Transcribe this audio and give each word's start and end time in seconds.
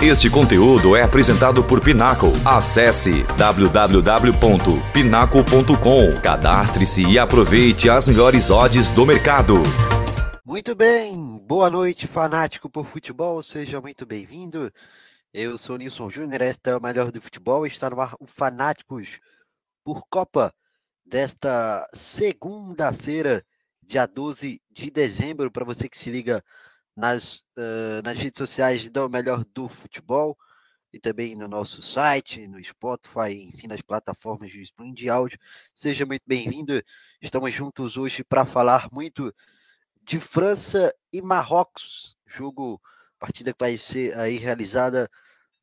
Este 0.00 0.30
conteúdo 0.30 0.94
é 0.94 1.02
apresentado 1.02 1.64
por 1.64 1.82
Pinaco. 1.82 2.28
Acesse 2.44 3.24
www.pinaco.com. 3.36 6.20
Cadastre-se 6.22 7.02
e 7.02 7.18
aproveite 7.18 7.90
as 7.90 8.06
melhores 8.06 8.48
odds 8.48 8.92
do 8.92 9.04
mercado. 9.04 9.54
Muito 10.46 10.76
bem, 10.76 11.44
boa 11.44 11.68
noite, 11.68 12.06
fanático 12.06 12.70
por 12.70 12.86
futebol, 12.86 13.42
seja 13.42 13.80
muito 13.80 14.06
bem-vindo. 14.06 14.72
Eu 15.34 15.58
sou 15.58 15.76
Nilson 15.76 16.08
Júnior, 16.08 16.42
esta 16.42 16.70
é 16.70 16.76
o 16.76 16.80
melhor 16.80 17.10
do 17.10 17.20
futebol, 17.20 17.66
está 17.66 17.90
no 17.90 18.00
ar 18.00 18.14
o 18.20 18.26
Fanáticos 18.28 19.18
por 19.82 20.04
Copa 20.08 20.54
desta 21.04 21.84
segunda-feira, 21.92 23.44
dia 23.82 24.06
12 24.06 24.62
de 24.70 24.90
dezembro, 24.92 25.50
para 25.50 25.64
você 25.64 25.88
que 25.88 25.98
se 25.98 26.08
liga 26.08 26.40
nas, 26.98 27.36
uh, 27.56 28.02
nas 28.02 28.18
redes 28.18 28.38
sociais 28.38 28.90
do 28.90 29.08
Melhor 29.08 29.44
do 29.54 29.68
Futebol 29.68 30.36
e 30.92 30.98
também 30.98 31.36
no 31.36 31.46
nosso 31.46 31.80
site, 31.80 32.48
no 32.48 32.62
Spotify, 32.62 33.50
enfim, 33.54 33.68
nas 33.68 33.80
plataformas 33.80 34.50
de 34.50 34.62
streaming 34.62 34.94
de 34.94 35.08
áudio. 35.08 35.38
Seja 35.76 36.04
muito 36.04 36.24
bem-vindo. 36.26 36.82
Estamos 37.22 37.54
juntos 37.54 37.96
hoje 37.96 38.24
para 38.24 38.44
falar 38.44 38.88
muito 38.90 39.32
de 40.02 40.18
França 40.18 40.92
e 41.12 41.22
Marrocos, 41.22 42.16
jogo, 42.26 42.82
partida 43.16 43.52
que 43.52 43.60
vai 43.60 43.76
ser 43.76 44.18
aí 44.18 44.36
realizada 44.36 45.08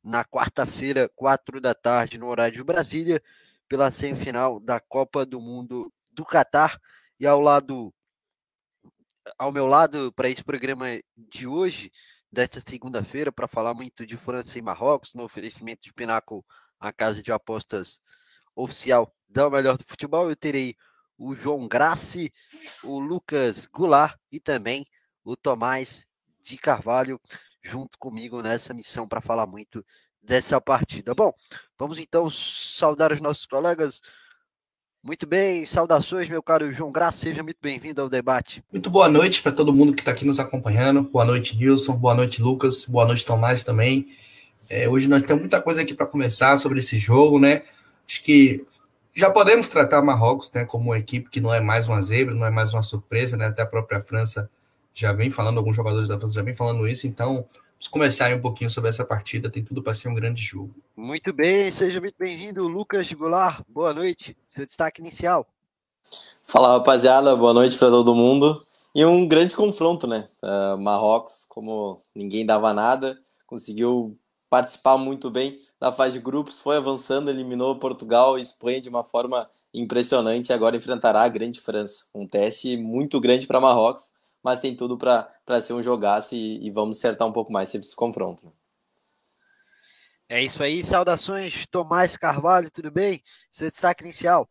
na 0.02 0.24
quarta-feira, 0.24 1.06
quatro 1.14 1.60
da 1.60 1.74
tarde, 1.74 2.16
no 2.16 2.28
horário 2.28 2.56
de 2.56 2.64
Brasília, 2.64 3.22
pela 3.68 3.90
semifinal 3.90 4.58
da 4.58 4.80
Copa 4.80 5.26
do 5.26 5.38
Mundo 5.38 5.92
do 6.10 6.24
Catar. 6.24 6.80
E 7.20 7.26
ao 7.26 7.40
lado 7.42 7.92
ao 9.38 9.52
meu 9.52 9.66
lado 9.66 10.12
para 10.12 10.28
esse 10.28 10.42
programa 10.42 10.86
de 11.16 11.46
hoje, 11.46 11.90
desta 12.30 12.62
segunda-feira, 12.66 13.32
para 13.32 13.48
falar 13.48 13.74
muito 13.74 14.06
de 14.06 14.16
França 14.16 14.58
e 14.58 14.62
Marrocos, 14.62 15.14
no 15.14 15.24
oferecimento 15.24 15.82
de 15.82 15.92
Pinaco, 15.92 16.44
a 16.78 16.92
casa 16.92 17.22
de 17.22 17.32
apostas 17.32 18.00
oficial 18.54 19.14
da 19.28 19.48
Melhor 19.50 19.76
do 19.76 19.84
Futebol. 19.86 20.28
Eu 20.28 20.36
terei 20.36 20.76
o 21.18 21.34
João 21.34 21.66
Grassi, 21.66 22.32
o 22.82 22.98
Lucas 22.98 23.66
Goulart 23.66 24.18
e 24.30 24.38
também 24.38 24.86
o 25.24 25.36
Tomás 25.36 26.06
de 26.40 26.56
Carvalho 26.56 27.20
junto 27.62 27.98
comigo 27.98 28.42
nessa 28.42 28.72
missão 28.72 29.08
para 29.08 29.20
falar 29.20 29.46
muito 29.46 29.84
dessa 30.22 30.60
partida. 30.60 31.14
Bom, 31.14 31.32
vamos 31.78 31.98
então 31.98 32.28
saudar 32.30 33.12
os 33.12 33.20
nossos 33.20 33.46
colegas. 33.46 34.00
Muito 35.06 35.24
bem, 35.24 35.64
saudações, 35.64 36.28
meu 36.28 36.42
caro 36.42 36.74
João 36.74 36.90
Graça, 36.90 37.18
seja 37.18 37.40
muito 37.40 37.58
bem-vindo 37.62 38.02
ao 38.02 38.08
debate. 38.08 38.60
Muito 38.72 38.90
boa 38.90 39.08
noite 39.08 39.40
para 39.40 39.52
todo 39.52 39.72
mundo 39.72 39.94
que 39.94 40.00
está 40.00 40.10
aqui 40.10 40.24
nos 40.24 40.40
acompanhando. 40.40 41.00
Boa 41.02 41.24
noite, 41.24 41.56
Nilson. 41.56 41.92
Boa 41.92 42.12
noite, 42.12 42.42
Lucas. 42.42 42.84
Boa 42.86 43.06
noite, 43.06 43.24
Tomás 43.24 43.62
também. 43.62 44.08
É, 44.68 44.88
hoje 44.88 45.06
nós 45.06 45.22
temos 45.22 45.42
muita 45.42 45.62
coisa 45.62 45.82
aqui 45.82 45.94
para 45.94 46.06
conversar 46.06 46.58
sobre 46.58 46.80
esse 46.80 46.98
jogo, 46.98 47.38
né? 47.38 47.62
Acho 48.04 48.20
que 48.20 48.66
já 49.14 49.30
podemos 49.30 49.68
tratar 49.68 50.02
Marrocos 50.02 50.50
né, 50.52 50.64
como 50.64 50.86
uma 50.86 50.98
equipe 50.98 51.30
que 51.30 51.40
não 51.40 51.54
é 51.54 51.60
mais 51.60 51.88
uma 51.88 52.02
zebra, 52.02 52.34
não 52.34 52.44
é 52.44 52.50
mais 52.50 52.74
uma 52.74 52.82
surpresa, 52.82 53.36
né? 53.36 53.46
Até 53.46 53.62
a 53.62 53.66
própria 53.66 54.00
França 54.00 54.50
já 54.92 55.12
vem 55.12 55.30
falando, 55.30 55.58
alguns 55.58 55.76
jogadores 55.76 56.08
da 56.08 56.18
França 56.18 56.34
já 56.34 56.42
vem 56.42 56.52
falando 56.52 56.88
isso, 56.88 57.06
então 57.06 57.46
Vamos 57.76 57.88
conversar 57.88 58.34
um 58.34 58.40
pouquinho 58.40 58.70
sobre 58.70 58.88
essa 58.88 59.04
partida, 59.04 59.50
tem 59.50 59.62
tudo 59.62 59.82
para 59.82 59.92
ser 59.92 60.08
um 60.08 60.14
grande 60.14 60.42
jogo. 60.42 60.74
Muito 60.96 61.30
bem, 61.30 61.70
seja 61.70 62.00
muito 62.00 62.14
bem-vindo, 62.18 62.66
Lucas 62.66 63.12
Goulart. 63.12 63.62
Boa 63.68 63.92
noite, 63.92 64.34
seu 64.48 64.64
destaque 64.64 65.02
inicial. 65.02 65.46
Fala 66.42 66.68
rapaziada, 66.78 67.36
boa 67.36 67.52
noite 67.52 67.76
para 67.76 67.90
todo 67.90 68.14
mundo. 68.14 68.64
E 68.94 69.04
um 69.04 69.28
grande 69.28 69.54
confronto, 69.54 70.06
né? 70.06 70.26
Uh, 70.42 70.78
Marrocos, 70.78 71.44
como 71.50 72.02
ninguém 72.14 72.46
dava 72.46 72.72
nada, 72.72 73.18
conseguiu 73.46 74.18
participar 74.48 74.96
muito 74.96 75.30
bem 75.30 75.60
na 75.78 75.92
fase 75.92 76.14
de 76.14 76.24
grupos, 76.24 76.58
foi 76.58 76.78
avançando, 76.78 77.28
eliminou 77.28 77.78
Portugal 77.78 78.38
e 78.38 78.42
Espanha 78.42 78.80
de 78.80 78.88
uma 78.88 79.04
forma 79.04 79.50
impressionante 79.74 80.48
e 80.48 80.52
agora 80.54 80.76
enfrentará 80.76 81.22
a 81.22 81.28
grande 81.28 81.60
França. 81.60 82.06
Um 82.14 82.26
teste 82.26 82.74
muito 82.78 83.20
grande 83.20 83.46
para 83.46 83.60
Marrocos 83.60 84.15
mas 84.46 84.60
tem 84.60 84.76
tudo 84.76 84.96
para 84.96 85.60
ser 85.60 85.72
um 85.72 85.82
jogaço 85.82 86.36
e, 86.36 86.64
e, 86.64 86.70
vamos 86.70 86.98
acertar 86.98 87.26
um 87.26 87.32
pouco 87.32 87.52
mais 87.52 87.68
sempre 87.68 87.84
esse 87.84 87.96
confronto. 87.96 88.46
Né? 88.46 88.52
É 90.28 90.40
isso 90.40 90.62
aí, 90.62 90.84
saudações, 90.84 91.66
Tomás 91.66 92.16
Carvalho, 92.16 92.70
tudo 92.70 92.88
bem? 92.88 93.20
Seu 93.50 93.68
destaque 93.68 94.04
inicial. 94.04 94.48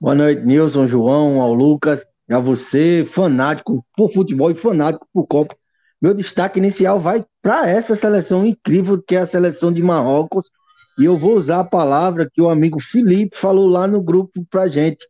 Boa 0.00 0.14
noite, 0.14 0.42
Nilson, 0.42 0.86
João, 0.86 1.42
ao 1.42 1.52
Lucas, 1.52 2.06
a 2.30 2.38
você, 2.38 3.04
fanático 3.04 3.84
por 3.96 4.12
futebol 4.12 4.52
e 4.52 4.54
fanático 4.54 5.08
por 5.12 5.26
Copa. 5.26 5.56
Meu 6.00 6.14
destaque 6.14 6.60
inicial 6.60 7.00
vai 7.00 7.26
para 7.42 7.68
essa 7.68 7.96
seleção 7.96 8.46
incrível 8.46 9.02
que 9.02 9.16
é 9.16 9.22
a 9.22 9.26
seleção 9.26 9.72
de 9.72 9.82
Marrocos. 9.82 10.52
E 10.96 11.04
eu 11.04 11.18
vou 11.18 11.34
usar 11.34 11.58
a 11.58 11.64
palavra 11.64 12.30
que 12.32 12.40
o 12.40 12.48
amigo 12.48 12.78
Felipe 12.80 13.36
falou 13.36 13.66
lá 13.66 13.88
no 13.88 14.00
grupo 14.00 14.46
para 14.48 14.68
gente 14.68 15.04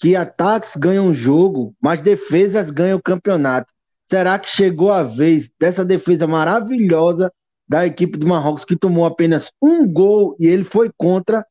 que 0.00 0.16
ataques 0.16 0.76
ganham 0.76 1.12
jogo, 1.12 1.76
mas 1.78 2.00
defesas 2.00 2.70
ganham 2.70 2.96
o 2.98 3.02
campeonato. 3.02 3.70
Será 4.06 4.38
que 4.38 4.48
chegou 4.48 4.90
a 4.90 5.02
vez 5.02 5.50
dessa 5.60 5.84
defesa 5.84 6.26
maravilhosa 6.26 7.30
da 7.68 7.86
equipe 7.86 8.18
do 8.18 8.26
Marrocos, 8.26 8.64
que 8.64 8.74
tomou 8.74 9.04
apenas 9.04 9.52
um 9.62 9.86
gol 9.86 10.34
e 10.40 10.46
ele 10.46 10.64
foi 10.64 10.90
contra, 10.96 11.46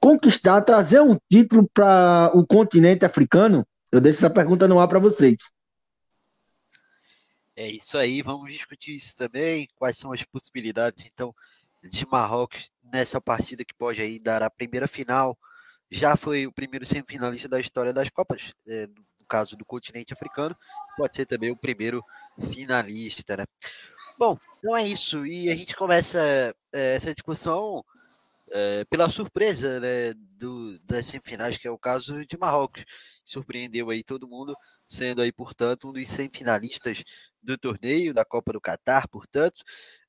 conquistar, 0.00 0.60
trazer 0.62 1.00
um 1.00 1.16
título 1.30 1.70
para 1.72 2.32
o 2.34 2.44
continente 2.44 3.04
africano? 3.04 3.64
Eu 3.92 4.00
deixo 4.00 4.18
essa 4.18 4.28
pergunta 4.28 4.66
no 4.66 4.80
ar 4.80 4.88
para 4.88 4.98
vocês. 4.98 5.36
É 7.54 7.70
isso 7.70 7.96
aí, 7.96 8.20
vamos 8.20 8.52
discutir 8.52 8.96
isso 8.96 9.16
também. 9.16 9.68
Quais 9.76 9.96
são 9.96 10.12
as 10.12 10.24
possibilidades, 10.24 11.08
então, 11.10 11.32
de 11.88 12.04
Marrocos 12.04 12.68
nessa 12.92 13.20
partida 13.20 13.64
que 13.64 13.74
pode 13.74 14.02
aí 14.02 14.18
dar 14.18 14.42
a 14.42 14.50
primeira 14.50 14.88
final 14.88 15.38
já 15.90 16.16
foi 16.16 16.46
o 16.46 16.52
primeiro 16.52 16.84
semifinalista 16.84 17.48
da 17.48 17.60
história 17.60 17.92
das 17.92 18.08
Copas, 18.10 18.52
é, 18.68 18.86
no 18.86 19.26
caso 19.28 19.56
do 19.56 19.64
continente 19.64 20.12
africano, 20.12 20.56
pode 20.96 21.16
ser 21.16 21.26
também 21.26 21.50
o 21.50 21.56
primeiro 21.56 22.02
finalista, 22.52 23.36
né? 23.36 23.44
Bom, 24.18 24.38
então 24.58 24.76
é 24.76 24.86
isso, 24.86 25.26
e 25.26 25.50
a 25.50 25.56
gente 25.56 25.76
começa 25.76 26.18
é, 26.72 26.94
essa 26.94 27.14
discussão 27.14 27.84
é, 28.50 28.84
pela 28.84 29.08
surpresa 29.08 29.80
né, 29.80 30.14
do, 30.38 30.78
das 30.80 31.06
semifinais, 31.06 31.58
que 31.58 31.68
é 31.68 31.70
o 31.70 31.78
caso 31.78 32.24
de 32.24 32.38
Marrocos. 32.38 32.84
Surpreendeu 33.24 33.90
aí 33.90 34.02
todo 34.02 34.28
mundo, 34.28 34.56
sendo 34.86 35.20
aí, 35.20 35.32
portanto, 35.32 35.88
um 35.88 35.92
dos 35.92 36.08
semifinalistas 36.08 37.02
do 37.42 37.58
torneio 37.58 38.14
da 38.14 38.24
Copa 38.24 38.52
do 38.52 38.60
Catar, 38.60 39.08
portanto, 39.08 39.62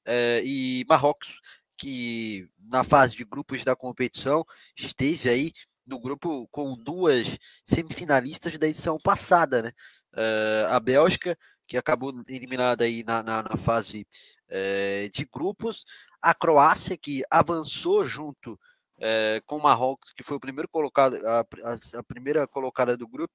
é, 0.06 0.42
e 0.44 0.86
Marrocos 0.88 1.42
que 1.78 2.50
na 2.60 2.84
fase 2.84 3.16
de 3.16 3.24
grupos 3.24 3.64
da 3.64 3.76
competição 3.76 4.46
esteve 4.76 5.30
aí 5.30 5.54
no 5.86 6.00
grupo 6.00 6.48
com 6.52 6.76
duas 6.76 7.38
semifinalistas 7.66 8.58
da 8.58 8.68
edição 8.68 8.98
passada, 8.98 9.62
né? 9.62 9.72
Uh, 10.14 10.74
a 10.74 10.80
Bélgica, 10.80 11.38
que 11.68 11.78
acabou 11.78 12.14
eliminada 12.28 12.84
aí 12.84 13.04
na, 13.04 13.22
na, 13.24 13.44
na 13.44 13.58
fase 13.58 14.06
uh, 14.50 15.10
de 15.12 15.26
grupos, 15.26 15.86
a 16.22 16.34
Croácia, 16.34 16.98
que 16.98 17.24
avançou 17.30 18.06
junto 18.06 18.54
uh, 18.54 19.42
com 19.46 19.58
o 19.58 19.64
Marrocos, 19.64 20.12
que 20.14 20.24
foi 20.24 20.38
o 20.38 20.40
primeiro 20.42 20.68
colocado, 20.68 21.16
a, 21.26 21.40
a, 21.40 22.00
a, 22.00 22.04
primeira 22.04 22.48
colocada 22.48 22.98
do 22.98 23.08
grupo, 23.08 23.34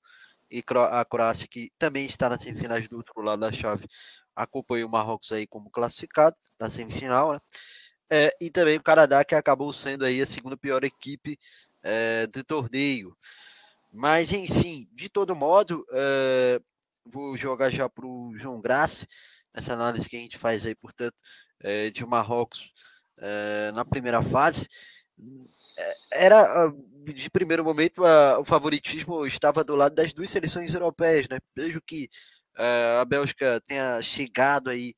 e 0.50 0.62
a 0.90 1.04
Croácia, 1.04 1.48
que 1.48 1.72
também 1.78 2.04
está 2.04 2.28
nas 2.28 2.42
semifinais 2.42 2.86
do 2.86 2.98
outro 2.98 3.22
lado 3.22 3.40
da 3.40 3.50
chave, 3.50 3.88
acompanhou 4.36 4.88
o 4.88 4.92
Marrocos 4.92 5.32
aí 5.32 5.46
como 5.46 5.70
classificado 5.70 6.36
na 6.58 6.68
semifinal, 6.68 7.32
né? 7.32 7.40
É, 8.14 8.30
e 8.38 8.50
também 8.50 8.76
o 8.76 8.82
Canadá, 8.82 9.24
que 9.24 9.34
acabou 9.34 9.72
sendo 9.72 10.04
aí 10.04 10.20
a 10.20 10.26
segunda 10.26 10.54
pior 10.54 10.84
equipe 10.84 11.38
é, 11.82 12.26
do 12.26 12.44
torneio. 12.44 13.16
Mas, 13.90 14.30
enfim, 14.34 14.86
de 14.92 15.08
todo 15.08 15.34
modo, 15.34 15.82
é, 15.90 16.60
vou 17.06 17.34
jogar 17.38 17.70
já 17.70 17.88
para 17.88 18.04
o 18.06 18.36
João 18.36 18.60
Graça, 18.60 19.06
nessa 19.54 19.72
análise 19.72 20.10
que 20.10 20.16
a 20.16 20.18
gente 20.18 20.36
faz 20.36 20.66
aí, 20.66 20.74
portanto, 20.74 21.14
é, 21.58 21.88
de 21.88 22.04
Marrocos 22.04 22.70
é, 23.16 23.72
na 23.72 23.82
primeira 23.82 24.20
fase. 24.20 24.68
É, 25.78 25.96
era, 26.26 26.70
de 27.04 27.30
primeiro 27.30 27.64
momento, 27.64 28.04
a, 28.04 28.40
o 28.40 28.44
favoritismo 28.44 29.24
estava 29.26 29.64
do 29.64 29.74
lado 29.74 29.94
das 29.94 30.12
duas 30.12 30.28
seleções 30.28 30.74
europeias, 30.74 31.26
né? 31.30 31.38
Vejo 31.56 31.80
que 31.80 32.10
a 32.54 33.06
Bélgica 33.06 33.62
tenha 33.66 34.02
chegado 34.02 34.68
aí 34.68 34.94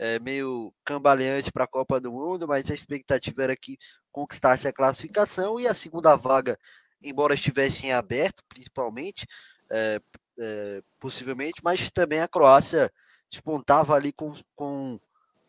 é, 0.00 0.18
meio 0.18 0.72
cambaleante 0.82 1.52
para 1.52 1.64
a 1.64 1.68
Copa 1.68 2.00
do 2.00 2.10
Mundo, 2.10 2.48
mas 2.48 2.70
a 2.70 2.74
expectativa 2.74 3.44
era 3.44 3.54
que 3.54 3.78
conquistasse 4.10 4.66
a 4.66 4.72
classificação 4.72 5.60
e 5.60 5.68
a 5.68 5.74
segunda 5.74 6.16
vaga, 6.16 6.58
embora 7.02 7.34
estivesse 7.34 7.86
em 7.86 7.92
aberto, 7.92 8.42
principalmente, 8.48 9.26
é, 9.68 10.00
é, 10.38 10.82
possivelmente, 10.98 11.60
mas 11.62 11.90
também 11.90 12.20
a 12.20 12.26
Croácia 12.26 12.90
despontava 13.30 13.94
ali 13.94 14.10
com, 14.10 14.32
com, 14.56 14.98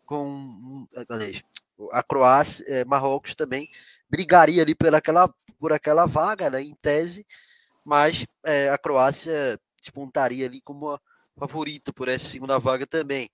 com 0.06 0.86
a 1.94 2.04
Croácia, 2.04 2.66
Marrocos 2.86 3.34
também 3.36 3.70
brigaria 4.10 4.64
ali 4.64 4.76
por 4.76 4.94
aquela, 4.94 5.34
por 5.58 5.72
aquela 5.72 6.06
vaga, 6.06 6.50
né, 6.50 6.62
em 6.62 6.76
tese, 6.76 7.26
mas 7.86 8.28
a 8.72 8.78
Croácia 8.78 9.58
despontaria 9.82 10.46
ali 10.46 10.60
como 10.62 10.90
a 10.90 11.00
favorita 11.40 11.94
por 11.94 12.10
essa 12.10 12.28
segunda 12.28 12.60
vaga 12.60 12.86
também. 12.86 13.30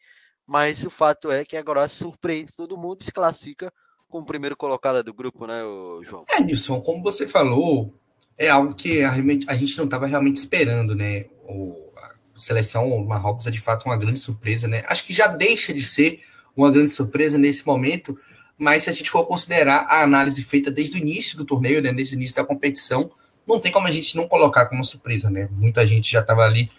Mas 0.48 0.84
o 0.86 0.90
fato 0.90 1.30
é 1.30 1.44
que 1.44 1.58
agora 1.58 1.88
surpreende 1.88 2.54
todo 2.56 2.78
mundo 2.78 3.02
e 3.02 3.06
se 3.06 3.12
classifica 3.12 3.72
como 4.08 4.26
primeiro 4.26 4.56
colocado 4.56 5.04
do 5.04 5.14
grupo, 5.14 5.46
né, 5.46 5.60
João? 6.04 6.24
É, 6.30 6.40
Nilson, 6.40 6.80
como 6.80 7.04
você 7.04 7.28
falou, 7.28 7.94
é 8.38 8.50
algo 8.50 8.74
que 8.74 9.04
a, 9.04 9.12
a 9.12 9.56
gente 9.56 9.78
não 9.78 9.86
estava 9.86 10.06
realmente 10.06 10.38
esperando, 10.38 10.96
né? 10.96 11.26
O, 11.44 11.92
a 11.98 12.14
seleção 12.40 12.98
Marrocos 13.06 13.46
é 13.46 13.52
de 13.52 13.60
fato 13.60 13.86
uma 13.86 13.98
grande 13.98 14.20
surpresa, 14.20 14.68
né? 14.68 14.84
Acho 14.88 15.04
que 15.04 15.12
já 15.12 15.28
deixa 15.28 15.74
de 15.74 15.82
ser 15.82 16.22
uma 16.56 16.72
grande 16.72 16.92
surpresa 16.92 17.38
nesse 17.38 17.68
momento, 17.68 18.18
mas 18.58 18.84
se 18.84 18.90
a 18.90 18.94
gente 18.94 19.10
for 19.12 19.26
considerar 19.26 19.86
a 19.90 20.02
análise 20.02 20.42
feita 20.44 20.72
desde 20.72 20.98
o 20.98 21.00
início 21.00 21.38
do 21.38 21.46
torneio, 21.46 21.82
né, 21.82 21.94
desde 21.94 22.16
o 22.16 22.18
início 22.18 22.36
da 22.36 22.46
competição, 22.46 23.12
não 23.46 23.60
tem 23.60 23.72
como 23.72 23.88
a 23.88 23.92
gente 23.92 24.16
não 24.16 24.28
colocar 24.28 24.66
como 24.66 24.84
surpresa, 24.84 25.30
né? 25.30 25.48
Muita 25.52 25.86
gente 25.86 26.12
já 26.12 26.22
estava 26.22 26.44
ali 26.44 26.70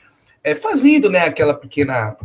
é, 0.42 0.54
fazendo, 0.54 1.10
né, 1.10 1.20
aquela 1.20 1.54
pequena, 1.54 2.16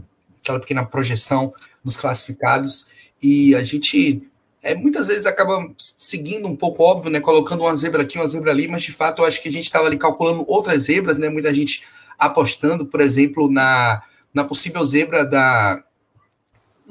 aquela 0.43 0.59
pequena 0.59 0.85
projeção 0.85 1.53
dos 1.83 1.97
classificados 1.97 2.87
e 3.21 3.55
a 3.55 3.63
gente 3.63 4.21
é, 4.61 4.75
muitas 4.75 5.07
vezes 5.07 5.25
acaba 5.25 5.69
seguindo 5.77 6.47
um 6.47 6.55
pouco 6.55 6.83
óbvio, 6.83 7.11
né, 7.11 7.19
colocando 7.19 7.63
uma 7.63 7.75
zebra 7.75 8.03
aqui, 8.03 8.17
uma 8.17 8.27
zebra 8.27 8.51
ali, 8.51 8.67
mas 8.67 8.83
de 8.83 8.93
fato 8.93 9.21
eu 9.21 9.25
acho 9.25 9.41
que 9.41 9.49
a 9.49 9.51
gente 9.51 9.65
estava 9.65 9.87
ali 9.87 9.97
calculando 9.97 10.45
outras 10.47 10.83
zebras, 10.83 11.17
né? 11.17 11.27
Muita 11.27 11.53
gente 11.53 11.85
apostando, 12.17 12.85
por 12.85 13.01
exemplo, 13.01 13.51
na, 13.51 14.01
na 14.33 14.45
possível 14.45 14.83
zebra 14.85 15.25
da 15.25 15.83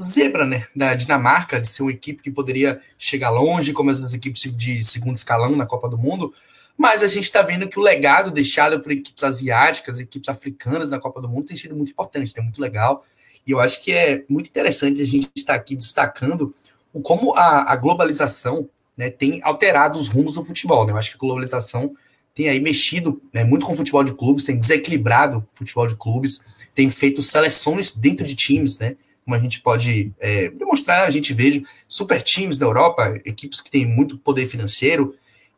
zebra, 0.00 0.44
né, 0.44 0.66
da 0.75 0.94
Dinamarca, 0.94 1.60
de 1.60 1.69
ser 1.69 1.82
uma 1.82 1.93
equipe 1.93 2.22
que 2.22 2.31
poderia 2.31 2.81
chegar 2.99 3.31
longe, 3.31 3.72
como 3.72 3.90
essas 3.90 4.12
equipes 4.12 4.43
de 4.54 4.82
segundo 4.82 5.16
escalão 5.16 5.54
na 5.54 5.66
Copa 5.66 5.88
do 5.88 5.99
Mundo, 5.99 6.32
mas 6.76 7.02
a 7.02 7.08
gente 7.08 7.25
está 7.25 7.43
vendo 7.43 7.69
que 7.69 7.78
o 7.78 7.82
legado 7.82 8.31
deixado 8.31 8.81
por 8.81 8.93
equipes 8.93 9.22
asiáticas, 9.22 10.00
equipes 10.00 10.28
africanas 10.28 10.90
na 10.90 10.99
Copa 10.99 11.20
do 11.20 11.28
Mundo 11.28 11.46
tem 11.46 11.56
sido 11.56 11.76
muito 11.76 11.93
importante, 11.93 12.32
é 12.37 12.40
muito 12.40 12.60
legal, 12.60 13.04
e 13.47 13.50
eu 13.50 13.61
acho 13.61 13.83
que 13.83 13.93
é 13.93 14.25
muito 14.29 14.49
interessante 14.49 15.00
a 15.00 15.05
gente 15.05 15.29
estar 15.37 15.55
aqui 15.55 15.75
destacando 15.75 16.55
o 16.93 17.00
como 17.00 17.35
a, 17.35 17.73
a 17.73 17.77
globalização 17.77 18.69
né, 18.97 19.11
tem 19.11 19.41
alterado 19.43 19.99
os 19.99 20.09
rumos 20.09 20.35
do 20.35 20.44
futebol, 20.44 20.87
né, 20.87 20.93
eu 20.93 20.97
acho 20.97 21.11
que 21.11 21.17
a 21.17 21.21
globalização 21.21 21.94
tem 22.35 22.49
aí 22.49 22.61
mexido 22.61 23.21
né, 23.33 23.44
muito 23.44 23.67
com 23.67 23.73
o 23.73 23.77
futebol 23.77 24.05
de 24.05 24.15
clubes, 24.15 24.44
tem 24.44 24.56
desequilibrado 24.56 25.39
o 25.39 25.59
futebol 25.59 25.87
de 25.87 25.97
clubes, 25.97 26.43
tem 26.75 26.89
feito 26.89 27.23
seleções 27.23 27.94
dentro 27.94 28.27
de 28.27 28.35
times, 28.35 28.79
né, 28.79 28.97
como 29.25 29.37
a 29.37 29.39
gente 29.39 29.61
pode 29.61 30.12
é, 30.19 30.49
demonstrar, 30.50 31.06
a 31.06 31.11
gente 31.11 31.33
veja 31.33 31.62
super 31.87 32.23
times 32.23 32.56
da 32.56 32.67
Europa, 32.67 33.21
equipes 33.25 33.61
que 33.61 33.71
têm 33.71 33.87
muito 33.87 34.19
poder 34.19 34.47
financeiro, 34.47 35.15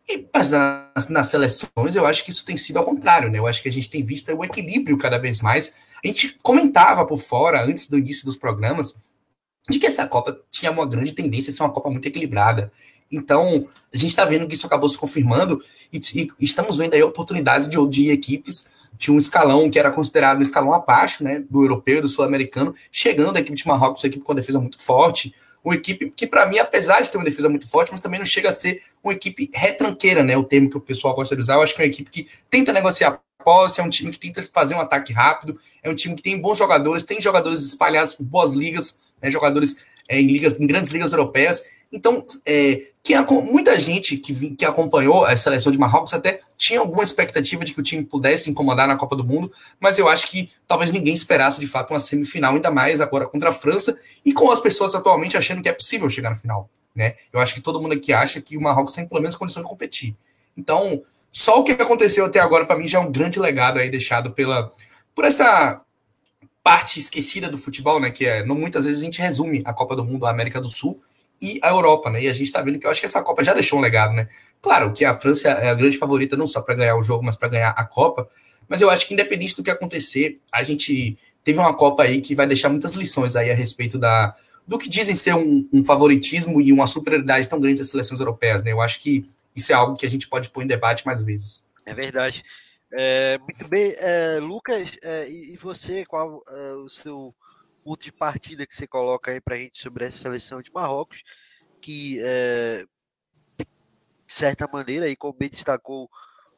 e 0.09 0.27
mas 0.33 0.51
nas, 0.51 1.09
nas, 1.09 1.29
seleções 1.29 1.95
eu 1.95 2.05
acho 2.05 2.25
que 2.25 2.31
isso 2.31 2.45
tem 2.45 2.57
sido 2.57 2.79
ao 2.79 2.85
contrário, 2.85 3.31
né? 3.31 3.39
Eu 3.39 3.47
acho 3.47 3.63
que 3.63 3.69
a 3.69 3.73
gente 3.73 3.89
tem 3.89 4.03
visto 4.03 4.31
o 4.35 4.45
equilíbrio 4.45 4.99
cada 4.99 5.17
vez 5.17 5.41
mais. 5.41 5.77
A 6.05 6.07
gente 6.07 6.37
comentava 6.43 7.07
por 7.07 7.19
fora, 7.19 7.65
antes 7.65 7.89
do 7.89 7.99
início 7.99 8.27
dos 8.27 8.37
programas, 8.37 8.95
de 9.69 9.79
que 9.79 9.87
essa 9.87 10.07
Copa 10.07 10.39
tinha 10.51 10.71
uma 10.71 10.85
grande 10.85 11.13
tendência 11.13 11.51
a 11.51 11.57
ser 11.57 11.63
uma 11.63 11.73
Copa 11.73 11.89
muito 11.89 12.07
equilibrada. 12.07 12.71
Então, 13.11 13.67
a 13.93 13.97
gente 13.97 14.11
está 14.11 14.25
vendo 14.25 14.47
que 14.47 14.55
isso 14.55 14.67
acabou 14.67 14.89
se 14.89 14.99
confirmando 14.99 15.63
e, 15.93 15.99
e 16.15 16.29
estamos 16.41 16.77
vendo 16.77 16.95
aí 16.95 17.03
oportunidades 17.03 17.69
de, 17.69 17.77
de 17.89 18.11
equipes 18.11 18.69
de 18.99 19.11
um 19.11 19.19
escalão 19.19 19.71
que 19.71 19.79
era 19.79 19.91
considerado 19.91 20.39
um 20.39 20.43
escalão 20.43 20.73
abaixo, 20.75 21.25
né, 21.25 21.43
do 21.49 21.63
europeu, 21.63 22.03
do 22.03 22.09
sul-americano, 22.09 22.75
chegando 22.93 23.37
a 23.37 23.41
equipe 23.41 23.57
de 23.57 23.67
Marrocos, 23.67 24.03
uma 24.03 24.09
equipe 24.09 24.25
com 24.25 24.35
defesa 24.35 24.61
muito 24.61 24.81
forte, 24.81 25.35
uma 25.65 25.75
equipe 25.75 26.13
que 26.15 26.27
para 26.27 26.47
mim, 26.47 26.59
apesar 26.59 27.01
de 27.01 27.11
ter 27.11 27.17
uma 27.17 27.25
defesa 27.25 27.49
muito 27.49 27.69
forte, 27.69 27.91
mas 27.91 28.01
também 28.01 28.19
não 28.19 28.27
chega 28.27 28.51
a 28.51 28.53
ser 28.53 28.83
uma 29.03 29.15
equipe 29.15 29.51
retranqueira, 29.53 30.23
né, 30.23 30.37
o 30.37 30.45
termo 30.45 30.69
que 30.69 30.77
o 30.77 30.81
pessoal 30.81 31.15
gosta 31.15 31.35
de 31.35 31.43
usar, 31.43 31.55
eu 31.55 31.63
acho 31.63 31.75
que 31.75 31.83
é 31.83 31.85
uma 31.85 31.91
equipe 31.91 32.11
que 32.11 32.29
tenta 32.51 32.73
negociar 32.73 33.21
posse, 33.45 33.81
é 33.81 33.85
um 33.85 33.91
time 33.91 34.11
que 34.11 34.19
tenta 34.19 34.43
fazer 34.53 34.75
um 34.75 34.81
ataque 34.81 35.13
rápido, 35.13 35.59
é 35.83 35.91
um 35.91 35.95
time 35.95 36.17
que 36.17 36.23
tem 36.23 36.41
bons 36.41 36.59
jogadores, 36.59 37.05
tem 37.05 37.21
jogadores 37.21 37.63
espalhados 37.63 38.15
por 38.15 38.25
boas 38.25 38.55
ligas, 38.55 38.99
né, 39.21 39.31
jogadores 39.31 39.77
é, 40.09 40.19
em 40.19 40.27
ligas, 40.27 40.59
em 40.59 40.67
grandes 40.67 40.91
ligas 40.91 41.13
europeias, 41.13 41.65
então, 41.95 42.27
é, 42.45 42.89
que 43.05 43.17
muita 43.41 43.79
gente 43.79 44.17
que, 44.17 44.57
que 44.57 44.65
acompanhou 44.65 45.25
a 45.25 45.37
seleção 45.37 45.71
de 45.71 45.79
Marrocos 45.79 46.13
até 46.13 46.41
tinha 46.57 46.81
alguma 46.81 47.05
expectativa 47.05 47.65
de 47.65 47.73
que 47.73 47.79
o 47.79 47.83
time 47.85 48.05
pudesse 48.05 48.51
incomodar 48.51 48.89
na 48.89 48.97
Copa 48.97 49.15
do 49.15 49.23
Mundo, 49.23 49.53
mas 49.79 49.97
eu 49.97 50.09
acho 50.09 50.29
que 50.29 50.51
talvez 50.67 50.91
ninguém 50.91 51.15
esperasse 51.15 51.61
de 51.61 51.69
fato 51.69 51.93
uma 51.93 52.01
semifinal, 52.01 52.55
ainda 52.55 52.71
mais 52.71 53.01
agora 53.01 53.27
contra 53.29 53.51
a 53.51 53.53
França, 53.53 53.97
e 54.25 54.33
com 54.33 54.51
as 54.51 54.61
pessoas 54.61 54.95
atualmente 54.95 55.37
achando 55.37 55.63
que 55.63 55.69
é 55.69 55.73
possível 55.73 56.11
chegar 56.11 56.31
na 56.31 56.37
final. 56.37 56.69
Né? 56.93 57.15
Eu 57.33 57.39
acho 57.39 57.55
que 57.55 57.61
todo 57.61 57.81
mundo 57.81 57.93
aqui 57.93 58.13
acha 58.13 58.41
que 58.41 58.57
o 58.57 58.61
Marrocos 58.61 58.93
tem 58.93 59.07
pelo 59.07 59.21
menos 59.21 59.37
condição 59.37 59.63
de 59.63 59.69
competir. 59.69 60.17
Então, 60.57 61.03
só 61.37 61.59
o 61.59 61.65
que 61.65 61.73
aconteceu 61.73 62.25
até 62.25 62.39
agora, 62.39 62.65
para 62.65 62.79
mim, 62.79 62.87
já 62.87 62.99
é 62.99 63.01
um 63.01 63.11
grande 63.11 63.41
legado 63.41 63.81
aí 63.81 63.91
deixado 63.91 64.31
pela, 64.31 64.71
por 65.13 65.25
essa 65.25 65.81
parte 66.63 67.01
esquecida 67.01 67.49
do 67.49 67.59
futebol, 67.59 67.99
né? 67.99 68.13
Que 68.13 68.25
é, 68.25 68.47
não, 68.47 68.55
muitas 68.55 68.87
vezes 68.87 69.03
a 69.03 69.05
gente 69.05 69.21
resume 69.21 69.61
a 69.65 69.75
Copa 69.75 69.97
do 69.97 70.05
Mundo 70.05 70.27
à 70.27 70.31
América 70.31 70.61
do 70.61 70.69
Sul 70.69 71.03
e 71.43 71.59
a 71.61 71.71
Europa, 71.71 72.09
né? 72.09 72.23
E 72.23 72.29
a 72.29 72.33
gente 72.33 72.47
está 72.47 72.63
vendo 72.63 72.79
que 72.79 72.87
eu 72.87 72.91
acho 72.91 73.01
que 73.01 73.07
essa 73.07 73.21
Copa 73.21 73.43
já 73.43 73.53
deixou 73.53 73.81
um 73.81 73.83
legado, 73.83 74.13
né? 74.13 74.29
Claro 74.63 74.93
que 74.93 75.05
a 75.05 75.13
França 75.13 75.49
é 75.49 75.71
a 75.71 75.75
grande 75.75 75.99
favorita 75.99 76.37
não 76.37 76.47
só 76.47 76.63
para 76.63 76.77
ganhar 76.77 76.97
o 76.97 77.03
jogo, 77.03 77.25
mas 77.25 77.35
para 77.35 77.49
ganhar 77.49 77.71
a 77.71 77.85
Copa. 77.85 78.29
Mas 78.69 78.81
eu 78.81 78.89
acho 78.89 79.05
que 79.09 79.13
independente 79.13 79.57
do 79.57 79.65
que 79.65 79.71
acontecer, 79.71 80.41
a 80.53 80.63
gente 80.63 81.19
teve 81.43 81.59
uma 81.59 81.75
Copa 81.75 82.05
aí 82.05 82.21
que 82.21 82.37
vai 82.37 82.47
deixar 82.47 82.69
muitas 82.69 82.95
lições 82.95 83.35
aí 83.35 83.51
a 83.51 83.55
respeito 83.57 83.99
da 83.99 84.37
do 84.65 84.79
que 84.79 84.89
dizem 84.89 85.17
ser 85.17 85.35
um, 85.35 85.69
um 85.73 85.85
favoritismo 85.85 86.61
e 86.61 86.73
uma 86.73 86.87
superioridade 86.87 87.49
tão 87.49 87.59
grande 87.59 87.81
das 87.81 87.91
seleções 87.91 88.21
europeias, 88.21 88.63
né? 88.63 88.71
Eu 88.71 88.81
acho 88.81 89.03
que 89.03 89.27
isso 89.55 89.73
é 89.73 89.75
algo 89.75 89.97
que 89.97 90.07
a 90.07 90.11
gente 90.11 90.29
pode 90.29 90.51
pôr 90.51 90.63
em 90.63 90.67
debate 90.67 91.07
mais 91.07 91.23
vezes. 91.23 91.65
É 91.87 91.95
verdade. 91.95 92.45
É, 92.93 93.39
muito 93.39 93.69
bem, 93.69 93.93
é, 93.99 94.39
Lucas, 94.39 94.91
é, 95.03 95.29
e, 95.29 95.57
você, 95.57 96.05
qual 96.05 96.43
é 96.47 96.73
o 96.75 96.89
seu 96.89 97.35
ponto 97.83 98.05
de 98.05 98.13
partida 98.13 98.67
que 98.67 98.75
você 98.75 98.87
coloca 98.87 99.33
aí 99.33 99.41
para 99.41 99.57
a 99.57 99.59
gente 99.59 99.81
sobre 99.81 100.05
essa 100.05 100.19
seleção 100.19 100.63
de 100.63 100.73
Marrocos, 100.73 101.23
que 101.81 102.21
é, 102.23 102.85
de 103.59 104.33
certa 104.33 104.69
maneira, 104.73 105.07
aí 105.07 105.17
como 105.17 105.35
bem 105.35 105.51
destacou 105.51 106.09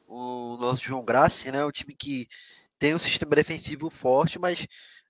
o 0.07 0.57
nosso 0.57 0.83
João 0.83 1.03
Graça, 1.03 1.51
né, 1.51 1.65
um 1.65 1.71
time 1.71 1.93
que 1.93 2.27
tem 2.79 2.93
um 2.93 2.99
sistema 2.99 3.35
defensivo 3.35 3.89
forte, 3.89 4.39
mas 4.39 4.65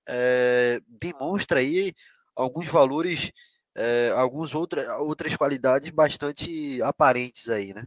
é, 0.08 0.80
demonstra 0.88 1.60
aí 1.60 1.94
alguns 2.36 2.68
valores, 2.68 3.32
é, 3.78 4.12
algumas 4.16 4.54
outra, 4.56 4.98
outras 4.98 5.36
qualidades 5.38 5.90
bastante 5.92 6.82
aparentes 6.82 7.48
aí, 7.48 7.74
né? 7.74 7.84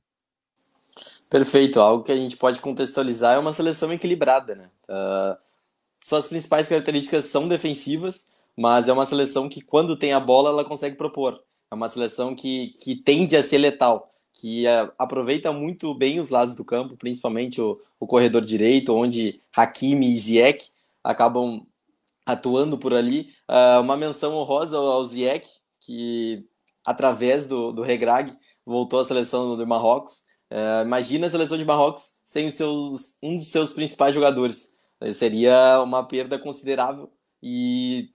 Perfeito, 1.28 1.80
algo 1.80 2.04
que 2.04 2.12
a 2.12 2.16
gente 2.16 2.36
pode 2.36 2.60
contextualizar 2.60 3.36
é 3.36 3.38
uma 3.38 3.52
seleção 3.52 3.92
equilibrada, 3.92 4.54
né? 4.54 4.70
Uh, 4.88 5.36
suas 6.02 6.26
principais 6.26 6.68
características 6.68 7.26
são 7.26 7.48
defensivas, 7.48 8.26
mas 8.56 8.88
é 8.88 8.92
uma 8.92 9.06
seleção 9.06 9.48
que, 9.48 9.60
quando 9.60 9.96
tem 9.96 10.12
a 10.12 10.20
bola, 10.20 10.50
ela 10.50 10.64
consegue 10.64 10.96
propor. 10.96 11.42
É 11.70 11.74
uma 11.74 11.88
seleção 11.88 12.34
que, 12.34 12.72
que 12.82 12.96
tende 12.96 13.36
a 13.36 13.42
ser 13.42 13.58
letal, 13.58 14.12
que 14.32 14.66
uh, 14.66 14.92
aproveita 14.98 15.52
muito 15.52 15.94
bem 15.94 16.18
os 16.18 16.30
lados 16.30 16.54
do 16.54 16.64
campo, 16.64 16.96
principalmente 16.96 17.60
o, 17.60 17.80
o 17.98 18.06
corredor 18.06 18.44
direito, 18.44 18.94
onde 18.94 19.40
Hakimi 19.54 20.14
e 20.14 20.18
Ziyech 20.18 20.70
acabam 21.02 21.64
atuando 22.26 22.78
por 22.78 22.92
ali. 22.92 23.32
Uh, 23.48 23.80
uma 23.80 23.96
menção 23.96 24.34
honrosa 24.34 24.76
ao, 24.76 25.04
Ziyech, 25.04 25.48
que 25.80 26.46
através 26.84 27.46
do, 27.46 27.72
do 27.72 27.82
Regrag 27.82 28.32
voltou 28.64 29.00
à 29.00 29.04
seleção 29.04 29.56
do 29.56 29.66
Marrocos. 29.66 30.22
Uh, 30.50 30.84
imagina 30.84 31.26
a 31.26 31.30
seleção 31.30 31.56
de 31.56 31.64
Marrocos 31.64 32.14
sem 32.24 32.46
os 32.46 32.54
seus, 32.54 33.14
um 33.22 33.36
dos 33.36 33.48
seus 33.48 33.72
principais 33.72 34.14
jogadores. 34.14 34.72
Seria 35.14 35.80
uma 35.82 36.06
perda 36.06 36.38
considerável 36.38 37.10
e 37.42 38.10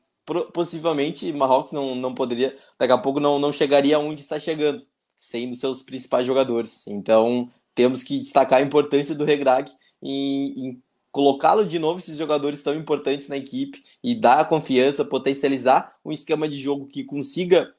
possivelmente 0.53 1.31
Marrocos 1.33 1.71
não, 1.71 1.95
não 1.95 2.13
poderia, 2.13 2.57
daqui 2.79 2.93
a 2.93 2.97
pouco 2.97 3.19
não, 3.19 3.39
não 3.39 3.51
chegaria 3.51 3.99
onde 3.99 4.21
está 4.21 4.39
chegando, 4.39 4.85
sem 5.17 5.51
os 5.51 5.59
seus 5.59 5.81
principais 5.81 6.25
jogadores. 6.25 6.85
Então 6.87 7.49
temos 7.73 8.03
que 8.03 8.19
destacar 8.19 8.59
a 8.59 8.65
importância 8.65 9.15
do 9.15 9.25
Regrag 9.25 9.71
em, 10.01 10.53
em 10.57 10.83
colocá-lo 11.15 11.65
de 11.65 11.79
novo, 11.79 11.99
esses 11.99 12.17
jogadores 12.17 12.61
tão 12.61 12.75
importantes 12.75 13.29
na 13.29 13.37
equipe, 13.37 13.81
e 14.03 14.13
dar 14.13 14.49
confiança, 14.49 15.05
potencializar 15.05 15.95
um 16.03 16.11
esquema 16.11 16.45
de 16.45 16.57
jogo 16.57 16.87
que 16.87 17.05
consiga 17.05 17.73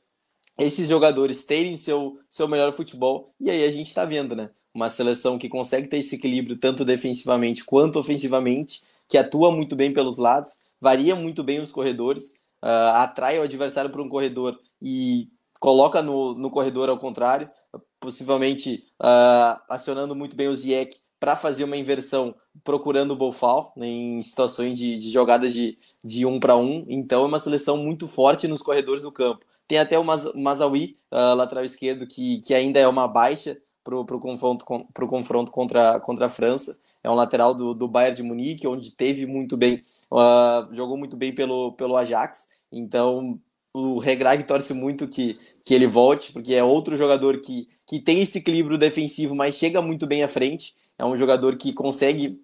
esses 0.56 0.88
jogadores 0.88 1.44
terem 1.44 1.76
seu, 1.76 2.18
seu 2.30 2.48
melhor 2.48 2.72
futebol. 2.72 3.34
E 3.38 3.50
aí 3.50 3.62
a 3.62 3.70
gente 3.70 3.88
está 3.88 4.06
vendo, 4.06 4.34
né? 4.34 4.48
Uma 4.72 4.88
seleção 4.88 5.36
que 5.36 5.50
consegue 5.50 5.86
ter 5.86 5.98
esse 5.98 6.14
equilíbrio 6.14 6.56
tanto 6.56 6.82
defensivamente 6.82 7.62
quanto 7.62 7.98
ofensivamente 7.98 8.80
que 9.06 9.18
atua 9.18 9.52
muito 9.52 9.76
bem 9.76 9.92
pelos 9.92 10.16
lados, 10.16 10.58
varia 10.80 11.14
muito 11.14 11.44
bem 11.44 11.60
os 11.60 11.70
corredores, 11.70 12.40
uh, 12.64 12.94
atrai 12.94 13.38
o 13.38 13.42
adversário 13.42 13.90
para 13.90 14.00
um 14.00 14.08
corredor 14.08 14.58
e 14.80 15.28
coloca 15.60 16.00
no, 16.00 16.32
no 16.32 16.50
corredor 16.50 16.88
ao 16.88 16.98
contrário, 16.98 17.50
possivelmente 18.00 18.82
uh, 18.98 19.60
acionando 19.68 20.14
muito 20.14 20.34
bem 20.34 20.48
o 20.48 20.56
Ziyech 20.56 20.96
para 21.20 21.36
fazer 21.36 21.64
uma 21.64 21.76
inversão, 21.76 22.34
procurando 22.64 23.12
o 23.12 23.16
Bofal 23.16 23.72
né, 23.76 23.86
em 23.86 24.22
situações 24.22 24.78
de, 24.78 24.98
de 24.98 25.10
jogadas 25.10 25.52
de, 25.52 25.78
de 26.02 26.24
um 26.26 26.40
para 26.40 26.56
um. 26.56 26.84
Então 26.88 27.22
é 27.22 27.26
uma 27.26 27.40
seleção 27.40 27.76
muito 27.76 28.08
forte 28.08 28.48
nos 28.48 28.62
corredores 28.62 29.02
do 29.02 29.12
campo. 29.12 29.44
Tem 29.68 29.78
até 29.78 29.98
o 29.98 30.04
Mazawi, 30.04 30.96
uh, 31.10 31.34
lateral 31.34 31.64
esquerdo, 31.64 32.06
que, 32.06 32.40
que 32.42 32.54
ainda 32.54 32.78
é 32.78 32.86
uma 32.86 33.08
baixa 33.08 33.58
para 33.82 33.96
o 33.96 34.04
confronto, 34.20 34.64
pro 34.92 35.08
confronto 35.08 35.50
contra, 35.50 35.98
contra 36.00 36.26
a 36.26 36.28
França 36.28 36.80
é 37.06 37.10
um 37.10 37.14
lateral 37.14 37.54
do, 37.54 37.72
do 37.72 37.86
Bayern 37.86 38.16
de 38.16 38.22
Munique, 38.24 38.66
onde 38.66 38.90
teve 38.90 39.26
muito 39.26 39.56
bem, 39.56 39.84
uh, 40.10 40.74
jogou 40.74 40.96
muito 40.96 41.16
bem 41.16 41.32
pelo, 41.32 41.70
pelo 41.72 41.96
Ajax, 41.96 42.48
Então, 42.72 43.38
o 43.72 43.98
Regrag 43.98 44.42
torce 44.42 44.74
muito 44.74 45.06
que, 45.06 45.38
que 45.64 45.72
ele 45.72 45.86
volte, 45.86 46.32
porque 46.32 46.52
é 46.52 46.64
outro 46.64 46.96
jogador 46.96 47.40
que, 47.40 47.68
que 47.86 48.00
tem 48.00 48.20
esse 48.20 48.38
equilíbrio 48.38 48.76
defensivo, 48.76 49.36
mas 49.36 49.54
chega 49.54 49.80
muito 49.80 50.04
bem 50.04 50.24
à 50.24 50.28
frente. 50.28 50.74
É 50.98 51.04
um 51.04 51.16
jogador 51.16 51.56
que 51.56 51.72
consegue, 51.72 52.42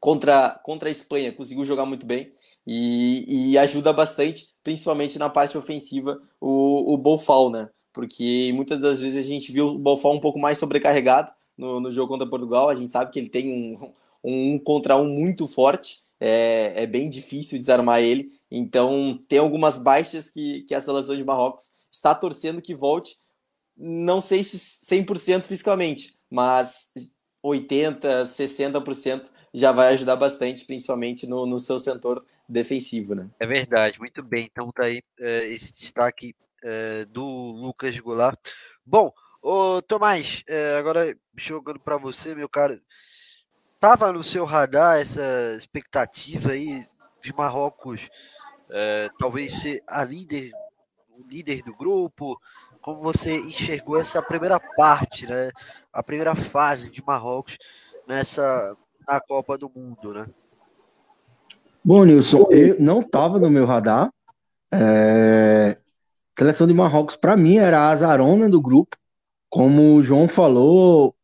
contra, 0.00 0.50
contra 0.62 0.88
a 0.88 0.92
Espanha, 0.92 1.32
conseguiu 1.32 1.64
jogar 1.64 1.86
muito 1.86 2.06
bem 2.06 2.32
e, 2.66 3.52
e 3.52 3.58
ajuda 3.58 3.92
bastante, 3.92 4.48
principalmente 4.62 5.18
na 5.18 5.28
parte 5.28 5.56
ofensiva, 5.56 6.20
o, 6.40 6.92
o 6.92 6.98
Bofal, 6.98 7.50
né? 7.50 7.68
Porque 7.92 8.52
muitas 8.54 8.80
das 8.80 9.00
vezes 9.00 9.24
a 9.24 9.26
gente 9.26 9.50
viu 9.50 9.68
o 9.68 9.78
Bofal 9.78 10.12
um 10.12 10.20
pouco 10.20 10.38
mais 10.38 10.58
sobrecarregado 10.58 11.32
no, 11.56 11.80
no 11.80 11.90
jogo 11.90 12.08
contra 12.08 12.28
Portugal. 12.28 12.68
A 12.68 12.74
gente 12.74 12.92
sabe 12.92 13.10
que 13.10 13.18
ele 13.18 13.28
tem 13.28 13.50
um, 13.50 13.92
um 14.22 14.58
contra 14.58 14.96
um 14.96 15.08
muito 15.08 15.48
forte, 15.48 16.02
é, 16.20 16.84
é 16.84 16.86
bem 16.86 17.08
difícil 17.08 17.58
desarmar 17.58 18.00
ele. 18.00 18.30
Então, 18.50 19.18
tem 19.28 19.38
algumas 19.38 19.78
baixas 19.78 20.30
que, 20.30 20.62
que 20.62 20.74
a 20.74 20.80
seleção 20.80 21.16
de 21.16 21.24
Marrocos 21.24 21.72
está 21.90 22.14
torcendo 22.14 22.62
que 22.62 22.74
volte. 22.74 23.18
Não 23.76 24.20
sei 24.20 24.44
se 24.44 24.58
100% 24.58 25.44
fisicamente, 25.44 26.18
mas 26.30 26.92
80%, 27.44 28.24
60% 28.24 29.26
já 29.54 29.72
vai 29.72 29.94
ajudar 29.94 30.16
bastante, 30.16 30.64
principalmente 30.64 31.26
no, 31.26 31.46
no 31.46 31.58
seu 31.58 31.80
setor 31.80 32.24
defensivo, 32.48 33.14
né? 33.14 33.28
É 33.38 33.46
verdade, 33.46 33.98
muito 33.98 34.22
bem. 34.22 34.48
Então 34.50 34.70
tá 34.70 34.84
aí 34.84 35.02
é, 35.18 35.46
esse 35.46 35.72
destaque 35.72 36.34
é, 36.62 37.04
do 37.06 37.24
Lucas 37.24 37.98
Goulart. 37.98 38.38
Bom, 38.84 39.12
ô 39.42 39.80
Tomás, 39.82 40.42
é, 40.48 40.76
agora 40.76 41.16
jogando 41.36 41.80
para 41.80 41.96
você, 41.96 42.34
meu 42.34 42.48
cara, 42.48 42.80
tava 43.80 44.12
no 44.12 44.24
seu 44.24 44.44
radar 44.44 45.00
essa 45.00 45.56
expectativa 45.56 46.50
aí 46.50 46.86
de 47.22 47.32
Marrocos 47.34 48.08
é, 48.70 49.08
talvez 49.18 49.60
ser 49.60 49.82
a 49.86 50.04
líder, 50.04 50.52
o 51.10 51.22
líder 51.26 51.62
do 51.62 51.74
grupo? 51.74 52.38
Como 52.80 53.02
você 53.02 53.36
enxergou 53.36 53.98
essa 53.98 54.22
primeira 54.22 54.58
parte, 54.58 55.26
né? 55.26 55.50
A 55.92 56.02
primeira 56.02 56.34
fase 56.34 56.90
de 56.92 57.02
Marrocos 57.04 57.56
nessa 58.06 58.76
na 59.06 59.20
Copa 59.20 59.56
do 59.56 59.70
Mundo, 59.74 60.12
né? 60.12 60.26
Bom, 61.82 62.04
Nilson, 62.04 62.46
eu 62.50 62.76
não 62.78 63.00
estava 63.00 63.38
no 63.38 63.48
meu 63.48 63.64
radar. 63.64 64.12
É... 64.70 65.78
Seleção 66.38 66.66
de 66.66 66.74
Marrocos, 66.74 67.16
para 67.16 67.36
mim, 67.36 67.56
era 67.56 67.80
a 67.80 67.90
azarona 67.90 68.48
do 68.48 68.60
grupo. 68.60 68.96
Como 69.48 69.94
o 69.94 70.02
João 70.02 70.28
falou, 70.28 71.14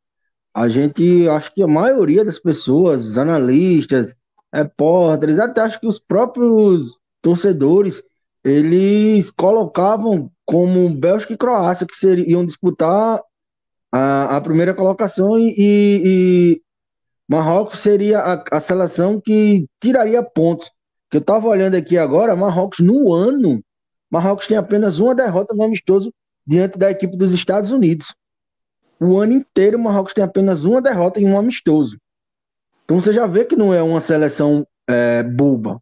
a 0.54 0.68
gente, 0.68 1.28
acho 1.28 1.52
que 1.52 1.62
a 1.62 1.68
maioria 1.68 2.24
das 2.24 2.38
pessoas, 2.38 3.04
os 3.04 3.18
analistas, 3.18 4.16
repórteres, 4.52 5.38
até 5.38 5.60
acho 5.60 5.78
que 5.78 5.86
os 5.86 5.98
próprios 5.98 6.96
torcedores, 7.20 8.02
eles 8.42 9.30
colocavam 9.30 10.30
como 10.44 10.90
Bélgica 10.90 11.32
e 11.32 11.38
Croácia 11.38 11.86
que 11.86 11.96
seriam 11.96 12.44
disputar 12.44 13.20
a, 13.90 14.36
a 14.36 14.40
primeira 14.40 14.74
colocação 14.74 15.38
e, 15.38 15.54
e, 15.56 16.62
Marrocos 17.28 17.78
seria 17.78 18.20
a, 18.20 18.44
a 18.52 18.60
seleção 18.60 19.20
que 19.20 19.66
tiraria 19.80 20.22
pontos. 20.22 20.70
Que 21.10 21.18
eu 21.18 21.20
estava 21.20 21.46
olhando 21.46 21.76
aqui 21.76 21.96
agora, 21.96 22.36
Marrocos 22.36 22.80
no 22.80 23.12
ano, 23.14 23.62
Marrocos 24.10 24.46
tem 24.46 24.56
apenas 24.56 24.98
uma 24.98 25.14
derrota 25.14 25.54
no 25.54 25.62
amistoso 25.62 26.12
diante 26.46 26.78
da 26.78 26.90
equipe 26.90 27.16
dos 27.16 27.32
Estados 27.32 27.70
Unidos. 27.70 28.14
O 29.00 29.18
ano 29.18 29.32
inteiro, 29.32 29.78
Marrocos 29.78 30.12
tem 30.12 30.24
apenas 30.24 30.64
uma 30.64 30.82
derrota 30.82 31.20
em 31.20 31.26
um 31.26 31.38
amistoso. 31.38 31.98
Então 32.84 33.00
você 33.00 33.12
já 33.12 33.26
vê 33.26 33.44
que 33.44 33.56
não 33.56 33.72
é 33.72 33.82
uma 33.82 34.00
seleção 34.00 34.66
é, 34.86 35.22
boba. 35.22 35.80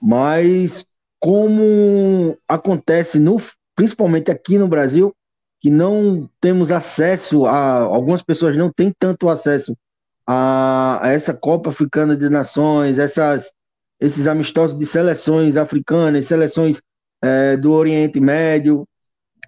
Mas 0.00 0.84
como 1.18 2.36
acontece 2.48 3.18
no, 3.18 3.38
principalmente 3.80 4.30
aqui 4.30 4.58
no 4.58 4.68
Brasil, 4.68 5.16
que 5.58 5.70
não 5.70 6.28
temos 6.38 6.70
acesso 6.70 7.46
a 7.46 7.78
algumas 7.80 8.20
pessoas 8.20 8.54
não 8.54 8.70
têm 8.70 8.92
tanto 8.98 9.26
acesso 9.26 9.74
a, 10.26 11.06
a 11.06 11.12
essa 11.12 11.32
Copa 11.32 11.70
Africana 11.70 12.14
de 12.14 12.28
Nações, 12.28 12.98
essas 12.98 13.50
esses 13.98 14.26
amistosos 14.26 14.78
de 14.78 14.84
seleções 14.84 15.56
africanas, 15.56 16.26
seleções 16.26 16.82
é, 17.22 17.56
do 17.56 17.72
Oriente 17.72 18.20
Médio, 18.20 18.86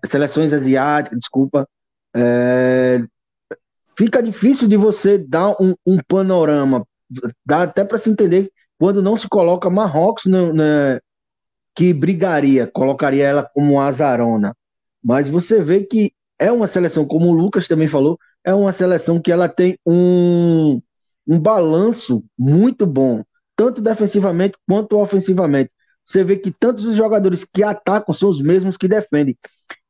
seleções 0.06 0.50
asiáticas, 0.54 1.18
desculpa, 1.18 1.68
é, 2.16 3.04
fica 3.98 4.22
difícil 4.22 4.66
de 4.66 4.78
você 4.78 5.18
dar 5.18 5.50
um, 5.60 5.74
um 5.86 5.98
panorama, 6.08 6.86
dá 7.44 7.64
até 7.64 7.84
para 7.84 7.98
se 7.98 8.08
entender 8.08 8.50
quando 8.78 9.02
não 9.02 9.14
se 9.14 9.28
coloca 9.28 9.68
Marrocos 9.68 10.24
no, 10.24 10.54
né, 10.54 11.00
que 11.74 11.92
brigaria, 11.92 12.66
colocaria 12.66 13.24
ela 13.24 13.42
como 13.42 13.80
azarona. 13.80 14.54
Mas 15.02 15.28
você 15.28 15.60
vê 15.60 15.84
que 15.84 16.12
é 16.38 16.50
uma 16.50 16.66
seleção, 16.66 17.06
como 17.06 17.28
o 17.28 17.32
Lucas 17.32 17.68
também 17.68 17.88
falou, 17.88 18.18
é 18.44 18.52
uma 18.52 18.72
seleção 18.72 19.20
que 19.20 19.30
ela 19.32 19.48
tem 19.48 19.78
um, 19.86 20.80
um 21.26 21.38
balanço 21.38 22.24
muito 22.38 22.86
bom, 22.86 23.22
tanto 23.56 23.80
defensivamente 23.80 24.56
quanto 24.66 24.98
ofensivamente. 24.98 25.70
Você 26.04 26.24
vê 26.24 26.36
que 26.36 26.50
tantos 26.50 26.84
os 26.84 26.96
jogadores 26.96 27.44
que 27.44 27.62
atacam 27.62 28.12
são 28.12 28.28
os 28.28 28.40
mesmos 28.40 28.76
que 28.76 28.88
defendem. 28.88 29.36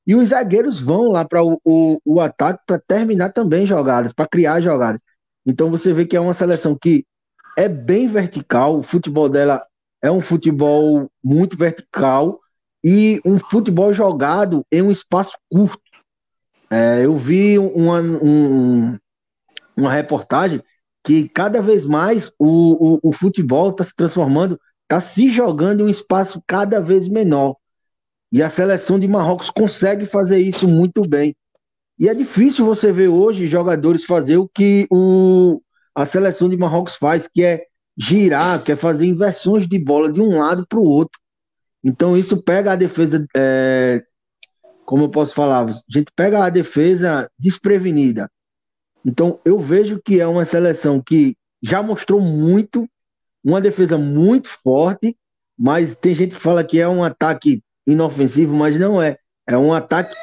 E 0.07 0.15
os 0.15 0.29
zagueiros 0.29 0.81
vão 0.81 1.09
lá 1.11 1.25
para 1.25 1.43
o, 1.43 1.61
o, 1.65 1.99
o, 2.05 2.21
ataque 2.21 2.63
para 2.67 2.79
terminar 2.79 3.33
também 3.33 3.65
jogadas, 3.65 4.13
para 4.13 4.29
criar 4.29 4.61
jogadas. 4.61 5.03
Então 5.47 5.71
você 5.71 5.93
vê 5.93 6.05
que 6.05 6.17
é 6.17 6.21
uma 6.21 6.35
seleção 6.35 6.77
que 6.77 7.07
é 7.57 7.69
bem 7.69 8.09
vertical, 8.09 8.79
o 8.79 8.83
futebol 8.83 9.29
dela 9.29 9.65
é 10.03 10.11
um 10.11 10.21
futebol 10.21 11.09
muito 11.23 11.57
vertical 11.57 12.41
e 12.85 13.21
um 13.25 13.39
futebol 13.39 13.93
jogado 13.93 14.67
em 14.71 14.83
um 14.83 14.91
espaço 14.91 15.39
curto. 15.51 15.81
É, 16.69 17.05
eu 17.05 17.17
vi 17.17 17.59
uma, 17.59 18.01
um, 18.01 18.99
uma 19.77 19.93
reportagem 19.93 20.63
que 21.05 21.29
cada 21.29 21.63
vez 21.63 21.85
mais 21.85 22.33
o, 22.39 22.97
o, 22.97 23.11
o 23.11 23.13
futebol 23.13 23.71
está 23.71 23.85
se 23.85 23.95
transformando, 23.95 24.59
está 24.83 25.01
se 25.01 25.31
jogando 25.31 25.81
em 25.81 25.85
um 25.85 25.89
espaço 25.89 26.43
cada 26.47 26.81
vez 26.81 27.07
menor. 27.07 27.57
E 28.33 28.43
a 28.43 28.49
seleção 28.49 28.99
de 28.99 29.07
Marrocos 29.07 29.51
consegue 29.51 30.07
fazer 30.07 30.39
isso 30.39 30.67
muito 30.67 31.03
bem. 31.03 31.37
E 31.99 32.09
é 32.09 32.15
difícil 32.15 32.65
você 32.65 32.91
ver 32.91 33.09
hoje 33.09 33.47
jogadores 33.47 34.05
fazer 34.05 34.39
o 34.39 34.49
que 34.49 34.89
o, 34.91 35.61
a 35.95 36.07
seleção 36.07 36.49
de 36.49 36.57
Marrocos 36.57 36.97
faz, 36.97 37.29
que 37.29 37.43
é 37.45 37.67
girar, 37.97 38.63
que 38.63 38.73
é 38.73 38.77
fazer 38.77 39.07
inversões 39.07 39.67
de 39.67 39.79
bola 39.79 40.11
de 40.11 40.21
um 40.21 40.39
lado 40.39 40.67
para 40.67 40.79
o 40.79 40.89
outro. 40.89 41.21
Então 41.85 42.17
isso 42.17 42.43
pega 42.43 42.73
a 42.73 42.77
defesa, 42.77 43.27
é, 43.37 44.03
como 44.85 45.05
eu 45.05 45.09
posso 45.09 45.35
falar, 45.35 45.65
a 45.65 45.73
gente 45.89 46.11
pega 46.15 46.45
a 46.45 46.51
defesa 46.51 47.31
desprevenida. 47.39 48.31
Então 49.05 49.41
eu 49.45 49.59
vejo 49.59 50.01
que 50.05 50.21
é 50.21 50.27
uma 50.27 50.45
seleção 50.45 51.03
que 51.05 51.37
já 51.63 51.83
mostrou 51.83 52.21
muito, 52.21 52.89
uma 53.45 53.61
defesa 53.61 53.99
muito 53.99 54.49
forte, 54.49 55.17
mas 55.59 55.95
tem 55.95 56.15
gente 56.15 56.37
que 56.37 56.43
fala 56.43 56.65
que 56.65 56.81
é 56.81 56.89
um 56.89 57.05
ataque 57.05 57.63
inofensivo, 57.87 58.55
mas 58.55 58.79
não 58.79 59.03
é. 59.03 59.17
É 59.47 59.57
um 59.57 59.73
ataque. 59.73 60.15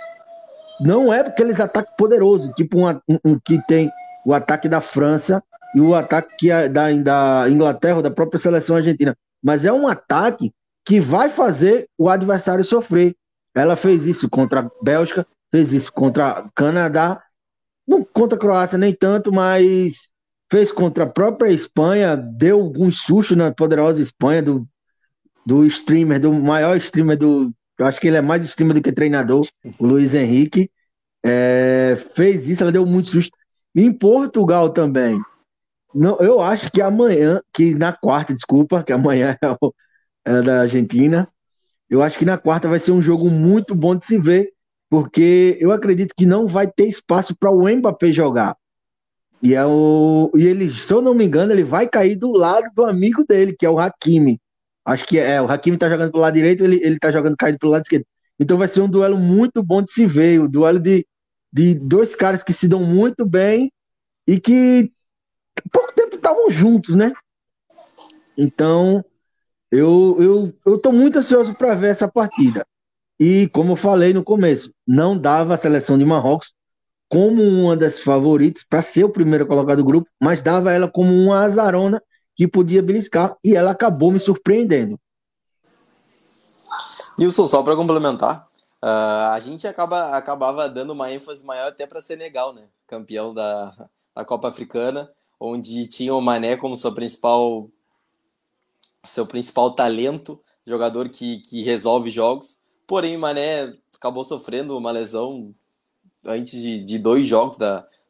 Não 0.80 1.14
é 1.14 1.20
aqueles 1.20 1.60
ataques 1.60 1.94
poderosos, 1.98 2.52
tipo 2.56 2.80
um, 2.80 2.90
um, 2.90 3.20
um 3.26 3.40
que 3.40 3.62
tem 3.68 3.92
o 4.26 4.34
ataque 4.34 4.70
da 4.70 4.80
França, 4.80 5.44
e 5.76 5.82
o 5.82 5.94
ataque 5.94 6.36
que 6.38 6.70
da, 6.70 6.92
da 6.92 7.50
Inglaterra, 7.50 8.02
da 8.02 8.12
própria 8.12 8.40
seleção 8.40 8.76
argentina. 8.76 9.16
Mas 9.42 9.66
é 9.66 9.72
um 9.72 9.88
ataque 9.88 10.52
que 10.86 11.00
vai 11.00 11.30
fazer 11.30 11.88
o 11.98 12.10
adversário 12.10 12.64
sofrer. 12.64 13.16
Ela 13.54 13.76
fez 13.76 14.06
isso 14.06 14.30
contra 14.30 14.62
a 14.62 14.70
Bélgica, 14.82 15.26
fez 15.52 15.72
isso 15.72 15.92
contra 15.92 16.46
o 16.46 16.52
Canadá, 16.52 17.22
não 17.88 18.04
contra 18.04 18.38
a 18.38 18.40
Croácia 18.40 18.78
nem 18.78 18.94
tanto, 18.94 19.32
mas 19.32 20.10
fez 20.52 20.72
contra 20.72 21.04
a 21.04 21.10
própria 21.10 21.52
Espanha, 21.52 22.16
deu 22.16 22.60
alguns 22.60 23.02
sustos 23.02 23.38
na 23.38 23.52
poderosa 23.52 24.02
Espanha 24.02 24.42
do, 24.42 24.68
do 25.46 25.66
streamer, 25.66 26.20
do 26.20 26.34
maior 26.34 26.78
streamer 26.78 27.18
do. 27.18 27.52
Eu 27.78 27.86
acho 27.86 28.00
que 28.00 28.08
ele 28.08 28.18
é 28.18 28.22
mais 28.22 28.44
streamer 28.46 28.76
do 28.76 28.82
que 28.82 28.92
treinador, 28.92 29.48
o 29.80 29.86
Luiz 29.86 30.14
Henrique. 30.14 30.70
É, 31.24 31.98
fez 32.16 32.48
isso, 32.48 32.64
ela 32.64 32.72
deu 32.72 32.86
muito 32.86 33.10
susto. 33.10 33.38
Em 33.76 33.92
Portugal 33.92 34.70
também. 34.70 35.20
Não, 35.94 36.18
eu 36.20 36.40
acho 36.40 36.72
que 36.72 36.82
amanhã, 36.82 37.42
que 37.54 37.74
na 37.74 37.92
quarta, 37.92 38.34
desculpa, 38.34 38.84
que 38.84 38.94
amanhã 38.94 39.38
é, 39.42 39.52
o, 39.60 39.74
é 40.26 40.42
da 40.42 40.62
Argentina. 40.62 41.28
Eu 41.90 42.04
acho 42.04 42.20
que 42.20 42.26
na 42.26 42.38
quarta 42.38 42.68
vai 42.68 42.80
ser 42.80 42.92
um 42.92 43.02
jogo 43.02 43.30
muito 43.30 43.74
bom 43.74 43.96
de 43.96 44.06
se 44.06 44.20
ver, 44.20 44.52
porque 44.90 45.58
eu 45.60 45.72
acredito 45.72 46.14
que 46.16 46.26
não 46.26 46.48
vai 46.48 46.68
ter 46.68 46.88
espaço 46.88 47.36
para 47.36 47.52
o 47.52 47.68
Mbappé 47.68 48.12
jogar. 48.12 48.56
E, 49.42 49.56
é 49.56 49.66
o, 49.66 50.32
e 50.36 50.46
ele, 50.46 50.70
se 50.70 50.94
eu 50.94 51.02
não 51.02 51.14
me 51.14 51.26
engano, 51.26 51.52
ele 51.52 51.64
vai 51.64 51.88
cair 51.88 52.16
do 52.16 52.32
lado 52.32 52.66
do 52.76 52.84
amigo 52.86 53.26
dele, 53.28 53.56
que 53.58 53.66
é 53.66 53.70
o 53.70 53.80
Hakimi. 53.80 54.40
Acho 54.86 55.06
que 55.06 55.18
é, 55.18 55.42
o 55.42 55.50
Hakimi 55.50 55.78
tá 55.78 55.90
jogando 55.90 56.12
pelo 56.12 56.22
lado 56.22 56.34
direito, 56.34 56.64
ele, 56.64 56.80
ele 56.84 57.00
tá 57.00 57.12
jogando 57.12 57.38
caído 57.38 57.58
pelo 57.58 57.72
lado 57.72 57.84
esquerdo. 57.84 58.06
Então 58.40 58.58
vai 58.58 58.68
ser 58.68 58.82
um 58.82 58.90
duelo 58.90 59.18
muito 59.18 59.64
bom 59.64 59.82
de 59.82 59.92
se 59.92 60.06
ver, 60.06 60.42
um 60.42 60.50
duelo 60.50 60.80
de, 60.80 61.06
de 61.52 61.76
dois 61.76 62.16
caras 62.16 62.44
que 62.44 62.54
se 62.54 62.68
dão 62.68 62.84
muito 62.84 63.26
bem 63.26 63.72
e 64.28 64.40
que 64.40 64.92
pouco 65.72 65.94
tempo 65.94 66.16
estavam 66.16 66.50
juntos, 66.50 66.96
né? 66.96 67.14
Então, 68.38 69.04
Eu, 69.72 70.18
eu, 70.20 70.54
eu 70.66 70.80
tô 70.80 70.92
muito 70.92 71.20
ansioso 71.20 71.54
para 71.54 71.76
ver 71.76 71.92
essa 71.92 72.08
partida. 72.08 72.66
E, 73.20 73.48
como 73.50 73.74
eu 73.74 73.76
falei 73.76 74.14
no 74.14 74.24
começo, 74.24 74.74
não 74.88 75.16
dava 75.16 75.54
a 75.54 75.58
seleção 75.58 75.96
de 75.96 76.04
Marrocos 76.04 76.54
como 77.08 77.44
uma 77.44 77.78
das 77.78 78.00
favoritas 78.00 78.64
para 78.64 78.82
ser 78.82 79.04
o 79.04 79.12
primeiro 79.12 79.46
colocado 79.46 79.78
do 79.78 79.84
grupo, 79.84 80.10
mas 80.20 80.42
dava 80.42 80.72
ela 80.72 80.88
como 80.88 81.14
uma 81.14 81.44
azarona 81.44 82.02
que 82.36 82.48
podia 82.48 82.82
beliscar 82.82 83.36
e 83.44 83.56
ela 83.56 83.70
acabou 83.72 84.12
me 84.12 84.20
surpreendendo. 84.20 85.00
Nilson, 87.16 87.46
só 87.46 87.62
para 87.62 87.76
complementar, 87.76 88.48
uh, 88.82 89.34
a 89.34 89.40
gente 89.40 89.68
acaba, 89.68 90.18
acabava 90.18 90.68
dando 90.68 90.94
uma 90.94 91.12
ênfase 91.12 91.46
maior 91.46 91.68
até 91.68 91.86
para 91.86 92.02
Senegal, 92.02 92.54
né? 92.54 92.70
Campeão 92.88 93.36
da, 93.36 93.88
da 94.16 94.26
Copa 94.26 94.48
Africana, 94.50 95.12
onde 95.40 95.88
tinha 95.88 96.14
o 96.14 96.22
Mané 96.22 96.58
como 96.58 96.76
seu 96.76 96.94
principal 96.94 97.70
seu 99.04 99.26
principal 99.26 99.74
talento, 99.74 100.40
jogador 100.66 101.10
que, 101.10 101.40
que 101.40 101.64
resolve 101.64 102.10
jogos. 102.10 102.62
Porém, 102.86 103.16
o 103.16 103.20
Mané 103.20 103.74
acabou 103.96 104.24
sofrendo 104.24 104.78
uma 104.78 104.92
lesão 104.92 105.54
antes 106.24 106.62
de, 106.62 106.84
de 106.84 107.00
dois 107.00 107.28
jogos 107.28 107.58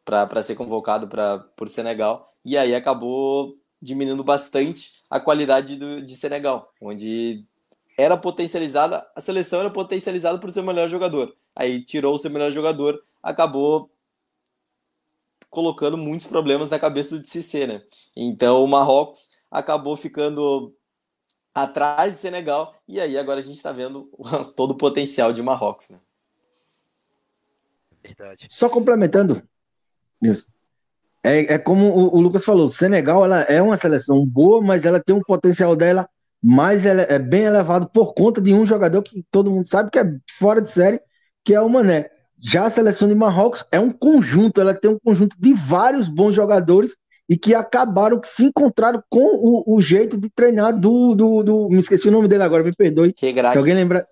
para 0.03 0.43
ser 0.43 0.55
convocado 0.55 1.07
pra, 1.07 1.39
por 1.55 1.69
Senegal. 1.69 2.33
E 2.43 2.57
aí 2.57 2.73
acabou 2.73 3.55
diminuindo 3.81 4.23
bastante 4.23 4.93
a 5.09 5.19
qualidade 5.19 5.75
do, 5.75 6.01
de 6.01 6.15
Senegal, 6.15 6.73
onde 6.81 7.45
era 7.97 8.15
potencializada, 8.15 9.05
a 9.15 9.19
seleção 9.19 9.59
era 9.59 9.69
potencializada 9.69 10.37
por 10.37 10.51
seu 10.51 10.63
melhor 10.63 10.87
jogador. 10.87 11.35
Aí 11.55 11.83
tirou 11.83 12.15
o 12.15 12.17
seu 12.17 12.31
melhor 12.31 12.51
jogador, 12.51 13.03
acabou 13.21 13.89
colocando 15.49 15.97
muitos 15.97 16.27
problemas 16.27 16.69
na 16.69 16.79
cabeça 16.79 17.17
do 17.17 17.25
Cissé, 17.25 17.65
né? 17.65 17.81
Então 18.15 18.63
o 18.63 18.67
Marrocos 18.67 19.29
acabou 19.49 19.95
ficando 19.95 20.75
atrás 21.53 22.13
de 22.13 22.19
Senegal 22.19 22.75
e 22.87 22.99
aí 22.99 23.17
agora 23.17 23.39
a 23.39 23.43
gente 23.43 23.57
está 23.57 23.71
vendo 23.71 24.09
todo 24.55 24.71
o 24.71 24.77
potencial 24.77 25.33
de 25.33 25.41
Marrocos, 25.41 25.89
né? 25.89 25.99
Verdade. 28.03 28.47
Só 28.49 28.69
complementando, 28.69 29.41
Nilson. 30.21 30.47
É, 31.21 31.55
é 31.55 31.57
como 31.57 31.89
o, 31.89 32.15
o, 32.15 32.21
Lucas 32.21 32.45
falou, 32.45 32.69
Senegal 32.69 33.25
ela 33.25 33.41
é 33.41 33.61
uma 33.61 33.75
seleção 33.75 34.25
boa, 34.25 34.61
mas 34.61 34.85
ela 34.85 35.03
tem 35.03 35.13
um 35.13 35.21
potencial 35.21 35.75
dela 35.75 36.09
mais 36.41 36.85
ele, 36.85 37.01
é 37.01 37.19
bem 37.19 37.43
elevado 37.43 37.89
por 37.89 38.13
conta 38.13 38.39
de 38.39 38.53
um 38.53 38.65
jogador 38.65 39.01
que 39.03 39.25
todo 39.29 39.51
mundo 39.51 39.67
sabe 39.67 39.91
que 39.91 39.99
é 39.99 40.05
fora 40.37 40.61
de 40.61 40.71
série, 40.71 41.01
que 41.43 41.53
é 41.53 41.59
o 41.59 41.69
Mané. 41.69 42.09
Já 42.41 42.65
a 42.65 42.69
seleção 42.69 43.07
de 43.07 43.15
Marrocos 43.15 43.65
é 43.71 43.79
um 43.79 43.91
conjunto, 43.91 44.61
ela 44.61 44.73
tem 44.73 44.89
um 44.89 44.99
conjunto 44.99 45.35
de 45.37 45.53
vários 45.53 46.07
bons 46.07 46.33
jogadores 46.33 46.95
e 47.27 47.37
que 47.37 47.53
acabaram, 47.53 48.19
que 48.19 48.27
se 48.27 48.45
encontraram 48.45 49.03
com 49.09 49.19
o, 49.19 49.75
o 49.75 49.81
jeito 49.81 50.17
de 50.17 50.29
treinar 50.29 50.77
do, 50.77 51.13
do, 51.13 51.43
do, 51.43 51.69
Me 51.69 51.79
esqueci 51.79 52.07
o 52.07 52.11
nome 52.11 52.27
dele 52.27 52.43
agora, 52.43 52.63
me 52.63 52.73
perdoe. 52.73 53.13
Regrag. 53.19 53.53
Se 53.53 53.57
alguém 53.57 53.75
lembra. 53.75 54.07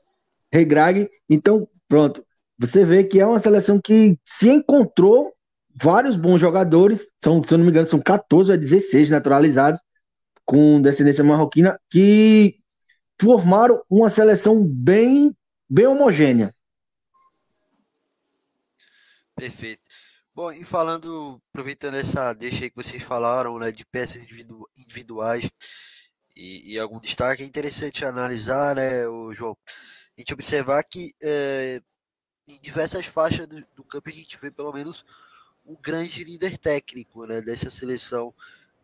Regrag. 0.51 1.09
Então, 1.29 1.67
pronto. 1.87 2.23
Você 2.59 2.83
vê 2.83 3.03
que 3.03 3.19
é 3.19 3.25
uma 3.25 3.39
seleção 3.39 3.79
que 3.79 4.17
se 4.23 4.49
encontrou 4.49 5.33
vários 5.81 6.15
bons 6.15 6.39
jogadores, 6.39 7.07
são, 7.23 7.43
se 7.43 7.53
eu 7.53 7.57
não 7.57 7.65
me 7.65 7.71
engano, 7.71 7.87
são 7.87 7.99
14 7.99 8.51
ou 8.51 8.57
16 8.57 9.09
naturalizados 9.09 9.79
com 10.45 10.81
descendência 10.81 11.23
marroquina, 11.23 11.79
que 11.89 12.55
formaram 13.19 13.81
uma 13.89 14.09
seleção 14.09 14.63
bem, 14.63 15.35
bem 15.69 15.87
homogênea. 15.87 16.53
Perfeito. 19.37 19.83
Bom, 20.33 20.51
e 20.51 20.63
falando, 20.63 21.39
aproveitando 21.51 21.95
essa 21.95 22.33
deixa 22.33 22.63
aí 22.63 22.69
que 22.71 22.75
vocês 22.75 23.03
falaram, 23.03 23.59
né, 23.59 23.71
de 23.71 23.85
peças 23.85 24.23
individu 24.23 24.67
individuais 24.75 25.47
e, 26.35 26.73
e, 26.73 26.79
algum 26.79 26.99
destaque, 26.99 27.43
é 27.43 27.45
interessante 27.45 28.03
analisar, 28.03 28.75
né, 28.75 29.07
o 29.07 29.31
João, 29.33 29.55
a 30.17 30.21
gente 30.21 30.33
observar 30.33 30.83
que 30.83 31.13
é, 31.21 31.79
em 32.47 32.59
diversas 32.59 33.05
faixas 33.05 33.45
do, 33.45 33.63
do, 33.75 33.83
campo 33.83 34.09
a 34.09 34.11
gente 34.11 34.39
vê 34.41 34.49
pelo 34.49 34.73
menos 34.73 35.05
um 35.63 35.75
grande 35.75 36.23
líder 36.23 36.57
técnico 36.57 37.27
né, 37.27 37.39
dessa 37.39 37.69
seleção 37.69 38.33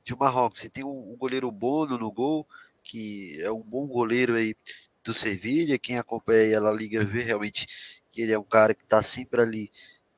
de 0.03 0.15
Marrocos. 0.15 0.59
Você 0.59 0.69
tem 0.69 0.83
o, 0.83 1.15
goleiro 1.17 1.51
Bono 1.51 1.97
no 1.97 2.11
gol, 2.11 2.47
que 2.83 3.41
é 3.41 3.51
um 3.51 3.61
bom 3.61 3.87
goleiro 3.87 4.35
aí 4.35 4.55
do 5.03 5.15
Sevilha. 5.15 5.79
Quem 5.79 5.97
acompanha 5.97 6.59
a 6.59 6.61
La 6.61 6.71
Liga 6.71 7.03
vê 7.05 7.23
realmente 7.23 7.67
que 8.11 8.21
ele 8.21 8.33
é 8.33 8.39
um 8.39 8.43
cara 8.43 8.75
que 8.75 8.83
está 8.83 9.01
sempre 9.01 9.41
ali 9.41 9.71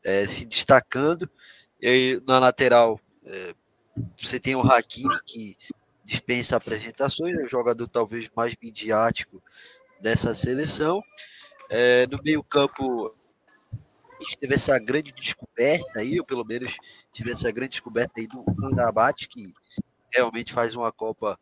é, 0.05 0.25
se 0.25 0.45
destacando. 0.45 1.29
E 1.81 2.21
na 2.25 2.39
lateral 2.39 2.99
é, 3.25 3.53
você 4.17 4.39
tem 4.39 4.55
o 4.55 4.61
Hakimi, 4.61 5.19
que 5.25 5.57
dispensa 6.05 6.55
apresentações, 6.55 7.35
é 7.37 7.43
o 7.43 7.49
jogador 7.49 7.87
talvez 7.87 8.29
mais 8.35 8.55
midiático 8.61 9.41
dessa 9.99 10.35
seleção. 10.35 11.01
É, 11.69 12.05
no 12.07 12.19
meio-campo, 12.23 13.15
teve 14.39 14.53
essa 14.53 14.77
grande 14.77 15.11
descoberta 15.11 15.99
aí, 15.99 16.19
ou 16.19 16.25
pelo 16.25 16.45
menos 16.45 16.75
tive 17.11 17.31
essa 17.31 17.51
grande 17.51 17.71
descoberta 17.71 18.13
aí 18.19 18.27
do 18.27 18.45
Andabat, 18.63 19.27
que 19.27 19.51
realmente 20.13 20.53
faz 20.53 20.75
uma 20.75 20.91
Copa 20.91 21.39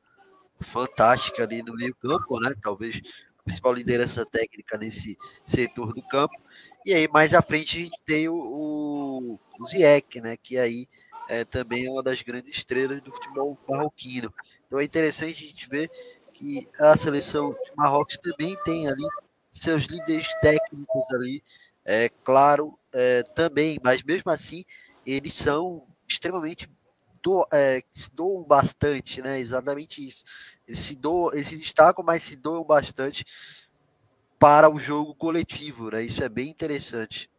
fantástica 0.61 1.43
ali 1.43 1.61
no 1.61 1.75
meio-campo, 1.75 2.39
né? 2.39 2.53
Talvez 2.61 3.01
a 3.37 3.43
principal 3.43 3.73
liderança 3.73 4.25
técnica 4.25 4.77
nesse 4.77 5.17
setor 5.45 5.93
do 5.93 6.01
campo. 6.07 6.42
E 6.85 6.93
aí, 6.93 7.07
mais 7.07 7.33
à 7.33 7.41
frente, 7.41 7.77
a 7.77 7.79
gente 7.81 7.99
tem 8.05 8.27
o, 8.27 8.35
o, 8.35 9.39
o 9.59 9.65
Ziyech, 9.65 10.19
né? 10.21 10.35
Que 10.37 10.57
aí 10.57 10.87
é, 11.29 11.45
também 11.45 11.85
é 11.85 11.91
uma 11.91 12.03
das 12.03 12.21
grandes 12.21 12.53
estrelas 12.53 13.01
do 13.01 13.11
futebol 13.11 13.57
marroquino. 13.69 14.33
Então 14.67 14.79
é 14.79 14.83
interessante 14.83 15.43
a 15.43 15.47
gente 15.47 15.69
ver 15.69 15.89
que 16.33 16.67
a 16.79 16.97
seleção 16.97 17.51
de 17.51 17.71
Marrocos 17.75 18.17
também 18.17 18.57
tem 18.65 18.87
ali 18.87 19.03
seus 19.51 19.83
líderes 19.83 20.27
técnicos 20.41 21.13
ali 21.13 21.43
é 21.85 22.09
claro, 22.23 22.77
é, 22.93 23.23
também, 23.23 23.77
mas 23.83 24.01
mesmo 24.03 24.31
assim, 24.31 24.63
eles 25.05 25.33
são 25.33 25.85
extremamente 26.07 26.69
do, 27.21 27.45
é, 27.51 27.81
se 27.93 28.09
doam 28.11 28.43
bastante, 28.43 29.21
né? 29.21 29.39
Exatamente 29.39 30.05
isso. 30.05 30.23
Eles 30.67 30.79
se, 30.79 30.95
doam, 30.95 31.33
eles 31.33 31.47
se 31.47 31.57
destacam, 31.57 32.03
mas 32.03 32.23
se 32.23 32.35
doam 32.35 32.63
bastante 32.63 33.25
para 34.43 34.69
o 34.69 34.77
jogo 34.77 35.15
coletivo, 35.15 35.89
né? 35.89 36.03
Isso 36.03 36.21
é 36.21 36.27
bem 36.27 36.49
interessante. 36.49 37.29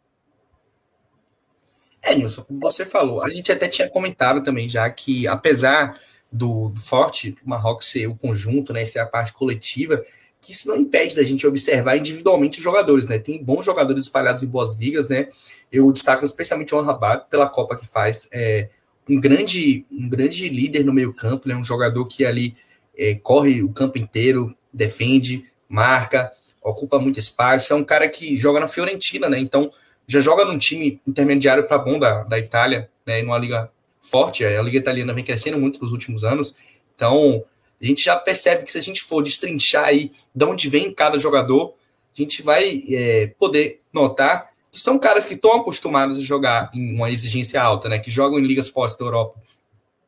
É, 2.00 2.14
Nilson, 2.14 2.44
como 2.44 2.60
você 2.60 2.86
falou, 2.86 3.22
a 3.22 3.28
gente 3.28 3.52
até 3.52 3.68
tinha 3.68 3.90
comentado 3.90 4.42
também 4.42 4.70
já 4.70 4.88
que, 4.88 5.26
apesar 5.26 6.00
do, 6.32 6.70
do 6.70 6.80
forte 6.80 7.36
Marrocos 7.44 7.90
ser 7.90 8.06
o 8.06 8.16
conjunto, 8.16 8.72
né, 8.72 8.86
ser 8.86 9.00
a 9.00 9.06
parte 9.06 9.34
coletiva, 9.34 10.02
que 10.40 10.52
isso 10.52 10.66
não 10.66 10.78
impede 10.78 11.14
da 11.14 11.22
gente 11.22 11.46
observar 11.46 11.98
individualmente 11.98 12.56
os 12.56 12.64
jogadores, 12.64 13.06
né? 13.06 13.18
Tem 13.18 13.44
bons 13.44 13.66
jogadores 13.66 14.04
espalhados 14.04 14.42
em 14.42 14.46
boas 14.46 14.74
ligas, 14.74 15.06
né? 15.06 15.28
Eu 15.70 15.92
destaco 15.92 16.24
especialmente 16.24 16.74
o 16.74 16.80
Rabat 16.80 17.28
pela 17.28 17.50
Copa 17.50 17.76
que 17.76 17.86
faz, 17.86 18.26
é, 18.32 18.70
um 19.06 19.20
grande 19.20 19.84
um 19.92 20.08
grande 20.08 20.48
líder 20.48 20.86
no 20.86 20.92
meio-campo, 20.94 21.48
né? 21.48 21.54
Um 21.54 21.64
jogador 21.64 22.06
que 22.06 22.24
ali 22.24 22.56
é, 22.96 23.14
corre 23.14 23.62
o 23.62 23.68
campo 23.74 23.98
inteiro, 23.98 24.56
defende, 24.72 25.44
marca, 25.68 26.32
ocupa 26.64 26.98
muito 26.98 27.20
espaço. 27.20 27.72
É 27.72 27.76
um 27.76 27.84
cara 27.84 28.08
que 28.08 28.36
joga 28.36 28.58
na 28.58 28.66
Fiorentina, 28.66 29.28
né? 29.28 29.38
Então 29.38 29.70
já 30.08 30.20
joga 30.20 30.44
num 30.44 30.58
time 30.58 31.00
intermediário 31.06 31.64
para 31.68 31.78
bom 31.78 31.98
da, 31.98 32.24
da 32.24 32.38
Itália, 32.38 32.90
né? 33.06 33.22
Numa 33.22 33.38
liga 33.38 33.70
forte. 34.00 34.44
A 34.44 34.62
liga 34.62 34.78
italiana 34.78 35.12
vem 35.12 35.22
crescendo 35.22 35.58
muito 35.58 35.80
nos 35.82 35.92
últimos 35.92 36.24
anos. 36.24 36.56
Então 36.96 37.44
a 37.80 37.84
gente 37.84 38.02
já 38.02 38.16
percebe 38.16 38.64
que 38.64 38.72
se 38.72 38.78
a 38.78 38.82
gente 38.82 39.02
for 39.02 39.22
destrinchar 39.22 39.84
aí 39.84 40.10
de 40.34 40.44
onde 40.44 40.68
vem 40.68 40.92
cada 40.92 41.18
jogador, 41.18 41.74
a 42.16 42.20
gente 42.20 42.42
vai 42.42 42.82
é, 42.88 43.26
poder 43.38 43.80
notar 43.92 44.52
que 44.72 44.80
são 44.80 44.98
caras 44.98 45.24
que 45.24 45.34
estão 45.34 45.52
acostumados 45.52 46.18
a 46.18 46.20
jogar 46.20 46.70
em 46.74 46.96
uma 46.96 47.10
exigência 47.10 47.62
alta, 47.62 47.88
né? 47.88 47.98
Que 47.98 48.10
jogam 48.10 48.38
em 48.38 48.46
ligas 48.46 48.68
fortes 48.68 48.96
da 48.96 49.04
Europa. 49.04 49.40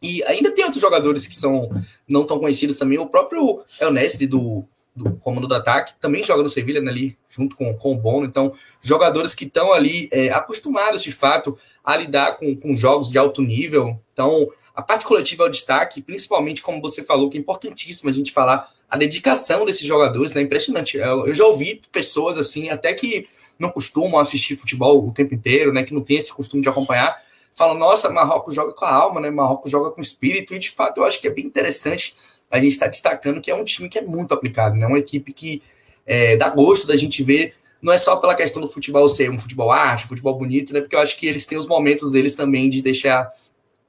E 0.02 0.22
ainda 0.24 0.50
tem 0.50 0.64
outros 0.64 0.80
jogadores 0.80 1.26
que 1.26 1.36
são 1.36 1.68
não 2.08 2.24
tão 2.24 2.38
conhecidos 2.38 2.78
também. 2.78 2.98
O 2.98 3.06
próprio 3.06 3.62
El 3.80 3.92
do, 4.28 4.64
do 4.96 5.16
comando 5.16 5.46
do 5.46 5.54
ataque 5.54 5.94
também 6.00 6.24
joga 6.24 6.42
no 6.42 6.48
Sevilha 6.48 6.80
né, 6.80 6.90
ali 6.90 7.18
junto 7.28 7.54
com, 7.54 7.74
com 7.74 7.92
o 7.92 7.96
Bono. 7.96 8.26
Então, 8.26 8.52
jogadores 8.80 9.34
que 9.34 9.44
estão 9.44 9.72
ali 9.72 10.08
é, 10.10 10.30
acostumados 10.30 11.02
de 11.02 11.12
fato 11.12 11.58
a 11.84 11.96
lidar 11.96 12.36
com, 12.38 12.56
com 12.56 12.74
jogos 12.74 13.10
de 13.10 13.18
alto 13.18 13.42
nível. 13.42 14.00
Então, 14.12 14.48
a 14.74 14.82
parte 14.82 15.04
coletiva 15.04 15.44
é 15.44 15.46
o 15.46 15.50
destaque, 15.50 16.02
principalmente, 16.02 16.62
como 16.62 16.80
você 16.80 17.02
falou, 17.02 17.28
que 17.28 17.36
é 17.36 17.40
importantíssimo 17.40 18.10
a 18.10 18.12
gente 18.12 18.32
falar 18.32 18.70
a 18.88 18.96
dedicação 18.96 19.64
desses 19.64 19.86
jogadores, 19.86 20.32
né? 20.32 20.42
Impressionante. 20.42 20.96
Eu, 20.96 21.34
já 21.34 21.44
ouvi 21.44 21.82
pessoas 21.92 22.38
assim, 22.38 22.70
até 22.70 22.94
que 22.94 23.28
não 23.58 23.70
costumam 23.70 24.18
assistir 24.18 24.56
futebol 24.56 25.06
o 25.06 25.12
tempo 25.12 25.34
inteiro, 25.34 25.72
né? 25.72 25.82
Que 25.82 25.94
não 25.94 26.02
tem 26.02 26.16
esse 26.16 26.32
costume 26.32 26.62
de 26.62 26.68
acompanhar, 26.68 27.16
falam, 27.52 27.76
nossa, 27.76 28.10
Marrocos 28.10 28.54
joga 28.54 28.72
com 28.72 28.84
a 28.84 28.92
alma, 28.92 29.20
né? 29.20 29.30
Marrocos 29.30 29.70
joga 29.70 29.90
com 29.90 30.00
espírito, 30.00 30.54
e 30.54 30.58
de 30.58 30.70
fato 30.70 30.98
eu 30.98 31.04
acho 31.04 31.20
que 31.20 31.26
é 31.26 31.30
bem 31.30 31.46
interessante 31.46 32.14
a 32.50 32.58
gente 32.58 32.72
estar 32.72 32.86
tá 32.86 32.90
destacando 32.90 33.40
que 33.40 33.50
é 33.50 33.54
um 33.54 33.64
time 33.64 33.88
que 33.88 33.98
é 33.98 34.02
muito 34.02 34.32
aplicado, 34.32 34.76
né? 34.76 34.86
Uma 34.86 34.98
equipe 34.98 35.32
que 35.32 35.62
é, 36.06 36.36
dá 36.36 36.48
gosto 36.48 36.86
da 36.86 36.96
gente 36.96 37.22
ver, 37.22 37.54
não 37.82 37.92
é 37.92 37.98
só 37.98 38.16
pela 38.16 38.34
questão 38.34 38.62
do 38.62 38.68
futebol 38.68 39.08
ser 39.08 39.30
um 39.30 39.38
futebol 39.38 39.70
arte, 39.70 40.06
futebol 40.06 40.36
bonito, 40.38 40.72
né? 40.72 40.80
Porque 40.80 40.96
eu 40.96 41.00
acho 41.00 41.16
que 41.18 41.26
eles 41.26 41.46
têm 41.46 41.58
os 41.58 41.66
momentos 41.66 42.12
deles 42.12 42.34
também 42.34 42.68
de 42.68 42.82
deixar 42.82 43.28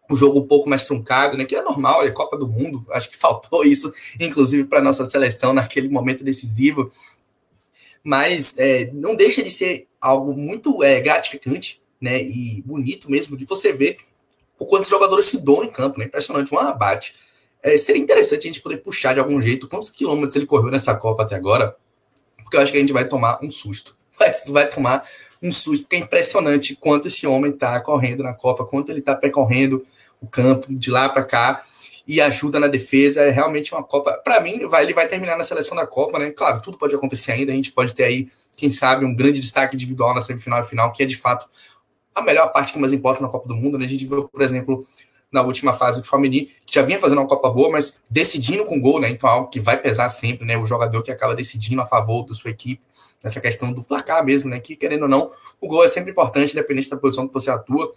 um 0.10 0.16
jogo 0.16 0.40
um 0.40 0.48
pouco 0.48 0.70
mais 0.70 0.84
truncado, 0.84 1.38
né? 1.38 1.46
Que 1.46 1.56
é 1.56 1.62
normal, 1.62 2.04
é 2.04 2.12
Copa 2.12 2.38
do 2.38 2.48
Mundo. 2.48 2.86
Acho 2.92 3.10
que 3.10 3.18
faltou 3.18 3.64
isso, 3.64 3.92
inclusive, 4.20 4.66
para 4.66 4.82
nossa 4.82 5.06
seleção 5.06 5.54
naquele 5.54 5.90
momento 5.90 6.24
decisivo. 6.24 6.90
Mas 8.04 8.58
é, 8.58 8.90
não 8.94 9.16
deixa 9.16 9.44
de 9.44 9.52
ser 9.52 9.88
algo 10.00 10.34
muito 10.34 10.84
é, 10.84 11.02
gratificante, 11.02 11.82
né? 12.00 12.22
E 12.22 12.62
bonito 12.66 13.10
mesmo 13.10 13.36
de 13.36 13.46
você 13.46 13.74
ver 13.74 13.98
o 14.60 14.66
quanto 14.66 14.84
os 14.84 14.90
jogadores 14.90 15.26
se 15.26 15.38
doam 15.38 15.64
em 15.64 15.70
campo, 15.70 16.00
né? 16.00 16.06
Impressionante, 16.06 16.54
um 16.54 16.60
abate. 16.60 17.16
É, 17.62 17.78
seria 17.78 18.02
interessante 18.02 18.42
a 18.42 18.52
gente 18.52 18.62
poder 18.62 18.78
puxar 18.78 19.14
de 19.14 19.20
algum 19.20 19.42
jeito 19.42 19.68
quantos 19.68 19.90
quilômetros 19.90 20.36
ele 20.36 20.46
correu 20.46 20.72
nessa 20.72 20.96
Copa 20.96 21.24
até 21.24 21.36
agora, 21.36 21.76
porque 22.44 22.56
eu 22.56 22.62
acho 22.62 22.72
que 22.72 22.78
a 22.78 22.82
gente 22.82 22.94
vai 22.94 23.08
tomar 23.08 23.40
um 23.44 23.50
susto. 23.50 23.96
Vai, 24.18 24.34
vai 24.48 24.68
tomar 24.68 25.08
um 25.44 25.52
susto, 25.52 25.84
porque 25.84 25.96
é 25.96 26.00
impressionante 26.00 26.76
quanto 26.76 27.08
esse 27.08 27.28
homem 27.28 27.52
está 27.52 27.80
correndo 27.80 28.24
na 28.24 28.34
Copa, 28.34 28.66
quanto 28.66 28.90
ele 28.92 28.98
está 28.98 29.16
percorrendo 29.16 29.86
o 30.20 30.26
campo 30.26 30.74
de 30.74 30.90
lá 30.90 31.08
para 31.08 31.24
cá 31.24 31.64
e 32.08 32.22
ajuda 32.22 32.60
na 32.60 32.68
defesa. 32.68 33.22
É 33.22 33.30
realmente 33.30 33.74
uma 33.74 33.84
Copa. 33.84 34.14
Para 34.24 34.40
mim, 34.40 34.66
vai, 34.68 34.84
ele 34.84 34.94
vai 34.94 35.08
terminar 35.08 35.38
na 35.38 35.44
seleção 35.44 35.76
da 35.76 35.86
Copa, 35.86 36.18
né? 36.18 36.32
Claro, 36.32 36.62
tudo 36.62 36.78
pode 36.78 36.96
acontecer 36.96 37.34
ainda. 37.34 37.52
A 37.52 37.56
gente 37.56 37.72
pode 37.72 37.94
ter 37.94 38.06
aí, 38.06 38.30
quem 38.56 38.70
sabe, 38.70 39.06
um 39.06 39.14
grande 39.14 39.40
destaque 39.40 39.76
individual 39.76 40.16
na 40.16 40.22
semifinal 40.22 40.62
e 40.62 40.64
final, 40.64 40.92
que 40.92 41.04
é 41.04 41.06
de 41.06 41.18
fato 41.18 41.48
a 42.16 42.22
melhor 42.22 42.52
parte 42.52 42.74
que 42.74 42.80
mais 42.80 42.94
importa 42.94 43.22
na 43.22 43.30
Copa 43.30 43.48
do 43.48 43.56
Mundo. 43.56 43.78
Né? 43.78 43.86
A 43.86 43.90
gente 43.90 44.06
viu, 44.06 44.28
por 44.28 44.42
exemplo, 44.42 44.84
na 45.32 45.42
última 45.42 45.74
fase 45.74 46.00
do 46.00 46.06
Chouamini, 46.06 46.52
que 46.66 46.74
já 46.74 46.82
vinha 46.82 47.00
fazendo 47.00 47.20
uma 47.20 47.28
Copa 47.28 47.50
boa, 47.50 47.70
mas 47.70 48.00
decidindo 48.10 48.64
com 48.66 48.80
gol, 48.80 49.00
né? 49.00 49.10
Então, 49.10 49.30
algo 49.30 49.50
que 49.50 49.60
vai 49.60 49.78
pesar 49.80 50.10
sempre, 50.10 50.46
né? 50.46 50.58
O 50.58 50.66
jogador 50.66 51.02
que 51.04 51.12
acaba 51.12 51.36
decidindo 51.36 51.82
a 51.82 51.86
favor 51.86 52.26
da 52.26 52.34
sua 52.34 52.50
equipe, 52.50 52.82
nessa 53.24 53.42
questão 53.42 53.74
do 53.74 53.84
placar 53.84 54.24
mesmo, 54.24 54.50
né? 54.50 54.60
Que, 54.60 54.76
querendo 54.76 55.04
ou 55.04 55.10
não, 55.10 55.30
o 55.60 55.68
gol 55.68 55.84
é 55.84 55.88
sempre 55.88 56.12
importante, 56.12 56.54
independente 56.54 56.90
da 56.90 56.98
posição 56.98 57.28
que 57.28 57.34
você 57.34 57.50
atua. 57.50 57.92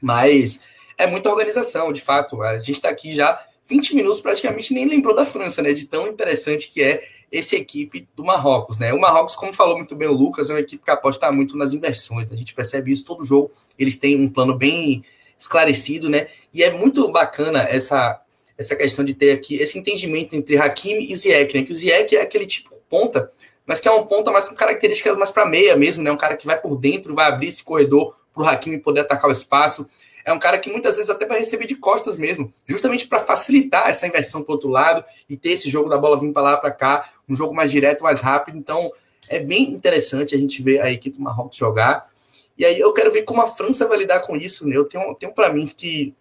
Mas 0.00 0.60
é 0.96 1.06
muita 1.06 1.30
organização, 1.30 1.92
de 1.92 2.00
fato. 2.00 2.42
A 2.42 2.58
gente 2.58 2.72
está 2.72 2.88
aqui 2.88 3.14
já 3.14 3.44
20 3.66 3.94
minutos, 3.94 4.20
praticamente 4.20 4.72
nem 4.72 4.86
lembrou 4.86 5.14
da 5.14 5.26
França, 5.26 5.60
né? 5.60 5.72
De 5.72 5.86
tão 5.86 6.08
interessante 6.08 6.70
que 6.70 6.82
é 6.82 7.02
essa 7.32 7.56
equipe 7.56 8.08
do 8.14 8.24
Marrocos, 8.24 8.78
né? 8.78 8.92
O 8.92 9.00
Marrocos, 9.00 9.34
como 9.34 9.52
falou 9.52 9.76
muito 9.76 9.96
bem 9.96 10.08
o 10.08 10.12
Lucas, 10.12 10.50
é 10.50 10.54
uma 10.54 10.60
equipe 10.60 10.84
que 10.84 10.90
aposta 10.90 11.30
muito 11.32 11.56
nas 11.56 11.72
inversões. 11.72 12.28
Né? 12.28 12.34
A 12.34 12.38
gente 12.38 12.54
percebe 12.54 12.92
isso 12.92 13.04
todo 13.04 13.24
jogo. 13.24 13.50
Eles 13.78 13.96
têm 13.96 14.20
um 14.20 14.28
plano 14.28 14.56
bem 14.56 15.04
esclarecido, 15.38 16.08
né? 16.08 16.28
E 16.54 16.62
é 16.62 16.70
muito 16.70 17.10
bacana 17.10 17.62
essa 17.62 18.20
essa 18.56 18.76
questão 18.76 19.04
de 19.04 19.12
ter 19.12 19.32
aqui 19.32 19.56
esse 19.56 19.76
entendimento 19.76 20.34
entre 20.34 20.56
Hakimi 20.56 21.10
e 21.10 21.16
Ziyech, 21.16 21.58
né? 21.58 21.64
Que 21.64 21.72
o 21.72 21.74
Ziyech 21.74 22.16
é 22.16 22.20
aquele 22.20 22.46
tipo 22.46 22.70
ponta, 22.88 23.28
mas 23.66 23.80
que 23.80 23.88
é 23.88 23.90
um 23.90 24.06
ponta 24.06 24.30
mais 24.30 24.48
com 24.48 24.54
características 24.54 25.16
mais 25.16 25.32
para 25.32 25.44
meia 25.44 25.76
mesmo, 25.76 26.04
né? 26.04 26.12
Um 26.12 26.16
cara 26.16 26.36
que 26.36 26.46
vai 26.46 26.60
por 26.60 26.78
dentro, 26.78 27.16
vai 27.16 27.26
abrir 27.26 27.48
esse 27.48 27.64
corredor 27.64 28.14
para 28.32 28.42
o 28.42 28.46
Hakimi 28.46 28.78
poder 28.78 29.00
atacar 29.00 29.28
o 29.28 29.32
espaço. 29.32 29.86
É 30.24 30.32
um 30.32 30.38
cara 30.38 30.58
que 30.58 30.70
muitas 30.70 30.96
vezes 30.96 31.10
até 31.10 31.26
vai 31.26 31.40
receber 31.40 31.66
de 31.66 31.74
costas 31.74 32.16
mesmo, 32.16 32.50
justamente 32.66 33.06
para 33.06 33.18
facilitar 33.18 33.90
essa 33.90 34.06
inversão 34.06 34.42
para 34.42 34.54
outro 34.54 34.70
lado 34.70 35.04
e 35.28 35.36
ter 35.36 35.50
esse 35.50 35.68
jogo 35.68 35.88
da 35.90 35.98
bola 35.98 36.18
vindo 36.18 36.32
para 36.32 36.42
lá 36.42 36.56
para 36.56 36.70
cá, 36.70 37.12
um 37.28 37.34
jogo 37.34 37.52
mais 37.52 37.70
direto, 37.70 38.04
mais 38.04 38.20
rápido. 38.20 38.56
Então, 38.56 38.90
é 39.28 39.38
bem 39.38 39.70
interessante 39.70 40.34
a 40.34 40.38
gente 40.38 40.62
ver 40.62 40.80
a 40.80 40.90
equipe 40.90 41.16
do 41.16 41.22
Marrocos 41.22 41.56
jogar. 41.58 42.08
E 42.56 42.64
aí 42.64 42.78
eu 42.78 42.92
quero 42.92 43.10
ver 43.10 43.22
como 43.22 43.42
a 43.42 43.48
França 43.48 43.86
vai 43.86 43.98
lidar 43.98 44.20
com 44.20 44.36
isso, 44.36 44.66
né? 44.66 44.76
Eu 44.76 44.84
tenho, 44.84 45.14
tenho 45.16 45.32
para 45.32 45.52
mim 45.52 45.66
que 45.66 46.14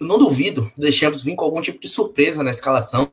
eu 0.00 0.06
não 0.06 0.18
duvido 0.18 0.70
do 0.76 0.86
Deschamps 0.86 1.22
vir 1.22 1.34
com 1.34 1.44
algum 1.44 1.60
tipo 1.60 1.80
de 1.80 1.88
surpresa 1.88 2.42
na 2.42 2.50
escalação, 2.50 3.10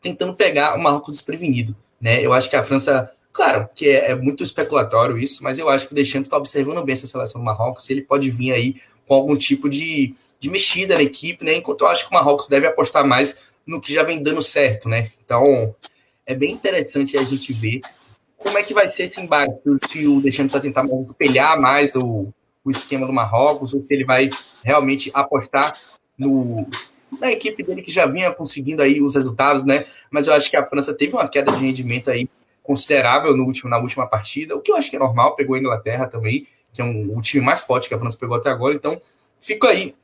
tentando 0.00 0.34
pegar 0.34 0.76
o 0.76 0.82
Marrocos 0.82 1.14
desprevenido, 1.14 1.76
né? 2.00 2.24
Eu 2.24 2.32
acho 2.32 2.48
que 2.48 2.56
a 2.56 2.62
França 2.62 3.10
Claro 3.36 3.68
que 3.74 3.86
é, 3.90 4.12
é, 4.12 4.14
muito 4.14 4.42
especulatório 4.42 5.18
isso, 5.18 5.44
mas 5.44 5.58
eu 5.58 5.68
acho 5.68 5.86
que 5.86 5.92
o 5.92 5.94
Deschamps 5.94 6.26
está 6.26 6.38
observando 6.38 6.82
bem 6.82 6.94
essa 6.94 7.06
seleção 7.06 7.38
do 7.38 7.44
Marrocos. 7.44 7.90
Ele 7.90 8.00
pode 8.00 8.30
vir 8.30 8.50
aí 8.50 8.76
com 9.06 9.12
algum 9.12 9.36
tipo 9.36 9.68
de, 9.68 10.14
de 10.40 10.48
mexida 10.48 10.94
na 10.94 11.02
equipe, 11.02 11.44
né? 11.44 11.56
Enquanto 11.56 11.82
eu 11.82 11.88
acho 11.88 12.04
que 12.04 12.10
o 12.10 12.14
Marrocos 12.14 12.48
deve 12.48 12.66
apostar 12.66 13.06
mais 13.06 13.36
no 13.66 13.78
que 13.78 13.92
já 13.92 14.02
vem 14.02 14.22
dando 14.22 14.40
certo, 14.40 14.88
né? 14.88 15.10
Então, 15.22 15.76
é 16.24 16.34
bem 16.34 16.50
interessante 16.50 17.18
a 17.18 17.22
gente 17.24 17.52
ver 17.52 17.82
como 18.38 18.56
é 18.56 18.62
que 18.62 18.72
vai 18.72 18.88
ser 18.88 19.04
esse 19.04 19.20
embate, 19.20 19.52
se 19.86 20.06
o 20.06 20.22
Deschamps 20.22 20.52
vai 20.52 20.62
tentar 20.62 20.84
mais 20.84 21.08
espelhar 21.08 21.60
mais 21.60 21.94
o, 21.94 22.32
o 22.64 22.70
esquema 22.70 23.06
do 23.06 23.12
Marrocos, 23.12 23.74
ou 23.74 23.82
se 23.82 23.92
ele 23.92 24.06
vai 24.06 24.30
realmente 24.64 25.10
apostar 25.12 25.74
no, 26.18 26.66
na 27.20 27.32
equipe 27.32 27.62
dele 27.62 27.82
que 27.82 27.92
já 27.92 28.06
vinha 28.06 28.30
conseguindo 28.30 28.82
aí 28.82 29.00
os 29.00 29.14
resultados, 29.14 29.64
né? 29.64 29.84
Mas 30.10 30.26
eu 30.26 30.34
acho 30.34 30.50
que 30.50 30.56
a 30.56 30.66
França 30.66 30.94
teve 30.94 31.14
uma 31.14 31.28
queda 31.28 31.52
de 31.52 31.58
rendimento 31.64 32.10
aí 32.10 32.28
considerável 32.62 33.36
no 33.36 33.44
último, 33.44 33.70
na 33.70 33.78
última 33.78 34.06
partida, 34.06 34.56
o 34.56 34.60
que 34.60 34.72
eu 34.72 34.76
acho 34.76 34.90
que 34.90 34.96
é 34.96 34.98
normal, 34.98 35.36
pegou 35.36 35.54
a 35.54 35.58
Inglaterra 35.58 36.06
também, 36.06 36.46
que 36.72 36.82
é 36.82 36.84
um, 36.84 37.16
o 37.16 37.22
time 37.22 37.44
mais 37.44 37.62
forte 37.62 37.88
que 37.88 37.94
a 37.94 37.98
França 37.98 38.18
pegou 38.18 38.36
até 38.36 38.50
agora. 38.50 38.74
Então, 38.74 38.98
fico 39.40 39.66
aí 39.66 39.94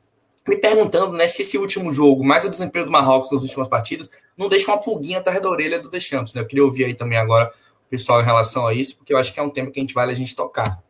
me 0.47 0.57
perguntando 0.57 1.13
né, 1.13 1.27
se 1.27 1.41
esse 1.41 1.57
último 1.57 1.91
jogo, 1.91 2.23
mais 2.23 2.45
o 2.45 2.49
desempenho 2.49 2.85
do 2.85 2.91
Marrocos 2.91 3.31
nas 3.31 3.43
últimas 3.43 3.67
partidas, 3.67 4.09
não 4.37 4.49
deixa 4.49 4.71
uma 4.71 4.77
pulguinha 4.77 5.19
atrás 5.19 5.41
da 5.41 5.49
orelha 5.49 5.79
do 5.79 5.89
Deschamps. 5.89 6.33
Né? 6.33 6.41
Eu 6.41 6.45
queria 6.45 6.63
ouvir 6.63 6.85
aí 6.85 6.93
também 6.93 7.17
agora 7.17 7.51
o 7.85 7.89
pessoal 7.89 8.21
em 8.21 8.25
relação 8.25 8.65
a 8.65 8.73
isso, 8.73 8.97
porque 8.97 9.13
eu 9.13 9.17
acho 9.17 9.33
que 9.33 9.39
é 9.39 9.43
um 9.43 9.49
tema 9.49 9.69
que 9.69 9.79
a 9.79 9.83
gente 9.83 9.93
vale 9.93 10.11
a 10.11 10.15
gente 10.15 10.35
tocar. 10.35 10.81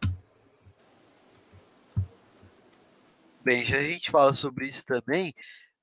Bem, 3.44 3.66
já 3.66 3.78
a 3.78 3.84
gente 3.84 4.10
fala 4.10 4.34
sobre 4.34 4.68
isso 4.68 4.86
também. 4.86 5.34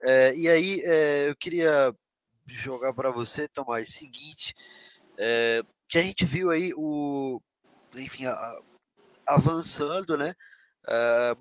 É, 0.03 0.35
e 0.35 0.49
aí, 0.49 0.81
é, 0.83 1.29
eu 1.29 1.37
queria 1.37 1.95
jogar 2.47 2.95
para 2.95 3.11
você, 3.11 3.47
Tomás, 3.49 3.91
o 3.91 3.93
seguinte, 3.93 4.55
é, 5.19 5.63
que 5.87 5.99
a 5.99 6.03
gente 6.03 6.25
viu 6.25 6.51
aí 6.51 6.73
o, 6.75 7.39
enfim, 7.95 8.25
a, 8.25 8.57
avançando, 9.27 10.17
né? 10.17 10.35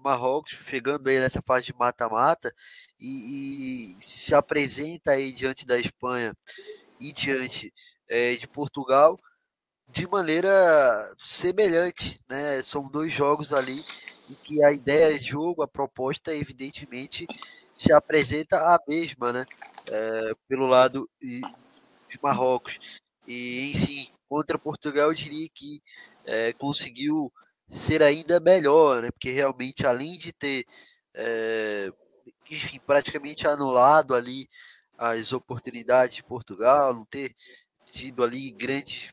Marrocos 0.03 0.51
chegando 0.67 1.07
aí 1.07 1.17
nessa 1.19 1.41
fase 1.41 1.67
de 1.67 1.73
mata-mata 1.73 2.53
e, 2.99 3.95
e, 3.97 4.03
se 4.03 4.35
apresenta 4.35 5.11
aí 5.11 5.31
diante 5.31 5.65
da 5.65 5.79
Espanha 5.79 6.35
e 6.99 7.13
diante 7.13 7.73
é, 8.09 8.35
de 8.35 8.47
Portugal 8.47 9.17
de 9.87 10.05
maneira 10.05 11.15
semelhante, 11.17 12.19
né? 12.29 12.61
São 12.61 12.89
dois 12.89 13.13
jogos 13.13 13.53
ali 13.53 13.81
em 14.29 14.33
que 14.43 14.63
a 14.63 14.71
ideia 14.71 15.17
de 15.17 15.25
jogo, 15.25 15.63
a 15.63 15.67
proposta, 15.67 16.33
evidentemente, 16.33 17.27
se 17.77 17.91
apresenta 17.91 18.57
a 18.57 18.79
mesma, 18.87 19.33
né? 19.33 19.45
É, 19.89 20.33
pelo 20.47 20.67
lado 20.67 21.09
de 21.19 21.41
Marrocos. 22.21 22.77
E, 23.27 23.71
enfim, 23.71 24.11
contra 24.27 24.59
Portugal, 24.59 25.09
eu 25.09 25.15
diria 25.15 25.47
que 25.53 25.81
é, 26.25 26.53
conseguiu 26.53 27.31
ser 27.69 28.03
ainda 28.03 28.39
melhor, 28.39 29.01
né? 29.01 29.11
Porque 29.11 29.31
realmente, 29.31 29.85
além 29.85 30.17
de 30.17 30.31
ter, 30.33 30.65
é, 31.13 31.91
enfim, 32.49 32.79
praticamente 32.85 33.47
anulado 33.47 34.13
ali 34.13 34.47
as 34.97 35.31
oportunidades 35.31 36.17
de 36.17 36.23
Portugal, 36.23 36.93
não 36.93 37.05
ter 37.05 37.33
tido 37.89 38.23
ali 38.23 38.51
grandes, 38.51 39.11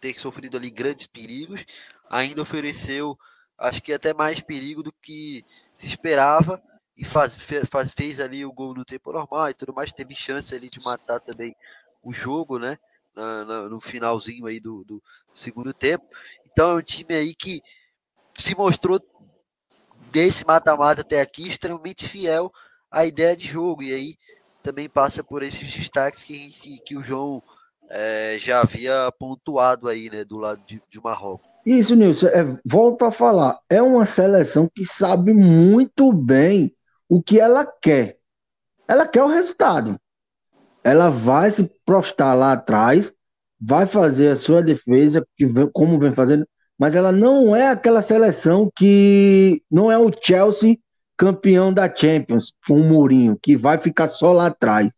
ter 0.00 0.18
sofrido 0.18 0.56
ali 0.56 0.70
grandes 0.70 1.06
perigos, 1.06 1.64
ainda 2.08 2.42
ofereceu, 2.42 3.18
acho 3.58 3.82
que 3.82 3.92
até 3.92 4.14
mais 4.14 4.40
perigo 4.40 4.82
do 4.82 4.92
que 4.92 5.44
se 5.74 5.86
esperava 5.86 6.62
e 6.96 7.04
faz, 7.04 7.38
faz, 7.70 7.92
fez 7.92 8.20
ali 8.20 8.44
o 8.44 8.52
gol 8.52 8.74
no 8.74 8.84
tempo 8.84 9.12
normal 9.12 9.50
e 9.50 9.54
tudo 9.54 9.74
mais, 9.74 9.92
teve 9.92 10.14
chance 10.14 10.54
ali 10.54 10.68
de 10.68 10.82
matar 10.84 11.20
também 11.20 11.54
o 12.02 12.12
jogo, 12.12 12.58
né? 12.58 12.78
Na, 13.14 13.44
na, 13.44 13.68
no 13.68 13.80
finalzinho 13.80 14.46
aí 14.46 14.60
do, 14.60 14.84
do 14.84 15.02
segundo 15.32 15.72
tempo. 15.72 16.06
Então 16.46 16.70
é 16.70 16.74
um 16.74 16.82
time 16.82 17.14
aí 17.14 17.34
que 17.34 17.62
se 18.34 18.54
mostrou 18.54 19.00
desse 20.10 20.44
mata-mata 20.46 21.00
até 21.00 21.20
aqui 21.20 21.48
extremamente 21.48 22.08
fiel 22.08 22.52
à 22.90 23.04
ideia 23.04 23.36
de 23.36 23.46
jogo. 23.46 23.82
E 23.82 23.92
aí 23.92 24.18
também 24.62 24.88
passa 24.88 25.22
por 25.24 25.42
esses 25.42 25.72
destaques 25.72 26.22
que, 26.22 26.78
que 26.80 26.96
o 26.96 27.02
João 27.02 27.42
é, 27.88 28.36
já 28.40 28.60
havia 28.60 29.10
pontuado 29.18 29.88
aí, 29.88 30.10
né, 30.10 30.24
do 30.24 30.36
lado 30.38 30.62
de, 30.66 30.82
de 30.88 31.00
Marrocos. 31.00 31.47
Isso, 31.68 31.94
Nilson, 31.94 32.28
é, 32.28 32.58
volto 32.64 33.04
a 33.04 33.10
falar, 33.10 33.58
é 33.68 33.82
uma 33.82 34.06
seleção 34.06 34.70
que 34.74 34.86
sabe 34.86 35.34
muito 35.34 36.10
bem 36.10 36.74
o 37.06 37.22
que 37.22 37.38
ela 37.38 37.66
quer. 37.66 38.16
Ela 38.88 39.06
quer 39.06 39.22
o 39.22 39.26
resultado. 39.28 40.00
Ela 40.82 41.10
vai 41.10 41.50
se 41.50 41.70
prostar 41.84 42.34
lá 42.34 42.52
atrás, 42.52 43.12
vai 43.60 43.84
fazer 43.84 44.28
a 44.28 44.36
sua 44.36 44.62
defesa, 44.62 45.22
que 45.36 45.46
como 45.74 45.98
vem 45.98 46.14
fazendo, 46.14 46.48
mas 46.78 46.94
ela 46.94 47.12
não 47.12 47.54
é 47.54 47.68
aquela 47.68 48.00
seleção 48.00 48.70
que 48.74 49.62
não 49.70 49.92
é 49.92 49.98
o 49.98 50.10
Chelsea 50.22 50.78
campeão 51.18 51.70
da 51.70 51.94
Champions 51.94 52.50
com 52.66 52.80
o 52.80 52.88
Mourinho, 52.88 53.38
que 53.42 53.58
vai 53.58 53.76
ficar 53.76 54.08
só 54.08 54.32
lá 54.32 54.46
atrás, 54.46 54.90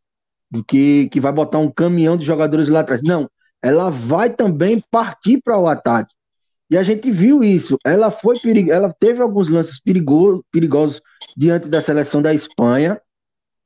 que, 0.68 1.08
que 1.08 1.18
vai 1.18 1.32
botar 1.32 1.58
um 1.58 1.68
caminhão 1.68 2.16
de 2.16 2.24
jogadores 2.24 2.68
lá 2.68 2.78
atrás. 2.78 3.02
Não, 3.02 3.28
ela 3.60 3.90
vai 3.90 4.30
também 4.30 4.80
partir 4.88 5.40
para 5.42 5.58
o 5.58 5.66
ataque. 5.66 6.14
E 6.70 6.78
a 6.78 6.82
gente 6.82 7.10
viu 7.10 7.42
isso. 7.42 7.76
Ela 7.84 8.10
foi 8.10 8.38
perig... 8.38 8.70
ela 8.70 8.94
teve 8.98 9.20
alguns 9.20 9.48
lances 9.48 9.80
perigosos, 9.80 10.42
perigosos 10.52 11.02
diante 11.36 11.68
da 11.68 11.82
seleção 11.82 12.22
da 12.22 12.32
Espanha. 12.32 13.00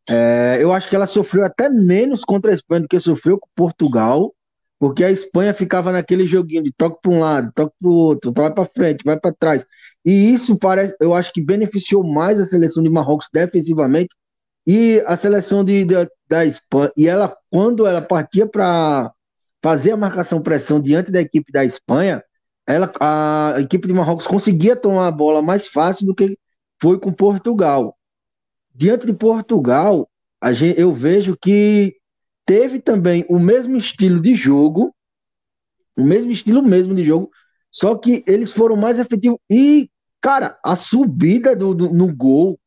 É, 0.08 0.58
eu 0.60 0.72
acho 0.72 0.88
que 0.88 0.96
ela 0.96 1.06
sofreu 1.06 1.44
até 1.44 1.68
menos 1.68 2.24
contra 2.24 2.50
a 2.50 2.54
Espanha 2.54 2.82
do 2.82 2.88
que 2.88 2.98
sofreu 2.98 3.38
com 3.38 3.48
Portugal. 3.54 4.34
Porque 4.78 5.04
a 5.04 5.10
Espanha 5.10 5.54
ficava 5.54 5.92
naquele 5.92 6.26
joguinho 6.26 6.62
de 6.62 6.72
toque 6.72 6.98
para 7.00 7.12
um 7.12 7.20
lado, 7.20 7.52
toque 7.54 7.74
para 7.80 7.88
o 7.88 7.92
outro, 7.92 8.32
vai 8.34 8.52
para 8.52 8.64
frente, 8.66 9.04
vai 9.04 9.18
para 9.18 9.32
trás. 9.32 9.64
E 10.04 10.32
isso 10.32 10.58
parece, 10.58 10.94
eu 11.00 11.14
acho 11.14 11.32
que 11.32 11.40
beneficiou 11.40 12.04
mais 12.04 12.40
a 12.40 12.44
seleção 12.44 12.82
de 12.82 12.90
Marrocos 12.90 13.28
defensivamente 13.32 14.14
e 14.66 15.02
a 15.06 15.16
seleção 15.16 15.64
de, 15.64 15.84
de 15.84 15.94
da 16.28 16.44
Espanha. 16.44 16.92
E 16.96 17.06
ela, 17.06 17.34
quando 17.50 17.86
ela 17.86 18.02
partia 18.02 18.46
para 18.46 19.12
fazer 19.62 19.92
a 19.92 19.96
marcação 19.96 20.42
pressão 20.42 20.80
diante 20.80 21.10
da 21.10 21.20
equipe 21.20 21.50
da 21.52 21.64
Espanha, 21.64 22.22
ela, 22.66 22.92
a 23.00 23.60
equipe 23.60 23.86
de 23.86 23.92
Marrocos 23.92 24.26
conseguia 24.26 24.74
tomar 24.74 25.06
a 25.06 25.12
bola 25.12 25.42
mais 25.42 25.66
fácil 25.66 26.06
do 26.06 26.14
que 26.14 26.38
foi 26.80 26.98
com 26.98 27.12
Portugal. 27.12 27.96
Diante 28.74 29.06
de 29.06 29.12
Portugal, 29.12 30.08
a 30.40 30.52
gente, 30.52 30.80
eu 30.80 30.92
vejo 30.92 31.36
que 31.36 31.96
teve 32.44 32.80
também 32.80 33.24
o 33.28 33.38
mesmo 33.38 33.76
estilo 33.76 34.20
de 34.20 34.34
jogo, 34.34 34.94
o 35.96 36.02
mesmo 36.02 36.32
estilo 36.32 36.62
mesmo 36.62 36.94
de 36.94 37.04
jogo, 37.04 37.30
só 37.70 37.94
que 37.96 38.24
eles 38.26 38.52
foram 38.52 38.76
mais 38.76 38.98
efetivos. 38.98 39.38
E, 39.50 39.90
cara, 40.20 40.58
a 40.64 40.76
subida 40.76 41.54
do, 41.54 41.74
do 41.74 41.92
no 41.92 42.14
gol, 42.14 42.58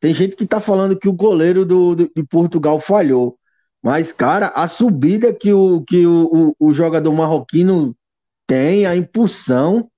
tem 0.00 0.14
gente 0.14 0.34
que 0.34 0.46
tá 0.46 0.60
falando 0.60 0.98
que 0.98 1.08
o 1.08 1.12
goleiro 1.12 1.64
do, 1.64 1.94
do, 1.94 2.10
de 2.14 2.24
Portugal 2.24 2.80
falhou. 2.80 3.38
Mas, 3.82 4.12
cara, 4.12 4.48
a 4.48 4.68
subida 4.68 5.32
que 5.32 5.52
o, 5.52 5.82
que 5.82 6.06
o, 6.06 6.54
o, 6.58 6.68
o 6.68 6.72
jogador 6.72 7.12
marroquino 7.12 7.96
tem, 8.46 8.86
a 8.86 8.96
impulsão. 8.96 9.90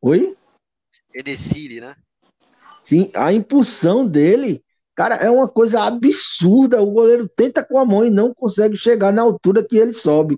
Oi? 0.00 0.36
Enesiri, 1.14 1.80
né? 1.80 1.96
Sim, 2.82 3.10
a 3.14 3.32
impulsão 3.32 4.06
dele, 4.06 4.62
cara, 4.94 5.16
é 5.16 5.30
uma 5.30 5.48
coisa 5.48 5.82
absurda. 5.82 6.80
O 6.80 6.90
goleiro 6.90 7.28
tenta 7.28 7.62
com 7.62 7.78
a 7.78 7.84
mão 7.84 8.04
e 8.04 8.10
não 8.10 8.32
consegue 8.32 8.76
chegar 8.76 9.12
na 9.12 9.22
altura 9.22 9.62
que 9.62 9.76
ele 9.76 9.92
sobe. 9.92 10.36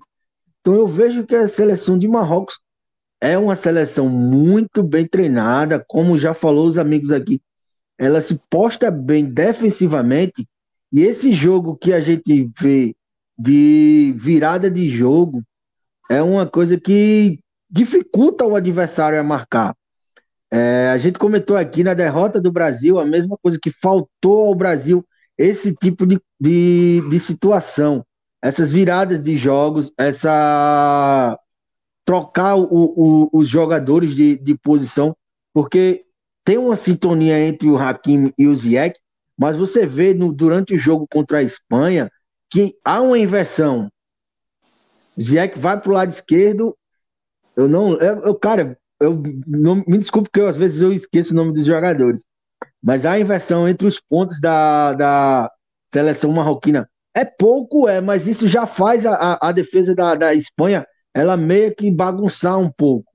Então 0.59 0.75
eu 0.75 0.87
vejo 0.87 1.25
que 1.25 1.35
a 1.35 1.47
seleção 1.47 1.97
de 1.97 2.07
Marrocos 2.07 2.59
é 3.21 3.37
uma 3.37 3.55
seleção 3.55 4.09
muito 4.09 4.83
bem 4.83 5.07
treinada, 5.07 5.83
como 5.87 6.17
já 6.17 6.33
falou 6.33 6.65
os 6.65 6.77
amigos 6.77 7.11
aqui. 7.11 7.41
Ela 7.97 8.19
se 8.19 8.41
posta 8.49 8.89
bem 8.89 9.25
defensivamente 9.25 10.47
e 10.91 11.01
esse 11.01 11.31
jogo 11.31 11.77
que 11.77 11.93
a 11.93 12.01
gente 12.01 12.49
vê 12.59 12.95
de 13.37 14.13
virada 14.17 14.69
de 14.69 14.89
jogo 14.89 15.43
é 16.11 16.21
uma 16.21 16.45
coisa 16.45 16.79
que 16.79 17.39
dificulta 17.69 18.45
o 18.45 18.55
adversário 18.55 19.19
a 19.19 19.23
marcar. 19.23 19.75
É, 20.51 20.89
a 20.89 20.97
gente 20.97 21.17
comentou 21.17 21.55
aqui 21.55 21.83
na 21.83 21.93
derrota 21.93 22.41
do 22.41 22.51
Brasil 22.51 22.99
a 22.99 23.05
mesma 23.05 23.37
coisa 23.41 23.57
que 23.61 23.71
faltou 23.71 24.47
ao 24.47 24.55
Brasil 24.55 25.05
esse 25.37 25.73
tipo 25.73 26.05
de, 26.05 26.19
de, 26.39 27.01
de 27.09 27.19
situação 27.19 28.05
essas 28.41 28.71
viradas 28.71 29.21
de 29.21 29.37
jogos, 29.37 29.93
essa 29.97 31.37
trocar 32.03 32.55
o, 32.55 32.65
o, 32.71 33.29
os 33.31 33.47
jogadores 33.47 34.15
de, 34.15 34.35
de 34.37 34.57
posição, 34.57 35.15
porque 35.53 36.03
tem 36.43 36.57
uma 36.57 36.75
sintonia 36.75 37.39
entre 37.39 37.69
o 37.69 37.77
Hakim 37.77 38.33
e 38.37 38.47
o 38.47 38.55
Ziyech, 38.55 38.99
mas 39.37 39.55
você 39.55 39.85
vê 39.85 40.13
no, 40.13 40.33
durante 40.33 40.73
o 40.73 40.79
jogo 40.79 41.07
contra 41.07 41.37
a 41.37 41.43
Espanha 41.43 42.09
que 42.49 42.75
há 42.83 43.01
uma 43.01 43.19
inversão. 43.19 43.89
Ziyech 45.19 45.57
vai 45.57 45.79
para 45.79 45.89
o 45.89 45.93
lado 45.93 46.09
esquerdo, 46.09 46.77
eu 47.55 47.67
não, 47.67 47.93
eu, 47.99 48.21
eu 48.21 48.35
cara, 48.35 48.77
eu 48.99 49.21
não, 49.47 49.83
me 49.87 49.97
desculpe 49.97 50.29
porque 50.29 50.41
eu, 50.41 50.47
às 50.47 50.55
vezes 50.55 50.81
eu 50.81 50.93
esqueço 50.93 51.33
o 51.33 51.35
nome 51.35 51.53
dos 51.53 51.65
jogadores, 51.65 52.25
mas 52.81 53.05
há 53.05 53.19
inversão 53.19 53.67
entre 53.67 53.87
os 53.87 53.99
pontos 53.99 54.39
da, 54.39 54.93
da 54.93 55.51
seleção 55.91 56.31
marroquina 56.31 56.89
é 57.13 57.25
pouco, 57.25 57.89
é, 57.89 57.99
mas 57.99 58.25
isso 58.25 58.47
já 58.47 58.65
faz 58.65 59.05
a, 59.05 59.37
a 59.41 59.51
defesa 59.51 59.93
da, 59.93 60.15
da 60.15 60.33
Espanha 60.33 60.85
ela 61.13 61.35
meio 61.35 61.75
que 61.75 61.91
bagunçar 61.91 62.57
um 62.57 62.71
pouco. 62.71 63.11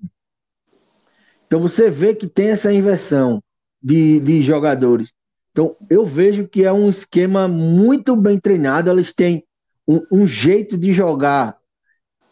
Então 1.46 1.60
você 1.60 1.90
vê 1.90 2.14
que 2.14 2.26
tem 2.26 2.48
essa 2.48 2.72
inversão 2.72 3.42
de, 3.82 4.20
de 4.20 4.42
jogadores. 4.42 5.14
Então 5.50 5.74
eu 5.88 6.04
vejo 6.04 6.46
que 6.46 6.64
é 6.64 6.72
um 6.72 6.90
esquema 6.90 7.48
muito 7.48 8.14
bem 8.14 8.38
treinado. 8.38 8.90
Eles 8.90 9.12
têm 9.14 9.44
um, 9.88 10.02
um 10.12 10.26
jeito 10.26 10.76
de 10.76 10.92
jogar 10.92 11.56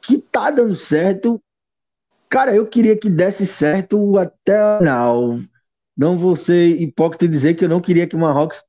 que 0.04 0.18
tá 0.18 0.50
dando 0.50 0.76
certo. 0.76 1.40
Cara, 2.28 2.54
eu 2.54 2.66
queria 2.66 2.96
que 2.96 3.08
desse 3.08 3.46
certo 3.46 4.18
até 4.18 4.80
não. 4.80 5.42
Não 5.96 6.18
vou 6.18 6.36
ser 6.36 6.80
hipócrita 6.80 7.24
e 7.24 7.28
dizer 7.28 7.54
que 7.54 7.64
eu 7.64 7.68
não 7.68 7.80
queria 7.80 8.06
que 8.06 8.16
o 8.16 8.18
Marrocos 8.18 8.62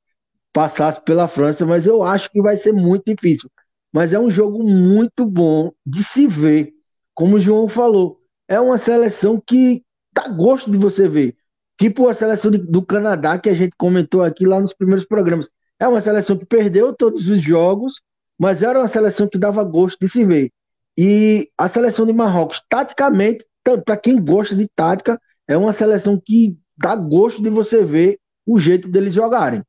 passasse 0.53 1.01
pela 1.01 1.27
França, 1.27 1.65
mas 1.65 1.85
eu 1.85 2.03
acho 2.03 2.31
que 2.31 2.41
vai 2.41 2.55
ser 2.55 2.71
muito 2.71 3.03
difícil. 3.13 3.49
Mas 3.91 4.13
é 4.13 4.19
um 4.19 4.29
jogo 4.29 4.63
muito 4.63 5.25
bom 5.25 5.71
de 5.85 6.03
se 6.03 6.27
ver. 6.27 6.73
Como 7.13 7.35
o 7.35 7.39
João 7.39 7.67
falou, 7.67 8.19
é 8.47 8.59
uma 8.59 8.77
seleção 8.77 9.41
que 9.45 9.83
dá 10.13 10.27
gosto 10.29 10.69
de 10.69 10.77
você 10.77 11.07
ver. 11.07 11.35
Tipo 11.77 12.07
a 12.07 12.13
seleção 12.13 12.51
de, 12.51 12.57
do 12.57 12.85
Canadá 12.85 13.37
que 13.37 13.49
a 13.49 13.53
gente 13.53 13.75
comentou 13.77 14.21
aqui 14.21 14.45
lá 14.45 14.59
nos 14.61 14.73
primeiros 14.73 15.05
programas. 15.05 15.49
É 15.79 15.87
uma 15.87 15.99
seleção 15.99 16.37
que 16.37 16.45
perdeu 16.45 16.93
todos 16.93 17.27
os 17.27 17.41
jogos, 17.41 18.01
mas 18.39 18.61
era 18.61 18.79
uma 18.79 18.87
seleção 18.87 19.27
que 19.27 19.37
dava 19.37 19.63
gosto 19.63 19.97
de 19.99 20.07
se 20.07 20.23
ver. 20.23 20.51
E 20.97 21.51
a 21.57 21.67
seleção 21.67 22.05
de 22.05 22.13
Marrocos, 22.13 22.61
taticamente, 22.69 23.45
para 23.83 23.97
quem 23.97 24.23
gosta 24.23 24.55
de 24.55 24.67
tática, 24.67 25.21
é 25.47 25.57
uma 25.57 25.73
seleção 25.73 26.19
que 26.19 26.57
dá 26.77 26.95
gosto 26.95 27.41
de 27.41 27.49
você 27.49 27.83
ver 27.83 28.19
o 28.45 28.59
jeito 28.59 28.87
deles 28.87 29.13
jogarem. 29.13 29.63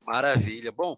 Maravilha. 0.00 0.72
Bom, 0.72 0.96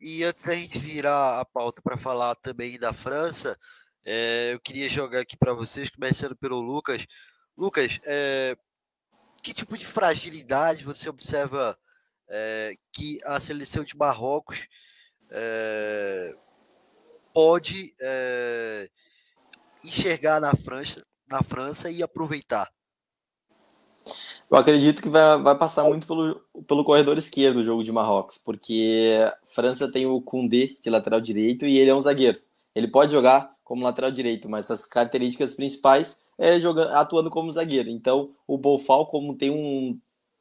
e 0.00 0.22
antes 0.24 0.44
da 0.44 0.54
gente 0.54 0.78
virar 0.78 1.40
a 1.40 1.44
pauta 1.44 1.80
para 1.82 1.96
falar 1.96 2.34
também 2.36 2.78
da 2.78 2.92
França, 2.92 3.58
é, 4.04 4.52
eu 4.52 4.60
queria 4.60 4.88
jogar 4.88 5.20
aqui 5.20 5.36
para 5.36 5.54
vocês, 5.54 5.88
começando 5.88 6.36
pelo 6.36 6.60
Lucas. 6.60 7.06
Lucas, 7.56 7.98
é, 8.04 8.56
que 9.42 9.54
tipo 9.54 9.78
de 9.78 9.86
fragilidade 9.86 10.84
você 10.84 11.08
observa 11.08 11.78
é, 12.28 12.74
que 12.92 13.18
a 13.24 13.40
seleção 13.40 13.84
de 13.84 13.96
Marrocos 13.96 14.66
pode 17.32 17.94
enxergar 19.84 20.40
na 20.40 20.54
França, 20.54 21.02
na 21.28 21.42
França 21.42 21.90
e 21.90 22.02
aproveitar? 22.02 22.70
Eu 24.50 24.56
acredito 24.56 25.00
que 25.00 25.08
vai, 25.08 25.40
vai 25.40 25.56
passar 25.56 25.84
muito 25.84 26.06
pelo, 26.06 26.40
pelo 26.66 26.84
corredor 26.84 27.16
esquerdo 27.16 27.58
o 27.58 27.62
jogo 27.62 27.84
de 27.84 27.92
Marrocos, 27.92 28.38
porque 28.38 29.30
França 29.44 29.90
tem 29.90 30.06
o 30.06 30.20
Koundé 30.20 30.70
de 30.82 30.90
lateral 30.90 31.20
direito 31.20 31.66
e 31.66 31.78
ele 31.78 31.90
é 31.90 31.94
um 31.94 32.00
zagueiro. 32.00 32.40
Ele 32.74 32.88
pode 32.88 33.12
jogar 33.12 33.54
como 33.62 33.84
lateral 33.84 34.10
direito, 34.10 34.48
mas 34.48 34.70
as 34.70 34.84
características 34.84 35.54
principais 35.54 36.24
é 36.36 36.58
jogando, 36.58 36.90
atuando 36.96 37.30
como 37.30 37.52
zagueiro. 37.52 37.88
Então, 37.88 38.30
o 38.46 38.58
Bofal, 38.58 39.06
como 39.06 39.34
tem, 39.34 39.50
um, 39.50 39.96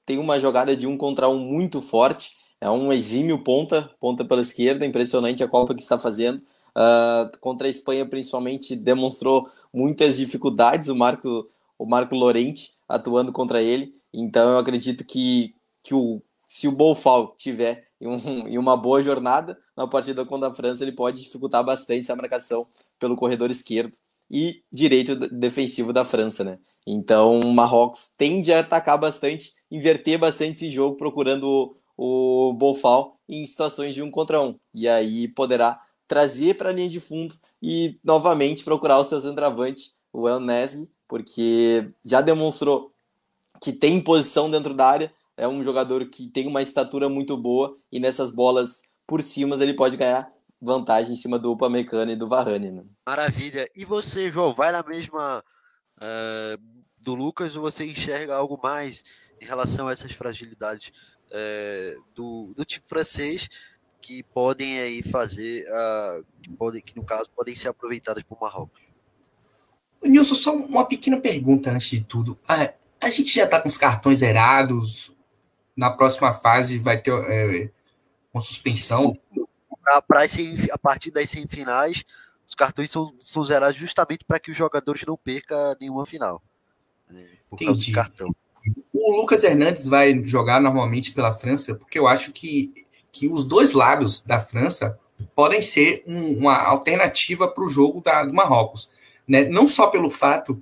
tem 0.05 0.17
uma 0.17 0.39
jogada 0.39 0.75
de 0.75 0.87
um 0.87 0.97
contra 0.97 1.29
um 1.29 1.37
muito 1.37 1.81
forte, 1.81 2.31
é 2.59 2.69
um 2.69 2.91
exímio 2.91 3.43
ponta, 3.43 3.91
ponta 3.99 4.25
pela 4.25 4.41
esquerda, 4.41 4.85
impressionante 4.85 5.43
a 5.43 5.47
Copa 5.47 5.75
que 5.75 5.81
está 5.81 5.99
fazendo. 5.99 6.41
Uh, 6.79 7.37
contra 7.39 7.67
a 7.67 7.69
Espanha, 7.69 8.05
principalmente, 8.05 8.73
demonstrou 8.73 9.49
muitas 9.73 10.15
dificuldades 10.15 10.87
o 10.87 10.95
Marco, 10.95 11.49
o 11.77 11.85
Marco 11.85 12.15
Lorente 12.15 12.73
atuando 12.87 13.33
contra 13.33 13.61
ele. 13.61 13.93
Então 14.13 14.51
eu 14.51 14.57
acredito 14.57 15.03
que, 15.03 15.53
que 15.83 15.93
o, 15.93 16.21
se 16.47 16.69
o 16.69 16.71
Bolfal 16.71 17.35
tiver 17.37 17.89
em, 17.99 18.07
um, 18.07 18.47
em 18.47 18.57
uma 18.57 18.77
boa 18.77 19.03
jornada 19.03 19.59
na 19.75 19.85
partida 19.87 20.23
contra 20.25 20.47
a 20.47 20.53
França, 20.53 20.83
ele 20.83 20.93
pode 20.93 21.21
dificultar 21.21 21.65
bastante 21.65 21.99
essa 21.99 22.15
marcação 22.15 22.65
pelo 22.97 23.17
corredor 23.17 23.51
esquerdo 23.51 23.91
e 24.31 24.63
direito 24.71 25.15
defensivo 25.15 25.91
da 25.91 26.05
França, 26.05 26.45
né? 26.45 26.59
Então 26.87 27.41
o 27.41 27.53
Marrocos 27.53 28.13
tende 28.17 28.53
a 28.53 28.59
atacar 28.59 28.97
bastante, 28.97 29.53
inverter 29.69 30.17
bastante 30.17 30.53
esse 30.53 30.71
jogo, 30.71 30.95
procurando 30.95 31.75
o, 31.97 32.53
o 32.53 33.09
em 33.27 33.45
situações 33.45 33.93
de 33.93 34.01
um 34.01 34.09
contra 34.09 34.41
um. 34.41 34.57
E 34.73 34.87
aí 34.87 35.27
poderá 35.27 35.81
trazer 36.09 36.55
para 36.55 36.69
a 36.69 36.73
linha 36.73 36.89
de 36.89 36.99
fundo 36.99 37.35
e 37.61 37.99
novamente 38.03 38.63
procurar 38.63 38.97
o 38.97 39.03
seu 39.03 39.21
centroavante, 39.21 39.93
o 40.11 40.27
El 40.27 40.39
Nesri, 40.39 40.89
porque 41.07 41.87
já 42.03 42.19
demonstrou 42.19 42.91
que 43.61 43.71
tem 43.71 44.01
posição 44.01 44.49
dentro 44.49 44.73
da 44.73 44.87
área, 44.87 45.13
é 45.37 45.47
um 45.47 45.63
jogador 45.63 46.03
que 46.07 46.27
tem 46.27 46.47
uma 46.47 46.63
estatura 46.63 47.07
muito 47.07 47.37
boa 47.37 47.77
e 47.91 47.99
nessas 47.99 48.31
bolas 48.31 48.81
por 49.05 49.21
cima 49.21 49.55
ele 49.61 49.73
pode 49.73 49.95
ganhar 49.95 50.31
vantagem 50.59 51.13
em 51.13 51.15
cima 51.15 51.37
do 51.37 51.51
Upamecano 51.51 52.11
e 52.11 52.15
do 52.15 52.27
Varane. 52.27 52.71
Né? 52.71 52.83
Maravilha. 53.05 53.69
E 53.75 53.85
você, 53.85 54.31
João, 54.31 54.53
vai 54.53 54.71
na 54.71 54.83
mesma 54.83 55.43
uh, 55.97 56.61
do 56.97 57.13
Lucas 57.13 57.55
ou 57.55 57.61
você 57.61 57.85
enxerga 57.85 58.35
algo 58.35 58.59
mais 58.61 59.03
em 59.39 59.45
relação 59.45 59.87
a 59.87 59.91
essas 59.91 60.11
fragilidades 60.11 60.91
uh, 61.27 62.03
do, 62.15 62.53
do 62.55 62.65
time 62.65 62.83
francês 62.87 63.47
que 64.01 64.23
podem 64.23 64.79
aí 64.79 65.03
fazer, 65.03 65.65
uh, 65.67 66.25
que, 66.41 66.49
podem, 66.51 66.81
que 66.81 66.95
no 66.95 67.03
caso 67.03 67.29
podem 67.35 67.55
ser 67.55 67.69
aproveitadas 67.69 68.23
por 68.23 68.39
Marrocos? 68.39 68.81
Nilson, 70.03 70.35
só 70.35 70.55
uma 70.55 70.85
pequena 70.85 71.19
pergunta 71.19 71.71
antes 71.71 71.89
de 71.89 72.01
tudo. 72.01 72.37
Ah, 72.47 72.73
a 73.01 73.09
gente 73.09 73.33
já 73.33 73.43
está 73.43 73.59
com 73.59 73.67
os 73.67 73.77
cartões 73.77 74.19
zerados. 74.19 75.11
Na 75.75 75.89
próxima 75.91 76.33
fase 76.33 76.77
vai 76.77 77.01
ter 77.01 77.11
é, 77.11 77.69
uma 78.33 78.41
suspensão. 78.41 79.17
Pra, 79.83 79.97
a 80.71 80.77
partir 80.77 81.11
das 81.11 81.29
semifinais, 81.29 82.03
os 82.47 82.55
cartões 82.55 82.91
são, 82.91 83.13
são 83.19 83.43
zerados 83.43 83.79
justamente 83.79 84.25
para 84.25 84.39
que 84.39 84.51
os 84.51 84.57
jogadores 84.57 85.03
não 85.05 85.17
percam 85.17 85.75
nenhuma 85.79 86.05
final. 86.05 86.41
Né, 87.09 87.27
por 87.49 87.55
Entendi. 87.55 87.65
causa 87.65 87.85
do 87.85 87.93
cartão. 87.93 88.35
o 88.93 89.15
Lucas 89.15 89.43
Hernandes 89.43 89.87
vai 89.87 90.21
jogar 90.23 90.61
normalmente 90.61 91.11
pela 91.11 91.33
França, 91.33 91.75
porque 91.75 91.97
eu 91.97 92.07
acho 92.07 92.31
que, 92.31 92.87
que 93.11 93.27
os 93.27 93.45
dois 93.45 93.73
lados 93.73 94.21
da 94.21 94.39
França 94.39 94.99
podem 95.35 95.61
ser 95.61 96.03
um, 96.07 96.37
uma 96.37 96.55
alternativa 96.55 97.47
para 97.47 97.63
o 97.63 97.67
jogo 97.67 98.01
da, 98.01 98.23
do 98.23 98.33
Marrocos. 98.33 98.91
Né? 99.27 99.43
Não 99.45 99.67
só 99.67 99.87
pelo 99.87 100.09
fato 100.09 100.61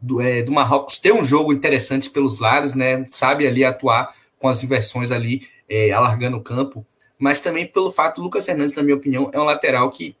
do, 0.00 0.20
é, 0.20 0.42
do 0.42 0.52
Marrocos 0.52 0.98
ter 0.98 1.12
um 1.12 1.24
jogo 1.24 1.52
interessante 1.52 2.10
pelos 2.10 2.38
lados, 2.38 2.74
né? 2.74 3.04
sabe 3.10 3.46
ali 3.46 3.64
atuar 3.64 4.14
com 4.38 4.48
as 4.48 4.62
inversões 4.62 5.10
ali, 5.10 5.48
é, 5.68 5.90
alargando 5.90 6.36
o 6.36 6.42
campo, 6.42 6.86
mas 7.18 7.40
também 7.40 7.66
pelo 7.66 7.90
fato 7.90 8.22
Lucas 8.22 8.46
Hernandes, 8.46 8.76
na 8.76 8.82
minha 8.82 8.96
opinião, 8.96 9.30
é 9.32 9.40
um 9.40 9.44
lateral 9.44 9.90
que 9.90 10.16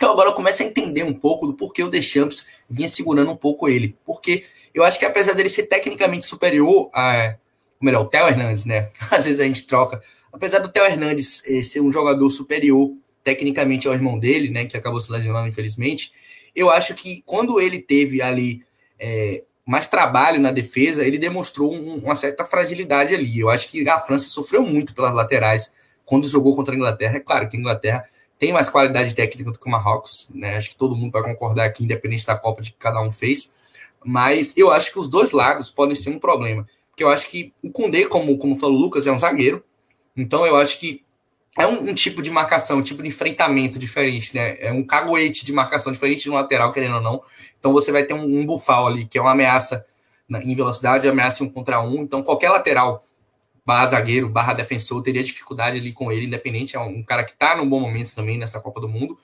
eu 0.00 0.12
agora 0.12 0.32
começo 0.32 0.62
a 0.62 0.66
entender 0.66 1.02
um 1.02 1.12
pouco 1.12 1.46
do 1.46 1.54
porquê 1.54 1.82
o 1.82 1.88
Deschamps 1.88 2.46
vinha 2.70 2.88
segurando 2.88 3.32
um 3.32 3.36
pouco 3.36 3.68
ele. 3.68 3.96
Porque 4.06 4.44
eu 4.72 4.84
acho 4.84 4.98
que 4.98 5.04
apesar 5.04 5.32
dele 5.32 5.48
ser 5.48 5.64
tecnicamente 5.64 6.26
superior 6.26 6.88
a. 6.94 7.34
Melhor, 7.80 8.02
o 8.02 8.06
Theo 8.06 8.26
Hernandes, 8.26 8.64
né? 8.64 8.90
Às 9.10 9.24
vezes 9.24 9.40
a 9.40 9.44
gente 9.44 9.66
troca. 9.66 10.02
Apesar 10.32 10.58
do 10.58 10.68
Theo 10.68 10.84
Hernandes 10.84 11.42
eh, 11.46 11.62
ser 11.62 11.80
um 11.80 11.90
jogador 11.90 12.28
superior 12.30 12.92
tecnicamente 13.24 13.86
ao 13.86 13.94
irmão 13.94 14.18
dele, 14.18 14.50
né? 14.50 14.66
Que 14.66 14.76
acabou 14.76 15.00
se 15.00 15.10
lesionando, 15.10 15.48
infelizmente. 15.48 16.12
Eu 16.54 16.70
acho 16.70 16.94
que 16.94 17.22
quando 17.26 17.60
ele 17.60 17.80
teve 17.80 18.22
ali 18.22 18.62
é, 18.98 19.44
mais 19.64 19.86
trabalho 19.86 20.40
na 20.40 20.50
defesa, 20.50 21.04
ele 21.04 21.18
demonstrou 21.18 21.74
um, 21.74 21.96
uma 21.96 22.14
certa 22.14 22.44
fragilidade 22.44 23.14
ali. 23.14 23.38
Eu 23.38 23.50
acho 23.50 23.70
que 23.70 23.86
a 23.88 23.98
França 23.98 24.28
sofreu 24.28 24.62
muito 24.62 24.94
pelas 24.94 25.14
laterais 25.14 25.74
quando 26.06 26.26
jogou 26.26 26.56
contra 26.56 26.74
a 26.74 26.76
Inglaterra. 26.76 27.16
É 27.16 27.20
claro 27.20 27.48
que 27.48 27.56
a 27.56 27.60
Inglaterra 27.60 28.04
tem 28.38 28.52
mais 28.52 28.70
qualidade 28.70 29.14
técnica 29.14 29.50
do 29.50 29.58
que 29.58 29.66
o 29.66 29.70
Marrocos, 29.70 30.30
né? 30.34 30.56
Acho 30.56 30.70
que 30.70 30.76
todo 30.76 30.96
mundo 30.96 31.10
vai 31.10 31.22
concordar 31.22 31.66
aqui, 31.66 31.84
independente 31.84 32.24
da 32.24 32.36
Copa 32.36 32.62
de 32.62 32.72
que 32.72 32.78
cada 32.78 33.02
um 33.02 33.12
fez. 33.12 33.54
Mas 34.02 34.56
eu 34.56 34.70
acho 34.70 34.90
que 34.90 34.98
os 34.98 35.10
dois 35.10 35.32
lados 35.32 35.70
podem 35.70 35.94
ser 35.94 36.10
um 36.10 36.18
problema. 36.18 36.66
Porque 36.90 37.04
eu 37.04 37.10
acho 37.10 37.30
que 37.30 37.52
o 37.62 37.70
Kundê, 37.70 38.06
como, 38.06 38.38
como 38.38 38.56
falou 38.56 38.78
o 38.78 38.80
Lucas, 38.80 39.06
é 39.06 39.12
um 39.12 39.18
zagueiro. 39.18 39.62
Então 40.18 40.44
eu 40.44 40.56
acho 40.56 40.78
que 40.80 41.04
é 41.56 41.66
um, 41.66 41.90
um, 41.90 41.94
tipo 41.94 42.20
de 42.20 42.30
marcação, 42.30 42.78
um 42.78 42.82
tipo 42.82 43.02
de 43.02 43.08
enfrentamento 43.08 43.78
diferente, 43.78 44.34
né? 44.34 44.56
É 44.60 44.72
um 44.72 44.84
cagoete 44.84 45.44
de 45.44 45.52
marcação 45.52 45.92
diferente 45.92 46.28
no 46.28 46.34
lateral, 46.34 46.70
querendo 46.70 46.96
ou 46.96 47.00
não. 47.00 47.22
Então 47.58 47.72
você 47.72 47.90
vai 47.90 48.04
ter 48.04 48.14
um, 48.14 48.40
um 48.40 48.44
bufal 48.44 48.88
ali, 48.88 49.06
que 49.06 49.16
é 49.16 49.20
uma 49.20 49.32
ameaça 49.32 49.84
na, 50.28 50.42
em 50.42 50.54
velocidade, 50.54 51.08
ameaça 51.08 51.42
um 51.42 51.48
contra 51.48 51.80
um. 51.80 52.02
Então 52.02 52.22
qualquer 52.22 52.50
lateral 52.50 53.02
barra 53.64 53.86
zagueiro, 53.86 54.28
barra 54.28 54.54
defensor, 54.54 55.02
teria 55.02 55.22
dificuldade 55.22 55.78
ali 55.78 55.92
com 55.92 56.10
ele, 56.10 56.26
independente, 56.26 56.74
é 56.74 56.80
um 56.80 57.02
cara 57.02 57.22
que 57.22 57.32
está 57.32 57.54
num 57.54 57.68
bom 57.68 57.78
momento 57.78 58.14
também 58.14 58.38
nessa 58.38 58.58
Copa 58.60 58.80
do 58.80 58.88
Mundo. 58.88 59.18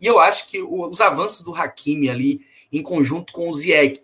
E 0.00 0.06
eu 0.06 0.20
acho 0.20 0.46
que 0.46 0.62
os 0.62 1.00
avanços 1.00 1.42
do 1.42 1.52
Hakimi 1.52 2.08
ali, 2.08 2.40
em 2.72 2.80
conjunto 2.80 3.32
com 3.32 3.48
o 3.48 3.54
Ziyech, 3.54 4.00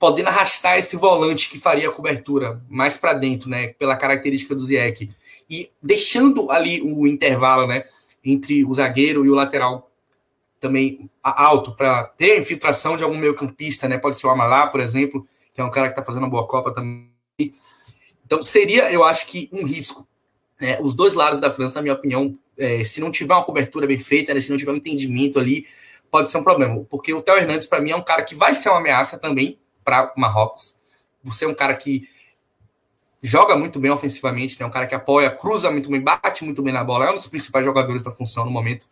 podendo 0.00 0.28
arrastar 0.28 0.78
esse 0.78 0.96
volante 0.96 1.50
que 1.50 1.58
faria 1.58 1.88
a 1.88 1.92
cobertura 1.92 2.62
mais 2.70 2.96
para 2.96 3.12
dentro, 3.12 3.50
né, 3.50 3.68
pela 3.68 3.96
característica 3.96 4.54
do 4.54 4.62
Ziyech, 4.62 5.10
e 5.48 5.68
deixando 5.82 6.50
ali 6.50 6.80
o 6.82 7.06
intervalo, 7.06 7.66
né, 7.66 7.84
entre 8.24 8.64
o 8.64 8.72
zagueiro 8.74 9.24
e 9.24 9.30
o 9.30 9.34
lateral 9.34 9.90
também 10.60 11.10
alto, 11.22 11.76
para 11.76 12.04
ter 12.04 12.38
infiltração 12.38 12.96
de 12.96 13.04
algum 13.04 13.18
meio 13.18 13.34
campista, 13.34 13.88
né, 13.88 13.98
pode 13.98 14.18
ser 14.18 14.26
o 14.26 14.30
Amalá, 14.30 14.66
por 14.66 14.80
exemplo, 14.80 15.26
que 15.52 15.60
é 15.60 15.64
um 15.64 15.70
cara 15.70 15.88
que 15.88 15.92
está 15.92 16.02
fazendo 16.02 16.22
uma 16.22 16.30
boa 16.30 16.46
Copa 16.46 16.72
também, 16.72 17.12
então, 18.24 18.42
seria, 18.42 18.90
eu 18.90 19.04
acho 19.04 19.26
que, 19.26 19.48
um 19.52 19.64
risco. 19.64 20.06
Né? 20.60 20.78
Os 20.80 20.94
dois 20.94 21.14
lados 21.14 21.40
da 21.40 21.50
França, 21.50 21.76
na 21.76 21.82
minha 21.82 21.94
opinião, 21.94 22.38
é, 22.56 22.82
se 22.84 23.00
não 23.00 23.10
tiver 23.10 23.34
uma 23.34 23.44
cobertura 23.44 23.86
bem 23.86 23.98
feita, 23.98 24.32
né? 24.32 24.40
se 24.40 24.50
não 24.50 24.56
tiver 24.56 24.72
um 24.72 24.76
entendimento 24.76 25.38
ali, 25.38 25.66
pode 26.10 26.30
ser 26.30 26.38
um 26.38 26.44
problema. 26.44 26.84
Porque 26.88 27.12
o 27.12 27.20
Theo 27.20 27.36
Hernandes, 27.36 27.66
para 27.66 27.80
mim, 27.80 27.90
é 27.90 27.96
um 27.96 28.02
cara 28.02 28.22
que 28.22 28.34
vai 28.34 28.54
ser 28.54 28.70
uma 28.70 28.78
ameaça 28.78 29.18
também 29.18 29.58
para 29.84 30.12
Marrocos. 30.16 30.76
Você 31.22 31.44
é 31.44 31.48
um 31.48 31.54
cara 31.54 31.74
que 31.74 32.08
joga 33.24 33.56
muito 33.56 33.80
bem 33.80 33.90
ofensivamente, 33.90 34.60
né? 34.60 34.66
um 34.66 34.70
cara 34.70 34.86
que 34.86 34.94
apoia, 34.94 35.30
cruza 35.30 35.70
muito 35.70 35.88
bem, 35.88 35.98
bate 35.98 36.44
muito 36.44 36.60
bem 36.60 36.74
na 36.74 36.84
bola, 36.84 37.06
é 37.06 37.10
um 37.10 37.14
dos 37.14 37.26
principais 37.26 37.64
jogadores 37.64 38.02
da 38.02 38.10
função 38.10 38.44
no 38.44 38.50
momento, 38.50 38.86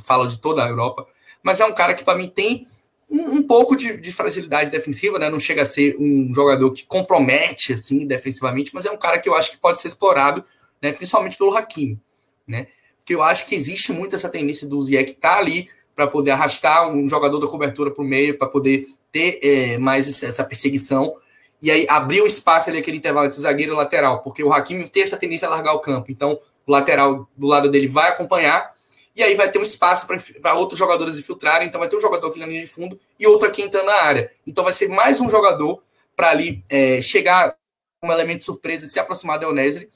falo 0.00 0.26
de 0.26 0.38
toda 0.38 0.62
a 0.62 0.68
Europa, 0.68 1.06
mas 1.42 1.58
é 1.58 1.64
um 1.64 1.72
cara 1.72 1.94
que, 1.94 2.04
para 2.04 2.18
mim, 2.18 2.28
tem 2.28 2.66
um, 3.08 3.36
um 3.36 3.42
pouco 3.42 3.74
de, 3.74 3.96
de, 3.96 4.12
fragilidade 4.12 4.70
defensiva, 4.70 5.18
né? 5.18 5.30
Não 5.30 5.40
chega 5.40 5.62
a 5.62 5.64
ser 5.64 5.96
um 5.98 6.34
jogador 6.34 6.70
que 6.72 6.84
compromete 6.84 7.72
assim 7.72 8.06
defensivamente, 8.06 8.74
mas 8.74 8.84
é 8.84 8.90
um 8.90 8.98
cara 8.98 9.18
que 9.18 9.26
eu 9.26 9.34
acho 9.34 9.52
que 9.52 9.56
pode 9.56 9.80
ser 9.80 9.88
explorado, 9.88 10.44
né? 10.82 10.92
Principalmente 10.92 11.38
pelo 11.38 11.56
Hakimi, 11.56 11.98
né? 12.46 12.66
Porque 12.98 13.14
eu 13.14 13.22
acho 13.22 13.46
que 13.46 13.54
existe 13.54 13.90
muito 13.90 14.14
essa 14.14 14.28
tendência 14.28 14.68
do 14.68 14.78
Ziyech 14.82 15.12
estar 15.12 15.36
tá 15.36 15.38
ali 15.38 15.70
para 15.96 16.06
poder 16.06 16.32
arrastar 16.32 16.92
um 16.92 17.08
jogador 17.08 17.38
da 17.38 17.46
cobertura 17.46 17.90
para 17.90 18.04
o 18.04 18.06
meio, 18.06 18.36
para 18.36 18.48
poder 18.48 18.86
ter 19.10 19.40
é, 19.42 19.78
mais 19.78 20.22
essa 20.22 20.44
perseguição 20.44 21.16
e 21.60 21.70
aí 21.70 21.86
abrir 21.88 22.22
um 22.22 22.26
espaço 22.26 22.70
ali 22.70 22.78
aquele 22.78 22.98
intervalo 22.98 23.26
entre 23.26 23.40
zagueiro 23.40 23.72
e 23.72 23.76
lateral, 23.76 24.22
porque 24.22 24.42
o 24.42 24.52
Hakimi 24.52 24.88
tem 24.88 25.02
essa 25.02 25.16
tendência 25.16 25.48
a 25.48 25.50
largar 25.50 25.74
o 25.74 25.80
campo, 25.80 26.10
então 26.10 26.38
o 26.66 26.72
lateral 26.72 27.28
do 27.36 27.46
lado 27.46 27.70
dele 27.70 27.88
vai 27.88 28.10
acompanhar 28.10 28.72
e 29.18 29.22
aí 29.22 29.34
vai 29.34 29.50
ter 29.50 29.58
um 29.58 29.62
espaço 29.62 30.06
para 30.40 30.54
outros 30.54 30.78
jogadores 30.78 31.18
infiltrarem. 31.18 31.66
Então 31.66 31.80
vai 31.80 31.88
ter 31.88 31.96
um 31.96 32.00
jogador 32.00 32.28
aqui 32.28 32.38
na 32.38 32.46
linha 32.46 32.60
de 32.60 32.68
fundo 32.68 33.00
e 33.18 33.26
outro 33.26 33.48
aqui 33.48 33.62
entrando 33.62 33.86
na 33.86 34.02
área. 34.02 34.30
Então 34.46 34.62
vai 34.62 34.72
ser 34.72 34.88
mais 34.88 35.20
um 35.20 35.28
jogador 35.28 35.82
para 36.14 36.30
ali 36.30 36.64
é, 36.68 37.02
chegar 37.02 37.56
um 38.00 38.12
elemento 38.12 38.44
surpresa 38.44 38.86
e 38.86 38.88
se 38.88 39.00
aproximar 39.00 39.40
do 39.40 39.48
Onesri 39.48 39.90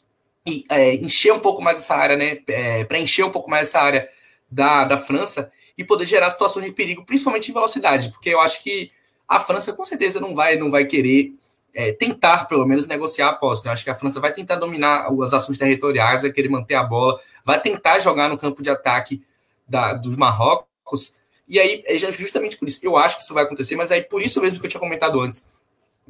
e 0.44 0.64
é, 0.68 0.94
encher 0.94 1.32
um 1.32 1.38
pouco 1.38 1.62
mais 1.62 1.78
essa 1.78 1.94
área, 1.94 2.16
né? 2.16 2.40
É, 2.48 2.82
para 2.82 2.98
encher 2.98 3.24
um 3.24 3.30
pouco 3.30 3.48
mais 3.48 3.68
essa 3.68 3.80
área 3.80 4.08
da, 4.50 4.84
da 4.84 4.98
França 4.98 5.52
e 5.78 5.84
poder 5.84 6.06
gerar 6.06 6.28
situações 6.30 6.66
de 6.66 6.72
perigo, 6.72 7.04
principalmente 7.04 7.48
em 7.48 7.54
velocidade, 7.54 8.10
porque 8.10 8.30
eu 8.30 8.40
acho 8.40 8.60
que 8.62 8.90
a 9.28 9.38
França 9.38 9.72
com 9.72 9.84
certeza 9.84 10.20
não 10.20 10.34
vai, 10.34 10.56
não 10.56 10.68
vai 10.68 10.84
querer 10.84 11.32
é, 11.74 11.92
tentar, 11.92 12.46
pelo 12.46 12.66
menos, 12.66 12.86
negociar 12.86 13.28
a 13.28 13.32
posse. 13.32 13.64
Né? 13.64 13.72
Acho 13.72 13.84
que 13.84 13.90
a 13.90 13.94
França 13.94 14.20
vai 14.20 14.32
tentar 14.32 14.56
dominar 14.56 15.08
as 15.22 15.32
ações 15.32 15.58
territoriais, 15.58 16.22
vai 16.22 16.32
querer 16.32 16.48
manter 16.48 16.74
a 16.74 16.82
bola, 16.82 17.18
vai 17.44 17.60
tentar 17.60 17.98
jogar 17.98 18.28
no 18.28 18.38
campo 18.38 18.62
de 18.62 18.70
ataque 18.70 19.22
da, 19.66 19.92
do 19.94 20.16
Marrocos. 20.16 21.14
E 21.48 21.58
aí, 21.58 21.82
é 21.86 21.96
justamente 21.96 22.56
por 22.56 22.68
isso, 22.68 22.80
eu 22.82 22.96
acho 22.96 23.16
que 23.16 23.24
isso 23.24 23.34
vai 23.34 23.44
acontecer, 23.44 23.76
mas 23.76 23.90
aí 23.90 24.02
por 24.02 24.22
isso 24.22 24.40
mesmo 24.40 24.60
que 24.60 24.66
eu 24.66 24.70
tinha 24.70 24.80
comentado 24.80 25.20
antes. 25.20 25.52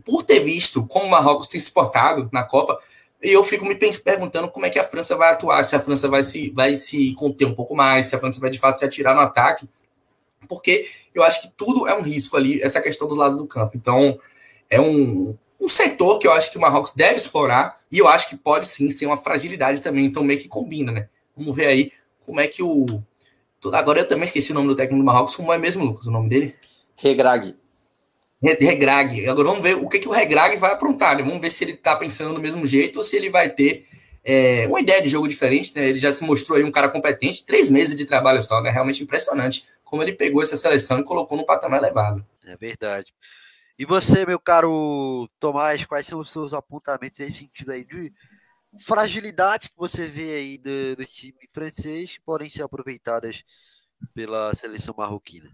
Por 0.04 0.22
ter 0.22 0.40
visto 0.40 0.86
como 0.86 1.06
o 1.06 1.10
Marrocos 1.10 1.48
tem 1.48 1.60
se 1.60 1.70
portado 1.70 2.28
na 2.32 2.42
Copa, 2.42 2.78
eu 3.20 3.44
fico 3.44 3.64
me 3.64 3.74
perguntando 3.74 4.48
como 4.48 4.66
é 4.66 4.70
que 4.70 4.78
a 4.78 4.84
França 4.84 5.16
vai 5.16 5.32
atuar, 5.32 5.64
se 5.64 5.76
a 5.76 5.80
França 5.80 6.08
vai 6.08 6.24
se, 6.24 6.50
vai 6.50 6.76
se 6.76 7.14
conter 7.14 7.44
um 7.44 7.54
pouco 7.54 7.74
mais, 7.74 8.06
se 8.06 8.16
a 8.16 8.18
França 8.18 8.40
vai 8.40 8.50
de 8.50 8.58
fato 8.58 8.78
se 8.78 8.84
atirar 8.84 9.14
no 9.14 9.20
ataque, 9.20 9.68
porque 10.48 10.88
eu 11.14 11.22
acho 11.22 11.42
que 11.42 11.48
tudo 11.56 11.86
é 11.86 11.94
um 11.94 12.02
risco 12.02 12.36
ali, 12.36 12.60
essa 12.60 12.80
questão 12.80 13.06
dos 13.06 13.16
lados 13.16 13.36
do 13.36 13.46
campo. 13.46 13.76
Então, 13.76 14.18
é 14.68 14.80
um, 14.80 15.36
um 15.62 15.68
setor 15.68 16.18
que 16.18 16.26
eu 16.26 16.32
acho 16.32 16.50
que 16.50 16.58
o 16.58 16.60
Marrocos 16.60 16.92
deve 16.92 17.14
explorar 17.14 17.78
e 17.90 17.98
eu 17.98 18.08
acho 18.08 18.28
que 18.28 18.36
pode 18.36 18.66
sim 18.66 18.90
ser 18.90 19.06
uma 19.06 19.16
fragilidade 19.16 19.80
também, 19.80 20.04
então 20.04 20.24
meio 20.24 20.40
que 20.40 20.48
combina, 20.48 20.90
né? 20.90 21.08
Vamos 21.36 21.54
ver 21.54 21.66
aí 21.66 21.92
como 22.26 22.40
é 22.40 22.48
que 22.48 22.62
o. 22.62 22.86
Agora 23.72 24.00
eu 24.00 24.08
também 24.08 24.24
esqueci 24.24 24.50
o 24.50 24.54
nome 24.56 24.66
do 24.66 24.74
técnico 24.74 25.00
do 25.00 25.06
Marrocos, 25.06 25.36
como 25.36 25.52
é 25.52 25.58
mesmo, 25.58 25.84
Lucas, 25.84 26.06
o 26.06 26.10
nome 26.10 26.28
dele? 26.28 26.56
Regrag. 26.96 27.54
Regrag. 28.42 29.28
Agora 29.28 29.48
vamos 29.48 29.62
ver 29.62 29.76
o 29.76 29.88
que, 29.88 30.00
que 30.00 30.08
o 30.08 30.10
Regrag 30.10 30.56
vai 30.56 30.72
aprontar, 30.72 31.16
né? 31.16 31.22
Vamos 31.22 31.40
ver 31.40 31.52
se 31.52 31.62
ele 31.62 31.74
tá 31.74 31.94
pensando 31.94 32.34
do 32.34 32.40
mesmo 32.40 32.66
jeito 32.66 32.96
ou 32.96 33.04
se 33.04 33.14
ele 33.14 33.30
vai 33.30 33.48
ter 33.48 33.86
é, 34.24 34.66
uma 34.66 34.80
ideia 34.80 35.00
de 35.00 35.08
jogo 35.08 35.28
diferente, 35.28 35.72
né? 35.76 35.88
Ele 35.88 35.98
já 36.00 36.12
se 36.12 36.24
mostrou 36.24 36.58
aí 36.58 36.64
um 36.64 36.72
cara 36.72 36.88
competente, 36.88 37.46
três 37.46 37.70
meses 37.70 37.96
de 37.96 38.04
trabalho 38.04 38.42
só, 38.42 38.60
né? 38.60 38.70
Realmente 38.70 39.00
impressionante 39.00 39.64
como 39.84 40.02
ele 40.02 40.12
pegou 40.12 40.42
essa 40.42 40.56
seleção 40.56 40.98
e 40.98 41.04
colocou 41.04 41.38
no 41.38 41.46
patamar 41.46 41.78
elevado. 41.80 42.24
É 42.44 42.56
verdade. 42.56 43.14
E 43.78 43.84
você, 43.84 44.26
meu 44.26 44.38
caro 44.38 45.28
Tomás, 45.40 45.84
quais 45.86 46.06
são 46.06 46.20
os 46.20 46.30
seus 46.30 46.52
apontamentos 46.52 47.18
nesse 47.18 47.38
sentido 47.38 47.72
aí 47.72 47.84
de 47.84 48.12
fragilidades 48.80 49.68
que 49.68 49.76
você 49.76 50.06
vê 50.06 50.34
aí 50.34 50.58
do, 50.58 50.96
do 50.96 51.04
time 51.04 51.48
francês 51.52 52.16
podem 52.24 52.50
ser 52.50 52.62
aproveitadas 52.62 53.42
pela 54.14 54.54
seleção 54.54 54.94
marroquina? 54.96 55.50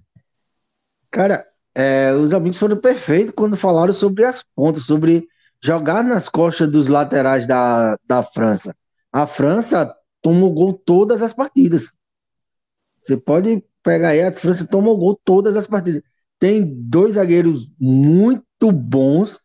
Cara, 1.11 1.47
é, 1.75 2.13
os 2.13 2.33
amigos 2.33 2.59
foram 2.59 2.77
perfeitos 2.77 3.35
quando 3.35 3.57
falaram 3.57 3.93
sobre 3.93 4.25
as 4.25 4.43
pontas, 4.55 4.85
sobre 4.85 5.29
jogar 5.63 6.03
nas 6.03 6.29
costas 6.29 6.71
dos 6.71 6.89
laterais 6.89 7.47
da, 7.47 7.97
da 8.05 8.23
França. 8.23 8.77
A 9.13 9.27
França 9.27 9.95
tomou 10.21 10.53
gol 10.53 10.73
todas 10.73 11.23
as 11.23 11.33
partidas. 11.33 11.91
Você 12.99 13.17
pode 13.17 13.65
pegar 13.83 14.09
aí, 14.09 14.23
a 14.23 14.33
França 14.33 14.67
tomou 14.67 14.99
gol 14.99 15.19
todas 15.25 15.57
as 15.57 15.67
partidas 15.67 16.03
tem 16.39 16.65
dois 16.65 17.15
zagueiros 17.15 17.69
muito 17.79 18.73
bons. 18.73 19.41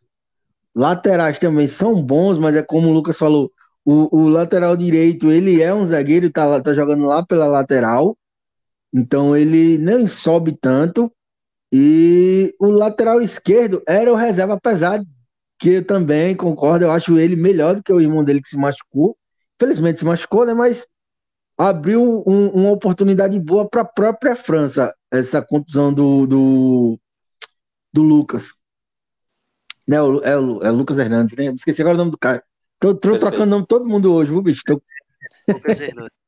Laterais 0.74 1.38
também 1.38 1.66
são 1.66 2.00
bons, 2.02 2.38
mas 2.38 2.56
é 2.56 2.62
como 2.62 2.88
o 2.88 2.92
Lucas 2.92 3.18
falou, 3.18 3.50
o, 3.84 4.16
o 4.16 4.28
lateral 4.28 4.76
direito, 4.76 5.30
ele 5.30 5.60
é 5.60 5.72
um 5.74 5.84
zagueiro, 5.84 6.30
tá, 6.30 6.60
tá 6.60 6.72
jogando 6.74 7.04
lá 7.04 7.24
pela 7.24 7.46
lateral, 7.46 8.16
então 8.92 9.36
ele 9.36 9.76
nem 9.78 10.08
sobe 10.08 10.56
tanto. 10.58 11.12
E 11.70 12.54
o 12.60 12.68
lateral 12.68 13.20
esquerdo 13.20 13.82
era 13.86 14.12
o 14.12 14.16
reserva, 14.16 14.54
apesar 14.54 15.04
que 15.58 15.70
eu 15.70 15.86
também 15.86 16.36
concordo, 16.36 16.84
eu 16.84 16.90
acho 16.90 17.18
ele 17.18 17.36
melhor 17.36 17.76
do 17.76 17.82
que 17.82 17.92
o 17.92 18.00
irmão 18.00 18.24
dele 18.24 18.40
que 18.40 18.48
se 18.48 18.56
machucou. 18.56 19.16
Infelizmente 19.56 19.98
se 19.98 20.04
machucou, 20.04 20.46
né? 20.46 20.54
Mas 20.54 20.86
abriu 21.58 22.22
um, 22.26 22.48
uma 22.48 22.70
oportunidade 22.70 23.38
boa 23.40 23.68
para 23.68 23.82
a 23.82 23.84
própria 23.84 24.34
França, 24.34 24.94
essa 25.18 25.42
contusão 25.42 25.92
do, 25.92 26.26
do, 26.26 27.00
do 27.92 28.02
Lucas. 28.02 28.48
Não, 29.86 30.22
é 30.22 30.36
o, 30.36 30.62
é 30.62 30.70
o 30.70 30.74
Lucas 30.74 30.98
Hernandes, 30.98 31.36
né? 31.36 31.46
Esqueci 31.46 31.82
agora 31.82 31.94
o 31.94 31.98
nome 31.98 32.10
do 32.10 32.18
cara. 32.18 32.42
Tô, 32.78 32.94
tô 32.94 33.18
trocando 33.18 33.46
nome 33.46 33.66
todo 33.66 33.86
mundo 33.86 34.12
hoje, 34.12 34.30
viu, 34.30 34.42
bicho? 34.42 34.62
Tô... 34.64 34.82
Lucas 35.48 35.80
Hernandes. 35.80 36.24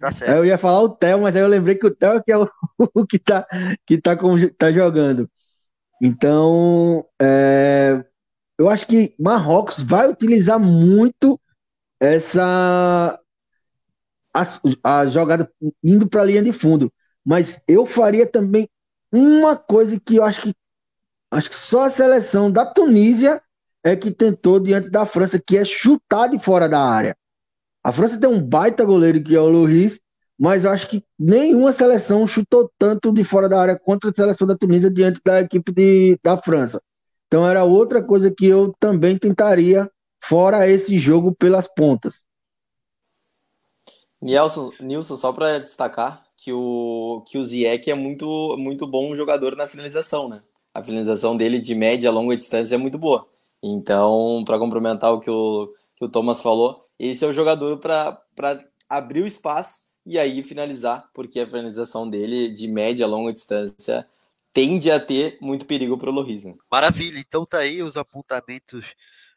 Tá 0.00 0.12
certo. 0.12 0.36
Eu 0.36 0.44
ia 0.44 0.58
falar 0.58 0.82
o 0.82 0.88
Theo, 0.88 1.22
mas 1.22 1.34
aí 1.34 1.42
eu 1.42 1.48
lembrei 1.48 1.76
que 1.76 1.86
o 1.86 1.94
Theo 1.94 2.12
é 2.12 2.22
que 2.22 2.32
é 2.32 2.38
o, 2.38 2.48
o 2.94 3.06
que, 3.06 3.18
tá, 3.18 3.46
que 3.86 4.00
tá, 4.00 4.16
com, 4.16 4.36
tá 4.58 4.70
jogando. 4.70 5.30
Então, 6.02 7.06
é, 7.20 8.04
eu 8.58 8.68
acho 8.68 8.86
que 8.86 9.14
Marrocos 9.18 9.80
vai 9.80 10.08
utilizar 10.08 10.58
muito 10.58 11.40
essa 11.98 13.18
a, 14.34 14.42
a 14.82 15.06
jogada 15.06 15.50
indo 15.82 16.08
para 16.08 16.22
a 16.22 16.24
linha 16.24 16.42
de 16.42 16.52
fundo. 16.52 16.92
Mas 17.24 17.62
eu 17.66 17.86
faria 17.86 18.26
também 18.26 18.68
uma 19.12 19.56
coisa 19.56 19.98
que 19.98 20.16
eu 20.16 20.24
acho 20.24 20.42
que 20.42 20.54
acho 21.30 21.50
que 21.50 21.56
só 21.56 21.84
a 21.84 21.90
seleção 21.90 22.50
da 22.50 22.66
Tunísia 22.66 23.42
é 23.82 23.96
que 23.96 24.10
tentou 24.10 24.60
diante 24.60 24.88
da 24.88 25.04
França, 25.04 25.40
que 25.44 25.56
é 25.56 25.64
chutar 25.64 26.28
de 26.28 26.38
fora 26.38 26.68
da 26.68 26.80
área. 26.80 27.16
A 27.82 27.92
França 27.92 28.18
tem 28.18 28.28
um 28.28 28.40
baita 28.40 28.84
goleiro 28.84 29.22
que 29.22 29.36
é 29.36 29.40
o 29.40 29.48
Luiz, 29.48 30.00
mas 30.38 30.64
eu 30.64 30.70
acho 30.70 30.88
que 30.88 31.04
nenhuma 31.18 31.70
seleção 31.70 32.26
chutou 32.26 32.70
tanto 32.78 33.12
de 33.12 33.22
fora 33.22 33.48
da 33.48 33.60
área 33.60 33.78
contra 33.78 34.10
a 34.10 34.14
seleção 34.14 34.46
da 34.46 34.56
Tunísia 34.56 34.90
diante 34.90 35.20
da 35.24 35.40
equipe 35.40 35.70
de, 35.70 36.18
da 36.22 36.36
França. 36.38 36.80
Então 37.26 37.46
era 37.46 37.64
outra 37.64 38.02
coisa 38.02 38.30
que 38.30 38.46
eu 38.46 38.74
também 38.80 39.18
tentaria, 39.18 39.90
fora 40.22 40.68
esse 40.68 40.98
jogo 40.98 41.34
pelas 41.34 41.68
pontas. 41.68 42.22
Nilson, 44.20 44.72
Nilson 44.80 45.16
só 45.16 45.32
para 45.32 45.58
destacar 45.58 46.23
que 46.44 46.52
o, 46.52 47.24
que 47.26 47.38
o 47.38 47.42
Ziyech 47.42 47.90
é 47.90 47.94
muito, 47.94 48.54
muito 48.58 48.86
bom 48.86 49.16
jogador 49.16 49.56
na 49.56 49.66
finalização, 49.66 50.28
né? 50.28 50.42
A 50.74 50.84
finalização 50.84 51.34
dele 51.34 51.58
de 51.58 51.74
média 51.74 52.10
a 52.10 52.12
longa 52.12 52.36
distância 52.36 52.74
é 52.74 52.78
muito 52.78 52.98
boa. 52.98 53.26
Então, 53.62 54.42
para 54.44 54.58
complementar 54.58 55.10
o 55.14 55.20
que 55.20 55.30
o, 55.30 55.74
que 55.96 56.04
o 56.04 56.08
Thomas 56.08 56.42
falou, 56.42 56.86
esse 56.98 57.24
é 57.24 57.28
o 57.28 57.32
jogador 57.32 57.78
para 57.78 58.22
abrir 58.86 59.22
o 59.22 59.26
espaço 59.26 59.84
e 60.04 60.18
aí 60.18 60.42
finalizar, 60.42 61.08
porque 61.14 61.40
a 61.40 61.46
finalização 61.46 62.10
dele 62.10 62.50
de 62.50 62.68
média 62.68 63.06
a 63.06 63.08
longa 63.08 63.32
distância 63.32 64.06
tende 64.52 64.90
a 64.90 65.00
ter 65.00 65.38
muito 65.40 65.64
perigo 65.64 65.96
para 65.96 66.10
o 66.10 66.12
Loris. 66.12 66.44
Né? 66.44 66.54
Maravilha, 66.70 67.18
então 67.18 67.46
tá 67.46 67.58
aí 67.58 67.82
os 67.82 67.96
apontamentos, 67.96 68.84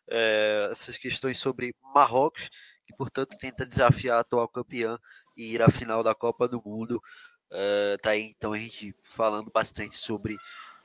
é, 0.09 0.67
essas 0.71 0.97
questões 0.97 1.39
sobre 1.39 1.73
Marrocos, 1.95 2.49
que 2.85 2.93
portanto 2.97 3.37
tenta 3.39 3.65
desafiar 3.65 4.17
a 4.17 4.19
atual 4.19 4.49
campeã 4.49 4.99
e 5.37 5.53
ir 5.53 5.61
à 5.61 5.69
final 5.69 6.03
da 6.03 6.15
Copa 6.15 6.47
do 6.47 6.61
Mundo. 6.65 7.01
É, 7.49 7.97
tá 8.01 8.11
aí 8.11 8.33
então 8.37 8.53
a 8.53 8.57
gente 8.57 8.93
falando 9.03 9.49
bastante 9.53 9.95
sobre 9.95 10.35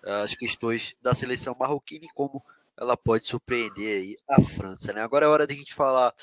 é, 0.04 0.22
as 0.22 0.34
questões 0.34 0.94
da 1.02 1.14
seleção 1.14 1.56
marroquina 1.58 2.04
e 2.04 2.14
como 2.14 2.44
ela 2.78 2.96
pode 2.96 3.26
surpreender 3.26 4.02
aí 4.02 4.16
a 4.28 4.42
França. 4.42 4.92
Né? 4.92 5.00
Agora 5.00 5.26
é 5.26 5.28
hora 5.28 5.46
de 5.46 5.54
a 5.54 5.56
gente 5.56 5.74
falar 5.74 6.14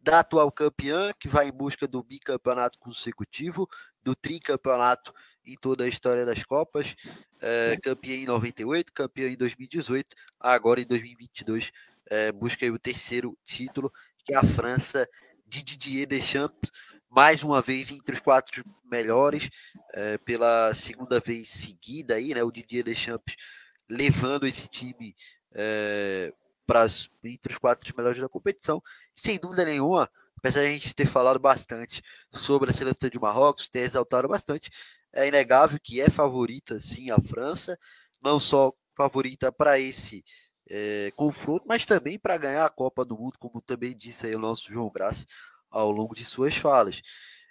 da 0.00 0.20
atual 0.20 0.50
campeã, 0.52 1.12
que 1.18 1.28
vai 1.28 1.48
em 1.48 1.52
busca 1.52 1.86
do 1.86 2.02
bicampeonato 2.02 2.78
consecutivo, 2.78 3.68
do 4.02 4.14
tricampeonato 4.14 5.12
em 5.44 5.56
toda 5.56 5.84
a 5.84 5.88
história 5.88 6.24
das 6.24 6.42
Copas, 6.44 6.94
é, 7.40 7.76
campeã 7.82 8.14
em 8.14 8.26
98, 8.26 8.92
campeã 8.92 9.28
em 9.28 9.36
2018, 9.36 10.14
agora 10.38 10.80
em 10.80 10.86
2022 10.86 11.72
é, 12.06 12.32
busca 12.32 12.66
o 12.66 12.78
terceiro 12.78 13.36
título, 13.44 13.92
que 14.24 14.34
é 14.34 14.36
a 14.36 14.44
França 14.44 15.08
de 15.46 15.62
Didier 15.62 16.06
Deschamps, 16.06 16.70
mais 17.10 17.42
uma 17.42 17.60
vez 17.62 17.90
entre 17.90 18.14
os 18.14 18.20
quatro 18.20 18.64
melhores, 18.84 19.48
é, 19.94 20.18
pela 20.18 20.72
segunda 20.74 21.18
vez 21.20 21.48
seguida 21.50 22.14
aí, 22.14 22.34
né, 22.34 22.42
o 22.42 22.50
Didier 22.50 22.84
Deschamps 22.84 23.34
levando 23.88 24.46
esse 24.46 24.68
time 24.68 25.16
é, 25.54 26.32
para 26.66 26.86
entre 27.24 27.52
os 27.52 27.58
quatro 27.58 27.94
melhores 27.96 28.20
da 28.20 28.28
competição. 28.28 28.82
Sem 29.16 29.38
dúvida 29.38 29.64
nenhuma, 29.64 30.10
apesar 30.36 30.60
de 30.60 30.66
a 30.66 30.72
gente 30.72 30.94
ter 30.94 31.06
falado 31.06 31.38
bastante 31.38 32.02
sobre 32.32 32.70
a 32.70 32.74
seleção 32.74 33.08
de 33.08 33.18
Marrocos, 33.18 33.68
ter 33.68 33.80
exaltado 33.80 34.28
bastante, 34.28 34.70
é 35.12 35.26
inegável 35.26 35.78
que 35.82 36.00
é 36.00 36.10
favorita 36.10 36.78
sim 36.78 37.10
a 37.10 37.18
França, 37.18 37.78
não 38.22 38.38
só 38.38 38.72
favorita 38.94 39.50
para 39.50 39.78
esse 39.78 40.22
é, 40.68 41.10
confronto, 41.16 41.64
mas 41.66 41.86
também 41.86 42.18
para 42.18 42.36
ganhar 42.36 42.66
a 42.66 42.70
Copa 42.70 43.04
do 43.04 43.16
Mundo, 43.16 43.38
como 43.38 43.62
também 43.62 43.96
disse 43.96 44.26
aí 44.26 44.34
o 44.34 44.38
nosso 44.38 44.70
João 44.70 44.90
Graça 44.90 45.24
ao 45.70 45.90
longo 45.90 46.14
de 46.14 46.24
suas 46.24 46.56
falas. 46.56 47.00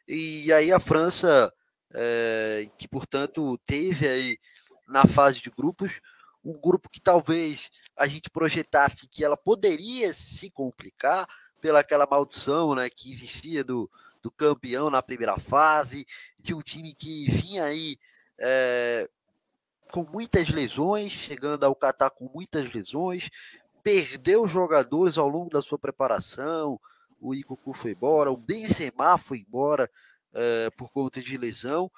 E 0.08 0.52
aí 0.54 0.72
a 0.72 0.80
França, 0.80 1.54
é, 1.94 2.70
que 2.78 2.88
portanto 2.88 3.58
teve 3.66 4.08
aí 4.08 4.40
na 4.88 5.06
fase 5.06 5.42
de 5.42 5.50
grupos 5.50 5.92
um 6.44 6.54
grupo 6.54 6.90
que 6.90 7.02
talvez 7.02 7.70
a 7.96 8.08
gente 8.08 8.30
projetasse 8.30 9.08
que 9.08 9.24
ela 9.24 9.36
poderia 9.36 10.14
se 10.14 10.50
complicar 10.50 11.28
pela 11.60 11.80
aquela 11.80 12.08
maldição 12.10 12.74
né, 12.74 12.90
que 12.90 13.12
existia 13.12 13.64
do, 13.64 13.90
do 14.22 14.32
campeão 14.32 14.90
na 14.90 15.02
primeira 15.02 15.38
fase, 15.38 16.08
de 16.40 16.54
um 16.54 16.62
time 16.62 16.94
que 16.94 17.30
vinha 17.30 17.66
aí 17.66 17.98
é, 18.40 19.10
com 19.92 20.04
muitas 20.04 20.50
lesões, 20.50 21.12
chegando 21.12 21.66
ao 21.66 21.76
Catar 21.76 22.12
com 22.12 22.30
muitas 22.34 22.72
lesões, 22.72 23.30
perdeu 23.84 24.48
jogadores 24.48 25.18
ao 25.18 25.28
longo 25.28 25.50
da 25.50 25.62
sua 25.62 25.80
preparação, 25.80 26.80
o 27.20 27.34
Ikuku 27.34 27.74
foi 27.74 27.92
embora, 27.92 28.32
o 28.32 28.38
Benzema 28.38 29.18
foi 29.18 29.40
embora 29.40 29.90
é, 30.34 30.70
por 30.72 30.92
conta 30.92 31.22
de 31.22 31.38
lesão, 31.38 31.92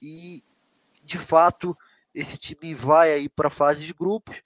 e 0.00 0.42
de 1.04 1.18
fato 1.18 1.76
esse 2.14 2.36
time 2.36 2.74
vai 2.74 3.12
aí 3.12 3.28
para 3.28 3.48
a 3.48 3.50
fase 3.50 3.86
de 3.86 3.92
grupos, 3.92 4.40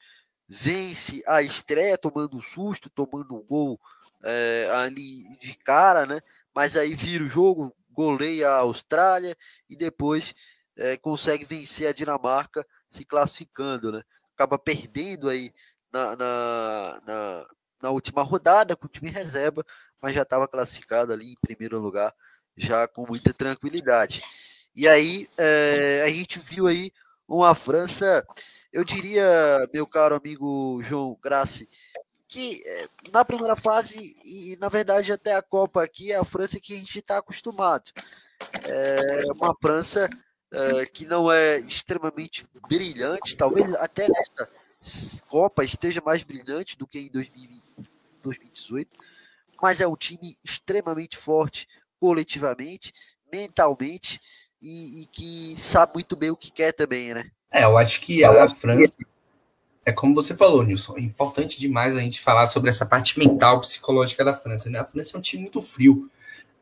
vence 0.48 1.22
a 1.26 1.42
estreia 1.42 1.98
tomando 1.98 2.36
um 2.36 2.42
susto, 2.42 2.88
tomando 2.88 3.34
um 3.34 3.42
gol 3.42 3.80
é, 4.22 4.70
ali 4.72 5.36
de 5.38 5.54
cara, 5.54 6.06
né? 6.06 6.20
Mas 6.54 6.76
aí 6.76 6.94
vira 6.94 7.24
o 7.24 7.28
jogo, 7.28 7.74
goleia 7.90 8.50
a 8.50 8.58
Austrália 8.58 9.36
e 9.68 9.76
depois 9.76 10.34
é, 10.76 10.96
consegue 10.96 11.44
vencer 11.44 11.88
a 11.88 11.92
Dinamarca, 11.92 12.66
se 12.90 13.04
classificando, 13.04 13.90
né? 13.90 14.02
Acaba 14.34 14.58
perdendo 14.58 15.28
aí 15.28 15.52
na, 15.92 16.14
na, 16.14 17.02
na, 17.06 17.46
na 17.82 17.90
última 17.90 18.22
rodada 18.22 18.76
com 18.76 18.86
o 18.86 18.90
time 18.90 19.10
reserva, 19.10 19.64
mas 20.00 20.14
já 20.14 20.22
estava 20.22 20.48
classificado 20.48 21.12
ali 21.12 21.32
em 21.32 21.40
primeiro 21.40 21.78
lugar, 21.78 22.14
já 22.56 22.86
com 22.86 23.06
muita 23.06 23.32
tranquilidade. 23.32 24.22
E 24.74 24.86
aí 24.86 25.28
é, 25.36 26.02
a 26.04 26.08
gente 26.08 26.38
viu 26.38 26.66
aí 26.66 26.92
uma 27.26 27.54
França, 27.54 28.26
eu 28.72 28.84
diria, 28.84 29.68
meu 29.72 29.86
caro 29.86 30.14
amigo 30.14 30.80
João 30.82 31.18
Grassi, 31.22 31.68
que 32.28 32.62
eh, 32.66 32.88
na 33.12 33.24
primeira 33.24 33.56
fase, 33.56 34.16
e 34.24 34.56
na 34.60 34.68
verdade 34.68 35.12
até 35.12 35.34
a 35.34 35.42
Copa 35.42 35.82
aqui, 35.82 36.12
é 36.12 36.16
a 36.16 36.24
França 36.24 36.60
que 36.60 36.74
a 36.74 36.76
gente 36.76 36.98
está 36.98 37.18
acostumado. 37.18 37.90
É 38.64 39.32
uma 39.32 39.54
França 39.60 40.08
é, 40.50 40.86
que 40.86 41.06
não 41.06 41.30
é 41.30 41.58
extremamente 41.60 42.46
brilhante, 42.68 43.36
talvez 43.36 43.74
até 43.76 44.06
nessa 44.08 44.48
Copa 45.28 45.64
esteja 45.64 46.00
mais 46.04 46.22
brilhante 46.22 46.76
do 46.76 46.86
que 46.86 46.98
em 46.98 47.10
2018, 47.10 48.90
mas 49.62 49.80
é 49.80 49.86
um 49.86 49.96
time 49.96 50.36
extremamente 50.44 51.16
forte 51.16 51.66
coletivamente, 51.98 52.92
mentalmente 53.32 54.20
e, 54.60 55.02
e, 55.02 55.06
que 55.06 55.54
sabe 55.58 55.94
muito 55.94 56.16
bem 56.16 56.30
o 56.30 56.36
que 56.36 56.50
quer 56.50 56.72
também, 56.72 57.14
né? 57.14 57.30
É, 57.52 57.64
eu 57.64 57.76
acho 57.78 58.00
que 58.00 58.24
a 58.24 58.48
França, 58.48 58.98
é 59.84 59.92
como 59.92 60.14
você 60.14 60.34
falou, 60.34 60.62
Nilson, 60.62 60.96
é 60.96 61.00
importante 61.00 61.60
demais 61.60 61.96
a 61.96 62.00
gente 62.00 62.20
falar 62.20 62.48
sobre 62.48 62.70
essa 62.70 62.84
parte 62.84 63.18
mental, 63.18 63.60
psicológica 63.60 64.24
da 64.24 64.34
França. 64.34 64.68
Né? 64.68 64.78
A 64.78 64.84
França 64.84 65.16
é 65.16 65.18
um 65.18 65.22
time 65.22 65.42
muito 65.42 65.60
frio. 65.62 66.10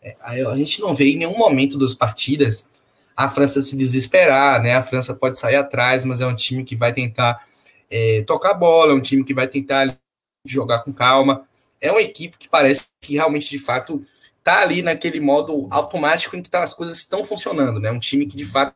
É, 0.02 0.16
a 0.22 0.54
gente 0.56 0.80
não 0.80 0.94
vê 0.94 1.06
em 1.06 1.16
nenhum 1.16 1.38
momento 1.38 1.78
das 1.78 1.94
partidas 1.94 2.68
a 3.16 3.28
França 3.28 3.62
se 3.62 3.76
desesperar, 3.76 4.60
né? 4.60 4.74
A 4.74 4.82
França 4.82 5.14
pode 5.14 5.38
sair 5.38 5.56
atrás, 5.56 6.04
mas 6.04 6.20
é 6.20 6.26
um 6.26 6.34
time 6.34 6.64
que 6.64 6.74
vai 6.76 6.92
tentar 6.92 7.44
é, 7.90 8.22
tocar 8.26 8.50
a 8.50 8.54
bola, 8.54 8.92
é 8.92 8.94
um 8.94 9.00
time 9.00 9.24
que 9.24 9.32
vai 9.32 9.46
tentar 9.46 9.96
jogar 10.44 10.80
com 10.80 10.92
calma. 10.92 11.46
É 11.84 11.90
uma 11.90 12.00
equipe 12.00 12.38
que 12.38 12.48
parece 12.48 12.86
que 12.98 13.12
realmente, 13.12 13.50
de 13.50 13.58
fato, 13.58 14.00
tá 14.42 14.60
ali 14.60 14.80
naquele 14.80 15.20
modo 15.20 15.68
automático 15.70 16.34
em 16.34 16.42
que 16.42 16.48
tá, 16.48 16.62
as 16.62 16.72
coisas 16.72 16.96
estão 16.96 17.22
funcionando, 17.22 17.78
né? 17.78 17.90
Um 17.90 17.98
time 17.98 18.26
que 18.26 18.36
de 18.36 18.44
fato 18.46 18.74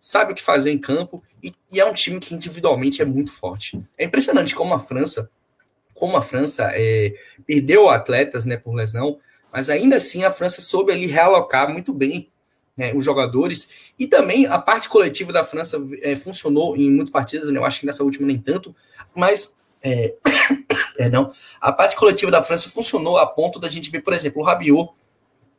sabe 0.00 0.32
o 0.32 0.34
que 0.34 0.42
fazer 0.42 0.70
em 0.70 0.78
campo 0.78 1.22
e, 1.42 1.54
e, 1.70 1.78
é 1.78 1.84
um 1.84 1.92
time 1.92 2.18
que 2.18 2.34
individualmente 2.34 3.02
é 3.02 3.04
muito 3.04 3.30
forte. 3.30 3.78
É 3.98 4.04
impressionante 4.04 4.54
como 4.54 4.72
a 4.72 4.78
França, 4.78 5.30
como 5.92 6.16
a 6.16 6.22
França 6.22 6.70
é, 6.74 7.14
perdeu 7.46 7.90
atletas, 7.90 8.46
né, 8.46 8.56
por 8.56 8.74
lesão, 8.74 9.18
mas 9.52 9.68
ainda 9.68 9.96
assim 9.96 10.24
a 10.24 10.30
França 10.30 10.62
soube 10.62 10.90
ali 10.90 11.06
realocar 11.06 11.70
muito 11.70 11.92
bem 11.92 12.30
né, 12.74 12.94
os 12.94 13.04
jogadores 13.04 13.92
e 13.98 14.06
também 14.06 14.46
a 14.46 14.58
parte 14.58 14.88
coletiva 14.88 15.34
da 15.34 15.44
França 15.44 15.78
é, 16.00 16.16
funcionou 16.16 16.74
em 16.74 16.90
muitas 16.90 17.10
partidas, 17.10 17.52
né, 17.52 17.58
eu 17.58 17.64
acho 17.64 17.80
que 17.80 17.86
nessa 17.86 18.02
última 18.02 18.26
nem 18.26 18.38
tanto, 18.38 18.74
mas 19.14 19.54
é, 19.82 20.14
perdão, 20.96 21.30
a 21.60 21.72
parte 21.72 21.96
coletiva 21.96 22.30
da 22.30 22.42
França 22.42 22.68
funcionou 22.68 23.18
a 23.18 23.26
ponto 23.26 23.58
da 23.58 23.68
gente 23.68 23.90
ver, 23.90 24.00
por 24.00 24.12
exemplo, 24.12 24.42
o 24.42 24.44
Rabiot, 24.44 24.90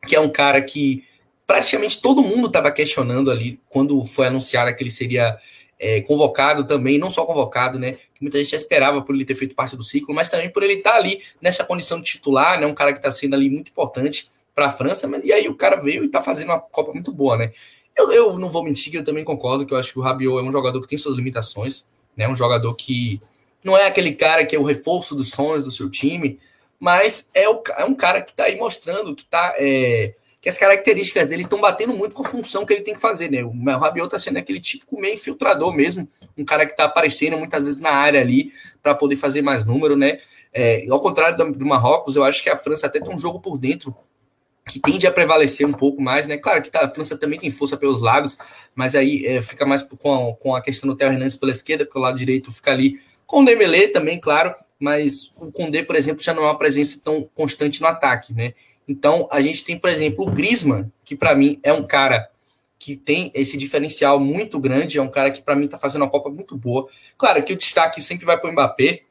que 0.05 0.15
é 0.15 0.19
um 0.19 0.29
cara 0.29 0.61
que 0.61 1.03
praticamente 1.45 2.01
todo 2.01 2.21
mundo 2.21 2.47
estava 2.47 2.71
questionando 2.71 3.29
ali 3.29 3.59
quando 3.69 4.03
foi 4.05 4.27
anunciado 4.27 4.75
que 4.75 4.83
ele 4.83 4.91
seria 4.91 5.37
é, 5.79 6.01
convocado 6.01 6.65
também, 6.65 6.97
não 6.97 7.09
só 7.09 7.25
convocado, 7.25 7.77
né? 7.77 7.93
Que 8.13 8.21
muita 8.21 8.37
gente 8.37 8.51
já 8.51 8.57
esperava 8.57 9.01
por 9.01 9.13
ele 9.13 9.25
ter 9.25 9.35
feito 9.35 9.53
parte 9.53 9.75
do 9.75 9.83
ciclo, 9.83 10.15
mas 10.15 10.29
também 10.29 10.49
por 10.49 10.63
ele 10.63 10.75
estar 10.75 10.91
tá 10.91 10.95
ali 10.95 11.21
nessa 11.41 11.65
condição 11.65 11.99
de 11.99 12.05
titular, 12.05 12.59
né? 12.59 12.65
Um 12.65 12.73
cara 12.73 12.93
que 12.93 12.99
está 12.99 13.11
sendo 13.11 13.35
ali 13.35 13.49
muito 13.49 13.69
importante 13.69 14.29
para 14.55 14.67
a 14.67 14.69
França, 14.69 15.07
mas, 15.07 15.23
e 15.25 15.33
aí 15.33 15.49
o 15.49 15.55
cara 15.55 15.75
veio 15.75 16.03
e 16.03 16.05
está 16.05 16.21
fazendo 16.21 16.49
uma 16.49 16.59
Copa 16.59 16.93
muito 16.93 17.11
boa, 17.11 17.37
né? 17.37 17.51
Eu, 17.95 18.11
eu 18.11 18.39
não 18.39 18.49
vou 18.49 18.63
mentir 18.63 18.95
eu 18.95 19.03
também 19.03 19.23
concordo 19.23 19.65
que 19.65 19.73
eu 19.73 19.77
acho 19.77 19.93
que 19.93 19.99
o 19.99 20.01
Rabiot 20.01 20.39
é 20.39 20.47
um 20.47 20.51
jogador 20.51 20.81
que 20.81 20.87
tem 20.87 20.97
suas 20.97 21.15
limitações, 21.15 21.85
né? 22.15 22.27
Um 22.29 22.35
jogador 22.35 22.73
que 22.75 23.19
não 23.63 23.77
é 23.77 23.87
aquele 23.87 24.13
cara 24.13 24.45
que 24.45 24.55
é 24.55 24.59
o 24.59 24.63
reforço 24.63 25.15
dos 25.15 25.29
sonhos 25.29 25.65
do 25.65 25.71
seu 25.71 25.89
time, 25.89 26.39
mas 26.79 27.29
é, 27.33 27.47
o, 27.47 27.61
é 27.77 27.85
um 27.85 27.95
cara 27.95 28.21
que 28.21 28.31
está 28.31 28.45
aí 28.45 28.57
mostrando 28.57 29.15
que 29.15 29.23
está 29.23 29.55
é, 29.57 30.13
que 30.43 30.49
as 30.49 30.57
características 30.57 31.29
dele 31.29 31.43
estão 31.43 31.61
batendo 31.61 31.93
muito 31.93 32.13
com 32.13 32.21
a 32.21 32.27
função 32.27 32.65
que 32.65 32.73
ele 32.73 32.81
tem 32.81 32.93
que 32.93 32.99
fazer, 32.99 33.31
né? 33.31 33.41
O 33.45 33.53
Rabiot 33.79 34.07
está 34.07 34.19
sendo 34.19 34.37
aquele 34.39 34.59
típico 34.59 34.99
meio 34.99 35.13
infiltrador 35.13 35.73
mesmo, 35.73 36.05
um 36.37 36.43
cara 36.43 36.65
que 36.65 36.73
está 36.73 36.83
aparecendo 36.83 37.37
muitas 37.37 37.65
vezes 37.65 37.79
na 37.79 37.91
área 37.91 38.19
ali 38.19 38.51
para 38.81 38.93
poder 38.93 39.15
fazer 39.15 39.41
mais 39.41 39.65
número, 39.65 39.95
né? 39.95 40.19
É, 40.51 40.85
ao 40.89 40.99
contrário 40.99 41.37
do, 41.37 41.49
do 41.53 41.65
Marrocos, 41.65 42.17
eu 42.17 42.25
acho 42.25 42.43
que 42.43 42.49
a 42.49 42.57
França 42.57 42.87
até 42.87 42.99
tem 42.99 43.13
um 43.13 43.17
jogo 43.17 43.39
por 43.39 43.57
dentro 43.57 43.95
que 44.67 44.81
tende 44.81 45.07
a 45.07 45.11
prevalecer 45.11 45.65
um 45.65 45.71
pouco 45.71 46.01
mais, 46.01 46.27
né? 46.27 46.37
Claro 46.37 46.61
que 46.61 46.69
tá, 46.69 46.83
a 46.83 46.93
França 46.93 47.17
também 47.17 47.39
tem 47.39 47.49
força 47.49 47.77
pelos 47.77 48.01
lados, 48.01 48.37
mas 48.75 48.95
aí 48.95 49.25
é, 49.25 49.41
fica 49.41 49.65
mais 49.65 49.81
com 49.81 50.13
a, 50.13 50.35
com 50.35 50.55
a 50.55 50.61
questão 50.61 50.89
do 50.89 50.95
Theo 50.97 51.07
Hernandes 51.07 51.37
pela 51.37 51.53
esquerda, 51.53 51.85
porque 51.85 51.97
o 51.97 52.01
lado 52.01 52.17
direito 52.17 52.51
fica 52.51 52.71
ali 52.71 52.99
com 53.33 53.41
o 53.41 53.45
Dembélé 53.45 53.87
também, 53.87 54.19
claro, 54.19 54.53
mas 54.79 55.31
o 55.37 55.51
Condé, 55.51 55.81
por 55.81 55.95
exemplo, 55.95 56.21
já 56.21 56.35
não 56.35 56.43
é 56.43 56.45
uma 56.45 56.57
presença 56.57 57.01
tão 57.03 57.27
constante 57.33 57.81
no 57.81 57.87
ataque, 57.87 58.31
né? 58.31 58.53
Então, 58.87 59.27
a 59.31 59.41
gente 59.41 59.63
tem, 59.63 59.75
por 59.75 59.89
exemplo, 59.89 60.23
o 60.23 60.29
Griezmann, 60.29 60.91
que 61.03 61.15
para 61.15 61.33
mim 61.33 61.59
é 61.63 61.73
um 61.73 61.81
cara 61.81 62.29
que 62.77 62.95
tem 62.95 63.31
esse 63.33 63.57
diferencial 63.57 64.19
muito 64.19 64.59
grande, 64.59 64.99
é 64.99 65.01
um 65.01 65.09
cara 65.09 65.31
que 65.31 65.41
para 65.41 65.55
mim 65.55 65.65
está 65.65 65.79
fazendo 65.79 66.03
uma 66.03 66.11
Copa 66.11 66.29
muito 66.29 66.55
boa. 66.55 66.87
Claro 67.17 67.41
que 67.41 67.53
o 67.53 67.57
destaque 67.57 68.03
sempre 68.03 68.23
vai 68.23 68.37
para 68.37 68.47
o 68.51 68.53
Mbappé, 68.53 69.01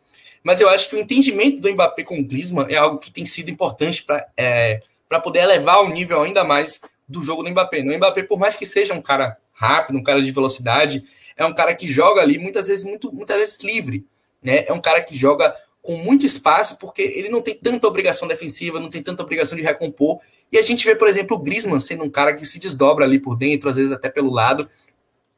mas 0.45 0.61
eu 0.61 0.69
acho 0.69 0.89
que 0.89 0.95
o 0.95 1.01
entendimento 1.01 1.61
do 1.61 1.73
Mbappé 1.73 2.05
com 2.05 2.21
o 2.21 2.25
Griezmann 2.25 2.67
é 2.69 2.77
algo 2.77 2.99
que 2.99 3.11
tem 3.11 3.25
sido 3.25 3.51
importante 3.51 4.05
para 4.05 4.25
é, 4.37 4.83
poder 5.25 5.41
elevar 5.41 5.83
o 5.83 5.89
nível 5.89 6.23
ainda 6.23 6.45
mais 6.45 6.81
do 7.09 7.21
jogo 7.21 7.43
do 7.43 7.51
Mbappé. 7.51 7.81
O 7.81 7.97
Mbappé, 7.97 8.23
por 8.23 8.39
mais 8.39 8.55
que 8.55 8.67
seja 8.67 8.95
um 8.95 9.03
cara 9.03 9.37
rápido, 9.53 9.99
um 9.99 10.03
cara 10.03 10.23
de 10.23 10.31
velocidade, 10.31 11.03
é 11.37 11.45
um 11.45 11.55
cara 11.55 11.75
que 11.75 11.89
joga 11.89 12.21
ali 12.21 12.39
muitas 12.39 12.69
vezes 12.69 12.85
muito, 12.85 13.13
muitas 13.13 13.37
vezes 13.37 13.59
livre, 13.61 14.05
né? 14.43 14.65
É 14.67 14.73
um 14.73 14.81
cara 14.81 15.01
que 15.03 15.15
joga 15.15 15.55
com 15.81 15.97
muito 15.97 16.25
espaço 16.25 16.79
porque 16.79 17.03
ele 17.03 17.29
não 17.29 17.43
tem 17.43 17.55
tanta 17.55 17.87
obrigação 17.87 18.29
defensiva, 18.29 18.79
não 18.79 18.89
tem 18.89 19.03
tanta 19.03 19.23
obrigação 19.23 19.57
de 19.57 19.63
recompor. 19.63 20.21
E 20.51 20.59
a 20.59 20.63
gente 20.63 20.85
vê, 20.85 20.95
por 20.95 21.09
exemplo, 21.09 21.37
o 21.37 21.41
Griezmann 21.41 21.81
sendo 21.81 22.05
um 22.05 22.11
cara 22.11 22.35
que 22.35 22.47
se 22.47 22.59
desdobra 22.59 23.05
ali 23.05 23.19
por 23.19 23.37
dentro, 23.37 23.69
às 23.69 23.77
vezes 23.77 23.93
até 23.93 24.09
pelo 24.09 24.31
lado, 24.31 24.69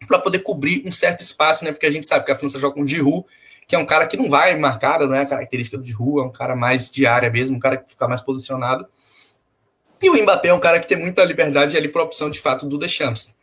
para 0.06 0.18
poder 0.18 0.40
cobrir 0.40 0.82
um 0.84 0.92
certo 0.92 1.22
espaço, 1.22 1.64
né? 1.64 1.72
Porque 1.72 1.86
a 1.86 1.90
gente 1.90 2.06
sabe 2.06 2.24
que 2.24 2.32
a 2.32 2.36
França 2.36 2.58
joga 2.58 2.74
com 2.74 2.82
o 2.82 2.86
Giroud, 2.86 3.24
que 3.66 3.74
é 3.74 3.78
um 3.78 3.86
cara 3.86 4.06
que 4.06 4.16
não 4.16 4.28
vai 4.28 4.54
marcar, 4.56 5.00
não 5.00 5.14
é 5.14 5.22
a 5.22 5.26
característica 5.26 5.78
do 5.78 5.84
Giroud, 5.84 6.20
é 6.20 6.22
um 6.22 6.32
cara 6.32 6.54
mais 6.54 6.90
de 6.90 7.06
área 7.06 7.30
mesmo, 7.30 7.56
um 7.56 7.60
cara 7.60 7.78
que 7.78 7.90
fica 7.90 8.06
mais 8.06 8.20
posicionado. 8.20 8.86
E 10.02 10.10
o 10.10 10.22
Mbappé 10.22 10.48
é 10.48 10.54
um 10.54 10.60
cara 10.60 10.80
que 10.80 10.86
tem 10.86 10.98
muita 10.98 11.24
liberdade 11.24 11.76
ali 11.76 11.88
para 11.88 12.02
opção 12.02 12.28
de 12.28 12.38
fato 12.38 12.66
do 12.66 12.76
Deschamps. 12.76 13.34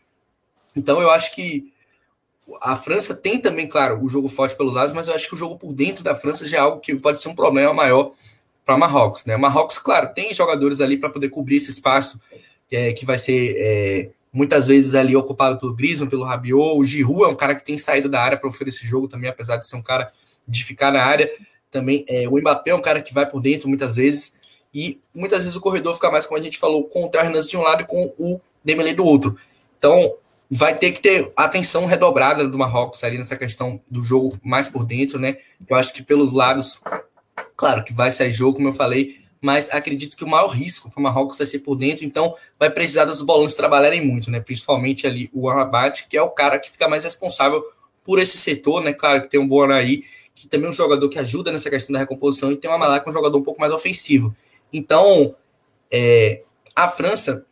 Então 0.76 1.02
eu 1.02 1.10
acho 1.10 1.34
que 1.34 1.71
a 2.62 2.76
França 2.76 3.14
tem 3.14 3.40
também, 3.40 3.68
claro, 3.68 4.04
o 4.04 4.10
jogo 4.10 4.28
forte 4.28 4.56
pelos 4.56 4.76
lados, 4.76 4.94
mas 4.94 5.08
eu 5.08 5.14
acho 5.14 5.28
que 5.28 5.34
o 5.34 5.38
jogo 5.38 5.58
por 5.58 5.74
dentro 5.74 6.04
da 6.04 6.16
França 6.16 6.48
já 6.48 6.58
é 6.58 6.60
algo 6.60 6.80
que 6.80 6.96
pode 6.96 7.22
ser 7.22 7.30
um 7.30 7.36
problema 7.36 7.74
maior 7.74 8.12
para 8.66 8.78
Marrocos, 8.78 9.26
né? 9.26 9.38
Marrocos, 9.38 9.78
claro, 9.78 10.14
tem 10.14 10.34
jogadores 10.34 10.82
ali 10.82 10.98
para 10.98 11.10
poder 11.10 11.30
cobrir 11.30 11.58
esse 11.58 11.72
espaço 11.72 12.20
é, 12.72 12.94
que 12.94 13.06
vai 13.06 13.18
ser 13.18 13.56
é, 13.58 14.10
muitas 14.32 14.68
vezes 14.68 14.96
ali 14.96 15.16
ocupado 15.16 15.60
pelo 15.60 15.74
Griezmann, 15.74 16.10
pelo 16.10 16.24
Rabiot. 16.24 16.78
O 16.78 16.86
Giroud 16.86 17.24
é 17.24 17.28
um 17.28 17.36
cara 17.36 17.56
que 17.56 17.66
tem 17.66 17.78
saído 17.78 18.08
da 18.08 18.22
área 18.22 18.38
para 18.38 18.48
oferecer 18.48 18.86
jogo 18.86 19.08
também, 19.08 19.30
apesar 19.30 19.58
de 19.58 19.68
ser 19.68 19.76
um 19.76 19.82
cara 19.82 20.12
de 20.48 20.64
ficar 20.64 20.92
na 20.92 21.04
área. 21.04 21.30
Também 21.70 22.06
é, 22.08 22.28
o 22.28 22.38
Mbappé 22.38 22.72
é 22.72 22.76
um 22.76 22.82
cara 22.82 23.02
que 23.02 23.14
vai 23.14 23.26
por 23.26 23.42
dentro 23.42 23.68
muitas 23.68 23.96
vezes. 23.96 24.34
E 24.74 25.02
muitas 25.14 25.40
vezes 25.40 25.56
o 25.56 25.62
corredor 25.62 25.94
fica 25.96 26.10
mais, 26.10 26.26
como 26.26 26.40
a 26.40 26.44
gente 26.44 26.58
falou, 26.58 26.86
com 26.86 27.06
o 27.06 27.12
Hernandes 27.14 27.50
de 27.50 27.58
um 27.58 27.62
lado 27.62 27.82
e 27.82 27.86
com 27.86 28.14
o 28.18 28.40
Dembélé 28.64 28.94
do 28.94 29.04
outro. 29.04 29.38
Então, 29.78 30.14
vai 30.54 30.78
ter 30.78 30.92
que 30.92 31.00
ter 31.00 31.32
atenção 31.38 31.86
redobrada 31.86 32.46
do 32.46 32.58
Marrocos 32.58 33.02
ali 33.06 33.18
nessa 33.18 33.38
questão 33.38 33.80
do 33.90 34.04
jogo 34.04 34.38
mais 34.44 34.68
por 34.68 34.84
dentro, 34.84 35.18
né? 35.18 35.38
Eu 35.66 35.78
acho 35.78 35.94
que 35.94 36.04
pelos 36.04 36.34
lados, 36.34 36.82
claro 37.56 37.86
que 37.86 37.94
vai 37.94 38.12
sair 38.12 38.34
jogo, 38.34 38.58
como 38.58 38.68
eu 38.68 38.74
falei, 38.74 39.22
mas 39.40 39.72
acredito 39.72 40.18
que 40.18 40.26
o 40.26 40.28
maior 40.28 40.50
risco 40.50 40.92
para 40.92 41.00
o 41.00 41.04
Marrocos 41.04 41.38
vai 41.38 41.48
ser 41.48 41.60
por 41.60 41.78
dentro, 41.78 42.04
então 42.04 42.36
vai 42.60 42.70
precisar 42.70 43.06
dos 43.06 43.22
bolões 43.22 43.56
trabalharem 43.56 44.06
muito, 44.06 44.30
né? 44.30 44.42
Principalmente 44.42 45.08
ali 45.08 45.30
o 45.34 45.50
Arabat, 45.50 46.06
que 46.10 46.18
é 46.18 46.22
o 46.22 46.30
cara 46.30 46.60
que 46.60 46.70
fica 46.70 46.86
mais 46.90 47.06
responsável 47.06 47.64
por 48.04 48.20
esse 48.20 48.38
setor, 48.38 48.84
né? 48.84 48.92
Claro 48.92 49.22
que 49.22 49.30
tem 49.30 49.40
um 49.40 49.48
Bona 49.48 49.76
aí, 49.76 50.04
que 50.36 50.50
também 50.50 50.68
é 50.68 50.70
um 50.70 50.74
jogador 50.74 51.08
que 51.08 51.18
ajuda 51.18 51.50
nessa 51.50 51.70
questão 51.70 51.94
da 51.94 52.00
recomposição, 52.00 52.52
e 52.52 52.58
tem 52.58 52.70
o 52.70 52.74
Amalá, 52.74 53.00
que 53.00 53.08
é 53.08 53.10
um 53.10 53.14
jogador 53.14 53.38
um 53.38 53.44
pouco 53.44 53.62
mais 53.62 53.74
ofensivo. 53.74 54.36
Então, 54.74 55.34
é, 55.90 56.44
a 56.76 56.90
França 56.90 57.46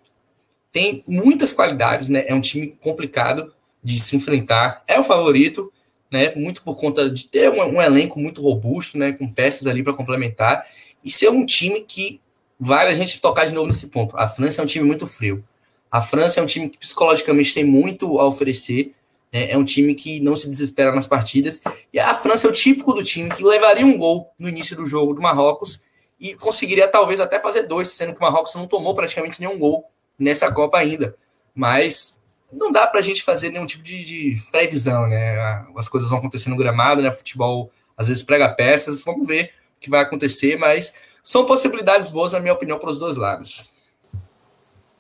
tem 0.72 1.03
muitas 1.07 1.51
qualidades, 1.51 2.09
né? 2.09 2.26
É 2.28 2.34
um 2.34 2.41
time 2.41 2.76
complicado 2.82 3.53
de 3.84 3.99
se 3.99 4.15
enfrentar. 4.15 4.84
É 4.88 4.99
o 4.99 5.03
favorito, 5.03 5.72
né? 6.11 6.34
Muito 6.36 6.63
por 6.63 6.80
conta 6.80 7.09
de 7.09 7.26
ter 7.26 7.49
um, 7.49 7.61
um 7.61 7.82
elenco 7.82 8.20
muito 8.20 8.41
robusto, 8.41 8.97
né? 8.97 9.13
Com 9.13 9.28
peças 9.28 9.67
ali 9.67 9.84
para 9.84 9.93
complementar 9.93 10.65
e 11.03 11.11
ser 11.11 11.30
um 11.30 11.45
time 11.45 11.82
que 11.82 12.22
vale 12.59 12.89
a 12.89 12.93
gente 12.93 13.22
tocar 13.22 13.45
de 13.45 13.53
novo 13.53 13.67
nesse 13.67 13.88
ponto. 13.88 14.17
A 14.17 14.28
França 14.28 14.61
é 14.61 14.63
um 14.63 14.67
time 14.67 14.86
muito 14.86 15.07
frio. 15.07 15.43
A 15.89 16.01
França 16.01 16.39
é 16.39 16.43
um 16.43 16.45
time 16.45 16.70
que 16.70 16.78
psicologicamente 16.78 17.53
tem 17.53 17.63
muito 17.63 18.20
a 18.20 18.26
oferecer. 18.26 18.93
Né? 19.34 19.51
É 19.51 19.57
um 19.57 19.63
time 19.63 19.95
que 19.95 20.20
não 20.20 20.36
se 20.36 20.47
desespera 20.47 20.93
nas 20.93 21.07
partidas. 21.07 21.61
E 21.91 21.99
a 21.99 22.13
França 22.13 22.47
é 22.47 22.49
o 22.49 22.53
típico 22.53 22.93
do 22.93 23.03
time 23.03 23.30
que 23.32 23.43
levaria 23.43 23.86
um 23.86 23.97
gol 23.97 24.32
no 24.38 24.47
início 24.47 24.76
do 24.76 24.86
jogo 24.86 25.13
do 25.13 25.22
Marrocos 25.22 25.82
e 26.20 26.36
conseguiria 26.36 26.88
talvez 26.88 27.20
até 27.20 27.39
fazer 27.39 27.63
dois, 27.63 27.88
sendo 27.88 28.13
que 28.13 28.20
o 28.20 28.24
Marrocos 28.24 28.53
não 28.53 28.67
tomou 28.67 28.93
praticamente 28.93 29.39
nenhum 29.39 29.57
gol 29.57 29.89
nessa 30.20 30.51
Copa 30.51 30.78
ainda. 30.78 31.15
Mas 31.55 32.20
não 32.51 32.72
dá 32.72 32.86
para 32.86 32.99
a 32.99 33.03
gente 33.03 33.24
fazer 33.24 33.49
nenhum 33.49 33.65
tipo 33.65 33.84
de, 33.84 34.03
de, 34.03 34.51
previsão, 34.51 35.07
né? 35.07 35.39
As 35.78 35.88
coisas 35.88 36.09
vão 36.09 36.20
acontecer 36.20 36.49
no 36.49 36.57
gramado, 36.57 37.01
né? 37.01 37.11
Futebol 37.11 37.72
às 37.95 38.07
vezes 38.07 38.24
prega 38.24 38.53
peças, 38.53 39.03
vamos 39.03 39.28
ver 39.28 39.53
o 39.78 39.80
que 39.80 39.89
vai 39.89 40.01
acontecer, 40.01 40.57
mas 40.57 40.93
são 41.24 41.45
possibilidades 41.45 42.09
boas, 42.09 42.32
na 42.32 42.39
minha 42.39 42.53
opinião, 42.53 42.80
para 42.80 42.89
os 42.89 42.99
dois 42.99 43.17
lados. 43.17 43.93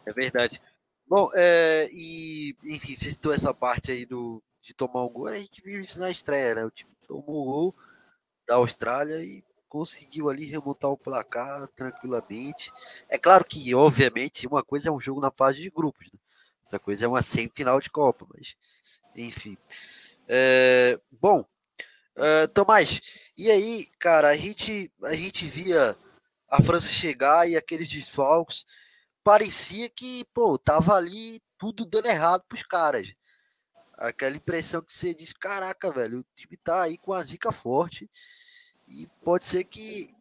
É 0.05 0.13
verdade. 0.13 0.61
Bom, 1.07 1.31
é, 1.33 1.89
e 1.91 2.55
enfim, 2.63 2.95
você 2.95 3.09
citou 3.09 3.33
essa 3.33 3.53
parte 3.53 3.91
aí 3.91 4.05
do, 4.05 4.43
de 4.61 4.73
tomar 4.73 5.03
um 5.03 5.09
gol, 5.09 5.27
a 5.27 5.39
gente 5.39 5.61
viu 5.63 5.79
isso 5.81 5.99
na 5.99 6.11
estreia, 6.11 6.55
né? 6.55 6.65
O 6.65 6.71
time 6.71 6.91
tomou 7.07 7.41
um 7.41 7.45
gol 7.45 7.75
da 8.47 8.55
Austrália 8.55 9.23
e 9.23 9.43
conseguiu 9.69 10.29
ali 10.29 10.45
remontar 10.45 10.91
o 10.91 10.97
placar 10.97 11.67
tranquilamente. 11.69 12.73
É 13.07 13.17
claro 13.17 13.45
que, 13.45 13.73
obviamente, 13.75 14.47
uma 14.47 14.63
coisa 14.63 14.89
é 14.89 14.91
um 14.91 14.99
jogo 14.99 15.21
na 15.21 15.31
fase 15.31 15.61
de 15.61 15.69
grupos, 15.69 16.07
né? 16.11 16.19
outra 16.63 16.79
coisa 16.79 17.05
é 17.05 17.07
uma 17.07 17.21
semifinal 17.21 17.79
de 17.79 17.89
Copa, 17.89 18.27
mas 18.33 18.55
enfim. 19.15 19.57
É, 20.27 20.99
bom, 21.11 21.45
é, 22.15 22.47
Tomás, 22.47 23.01
e 23.37 23.49
aí, 23.49 23.87
cara, 23.99 24.29
a 24.29 24.35
gente, 24.35 24.91
a 25.03 25.13
gente 25.15 25.45
via 25.45 25.97
a 26.49 26.61
França 26.63 26.89
chegar 26.89 27.49
e 27.49 27.55
aqueles 27.55 27.87
desfalques, 27.87 28.65
parecia 29.23 29.89
que, 29.89 30.25
pô, 30.33 30.57
tava 30.57 30.95
ali 30.95 31.41
tudo 31.57 31.85
dando 31.85 32.07
errado 32.07 32.43
pros 32.47 32.63
caras. 32.63 33.07
Aquela 33.97 34.35
impressão 34.35 34.81
que 34.81 34.93
você 34.93 35.13
diz, 35.13 35.33
caraca, 35.33 35.91
velho, 35.91 36.19
o 36.19 36.25
time 36.35 36.57
tá 36.57 36.83
aí 36.83 36.97
com 36.97 37.13
a 37.13 37.23
zica 37.23 37.51
forte 37.51 38.09
e 38.89 39.07
pode 39.23 39.45
ser 39.45 39.63
que 39.63 40.13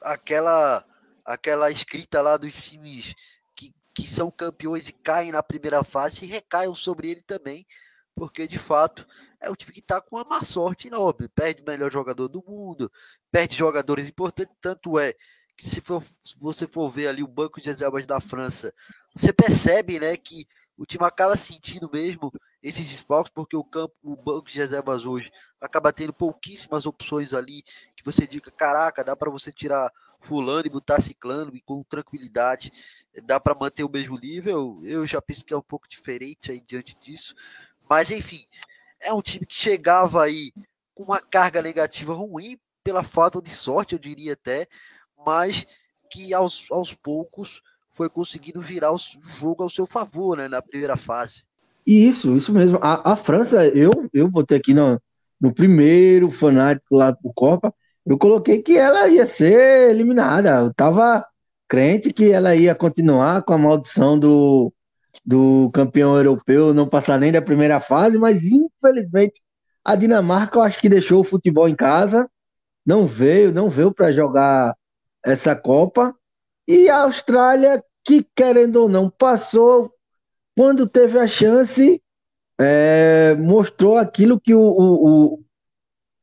aquela 0.00 0.84
aquela 1.24 1.70
escrita 1.70 2.20
lá 2.20 2.36
dos 2.36 2.52
times 2.52 3.14
que, 3.54 3.72
que 3.94 4.06
são 4.06 4.30
campeões 4.30 4.88
e 4.88 4.92
caem 4.92 5.32
na 5.32 5.42
primeira 5.42 5.82
fase 5.84 6.26
recaiam 6.26 6.74
sobre 6.74 7.10
ele 7.10 7.22
também, 7.22 7.66
porque 8.14 8.46
de 8.46 8.58
fato 8.58 9.06
é 9.40 9.50
o 9.50 9.56
time 9.56 9.72
que 9.72 9.80
está 9.80 10.00
com 10.00 10.16
uma 10.16 10.24
má 10.24 10.42
sorte 10.44 10.88
enorme. 10.88 11.28
Perde 11.28 11.62
o 11.62 11.64
melhor 11.64 11.90
jogador 11.90 12.28
do 12.28 12.42
mundo, 12.46 12.90
perde 13.30 13.56
jogadores 13.56 14.08
importantes, 14.08 14.54
tanto 14.60 14.98
é 14.98 15.14
que 15.56 15.68
se, 15.68 15.80
for, 15.80 16.02
se 16.24 16.36
você 16.38 16.66
for 16.66 16.88
ver 16.90 17.08
ali 17.08 17.22
o 17.22 17.28
banco 17.28 17.60
de 17.60 17.66
reservas 17.66 18.06
da 18.06 18.20
França, 18.20 18.72
você 19.14 19.32
percebe 19.32 20.00
né, 20.00 20.16
que 20.16 20.46
o 20.76 20.86
time 20.86 21.04
acaba 21.04 21.36
sentindo 21.36 21.90
mesmo 21.92 22.32
esses 22.62 22.88
desfalques, 22.88 23.32
porque 23.34 23.56
o 23.56 23.64
campo, 23.64 23.94
o 24.02 24.16
banco 24.16 24.48
de 24.48 24.58
reservas 24.58 25.04
hoje 25.04 25.30
acaba 25.60 25.92
tendo 25.92 26.12
pouquíssimas 26.12 26.86
opções 26.86 27.34
ali 27.34 27.62
que 27.96 28.04
você 28.04 28.26
diga, 28.26 28.50
caraca, 28.50 29.04
dá 29.04 29.16
para 29.16 29.30
você 29.30 29.52
tirar 29.52 29.90
fulano 30.22 30.66
e 30.66 30.70
botar 30.70 31.00
ciclano 31.00 31.54
e 31.54 31.60
com 31.60 31.82
tranquilidade 31.82 32.72
dá 33.24 33.40
para 33.40 33.54
manter 33.54 33.84
o 33.84 33.90
mesmo 33.90 34.18
nível. 34.18 34.80
Eu 34.84 35.06
já 35.06 35.20
penso 35.20 35.44
que 35.44 35.52
é 35.52 35.56
um 35.56 35.62
pouco 35.62 35.88
diferente 35.88 36.50
aí 36.50 36.60
diante 36.60 36.96
disso, 37.00 37.34
mas 37.88 38.10
enfim, 38.10 38.46
é 39.00 39.12
um 39.12 39.22
time 39.22 39.44
que 39.44 39.54
chegava 39.54 40.22
aí 40.22 40.52
com 40.94 41.02
uma 41.04 41.20
carga 41.20 41.60
negativa 41.60 42.14
ruim 42.14 42.58
pela 42.84 43.02
falta 43.02 43.40
de 43.40 43.54
sorte, 43.54 43.94
eu 43.94 43.98
diria 43.98 44.32
até, 44.32 44.66
mas 45.24 45.64
que 46.10 46.34
aos, 46.34 46.66
aos 46.70 46.94
poucos 46.94 47.62
foi 47.90 48.08
conseguindo 48.08 48.60
virar 48.60 48.92
o 48.92 48.98
jogo 49.38 49.62
ao 49.62 49.70
seu 49.70 49.86
favor, 49.86 50.36
né, 50.36 50.48
na 50.48 50.62
primeira 50.62 50.96
fase. 50.96 51.44
Isso, 51.86 52.36
isso 52.36 52.52
mesmo. 52.52 52.78
A, 52.80 53.12
a 53.12 53.16
França, 53.16 53.66
eu 53.66 53.90
eu 54.12 54.28
botei 54.28 54.58
aqui 54.58 54.72
no, 54.74 55.00
no 55.40 55.52
primeiro 55.52 56.30
fanático 56.30 56.94
lá 56.94 57.10
do 57.10 57.32
Copa, 57.34 57.74
eu 58.06 58.18
coloquei 58.18 58.62
que 58.62 58.76
ela 58.76 59.08
ia 59.08 59.26
ser 59.26 59.90
eliminada. 59.90 60.50
Eu 60.60 60.74
tava 60.74 61.24
crente 61.68 62.12
que 62.12 62.30
ela 62.30 62.54
ia 62.54 62.74
continuar 62.74 63.42
com 63.42 63.54
a 63.54 63.58
maldição 63.58 64.18
do, 64.18 64.72
do 65.24 65.70
campeão 65.72 66.16
europeu, 66.16 66.74
não 66.74 66.88
passar 66.88 67.18
nem 67.18 67.32
da 67.32 67.42
primeira 67.42 67.80
fase, 67.80 68.18
mas 68.18 68.44
infelizmente 68.44 69.40
a 69.84 69.96
Dinamarca 69.96 70.58
eu 70.58 70.62
acho 70.62 70.80
que 70.80 70.88
deixou 70.88 71.20
o 71.20 71.24
futebol 71.24 71.68
em 71.68 71.74
casa, 71.74 72.28
não 72.86 73.06
veio, 73.06 73.52
não 73.52 73.68
veio 73.68 73.92
para 73.92 74.12
jogar 74.12 74.76
essa 75.24 75.54
Copa. 75.56 76.14
E 76.66 76.88
a 76.88 77.02
Austrália, 77.02 77.82
que 78.04 78.26
querendo 78.36 78.76
ou 78.76 78.88
não, 78.88 79.10
passou 79.10 79.92
quando 80.56 80.86
teve 80.86 81.18
a 81.18 81.26
chance, 81.26 82.00
é, 82.60 83.34
mostrou 83.38 83.96
aquilo 83.96 84.40
que 84.40 84.54
o, 84.54 84.60
o, 84.60 85.34
o, 85.34 85.44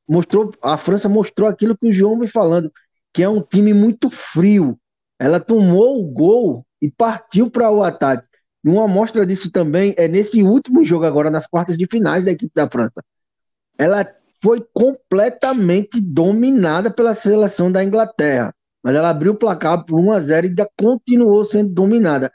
mostrou 0.08 0.52
a 0.62 0.78
França 0.78 1.10
mostrou 1.10 1.50
aquilo 1.50 1.78
que 1.78 1.88
o 1.88 1.94
João 1.94 2.20
vem 2.20 2.28
falando, 2.28 2.72
que 3.14 3.24
é 3.24 3.30
um 3.30 3.42
time 3.42 3.74
muito 3.74 4.10
frio. 4.10 4.80
Ela 5.18 5.40
tomou 5.40 6.00
o 6.00 6.06
gol 6.06 6.66
e 6.82 6.90
partiu 6.90 7.50
para 7.50 7.72
o 7.72 7.84
ataque. 7.84 8.28
Uma 8.64 8.86
amostra 8.86 9.26
disso 9.26 9.52
também 9.52 9.94
é 9.98 10.08
nesse 10.08 10.44
último 10.44 10.84
jogo 10.86 11.06
agora 11.06 11.32
nas 11.32 11.48
quartas 11.48 11.78
de 11.78 11.88
finais 11.88 12.24
da 12.24 12.32
equipe 12.32 12.52
da 12.54 12.70
França. 12.70 13.04
Ela 13.78 14.06
foi 14.42 14.66
completamente 14.74 16.00
dominada 16.00 16.92
pela 16.92 17.16
seleção 17.16 17.72
da 17.72 17.84
Inglaterra. 17.84 18.54
Mas 18.82 18.96
ela 18.96 19.10
abriu 19.10 19.34
o 19.34 19.38
placar 19.38 19.86
por 19.86 20.00
1 20.00 20.12
a 20.12 20.20
0 20.20 20.48
e 20.48 20.50
ainda 20.50 20.70
continuou 20.78 21.44
sendo 21.44 21.74
dominada. 21.74 22.32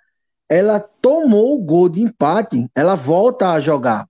Ela 0.49 0.79
tomou 0.79 1.55
o 1.55 1.65
gol 1.65 1.89
de 1.89 2.03
empate, 2.03 2.69
ela 2.75 2.95
volta 2.95 3.51
a 3.51 3.61
jogar, 3.61 4.07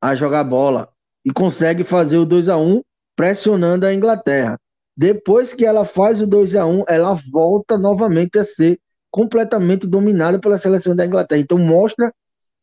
a 0.00 0.14
jogar 0.14 0.44
bola 0.44 0.88
e 1.24 1.32
consegue 1.32 1.82
fazer 1.84 2.18
o 2.18 2.24
2 2.24 2.48
a 2.48 2.56
1 2.56 2.82
pressionando 3.16 3.86
a 3.86 3.94
Inglaterra. 3.94 4.58
Depois 4.96 5.52
que 5.52 5.66
ela 5.66 5.84
faz 5.84 6.20
o 6.20 6.26
2 6.26 6.56
a 6.56 6.66
1, 6.66 6.84
ela 6.88 7.14
volta 7.30 7.76
novamente 7.76 8.38
a 8.38 8.44
ser 8.44 8.78
completamente 9.10 9.86
dominada 9.86 10.38
pela 10.38 10.58
seleção 10.58 10.94
da 10.94 11.06
Inglaterra. 11.06 11.40
Então 11.40 11.58
mostra 11.58 12.12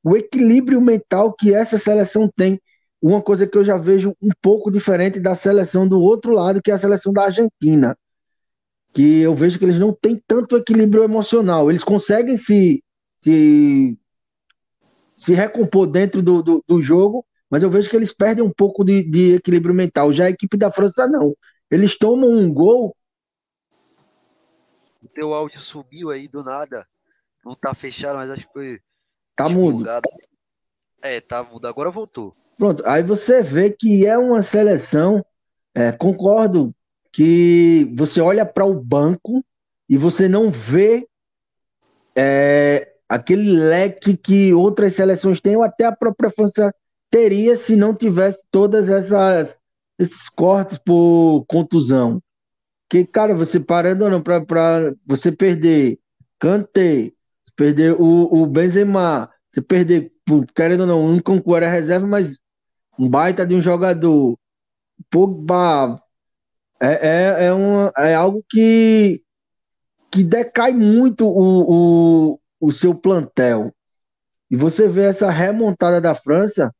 o 0.03 0.17
equilíbrio 0.17 0.81
mental 0.81 1.33
que 1.33 1.53
essa 1.53 1.77
seleção 1.77 2.29
tem 2.35 2.59
uma 3.01 3.21
coisa 3.21 3.47
que 3.47 3.57
eu 3.57 3.63
já 3.63 3.77
vejo 3.77 4.15
um 4.21 4.29
pouco 4.41 4.71
diferente 4.71 5.19
da 5.19 5.35
seleção 5.35 5.87
do 5.87 5.99
outro 5.99 6.31
lado, 6.31 6.61
que 6.61 6.71
é 6.71 6.73
a 6.73 6.77
seleção 6.77 7.11
da 7.11 7.23
Argentina. 7.25 7.97
Que 8.93 9.21
eu 9.21 9.33
vejo 9.33 9.57
que 9.57 9.65
eles 9.65 9.79
não 9.79 9.91
têm 9.93 10.21
tanto 10.27 10.57
equilíbrio 10.57 11.03
emocional. 11.03 11.69
Eles 11.69 11.83
conseguem 11.83 12.37
se, 12.37 12.82
se, 13.23 13.97
se 15.17 15.33
recompor 15.33 15.87
dentro 15.87 16.21
do, 16.21 16.43
do, 16.43 16.63
do 16.67 16.81
jogo, 16.81 17.25
mas 17.49 17.63
eu 17.63 17.69
vejo 17.69 17.89
que 17.89 17.95
eles 17.95 18.11
perdem 18.11 18.43
um 18.43 18.51
pouco 18.51 18.83
de, 18.83 19.01
de 19.09 19.35
equilíbrio 19.35 19.73
mental. 19.73 20.11
Já 20.11 20.25
a 20.25 20.29
equipe 20.29 20.57
da 20.57 20.69
França, 20.69 21.07
não. 21.07 21.33
Eles 21.71 21.97
tomam 21.97 22.29
um 22.29 22.53
gol. 22.53 22.95
O 25.01 25.07
teu 25.07 25.33
áudio 25.33 25.59
sumiu 25.59 26.09
aí 26.09 26.27
do 26.27 26.43
nada. 26.43 26.85
Não 27.45 27.55
tá 27.55 27.73
fechado, 27.73 28.17
mas 28.17 28.29
acho 28.29 28.45
que 28.47 28.53
foi. 28.53 28.81
Tá 29.37 29.47
mudo. 29.47 29.85
É, 31.01 31.21
tá 31.21 31.43
mudo. 31.43 31.65
Agora 31.65 31.89
voltou. 31.89 32.35
Pronto, 32.57 32.83
aí 32.85 33.03
você 33.03 33.41
vê 33.41 33.69
que 33.71 34.05
é 34.05 34.17
uma 34.17 34.41
seleção. 34.41 35.25
É, 35.73 35.91
concordo 35.91 36.75
que 37.11 37.89
você 37.95 38.19
olha 38.19 38.45
para 38.45 38.65
o 38.65 38.79
banco 38.81 39.43
e 39.87 39.97
você 39.97 40.27
não 40.27 40.51
vê 40.51 41.07
é, 42.15 42.92
aquele 43.07 43.51
leque 43.51 44.17
que 44.17 44.53
outras 44.53 44.95
seleções 44.95 45.39
têm, 45.41 45.55
ou 45.55 45.63
até 45.63 45.85
a 45.85 45.95
própria 45.95 46.29
França 46.29 46.73
teria 47.09 47.55
se 47.55 47.75
não 47.75 47.95
tivesse 47.95 48.39
todas 48.51 48.89
essas 48.89 49.59
esses 49.99 50.27
cortes 50.29 50.77
por 50.77 51.45
contusão. 51.47 52.21
Que, 52.89 53.05
cara, 53.05 53.35
você 53.35 53.59
parando 53.59 54.05
ou 54.05 54.11
não, 54.11 54.21
para 54.21 54.93
você 55.05 55.31
perder 55.31 55.99
Kanté, 56.39 57.11
perder 57.55 57.95
o, 57.99 58.29
o 58.31 58.45
Benzema, 58.45 59.29
você 59.49 59.61
perder, 59.61 60.11
querendo 60.55 60.81
ou 60.81 60.87
não, 60.87 61.05
um 61.05 61.19
concurso 61.19 61.57
era 61.57 61.71
reserva, 61.71 62.07
mas 62.07 62.37
um 62.97 63.07
baita 63.09 63.45
de 63.45 63.55
um 63.55 63.61
jogador. 63.61 64.37
Pogba 65.09 66.01
é, 66.81 66.91
é, 66.91 67.45
é, 67.45 67.53
uma, 67.53 67.91
é 67.97 68.13
algo 68.13 68.43
que, 68.49 69.21
que 70.11 70.23
decai 70.23 70.73
muito 70.73 71.25
o, 71.25 72.33
o, 72.33 72.39
o 72.63 72.71
seu 72.71 72.95
plantel. 72.95 73.75
E 74.49 74.55
você 74.55 74.87
vê 74.87 75.03
essa 75.03 75.29
remontada 75.29 75.99
da 75.99 76.15
França, 76.15 76.73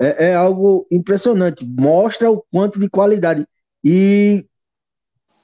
é, 0.00 0.30
é 0.30 0.34
algo 0.34 0.86
impressionante. 0.90 1.66
Mostra 1.66 2.30
o 2.30 2.42
quanto 2.50 2.80
de 2.80 2.88
qualidade. 2.88 3.46
E 3.84 4.46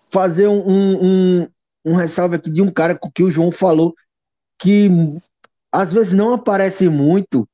fazer 0.09 0.49
um, 0.49 0.67
um, 0.67 1.05
um, 1.05 1.49
um 1.85 1.95
ressalve 1.95 2.37
aqui 2.37 2.51
de 2.51 2.63
um 2.63 2.71
cara 2.71 2.99
que 3.15 3.23
o 3.23 3.31
João 3.31 3.53
falou, 3.53 3.95
que 4.59 4.89
às 5.71 5.93
vezes 5.93 6.15
não 6.15 6.33
aparece 6.33 6.89
muito, 6.89 7.47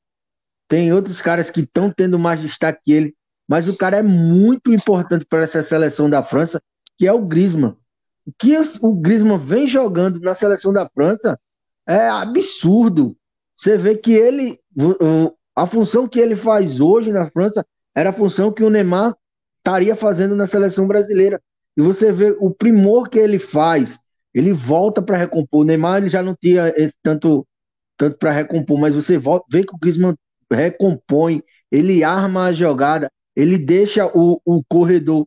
tem 0.69 0.93
outros 0.93 1.21
caras 1.21 1.51
que 1.51 1.63
estão 1.63 1.91
tendo 1.91 2.17
mais 2.17 2.41
destaque 2.41 2.81
que 2.85 2.93
ele, 2.93 3.17
mas 3.49 3.67
o 3.67 3.77
cara 3.77 3.97
é 3.97 4.03
muito 4.03 4.73
importante 4.73 5.25
para 5.25 5.43
essa 5.43 5.65
seleção 5.65 6.09
da 6.09 6.23
França, 6.23 6.63
que 6.97 7.09
é 7.09 7.13
o 7.13 7.27
Griezmann. 7.27 7.77
O 8.25 8.33
que 8.39 8.57
o 8.83 8.95
Griezmann 8.95 9.39
vem 9.39 9.67
jogando 9.67 10.21
na 10.21 10.35
seleção 10.35 10.73
da 10.73 10.89
França 10.89 11.37
é 11.91 12.09
absurdo. 12.09 13.17
Você 13.57 13.77
vê 13.77 13.97
que 13.97 14.13
ele, 14.13 14.59
a 15.57 15.67
função 15.67 16.09
que 16.09 16.21
ele 16.21 16.37
faz 16.37 16.81
hoje 16.81 17.13
na 17.13 17.31
França 17.31 17.67
era 17.95 18.11
a 18.11 18.13
função 18.13 18.53
que 18.53 18.63
o 18.63 18.71
Neymar 18.71 19.15
estaria 19.59 19.97
fazendo 19.97 20.37
na 20.37 20.47
seleção 20.47 20.87
brasileira. 20.87 21.41
E 21.77 21.83
você 21.83 22.13
vê 22.13 22.37
o 22.39 22.51
primor 22.51 23.09
que 23.09 23.19
ele 23.19 23.39
faz, 23.39 23.99
ele 24.33 24.53
volta 24.53 25.03
para 25.03 25.17
recompor. 25.17 25.63
O 25.63 25.65
Neymar 25.65 25.99
ele 25.99 26.09
já 26.09 26.23
não 26.23 26.35
tinha 26.35 26.69
esse 26.77 26.95
tanto 27.03 27.47
tanto 27.97 28.17
para 28.17 28.33
recompor, 28.33 28.81
mas 28.81 28.95
você 28.95 29.19
vê 29.19 29.63
que 29.63 29.75
o 29.75 29.79
Griezmann 29.79 30.15
recompõe, 30.51 31.43
ele 31.71 32.03
arma 32.03 32.47
a 32.47 32.53
jogada, 32.53 33.11
ele 33.37 33.59
deixa 33.59 34.07
o, 34.07 34.41
o 34.43 34.65
corredor 34.67 35.27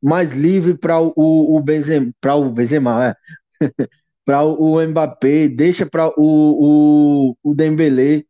mais 0.00 0.30
livre 0.32 0.78
para 0.78 1.00
o, 1.00 1.12
o 1.16 1.60
Benzema, 1.60 2.12
para 2.20 2.36
o 2.36 2.48
Benzema, 2.48 3.08
é. 3.08 3.16
para 4.24 4.44
o, 4.44 4.80
Mbappé, 4.80 5.48
deixa 5.48 5.86
para 5.86 6.08
o, 6.16 7.34
o, 7.34 7.36
o 7.42 7.54
Dembélé. 7.54 8.24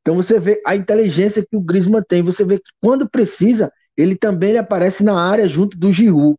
Então 0.00 0.16
você 0.16 0.38
vê 0.40 0.60
a 0.66 0.76
inteligência 0.76 1.44
que 1.48 1.56
o 1.56 1.60
Griezmann 1.60 2.02
tem, 2.06 2.22
você 2.22 2.44
vê 2.44 2.58
que 2.58 2.70
quando 2.80 3.08
precisa, 3.08 3.70
ele 3.96 4.16
também 4.16 4.56
aparece 4.58 5.04
na 5.04 5.20
área 5.20 5.46
junto 5.48 5.76
do 5.78 5.92
Giroud. 5.92 6.36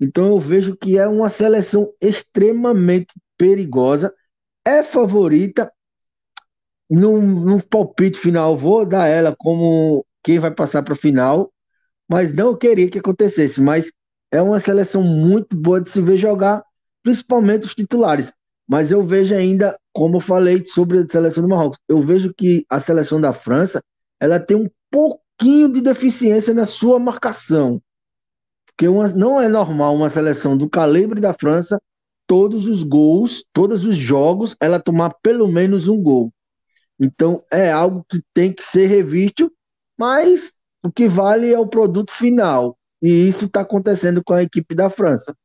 Então 0.00 0.26
eu 0.26 0.40
vejo 0.40 0.76
que 0.76 0.98
é 0.98 1.06
uma 1.06 1.28
seleção 1.28 1.92
extremamente 2.00 3.14
perigosa, 3.36 4.12
é 4.64 4.82
favorita, 4.82 5.70
num, 6.90 7.58
palpite 7.60 8.18
final, 8.18 8.56
vou 8.56 8.84
dar 8.84 9.06
ela 9.06 9.34
como 9.36 10.04
quem 10.22 10.38
vai 10.38 10.50
passar 10.50 10.82
para 10.82 10.92
a 10.94 10.96
final, 10.96 11.52
mas 12.08 12.32
não 12.32 12.56
queria 12.56 12.90
que 12.90 12.98
acontecesse. 12.98 13.60
Mas 13.60 13.90
é 14.30 14.42
uma 14.42 14.60
seleção 14.60 15.02
muito 15.02 15.56
boa 15.56 15.80
de 15.80 15.88
se 15.88 16.00
ver 16.00 16.18
jogar, 16.18 16.62
principalmente 17.02 17.66
os 17.66 17.74
titulares. 17.74 18.32
Mas 18.72 18.90
eu 18.90 19.04
vejo 19.04 19.34
ainda, 19.34 19.78
como 19.92 20.16
eu 20.16 20.20
falei 20.20 20.64
sobre 20.64 21.00
a 21.00 21.06
seleção 21.06 21.42
do 21.42 21.48
Marrocos, 21.50 21.78
eu 21.86 22.00
vejo 22.00 22.32
que 22.32 22.64
a 22.70 22.80
seleção 22.80 23.20
da 23.20 23.34
França 23.34 23.82
ela 24.18 24.40
tem 24.40 24.56
um 24.56 24.66
pouquinho 24.90 25.70
de 25.70 25.82
deficiência 25.82 26.54
na 26.54 26.64
sua 26.64 26.98
marcação. 26.98 27.82
Porque 28.66 28.88
uma, 28.88 29.08
não 29.08 29.38
é 29.38 29.46
normal 29.46 29.94
uma 29.94 30.08
seleção 30.08 30.56
do 30.56 30.70
calibre 30.70 31.20
da 31.20 31.34
França, 31.34 31.78
todos 32.26 32.66
os 32.66 32.82
gols, 32.82 33.44
todos 33.52 33.84
os 33.84 33.94
jogos, 33.94 34.56
ela 34.58 34.80
tomar 34.80 35.10
pelo 35.22 35.46
menos 35.48 35.86
um 35.86 36.02
gol. 36.02 36.32
Então 36.98 37.44
é 37.52 37.70
algo 37.70 38.02
que 38.08 38.22
tem 38.32 38.54
que 38.54 38.62
ser 38.62 38.86
revisto, 38.86 39.52
mas 39.98 40.50
o 40.82 40.90
que 40.90 41.06
vale 41.08 41.52
é 41.52 41.58
o 41.58 41.68
produto 41.68 42.10
final. 42.10 42.78
E 43.02 43.28
isso 43.28 43.44
está 43.44 43.60
acontecendo 43.60 44.24
com 44.24 44.32
a 44.32 44.42
equipe 44.42 44.74
da 44.74 44.88
França. 44.88 45.36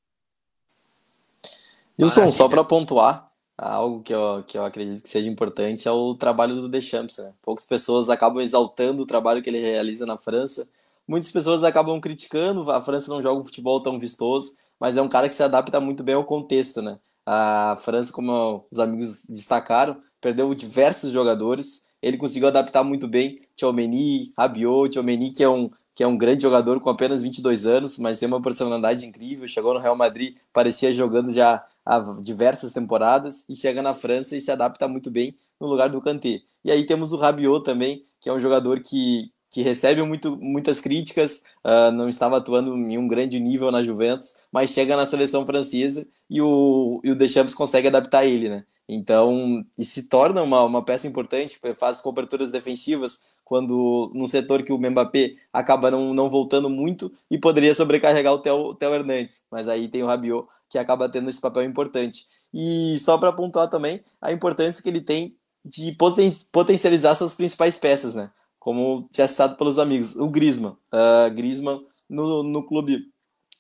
Wilson, 2.00 2.30
só 2.30 2.48
para 2.48 2.64
pontuar, 2.64 3.28
algo 3.58 4.04
que 4.04 4.14
eu, 4.14 4.44
que 4.46 4.58
eu 4.58 4.64
acredito 4.64 5.02
que 5.02 5.10
seja 5.10 5.28
importante 5.28 5.88
é 5.88 5.92
o 5.92 6.14
trabalho 6.14 6.56
do 6.56 6.70
Deschamps. 6.70 7.18
Né? 7.18 7.34
Poucas 7.42 7.66
pessoas 7.66 8.10
acabam 8.10 8.42
exaltando 8.42 9.02
o 9.02 9.06
trabalho 9.06 9.42
que 9.42 9.50
ele 9.50 9.60
realiza 9.60 10.06
na 10.06 10.18
França. 10.18 10.70
Muitas 11.08 11.32
pessoas 11.32 11.64
acabam 11.64 12.00
criticando, 12.00 12.70
a 12.70 12.82
França 12.82 13.10
não 13.10 13.22
joga 13.22 13.42
um 13.42 13.46
futebol 13.46 13.82
tão 13.82 13.98
vistoso, 13.98 14.56
mas 14.80 14.98
é 14.98 15.02
um 15.02 15.08
cara 15.08 15.28
que 15.28 15.34
se 15.34 15.42
adapta 15.42 15.80
muito 15.80 16.04
bem 16.04 16.16
ao 16.16 16.26
contexto. 16.26 16.82
Né? 16.82 17.00
A 17.26 17.78
França, 17.82 18.14
como 18.14 18.66
os 18.72 18.80
amigos 18.80 19.26
destacaram, 19.26 19.98
perdeu 20.22 20.54
diversos 20.54 21.12
jogadores. 21.12 21.88
Ele 22.02 22.18
conseguiu 22.18 22.50
adaptar 22.50 22.84
muito 22.84 23.08
bem 23.08 23.42
Tchouameni, 23.56 24.32
Rabiot, 24.38 24.92
Tchouameni 24.92 25.32
que 25.32 25.44
é 25.44 25.50
um 25.50 25.68
que 25.98 26.04
é 26.04 26.08
um 26.08 26.16
grande 26.16 26.44
jogador 26.44 26.80
com 26.80 26.92
apenas 26.92 27.24
22 27.24 27.66
anos, 27.66 27.98
mas 27.98 28.20
tem 28.20 28.28
uma 28.28 28.40
personalidade 28.40 29.04
incrível. 29.04 29.48
Chegou 29.48 29.74
no 29.74 29.80
Real 29.80 29.96
Madrid, 29.96 30.36
parecia 30.54 30.94
jogando 30.94 31.34
já 31.34 31.66
há 31.88 32.00
diversas 32.22 32.74
temporadas 32.74 33.48
e 33.48 33.56
chega 33.56 33.82
na 33.82 33.94
França 33.94 34.36
e 34.36 34.42
se 34.42 34.52
adapta 34.52 34.88
muito 34.88 35.10
bem 35.10 35.36
no 35.60 35.68
lugar 35.68 35.90
do 35.90 36.02
Kanté. 36.02 36.42
E 36.64 36.70
aí 36.70 36.86
temos 36.86 37.14
o 37.14 37.18
Rabiot 37.18 37.64
também, 37.64 38.06
que 38.20 38.30
é 38.30 38.34
um 38.34 38.42
jogador 38.42 38.82
que 38.82 39.32
que 39.50 39.62
recebe 39.62 40.04
muito, 40.04 40.38
muitas 40.38 40.80
críticas, 40.80 41.44
uh, 41.66 41.90
não 41.92 42.10
estava 42.10 42.38
atuando 42.38 42.76
em 42.76 42.98
um 42.98 43.08
grande 43.08 43.40
nível 43.40 43.72
na 43.72 43.82
Juventus, 43.82 44.36
mas 44.52 44.72
chega 44.72 44.96
na 44.96 45.06
seleção 45.06 45.46
francesa 45.46 46.06
e 46.30 46.42
o, 46.42 47.00
e 47.02 47.10
o 47.10 47.16
Deschamps 47.16 47.56
consegue 47.56 47.88
adaptar 47.88 48.26
ele, 48.26 48.50
né? 48.50 48.66
Então, 48.90 49.66
e 49.78 49.84
se 49.84 50.08
torna 50.10 50.44
uma, 50.44 50.64
uma 50.64 50.84
peça 50.84 51.08
importante, 51.08 51.60
faz 51.76 52.00
coberturas 52.00 52.52
defensivas, 52.52 53.26
quando 53.44 54.12
num 54.14 54.28
setor 54.28 54.64
que 54.64 54.72
o 54.72 54.78
Mbappé 54.78 55.36
acaba 55.52 55.90
não, 55.90 56.14
não 56.14 56.30
voltando 56.30 56.70
muito 56.70 57.12
e 57.32 57.38
poderia 57.38 57.74
sobrecarregar 57.74 58.34
o 58.34 58.40
Theo, 58.40 58.78
Hernandes, 58.82 59.46
mas 59.50 59.68
aí 59.68 59.88
tem 59.88 60.04
o 60.04 60.08
Rabiot 60.08 60.48
que 60.70 60.78
acaba 60.78 61.10
tendo 61.10 61.30
esse 61.30 61.40
papel 61.40 61.64
importante. 61.64 62.26
E 62.54 62.98
só 63.00 63.18
para 63.18 63.34
pontuar 63.34 63.70
também 63.70 64.04
a 64.22 64.32
importância 64.32 64.82
que 64.82 64.90
ele 64.90 65.02
tem 65.02 65.36
de 65.64 65.92
poten 65.94 66.34
potencializar 66.52 67.16
suas 67.16 67.36
principais 67.36 67.78
peças, 67.78 68.16
né? 68.16 68.32
Como 68.60 69.10
já 69.14 69.28
citado 69.28 69.58
pelos 69.58 69.80
amigos, 69.80 70.16
o 70.16 70.28
Griezmann. 70.28 70.78
Uh, 70.94 71.34
Griezmann 71.34 71.86
no, 72.10 72.44
no 72.44 72.66
clube 72.66 73.12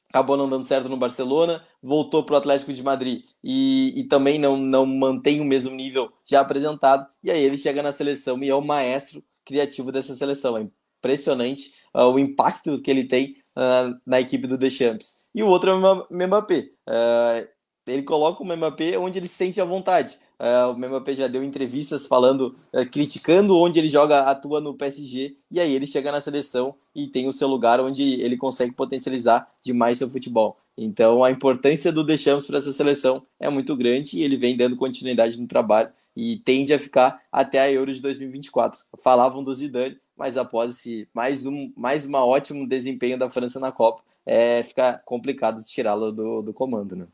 acabou 0.09 0.37
não 0.37 0.49
dando 0.49 0.63
certo 0.63 0.89
no 0.89 0.97
Barcelona, 0.97 1.63
voltou 1.81 2.23
para 2.23 2.35
o 2.35 2.37
Atlético 2.37 2.73
de 2.73 2.81
Madrid 2.81 3.23
e, 3.43 3.93
e, 3.95 4.03
também 4.05 4.39
não, 4.39 4.57
não 4.57 4.85
mantém 4.85 5.41
o 5.41 5.45
mesmo 5.45 5.75
nível 5.75 6.11
já 6.25 6.39
apresentado, 6.39 7.07
e 7.23 7.29
aí 7.29 7.41
ele 7.41 7.57
chega 7.57 7.83
na 7.83 7.91
seleção 7.91 8.41
e 8.43 8.49
é 8.49 8.55
o 8.55 8.61
maestro 8.61 9.23
criativo 9.45 9.91
dessa 9.91 10.15
seleção. 10.15 10.57
É 10.57 10.67
impressionante 10.99 11.73
uh, 11.93 12.03
o 12.03 12.17
impacto 12.17 12.81
que 12.81 12.89
ele 12.89 13.03
tem 13.03 13.35
uh, 13.57 13.99
na 14.05 14.21
equipe 14.21 14.45
do 14.45 14.57
Deschamps. 14.57 15.23
E 15.33 15.41
o 15.41 15.47
outro 15.47 15.71
é 15.71 15.73
o 15.73 16.07
Mbappé. 16.11 16.69
Uh, 16.87 17.47
ele 17.87 18.03
coloca 18.03 18.43
o 18.43 18.45
Mbappé 18.45 18.97
onde 18.97 19.17
ele 19.17 19.27
sente 19.27 19.59
a 19.59 19.65
vontade. 19.65 20.17
Uh, 20.39 20.71
o 20.71 20.77
Mbappé 20.77 21.15
já 21.15 21.27
deu 21.27 21.43
entrevistas 21.43 22.05
falando, 22.05 22.55
uh, 22.71 22.85
criticando 22.85 23.57
onde 23.57 23.79
ele 23.79 23.89
joga, 23.89 24.21
atua 24.21 24.61
no 24.61 24.75
PSG, 24.75 25.35
e 25.49 25.59
aí 25.59 25.73
ele 25.73 25.87
chega 25.87 26.11
na 26.11 26.21
seleção 26.21 26.75
e 26.93 27.07
tem 27.07 27.27
o 27.27 27.33
seu 27.33 27.47
lugar 27.47 27.79
onde 27.79 28.21
ele 28.21 28.37
consegue 28.37 28.71
potencializar 28.71 29.51
demais 29.63 29.97
seu 29.97 30.09
futebol. 30.09 30.59
Então 30.77 31.23
a 31.23 31.31
importância 31.31 31.91
do 31.91 32.03
Deschamps 32.03 32.45
para 32.45 32.59
essa 32.59 32.71
seleção 32.71 33.25
é 33.39 33.49
muito 33.49 33.75
grande 33.75 34.17
e 34.17 34.23
ele 34.23 34.37
vem 34.37 34.55
dando 34.55 34.75
continuidade 34.75 35.39
no 35.41 35.47
trabalho 35.47 35.89
e 36.15 36.37
tende 36.37 36.71
a 36.71 36.79
ficar 36.79 37.19
até 37.31 37.59
a 37.59 37.71
Euro 37.71 37.91
de 37.91 37.99
2024. 37.99 38.81
Falavam 39.03 39.43
do 39.43 39.53
Zidane, 39.53 39.97
mas 40.17 40.35
após 40.35 40.71
esse 40.71 41.07
mais 41.13 41.45
um 41.45 41.71
mais 41.77 42.03
uma 42.05 42.25
ótimo 42.25 42.67
desempenho 42.67 43.17
da 43.17 43.29
França 43.29 43.59
na 43.59 43.71
Copa, 43.71 44.03
é, 44.25 44.63
fica 44.63 44.97
complicado 45.05 45.63
tirá-lo 45.63 46.11
do, 46.11 46.41
do 46.41 46.53
comando, 46.53 46.95
né? 46.95 47.07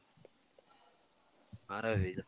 Maravilha. 1.68 2.26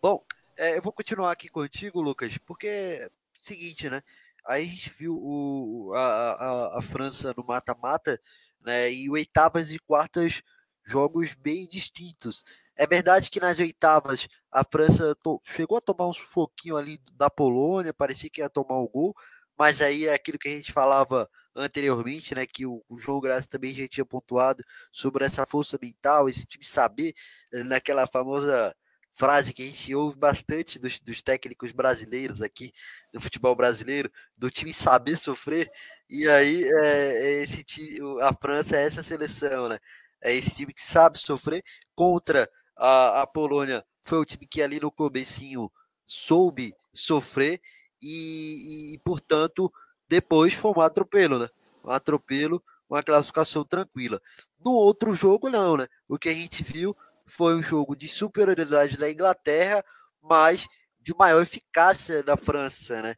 Bom, 0.00 0.22
é, 0.56 0.76
eu 0.76 0.82
vou 0.82 0.92
continuar 0.92 1.32
aqui 1.32 1.48
contigo, 1.48 2.00
Lucas, 2.00 2.36
porque 2.38 2.66
é 2.66 3.10
seguinte, 3.34 3.88
né? 3.88 4.02
Aí 4.46 4.64
a 4.64 4.66
gente 4.66 4.94
viu 4.98 5.16
o, 5.16 5.92
a, 5.94 6.32
a, 6.32 6.78
a 6.78 6.82
França 6.82 7.34
no 7.36 7.44
mata-mata, 7.44 8.20
né? 8.62 8.92
E 8.92 9.08
oitavas 9.10 9.70
e 9.70 9.78
quartas 9.78 10.42
jogos 10.84 11.34
bem 11.34 11.66
distintos. 11.68 12.44
É 12.76 12.86
verdade 12.86 13.30
que 13.30 13.40
nas 13.40 13.58
oitavas 13.58 14.28
a 14.50 14.64
França 14.64 15.16
chegou 15.44 15.78
a 15.78 15.80
tomar 15.82 16.08
um 16.08 16.12
sufoquinho 16.12 16.76
ali 16.76 17.00
da 17.12 17.30
Polônia, 17.30 17.94
parecia 17.94 18.30
que 18.30 18.40
ia 18.40 18.48
tomar 18.48 18.78
o 18.78 18.88
gol, 18.88 19.14
mas 19.60 19.82
aí 19.82 20.06
é 20.06 20.14
aquilo 20.14 20.38
que 20.38 20.48
a 20.48 20.56
gente 20.56 20.72
falava 20.72 21.28
anteriormente, 21.54 22.34
né? 22.34 22.46
Que 22.46 22.64
o, 22.64 22.82
João 22.98 23.20
Graça 23.20 23.46
também 23.46 23.74
já 23.74 23.86
tinha 23.86 24.06
pontuado 24.06 24.64
sobre 24.90 25.22
essa 25.22 25.44
força 25.44 25.78
mental, 25.82 26.30
esse 26.30 26.46
time 26.46 26.64
saber, 26.64 27.12
eh, 27.52 27.62
naquela 27.62 28.06
famosa 28.06 28.74
frase 29.12 29.52
que 29.52 29.60
a 29.60 29.66
gente 29.66 29.94
ouve 29.94 30.16
bastante 30.18 30.78
dos, 30.78 30.98
dos, 31.00 31.22
técnicos 31.22 31.72
brasileiros 31.72 32.40
aqui 32.40 32.72
no 33.12 33.20
futebol 33.20 33.54
brasileiro, 33.54 34.10
do 34.34 34.50
time 34.50 34.72
saber 34.72 35.18
sofrer, 35.18 35.70
e 36.08 36.26
aí 36.26 36.64
é, 36.64 37.40
é 37.40 37.42
esse 37.42 37.62
time, 37.62 38.00
a 38.22 38.32
França 38.32 38.78
é 38.78 38.86
essa 38.86 39.02
seleção, 39.02 39.68
né? 39.68 39.78
É 40.22 40.34
esse 40.34 40.54
time 40.54 40.72
que 40.72 40.82
sabe 40.82 41.18
sofrer 41.18 41.62
contra 41.94 42.48
a, 42.74 43.20
a 43.22 43.26
Polônia. 43.26 43.84
Foi 44.04 44.18
o 44.20 44.24
time 44.24 44.46
que 44.46 44.62
ali 44.62 44.80
no 44.80 44.90
comecinho 44.90 45.70
soube 46.06 46.72
sofrer 46.94 47.60
e, 48.02 48.94
e, 48.94 48.98
portanto, 48.98 49.72
depois 50.08 50.54
foi 50.54 50.72
um 50.76 50.80
atropelo, 50.80 51.38
né? 51.38 51.48
Um 51.84 51.90
atropelo, 51.90 52.62
uma 52.88 53.02
classificação 53.02 53.64
tranquila. 53.64 54.20
No 54.58 54.72
outro 54.72 55.14
jogo, 55.14 55.48
não, 55.48 55.76
né? 55.76 55.86
O 56.08 56.18
que 56.18 56.28
a 56.28 56.34
gente 56.34 56.62
viu 56.62 56.96
foi 57.26 57.54
um 57.54 57.62
jogo 57.62 57.94
de 57.94 58.08
superioridade 58.08 58.96
da 58.96 59.10
Inglaterra, 59.10 59.84
mas 60.20 60.66
de 61.00 61.14
maior 61.14 61.42
eficácia 61.42 62.22
da 62.22 62.36
França, 62.36 63.00
né? 63.02 63.14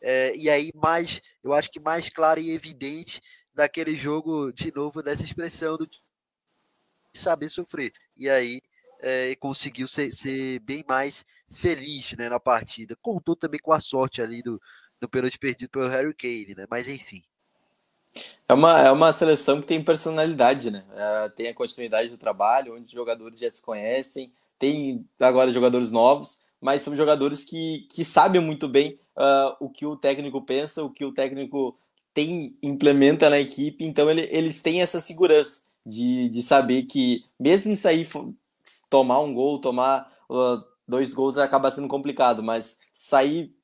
É, 0.00 0.36
e 0.36 0.48
aí 0.48 0.70
mais, 0.74 1.20
eu 1.42 1.52
acho 1.52 1.70
que 1.70 1.80
mais 1.80 2.08
claro 2.08 2.38
e 2.38 2.50
evidente 2.50 3.20
daquele 3.52 3.96
jogo 3.96 4.52
de 4.52 4.72
novo 4.72 5.02
dessa 5.02 5.22
expressão 5.22 5.76
do 5.76 5.88
saber 7.12 7.48
sofrer. 7.48 7.92
E 8.16 8.28
aí 8.28 8.60
é, 9.00 9.34
conseguiu 9.36 9.86
ser, 9.86 10.12
ser, 10.12 10.58
bem 10.60 10.84
mais 10.88 11.24
feliz 11.50 12.12
né, 12.16 12.28
na 12.28 12.40
partida. 12.40 12.96
Contou 13.00 13.36
também 13.36 13.60
com 13.60 13.72
a 13.72 13.80
sorte 13.80 14.20
ali 14.20 14.42
do, 14.42 14.60
do 15.00 15.08
pênalti 15.08 15.38
perdido 15.38 15.70
pelo 15.70 15.88
Harry 15.88 16.14
Kane, 16.14 16.54
né? 16.56 16.66
Mas 16.70 16.88
enfim. 16.88 17.22
É 18.48 18.54
uma, 18.54 18.80
é 18.80 18.90
uma 18.90 19.12
seleção 19.12 19.60
que 19.60 19.66
tem 19.66 19.82
personalidade, 19.82 20.70
né? 20.70 20.84
É, 20.94 21.28
tem 21.30 21.48
a 21.48 21.54
continuidade 21.54 22.10
do 22.10 22.18
trabalho, 22.18 22.74
onde 22.74 22.86
os 22.86 22.90
jogadores 22.90 23.38
já 23.38 23.50
se 23.50 23.60
conhecem, 23.60 24.32
tem 24.58 25.06
agora 25.20 25.50
jogadores 25.50 25.90
novos, 25.90 26.42
mas 26.60 26.82
são 26.82 26.96
jogadores 26.96 27.44
que, 27.44 27.86
que 27.92 28.04
sabem 28.04 28.40
muito 28.40 28.68
bem 28.68 28.98
uh, 29.16 29.56
o 29.60 29.68
que 29.68 29.84
o 29.84 29.96
técnico 29.96 30.40
pensa, 30.42 30.82
o 30.82 30.90
que 30.90 31.04
o 31.04 31.12
técnico 31.12 31.78
tem 32.14 32.56
implementa 32.62 33.28
na 33.28 33.38
equipe, 33.38 33.84
então 33.84 34.10
ele, 34.10 34.26
eles 34.30 34.62
têm 34.62 34.80
essa 34.80 35.02
segurança 35.02 35.66
de, 35.84 36.30
de 36.30 36.42
saber 36.42 36.84
que, 36.84 37.24
mesmo 37.38 37.76
sair 37.76 38.08
tomar 38.90 39.20
um 39.20 39.32
gol, 39.34 39.60
tomar 39.60 40.10
uh, 40.30 40.62
dois 40.86 41.12
gols 41.12 41.36
acaba 41.36 41.70
sendo 41.70 41.88
complicado, 41.88 42.42
mas 42.42 42.78
sair 42.92 43.54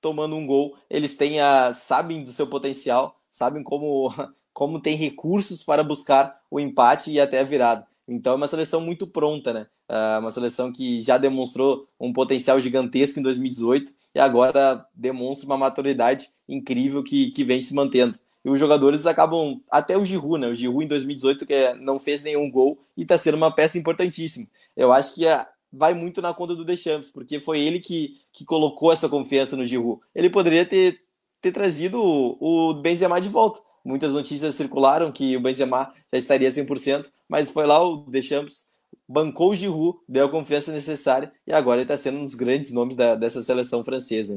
tomando 0.00 0.36
um 0.36 0.46
gol, 0.46 0.76
eles 0.88 1.16
têm 1.16 1.40
a, 1.40 1.74
sabem 1.74 2.24
do 2.24 2.32
seu 2.32 2.46
potencial 2.46 3.20
sabem 3.30 3.62
como, 3.62 4.12
como 4.52 4.80
tem 4.80 4.96
recursos 4.96 5.62
para 5.62 5.84
buscar 5.84 6.40
o 6.50 6.58
empate 6.58 7.10
e 7.10 7.20
até 7.20 7.40
a 7.40 7.44
virada. 7.44 7.86
Então 8.06 8.32
é 8.32 8.36
uma 8.36 8.48
seleção 8.48 8.80
muito 8.80 9.06
pronta, 9.06 9.52
né? 9.52 9.66
É 9.88 10.18
uma 10.18 10.30
seleção 10.30 10.72
que 10.72 11.00
já 11.00 11.16
demonstrou 11.16 11.88
um 11.98 12.12
potencial 12.12 12.60
gigantesco 12.60 13.20
em 13.20 13.22
2018 13.22 13.92
e 14.14 14.20
agora 14.20 14.84
demonstra 14.94 15.46
uma 15.46 15.56
maturidade 15.56 16.28
incrível 16.48 17.04
que, 17.04 17.30
que 17.30 17.44
vem 17.44 17.62
se 17.62 17.72
mantendo. 17.72 18.18
E 18.44 18.50
os 18.50 18.58
jogadores 18.58 19.06
acabam, 19.06 19.60
até 19.70 19.96
o 19.96 20.04
Giroud, 20.04 20.40
né? 20.40 20.48
O 20.48 20.54
Giroud 20.54 20.84
em 20.84 20.88
2018 20.88 21.46
que 21.46 21.54
é, 21.54 21.74
não 21.74 21.98
fez 21.98 22.22
nenhum 22.22 22.50
gol 22.50 22.78
e 22.96 23.02
está 23.02 23.18
sendo 23.18 23.36
uma 23.36 23.50
peça 23.50 23.78
importantíssima. 23.78 24.46
Eu 24.76 24.92
acho 24.92 25.14
que 25.14 25.26
é, 25.26 25.46
vai 25.72 25.92
muito 25.92 26.22
na 26.22 26.32
conta 26.32 26.54
do 26.54 26.64
Deschamps, 26.64 27.10
porque 27.10 27.38
foi 27.38 27.60
ele 27.60 27.80
que, 27.80 28.18
que 28.32 28.44
colocou 28.44 28.92
essa 28.92 29.08
confiança 29.08 29.56
no 29.56 29.66
Giroud. 29.66 30.00
Ele 30.14 30.30
poderia 30.30 30.64
ter 30.64 31.02
ter 31.40 31.52
trazido 31.52 32.00
o 32.00 32.74
Benzema 32.74 33.20
de 33.20 33.28
volta. 33.28 33.60
Muitas 33.84 34.12
notícias 34.12 34.54
circularam 34.54 35.10
que 35.10 35.36
o 35.36 35.40
Benzema 35.40 35.92
já 36.12 36.18
estaria 36.18 36.50
100%, 36.50 37.06
mas 37.28 37.50
foi 37.50 37.66
lá 37.66 37.82
o 37.82 38.04
Deschamps, 38.10 38.70
bancou 39.08 39.50
o 39.50 39.56
Giroud, 39.56 39.98
deu 40.06 40.26
a 40.26 40.30
confiança 40.30 40.70
necessária 40.70 41.32
e 41.46 41.52
agora 41.52 41.78
ele 41.78 41.84
está 41.84 41.96
sendo 41.96 42.18
um 42.18 42.24
dos 42.24 42.34
grandes 42.34 42.72
nomes 42.72 42.94
da, 42.94 43.14
dessa 43.14 43.42
seleção 43.42 43.82
francesa. 43.82 44.36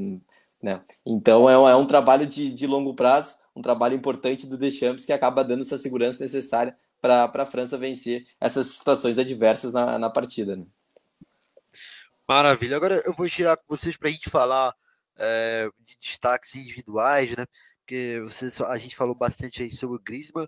Né? 0.62 0.82
Então 1.06 1.50
é 1.50 1.58
um, 1.58 1.68
é 1.68 1.76
um 1.76 1.86
trabalho 1.86 2.26
de, 2.26 2.54
de 2.54 2.66
longo 2.66 2.94
prazo, 2.94 3.36
um 3.56 3.62
trabalho 3.62 3.96
importante 3.96 4.48
do 4.48 4.58
Deschamps 4.58 5.06
que 5.06 5.14
acaba 5.14 5.44
dando 5.44 5.62
essa 5.62 5.78
segurança 5.78 6.24
necessária 6.24 6.76
para 7.02 7.30
a 7.34 7.46
França 7.46 7.78
vencer 7.78 8.26
essas 8.40 8.68
situações 8.68 9.18
adversas 9.18 9.74
na, 9.74 10.00
na 10.00 10.10
partida. 10.10 10.56
Né? 10.56 10.66
Maravilha. 12.28 12.78
Agora 12.78 13.04
eu 13.06 13.14
vou 13.14 13.30
tirar 13.30 13.58
com 13.58 13.64
vocês 13.68 13.98
para 13.98 14.10
a 14.10 14.12
gente 14.12 14.30
falar 14.30 14.74
é, 15.18 15.70
de 15.86 15.98
destaques 15.98 16.56
individuais, 16.56 17.36
né? 17.36 17.46
Porque 17.80 18.22
você, 18.22 18.50
a 18.64 18.78
gente 18.78 18.96
falou 18.96 19.14
bastante 19.14 19.62
aí 19.62 19.70
sobre 19.70 19.98
o 19.98 20.02
Griezmann, 20.02 20.48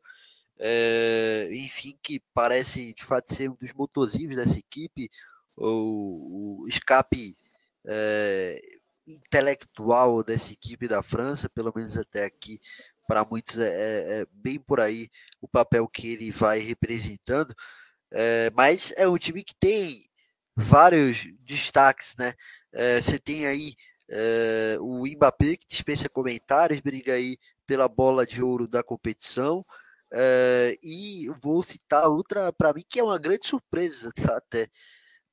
é, 0.58 1.50
enfim, 1.52 1.98
que 2.02 2.22
parece 2.34 2.94
de 2.94 3.04
fato 3.04 3.34
ser 3.34 3.50
um 3.50 3.58
dos 3.60 3.74
motorzinhos 3.74 4.38
dessa 4.38 4.58
equipe, 4.58 5.12
o, 5.58 6.62
o 6.64 6.68
escape 6.70 7.38
é, 7.86 8.62
intelectual 9.06 10.24
dessa 10.24 10.54
equipe 10.54 10.88
da 10.88 11.04
França, 11.04 11.50
pelo 11.50 11.74
menos 11.76 11.98
até 11.98 12.24
aqui, 12.26 12.60
para 13.08 13.26
muitos 13.26 13.58
é, 13.58 13.68
é, 13.68 14.22
é, 14.22 14.26
bem 14.32 14.60
por 14.60 14.80
aí 14.80 15.10
o 15.42 15.48
papel 15.48 15.88
que 15.88 16.08
ele 16.14 16.32
vai 16.32 16.60
representando, 16.60 17.56
é, 18.12 18.50
mas 18.52 18.94
é 18.98 19.08
um 19.08 19.18
time 19.18 19.44
que 19.44 19.56
tem 19.56 20.06
vários 20.56 21.28
destaques, 21.42 22.16
né? 22.18 22.34
É, 22.74 23.02
você 23.02 23.20
tem 23.20 23.46
aí 23.48 23.76
é, 24.10 24.78
o 24.80 25.06
Mbappé, 25.06 25.58
que 25.58 25.68
dispensa 25.68 26.10
comentários, 26.10 26.80
briga 26.80 27.14
aí 27.14 27.38
pela 27.68 27.88
bola 27.88 28.26
de 28.26 28.42
ouro 28.44 28.68
da 28.68 28.84
competição. 28.84 29.66
E 30.84 31.30
vou 31.42 31.62
citar 31.64 32.08
outra, 32.08 32.54
para 32.54 32.74
mim, 32.74 32.84
que 32.90 33.00
é 33.00 33.04
uma 33.04 33.20
grande 33.20 33.48
surpresa, 33.48 34.12
tá, 34.16 34.38
até. 34.38 34.68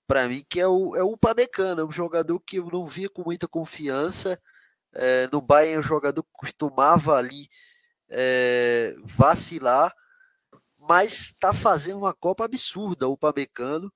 Para 0.07 0.29
mim, 0.29 0.45
que 0.49 0.61
é 0.61 0.67
o, 0.67 0.97
é 0.97 1.03
o 1.03 1.17
Pamecano, 1.17 1.87
um 1.87 1.93
jogador 1.93 2.41
que 2.41 2.57
eu 2.59 2.67
não 2.67 2.87
via 2.87 3.09
com 3.09 3.23
muita 3.23 3.49
confiança. 3.49 4.41
É, 4.95 5.29
no 5.33 5.41
Bayern, 5.41 5.81
o 5.81 5.89
jogador 5.89 6.23
costumava 6.33 7.17
ali 7.17 7.49
é, 8.11 8.95
vacilar, 9.05 9.95
mas 10.79 11.13
está 11.13 11.53
fazendo 11.55 11.99
uma 11.99 12.15
Copa 12.15 12.45
absurda 12.45 13.09
o 13.09 13.17
Pamecano. 13.17 13.93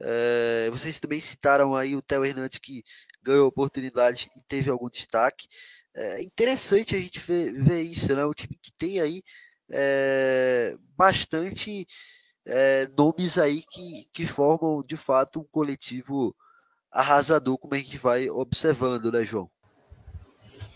É, 0.00 0.70
vocês 0.70 0.98
também 1.00 1.20
citaram 1.20 1.74
aí 1.76 1.94
o 1.94 2.02
Theo 2.02 2.24
Hernandes 2.24 2.58
que 2.58 2.82
ganhou 3.22 3.46
oportunidade 3.46 4.28
e 4.36 4.42
teve 4.42 4.70
algum 4.70 4.88
destaque. 4.88 5.46
É 5.94 6.22
interessante 6.22 6.94
a 6.96 6.98
gente 6.98 7.20
ver, 7.20 7.52
ver 7.52 7.82
isso, 7.82 8.14
né? 8.14 8.24
O 8.24 8.34
time 8.34 8.56
que 8.62 8.72
tem 8.72 9.00
aí 9.00 9.22
é, 9.70 10.76
bastante 10.96 11.86
é, 12.46 12.88
nomes 12.96 13.38
aí 13.38 13.62
que, 13.70 14.08
que 14.12 14.26
formam 14.26 14.82
de 14.84 14.96
fato 14.96 15.40
um 15.40 15.44
coletivo 15.44 16.34
arrasador, 16.90 17.58
como 17.58 17.74
a 17.74 17.78
gente 17.78 17.98
vai 17.98 18.28
observando, 18.30 19.12
né, 19.12 19.24
João? 19.24 19.50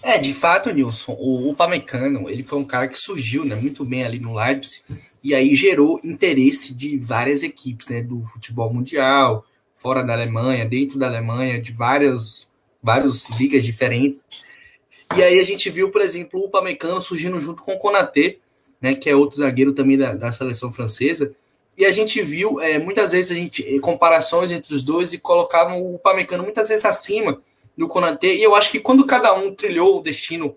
É, 0.04 0.18
de 0.18 0.34
fato, 0.34 0.70
Nilson, 0.70 1.16
o, 1.18 1.48
o 1.48 1.56
Pamecano, 1.56 2.28
ele 2.28 2.42
foi 2.42 2.58
um 2.58 2.64
cara 2.64 2.86
que 2.86 2.98
surgiu 2.98 3.42
né, 3.42 3.54
muito 3.54 3.82
bem 3.86 4.04
ali 4.04 4.20
no 4.20 4.34
Leipzig, 4.34 4.84
e 5.22 5.34
aí 5.34 5.54
gerou 5.54 5.98
interesse 6.04 6.74
de 6.74 6.98
várias 6.98 7.42
equipes, 7.42 7.88
né, 7.88 8.02
do 8.02 8.22
futebol 8.22 8.70
mundial, 8.70 9.46
fora 9.74 10.02
da 10.02 10.12
Alemanha, 10.12 10.66
dentro 10.66 10.98
da 10.98 11.06
Alemanha, 11.06 11.58
de 11.58 11.72
várias, 11.72 12.50
várias 12.82 13.30
ligas 13.40 13.64
diferentes. 13.64 14.26
E 15.16 15.22
aí 15.22 15.40
a 15.40 15.42
gente 15.42 15.70
viu, 15.70 15.90
por 15.90 16.02
exemplo, 16.02 16.38
o 16.38 16.50
Pamecano 16.50 17.00
surgindo 17.00 17.40
junto 17.40 17.62
com 17.62 17.72
o 17.72 17.78
Konaté, 17.78 18.36
né, 18.82 18.94
que 18.94 19.08
é 19.08 19.16
outro 19.16 19.38
zagueiro 19.38 19.72
também 19.72 19.96
da, 19.96 20.14
da 20.14 20.30
seleção 20.32 20.70
francesa, 20.70 21.34
e 21.78 21.86
a 21.86 21.90
gente 21.90 22.20
viu 22.20 22.60
é, 22.60 22.78
muitas 22.78 23.12
vezes 23.12 23.30
a 23.30 23.34
gente 23.34 23.80
comparações 23.80 24.50
entre 24.50 24.74
os 24.74 24.82
dois 24.82 25.14
e 25.14 25.18
colocavam 25.18 25.94
o 25.94 25.98
Pamecano 25.98 26.44
muitas 26.44 26.68
vezes 26.68 26.84
acima 26.84 27.40
do 27.76 27.88
Konaté. 27.88 28.34
E 28.34 28.42
eu 28.42 28.54
acho 28.54 28.70
que 28.70 28.80
quando 28.80 29.06
cada 29.06 29.34
um 29.34 29.54
trilhou 29.54 29.98
o 29.98 30.02
destino 30.02 30.56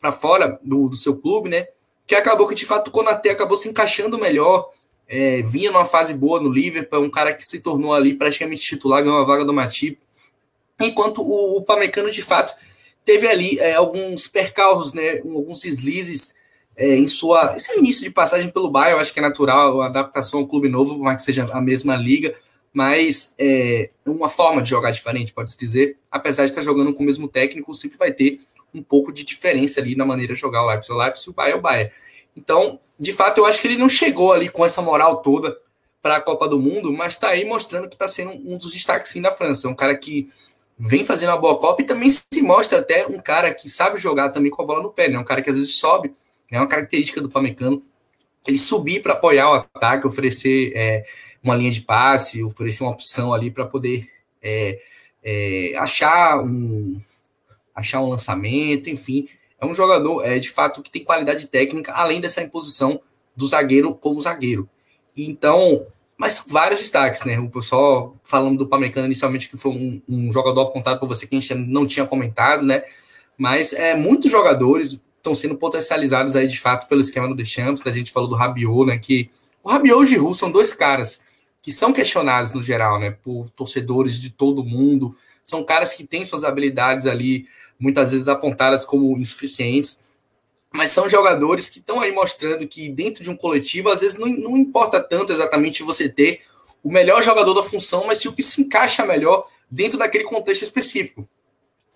para 0.00 0.12
fora 0.12 0.58
do, 0.62 0.88
do, 0.88 0.96
seu 0.96 1.16
clube, 1.16 1.48
né? 1.48 1.66
Que 2.06 2.14
acabou 2.14 2.48
que 2.48 2.54
de 2.54 2.64
fato 2.64 2.88
o 2.88 2.90
Konaté 2.90 3.30
acabou 3.30 3.56
se 3.56 3.68
encaixando 3.68 4.18
melhor, 4.18 4.70
é, 5.06 5.42
vinha 5.42 5.70
numa 5.70 5.84
fase 5.84 6.14
boa 6.14 6.40
no 6.40 6.48
Liverpool, 6.48 7.02
um 7.02 7.10
cara 7.10 7.34
que 7.34 7.44
se 7.44 7.60
tornou 7.60 7.92
ali 7.92 8.14
praticamente 8.14 8.62
titular, 8.62 9.02
ganhou 9.02 9.18
a 9.18 9.24
vaga 9.24 9.44
do 9.44 9.52
Matip. 9.52 9.98
Enquanto 10.80 11.22
o, 11.22 11.58
o 11.58 11.62
Pamecano 11.62 12.10
de 12.10 12.22
fato 12.22 12.54
teve 13.04 13.26
ali 13.26 13.58
é, 13.58 13.74
alguns 13.74 14.26
percalços, 14.26 14.92
né? 14.92 15.18
Alguns 15.18 15.60
deslizes 15.60 16.34
é, 16.76 16.96
em 16.96 17.06
sua. 17.06 17.54
Esse 17.56 17.70
é 17.72 17.76
o 17.76 17.78
início 17.78 18.02
de 18.02 18.10
passagem 18.10 18.50
pelo 18.50 18.70
Bayern, 18.70 18.96
eu 18.96 19.00
acho 19.00 19.12
que 19.12 19.18
é 19.20 19.22
natural, 19.22 19.82
a 19.82 19.86
adaptação 19.86 20.40
ao 20.40 20.46
clube 20.46 20.68
novo, 20.68 20.94
por 20.94 21.04
mais 21.04 21.18
que 21.18 21.24
seja 21.24 21.44
a 21.52 21.60
mesma 21.60 21.96
liga, 21.96 22.34
mas 22.72 23.34
é 23.38 23.90
uma 24.06 24.28
forma 24.28 24.62
de 24.62 24.70
jogar 24.70 24.90
diferente, 24.90 25.32
pode-se 25.32 25.58
dizer. 25.58 25.96
Apesar 26.10 26.44
de 26.44 26.50
estar 26.50 26.62
jogando 26.62 26.92
com 26.94 27.02
o 27.02 27.06
mesmo 27.06 27.26
técnico, 27.28 27.74
sempre 27.74 27.98
vai 27.98 28.12
ter 28.12 28.40
um 28.72 28.82
pouco 28.82 29.12
de 29.12 29.24
diferença 29.24 29.80
ali 29.80 29.96
na 29.96 30.04
maneira 30.04 30.34
de 30.34 30.40
jogar 30.40 30.62
o 30.62 30.66
Leipzig. 30.68 30.92
O 30.92 30.96
Leipzig 30.96 31.30
o 31.30 31.32
Bayern 31.32 31.56
é 31.56 31.58
o 31.58 31.62
Bayern. 31.62 31.92
Então, 32.36 32.80
de 32.98 33.12
fato, 33.12 33.38
eu 33.38 33.46
acho 33.46 33.60
que 33.60 33.66
ele 33.66 33.76
não 33.76 33.88
chegou 33.88 34.32
ali 34.32 34.48
com 34.48 34.64
essa 34.64 34.80
moral 34.80 35.16
toda 35.16 35.56
para 36.00 36.16
a 36.16 36.20
Copa 36.20 36.48
do 36.48 36.58
Mundo, 36.58 36.92
mas 36.92 37.14
está 37.14 37.28
aí 37.28 37.44
mostrando 37.44 37.88
que 37.88 37.94
está 37.94 38.08
sendo 38.08 38.30
um 38.30 38.56
dos 38.56 38.72
destaques 38.72 39.10
sim 39.10 39.20
da 39.20 39.32
França. 39.32 39.66
É 39.66 39.70
um 39.70 39.74
cara 39.74 39.96
que 39.96 40.28
vem 40.78 41.04
fazendo 41.04 41.30
uma 41.30 41.36
boa 41.36 41.58
Copa 41.58 41.82
e 41.82 41.84
também 41.84 42.10
se 42.10 42.42
mostra 42.42 42.78
até 42.78 43.06
um 43.06 43.20
cara 43.20 43.52
que 43.52 43.68
sabe 43.68 43.98
jogar 43.98 44.30
também 44.30 44.50
com 44.50 44.62
a 44.62 44.64
bola 44.64 44.82
no 44.82 44.90
pé, 44.90 45.08
né? 45.08 45.18
Um 45.18 45.24
cara 45.24 45.42
que 45.42 45.50
às 45.50 45.56
vezes 45.56 45.76
sobe 45.76 46.14
é 46.50 46.58
uma 46.58 46.66
característica 46.66 47.20
do 47.20 47.28
Pamecano. 47.28 47.82
Ele 48.46 48.56
subir 48.56 49.02
para 49.02 49.12
apoiar 49.12 49.50
o 49.50 49.54
ataque, 49.54 50.06
oferecer 50.06 50.72
é, 50.74 51.04
uma 51.42 51.56
linha 51.56 51.70
de 51.70 51.80
passe, 51.80 52.42
oferecer 52.42 52.82
uma 52.82 52.92
opção 52.92 53.32
ali 53.32 53.50
para 53.50 53.64
poder 53.66 54.08
é, 54.42 54.80
é, 55.22 55.74
achar 55.76 56.42
um 56.42 57.00
achar 57.74 58.00
um 58.00 58.08
lançamento, 58.08 58.90
enfim. 58.90 59.26
É 59.58 59.64
um 59.64 59.72
jogador, 59.72 60.22
é, 60.24 60.38
de 60.38 60.50
fato, 60.50 60.82
que 60.82 60.90
tem 60.90 61.04
qualidade 61.04 61.46
técnica, 61.46 61.92
além 61.92 62.20
dessa 62.20 62.42
imposição 62.42 63.00
do 63.34 63.46
zagueiro 63.46 63.94
como 63.94 64.20
zagueiro. 64.20 64.68
Então, 65.16 65.86
mas 66.16 66.44
vários 66.46 66.80
destaques, 66.80 67.24
né? 67.24 67.38
O 67.38 67.48
pessoal 67.48 68.16
falando 68.22 68.58
do 68.58 68.66
Pamecano 68.66 69.06
inicialmente, 69.06 69.48
que 69.48 69.56
foi 69.56 69.72
um, 69.72 70.02
um 70.08 70.32
jogador 70.32 70.62
apontado 70.62 71.00
por 71.00 71.08
você 71.08 71.26
que 71.26 71.36
a 71.36 71.40
gente 71.40 71.54
não 71.54 71.86
tinha 71.86 72.06
comentado, 72.06 72.64
né? 72.66 72.82
Mas 73.38 73.72
é, 73.72 73.94
muitos 73.94 74.30
jogadores, 74.30 75.00
estão 75.16 75.34
sendo 75.34 75.54
potencializados 75.54 76.34
aí 76.34 76.46
de 76.46 76.58
fato 76.58 76.88
pelo 76.88 77.00
esquema 77.00 77.28
do 77.28 77.34
Deschamps. 77.34 77.86
A 77.86 77.90
gente 77.90 78.10
falou 78.10 78.28
do 78.28 78.34
Rabiot, 78.34 78.86
né? 78.86 78.98
Que 78.98 79.30
o 79.62 79.70
Rabiot 79.70 80.00
e 80.00 80.02
o 80.02 80.06
Giroud 80.06 80.36
são 80.36 80.50
dois 80.50 80.72
caras 80.72 81.20
que 81.62 81.72
são 81.72 81.92
questionados 81.92 82.54
no 82.54 82.62
geral, 82.62 82.98
né? 82.98 83.10
Por 83.10 83.50
torcedores 83.50 84.20
de 84.20 84.30
todo 84.30 84.64
mundo. 84.64 85.16
São 85.44 85.64
caras 85.64 85.92
que 85.92 86.06
têm 86.06 86.24
suas 86.24 86.44
habilidades 86.44 87.06
ali 87.06 87.46
muitas 87.78 88.12
vezes 88.12 88.28
apontadas 88.28 88.84
como 88.84 89.16
insuficientes, 89.16 90.18
mas 90.72 90.90
são 90.90 91.08
jogadores 91.08 91.68
que 91.68 91.78
estão 91.78 92.00
aí 92.00 92.12
mostrando 92.12 92.66
que 92.68 92.88
dentro 92.88 93.24
de 93.24 93.30
um 93.30 93.36
coletivo, 93.36 93.88
às 93.88 94.02
vezes 94.02 94.18
não, 94.18 94.28
não 94.28 94.56
importa 94.56 95.02
tanto 95.02 95.32
exatamente 95.32 95.82
você 95.82 96.08
ter 96.08 96.42
o 96.82 96.90
melhor 96.90 97.22
jogador 97.22 97.54
da 97.54 97.62
função, 97.62 98.06
mas 98.06 98.18
se 98.18 98.28
o 98.28 98.32
que 98.32 98.42
se 98.42 98.62
encaixa 98.62 99.04
melhor 99.04 99.48
dentro 99.70 99.98
daquele 99.98 100.24
contexto 100.24 100.62
específico. 100.62 101.28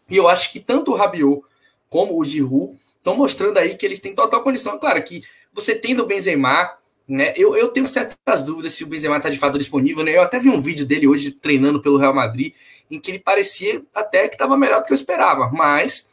E 0.08 0.16
eu 0.16 0.28
acho 0.28 0.50
que 0.52 0.60
tanto 0.60 0.92
o 0.92 0.96
Rabiot 0.96 1.42
como 1.88 2.18
o 2.18 2.24
Giroud 2.24 2.78
estão 2.96 3.14
mostrando 3.16 3.58
aí 3.58 3.76
que 3.76 3.86
eles 3.86 4.00
têm 4.00 4.14
total 4.14 4.42
condição. 4.42 4.78
Claro 4.78 5.02
que 5.02 5.22
você 5.52 5.74
tendo 5.74 6.02
o 6.02 6.06
Benzema, 6.06 6.76
né? 7.06 7.34
Eu, 7.36 7.54
eu 7.54 7.68
tenho 7.68 7.86
certas 7.86 8.42
dúvidas 8.42 8.72
se 8.72 8.84
o 8.84 8.86
Benzema 8.86 9.16
está 9.16 9.28
de 9.28 9.38
fato 9.38 9.58
disponível, 9.58 10.02
né? 10.02 10.16
Eu 10.16 10.22
até 10.22 10.38
vi 10.38 10.48
um 10.48 10.60
vídeo 10.60 10.86
dele 10.86 11.06
hoje 11.06 11.30
treinando 11.30 11.80
pelo 11.80 11.98
Real 11.98 12.14
Madrid, 12.14 12.54
em 12.90 12.98
que 12.98 13.10
ele 13.10 13.18
parecia 13.18 13.82
até 13.94 14.28
que 14.28 14.34
estava 14.34 14.56
melhor 14.56 14.80
do 14.80 14.86
que 14.86 14.92
eu 14.92 14.96
esperava, 14.96 15.50
mas 15.52 16.08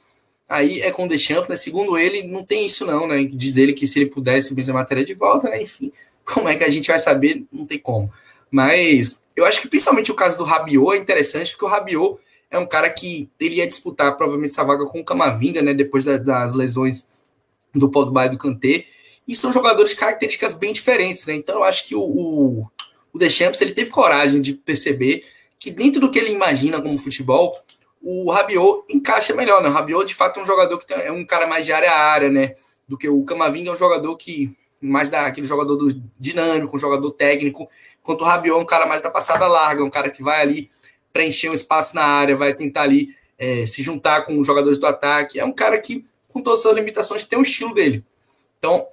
aí 0.47 0.81
é 0.81 0.91
com 0.91 1.05
o 1.05 1.07
Deschamps, 1.07 1.49
né? 1.49 1.55
Segundo 1.55 1.97
ele, 1.97 2.23
não 2.23 2.43
tem 2.43 2.65
isso 2.65 2.85
não, 2.85 3.07
né? 3.07 3.23
Diz 3.23 3.57
ele 3.57 3.73
que 3.73 3.87
se 3.87 3.99
ele 3.99 4.09
pudesse, 4.09 4.51
o 4.51 4.55
Benzema 4.55 4.85
teria 4.85 5.05
de 5.05 5.13
volta, 5.13 5.49
né? 5.49 5.61
Enfim, 5.61 5.91
como 6.25 6.49
é 6.49 6.55
que 6.55 6.63
a 6.63 6.69
gente 6.69 6.87
vai 6.87 6.99
saber? 6.99 7.45
Não 7.51 7.65
tem 7.65 7.79
como. 7.79 8.11
Mas 8.49 9.21
eu 9.35 9.45
acho 9.45 9.61
que 9.61 9.69
principalmente 9.69 10.11
o 10.11 10.15
caso 10.15 10.37
do 10.37 10.43
Rabiot 10.43 10.97
é 10.97 11.01
interessante, 11.01 11.51
porque 11.51 11.65
o 11.65 11.69
Rabiot 11.69 12.19
é 12.49 12.59
um 12.59 12.67
cara 12.67 12.89
que 12.89 13.29
ele 13.39 13.55
ia 13.55 13.67
disputar 13.67 14.17
provavelmente 14.17 14.51
essa 14.51 14.63
vaga 14.65 14.85
com 14.85 14.99
o 14.99 15.05
Camavinga, 15.05 15.61
né? 15.61 15.73
Depois 15.73 16.03
da, 16.03 16.17
das 16.17 16.53
lesões 16.53 17.07
do 17.73 17.89
Pogba 17.89 18.25
e 18.25 18.29
do 18.29 18.37
Kanté. 18.37 18.85
E 19.27 19.35
são 19.35 19.51
jogadores 19.51 19.91
de 19.91 19.97
características 19.97 20.53
bem 20.53 20.73
diferentes, 20.73 21.25
né? 21.25 21.33
Então 21.35 21.55
eu 21.55 21.63
acho 21.63 21.87
que 21.87 21.95
o, 21.95 22.01
o, 22.01 22.67
o 23.13 23.19
Deschamps 23.19 23.61
ele 23.61 23.73
teve 23.73 23.91
coragem 23.91 24.41
de 24.41 24.53
perceber 24.53 25.23
que 25.59 25.69
dentro 25.71 26.01
do 26.01 26.09
que 26.09 26.17
ele 26.17 26.31
imagina 26.31 26.81
como 26.81 26.97
futebol, 26.97 27.55
o 28.01 28.31
Rabiot 28.31 28.83
encaixa 28.89 29.35
melhor, 29.35 29.61
né? 29.61 29.69
O 29.69 29.71
Rabiot, 29.71 30.07
de 30.07 30.15
fato, 30.15 30.39
é 30.39 30.43
um 30.43 30.45
jogador 30.45 30.77
que 30.79 30.87
tem, 30.87 30.97
é 30.97 31.11
um 31.11 31.23
cara 31.23 31.45
mais 31.45 31.65
de 31.65 31.71
área 31.71 31.91
a 31.91 31.97
área, 31.97 32.31
né? 32.31 32.53
Do 32.87 32.97
que 32.97 33.07
o 33.07 33.23
Camavinga 33.23 33.69
é 33.69 33.73
um 33.73 33.77
jogador 33.77 34.15
que 34.17 34.55
mais 34.81 35.09
da 35.09 35.27
aquele 35.27 35.45
jogador 35.45 35.75
do 35.75 36.01
dinâmico, 36.19 36.75
um 36.75 36.79
jogador 36.79 37.11
técnico, 37.11 37.69
enquanto 38.01 38.21
o 38.21 38.25
Rabiot 38.25 38.57
é 38.57 38.61
um 38.61 38.65
cara 38.65 38.87
mais 38.87 39.03
da 39.03 39.11
passada 39.11 39.45
larga, 39.47 39.83
um 39.83 39.91
cara 39.91 40.09
que 40.09 40.23
vai 40.23 40.41
ali 40.41 40.69
preencher 41.13 41.49
um 41.49 41.53
espaço 41.53 41.93
na 41.95 42.03
área, 42.03 42.35
vai 42.35 42.55
tentar 42.55 42.81
ali 42.81 43.15
é, 43.37 43.65
se 43.67 43.83
juntar 43.83 44.23
com 44.23 44.39
os 44.39 44.47
jogadores 44.47 44.79
do 44.79 44.87
ataque. 44.87 45.39
É 45.39 45.45
um 45.45 45.53
cara 45.53 45.77
que, 45.77 46.03
com 46.27 46.41
todas 46.41 46.65
as 46.65 46.73
limitações, 46.73 47.23
tem 47.23 47.37
um 47.37 47.43
estilo 47.43 47.73
dele. 47.73 48.03
Então, 48.57 48.87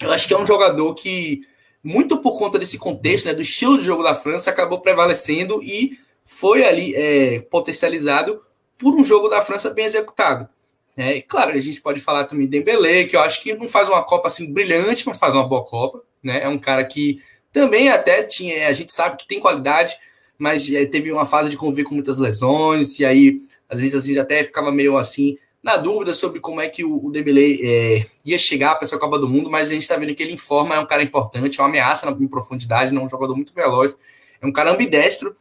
eu 0.00 0.12
acho 0.12 0.26
que 0.26 0.34
é 0.34 0.38
um 0.38 0.46
jogador 0.46 0.94
que, 0.94 1.42
muito 1.82 2.18
por 2.18 2.38
conta 2.38 2.58
desse 2.58 2.78
contexto, 2.78 3.26
né, 3.26 3.34
do 3.34 3.42
estilo 3.42 3.78
de 3.78 3.84
jogo 3.84 4.02
da 4.02 4.14
França, 4.14 4.50
acabou 4.50 4.80
prevalecendo 4.80 5.62
e 5.62 5.98
foi 6.24 6.64
ali 6.64 6.94
é, 6.94 7.40
potencializado 7.40 8.40
por 8.78 8.94
um 8.94 9.04
jogo 9.04 9.28
da 9.28 9.42
França 9.42 9.70
bem 9.70 9.84
executado. 9.84 10.48
É, 10.96 11.16
e 11.16 11.22
claro, 11.22 11.52
a 11.52 11.60
gente 11.60 11.80
pode 11.80 12.00
falar 12.00 12.24
também 12.24 12.46
de 12.46 12.58
Dembélé, 12.58 13.04
que 13.04 13.16
eu 13.16 13.20
acho 13.20 13.42
que 13.42 13.54
não 13.54 13.68
faz 13.68 13.88
uma 13.88 14.02
Copa 14.02 14.28
assim 14.28 14.52
brilhante, 14.52 15.06
mas 15.06 15.18
faz 15.18 15.34
uma 15.34 15.46
boa 15.46 15.64
Copa. 15.64 16.02
Né? 16.22 16.42
É 16.42 16.48
um 16.48 16.58
cara 16.58 16.84
que 16.84 17.22
também 17.52 17.88
até 17.88 18.22
tinha, 18.22 18.68
a 18.68 18.72
gente 18.72 18.92
sabe 18.92 19.16
que 19.16 19.26
tem 19.26 19.40
qualidade, 19.40 19.96
mas 20.38 20.70
é, 20.72 20.84
teve 20.86 21.12
uma 21.12 21.26
fase 21.26 21.50
de 21.50 21.56
conviver 21.56 21.84
com 21.84 21.94
muitas 21.94 22.18
lesões, 22.18 22.98
e 22.98 23.04
aí 23.04 23.38
às 23.68 23.80
vezes 23.80 23.94
a 24.02 24.06
gente 24.06 24.18
até 24.18 24.42
ficava 24.42 24.72
meio 24.72 24.96
assim, 24.96 25.38
na 25.62 25.76
dúvida 25.76 26.14
sobre 26.14 26.40
como 26.40 26.60
é 26.60 26.68
que 26.68 26.84
o, 26.84 27.10
Dembélé 27.10 27.58
é, 27.62 28.06
ia 28.24 28.38
chegar 28.38 28.74
para 28.76 28.86
essa 28.86 28.98
Copa 28.98 29.18
do 29.18 29.28
Mundo, 29.28 29.50
mas 29.50 29.68
a 29.68 29.72
gente 29.72 29.82
está 29.82 29.96
vendo 29.96 30.14
que 30.14 30.22
ele 30.22 30.32
informa, 30.32 30.74
é 30.74 30.80
um 30.80 30.86
cara 30.86 31.02
importante, 31.02 31.60
é 31.60 31.62
uma 31.62 31.68
ameaça 31.68 32.08
em 32.08 32.26
profundidade, 32.26 32.94
não 32.94 33.02
é 33.02 33.04
um 33.04 33.08
jogador 33.08 33.36
muito 33.36 33.52
veloz, 33.52 33.94
é 34.40 34.46
um 34.46 34.52
cara 34.52 34.72
ambidestro, 34.72 35.34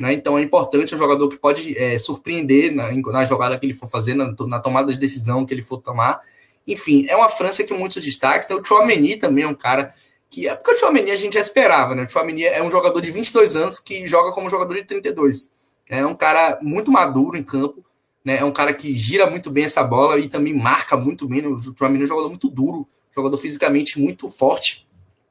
né? 0.00 0.12
Então 0.12 0.38
é 0.38 0.42
importante, 0.42 0.92
é 0.92 0.96
um 0.96 0.98
jogador 0.98 1.28
que 1.28 1.36
pode 1.36 1.76
é, 1.76 1.98
surpreender 1.98 2.74
na, 2.74 2.90
na, 2.92 3.24
jogada 3.24 3.58
que 3.58 3.66
ele 3.66 3.74
for 3.74 3.88
fazer, 3.88 4.14
na, 4.14 4.34
na, 4.46 4.60
tomada 4.60 4.92
de 4.92 4.98
decisão 4.98 5.44
que 5.44 5.52
ele 5.52 5.62
for 5.62 5.78
tomar. 5.78 6.20
Enfim, 6.66 7.06
é 7.08 7.16
uma 7.16 7.28
França 7.28 7.62
que 7.62 7.72
muitos 7.72 8.02
destaques. 8.02 8.46
Tem 8.46 8.56
o 8.56 8.64
Chouameni 8.64 9.16
também, 9.16 9.44
é 9.44 9.48
um 9.48 9.54
cara 9.54 9.94
que 10.28 10.48
é 10.48 10.54
porque 10.54 10.72
o 10.72 10.76
Chouameni 10.76 11.10
a 11.10 11.16
gente 11.16 11.34
já 11.34 11.40
esperava, 11.40 11.94
né? 11.94 12.04
O 12.04 12.08
Chouameni 12.08 12.44
é 12.44 12.62
um 12.62 12.70
jogador 12.70 13.00
de 13.00 13.10
22 13.10 13.56
anos 13.56 13.78
que 13.78 14.06
joga 14.06 14.32
como 14.32 14.50
jogador 14.50 14.74
de 14.74 14.84
32. 14.84 15.52
É 15.88 16.04
um 16.04 16.14
cara 16.14 16.58
muito 16.60 16.90
maduro 16.90 17.36
em 17.36 17.44
campo, 17.44 17.84
né? 18.26 18.38
É 18.38 18.44
um 18.44 18.50
cara 18.50 18.74
que 18.74 18.92
gira 18.92 19.30
muito 19.30 19.52
bem 19.52 19.66
essa 19.66 19.84
bola 19.84 20.18
e 20.18 20.28
também 20.28 20.52
marca 20.52 20.96
muito 20.96 21.28
bem. 21.28 21.42
Né? 21.42 21.46
O 21.46 21.56
Chouameni 21.60 22.02
é 22.02 22.04
um 22.06 22.08
jogador 22.08 22.28
muito 22.28 22.50
duro, 22.50 22.88
jogador 23.14 23.36
fisicamente 23.36 24.00
muito 24.00 24.28
forte. 24.28 24.84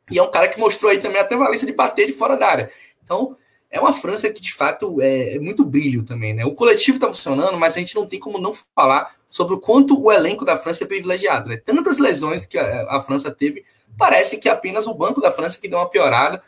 E 0.09 0.17
é 0.17 0.23
um 0.23 0.31
cara 0.31 0.47
que 0.47 0.57
mostrou 0.57 0.89
aí 0.89 0.97
também 0.97 1.19
até 1.19 1.35
valência 1.35 1.67
de 1.67 1.73
bater 1.73 2.07
de 2.07 2.13
fora 2.13 2.37
da 2.37 2.47
área. 2.47 2.71
Então, 3.03 3.35
é 3.69 3.81
uma 3.81 3.91
França 3.91 4.31
que 4.31 4.41
de 4.41 4.53
fato 4.53 5.01
é, 5.01 5.35
é 5.35 5.39
muito 5.39 5.65
brilho 5.65 6.03
também, 6.03 6.33
né? 6.33 6.45
O 6.45 6.53
coletivo 6.53 6.95
está 6.95 7.07
funcionando, 7.07 7.57
mas 7.57 7.75
a 7.75 7.79
gente 7.79 7.93
não 7.95 8.07
tem 8.07 8.17
como 8.17 8.39
não 8.39 8.53
falar 8.73 9.13
sobre 9.29 9.55
o 9.55 9.59
quanto 9.59 10.01
o 10.01 10.09
elenco 10.09 10.45
da 10.45 10.55
França 10.55 10.85
é 10.85 10.87
privilegiado, 10.87 11.49
né? 11.49 11.57
Tantas 11.57 11.97
lesões 11.97 12.45
que 12.45 12.57
a, 12.57 12.95
a 12.95 13.01
França 13.01 13.29
teve, 13.29 13.65
parece 13.97 14.37
que 14.37 14.47
apenas 14.47 14.87
o 14.87 14.93
banco 14.93 15.19
da 15.19 15.33
França 15.33 15.59
que 15.59 15.67
deu 15.67 15.79
uma 15.79 15.89
piorada, 15.89 16.41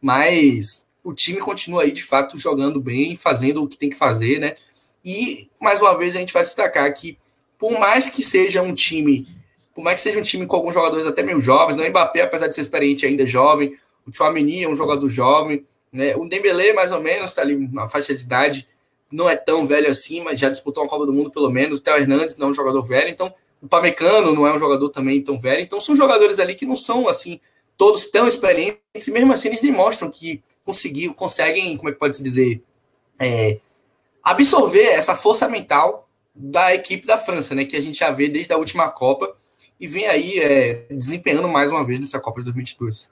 mas 0.00 0.86
o 1.02 1.12
time 1.12 1.40
continua 1.40 1.82
aí 1.82 1.90
de 1.90 2.04
fato 2.04 2.38
jogando 2.38 2.80
bem, 2.80 3.16
fazendo 3.16 3.60
o 3.60 3.66
que 3.66 3.76
tem 3.76 3.90
que 3.90 3.96
fazer, 3.96 4.38
né? 4.38 4.54
E 5.04 5.48
mais 5.60 5.80
uma 5.80 5.96
vez 5.96 6.14
a 6.14 6.18
gente 6.18 6.32
vai 6.32 6.42
destacar 6.42 6.92
que 6.94 7.18
por 7.58 7.78
mais 7.78 8.08
que 8.08 8.22
seja 8.22 8.62
um 8.62 8.74
time, 8.74 9.26
por 9.74 9.84
mais 9.84 9.96
que 9.96 10.02
seja 10.02 10.18
um 10.18 10.22
time 10.22 10.46
com 10.46 10.56
alguns 10.56 10.74
jogadores 10.74 11.06
até 11.06 11.22
meio 11.22 11.40
jovens, 11.40 11.76
né? 11.76 11.86
o 11.86 11.90
Mbappé, 11.90 12.22
apesar 12.22 12.46
de 12.46 12.54
ser 12.54 12.62
experiente, 12.62 13.04
ainda 13.04 13.22
é 13.22 13.26
jovem, 13.26 13.76
o 14.06 14.14
Chouameni 14.14 14.64
é 14.64 14.68
um 14.68 14.74
jogador 14.74 15.08
jovem, 15.08 15.62
né? 15.92 16.16
O 16.16 16.26
Dembélé, 16.26 16.72
mais 16.72 16.92
ou 16.92 17.00
menos, 17.00 17.30
está 17.30 17.42
ali 17.42 17.56
na 17.72 17.88
faixa 17.88 18.14
de 18.14 18.22
idade, 18.22 18.68
não 19.10 19.28
é 19.28 19.36
tão 19.36 19.66
velho 19.66 19.90
assim, 19.90 20.20
mas 20.20 20.38
já 20.38 20.48
disputou 20.48 20.82
uma 20.82 20.88
Copa 20.88 21.04
do 21.04 21.12
Mundo 21.12 21.30
pelo 21.30 21.50
menos. 21.50 21.80
O 21.80 21.82
Theo 21.82 21.96
Hernandes 21.96 22.36
não 22.36 22.48
é 22.48 22.50
um 22.50 22.54
jogador 22.54 22.82
velho, 22.82 23.08
então 23.08 23.34
o 23.60 23.68
Pamecano 23.68 24.32
não 24.32 24.46
é 24.46 24.54
um 24.54 24.58
jogador 24.58 24.88
também 24.88 25.20
tão 25.20 25.38
velho. 25.38 25.60
Então 25.60 25.80
são 25.80 25.94
jogadores 25.96 26.38
ali 26.38 26.54
que 26.54 26.64
não 26.64 26.76
são 26.76 27.08
assim 27.08 27.40
todos 27.76 28.06
tão 28.06 28.28
experientes 28.28 29.06
e 29.06 29.10
mesmo 29.10 29.32
assim 29.32 29.48
eles 29.48 29.60
demonstram 29.60 30.10
que 30.10 30.42
conseguiu, 30.64 31.12
conseguem, 31.12 31.76
como 31.76 31.88
é 31.88 31.92
que 31.92 31.98
pode 31.98 32.16
se 32.16 32.22
dizer, 32.22 32.62
é, 33.18 33.58
absorver 34.22 34.84
essa 34.84 35.14
força 35.16 35.48
mental 35.48 36.08
da 36.34 36.74
equipe 36.74 37.06
da 37.06 37.18
França, 37.18 37.54
né, 37.54 37.64
que 37.64 37.76
a 37.76 37.80
gente 37.80 37.98
já 37.98 38.10
vê 38.10 38.28
desde 38.28 38.52
a 38.52 38.56
última 38.56 38.88
Copa 38.90 39.34
e 39.78 39.86
vem 39.86 40.06
aí 40.06 40.38
é, 40.38 40.86
desempenhando 40.90 41.48
mais 41.48 41.70
uma 41.70 41.84
vez 41.84 42.00
nessa 42.00 42.20
Copa 42.20 42.40
de 42.40 42.44
2022. 42.46 43.10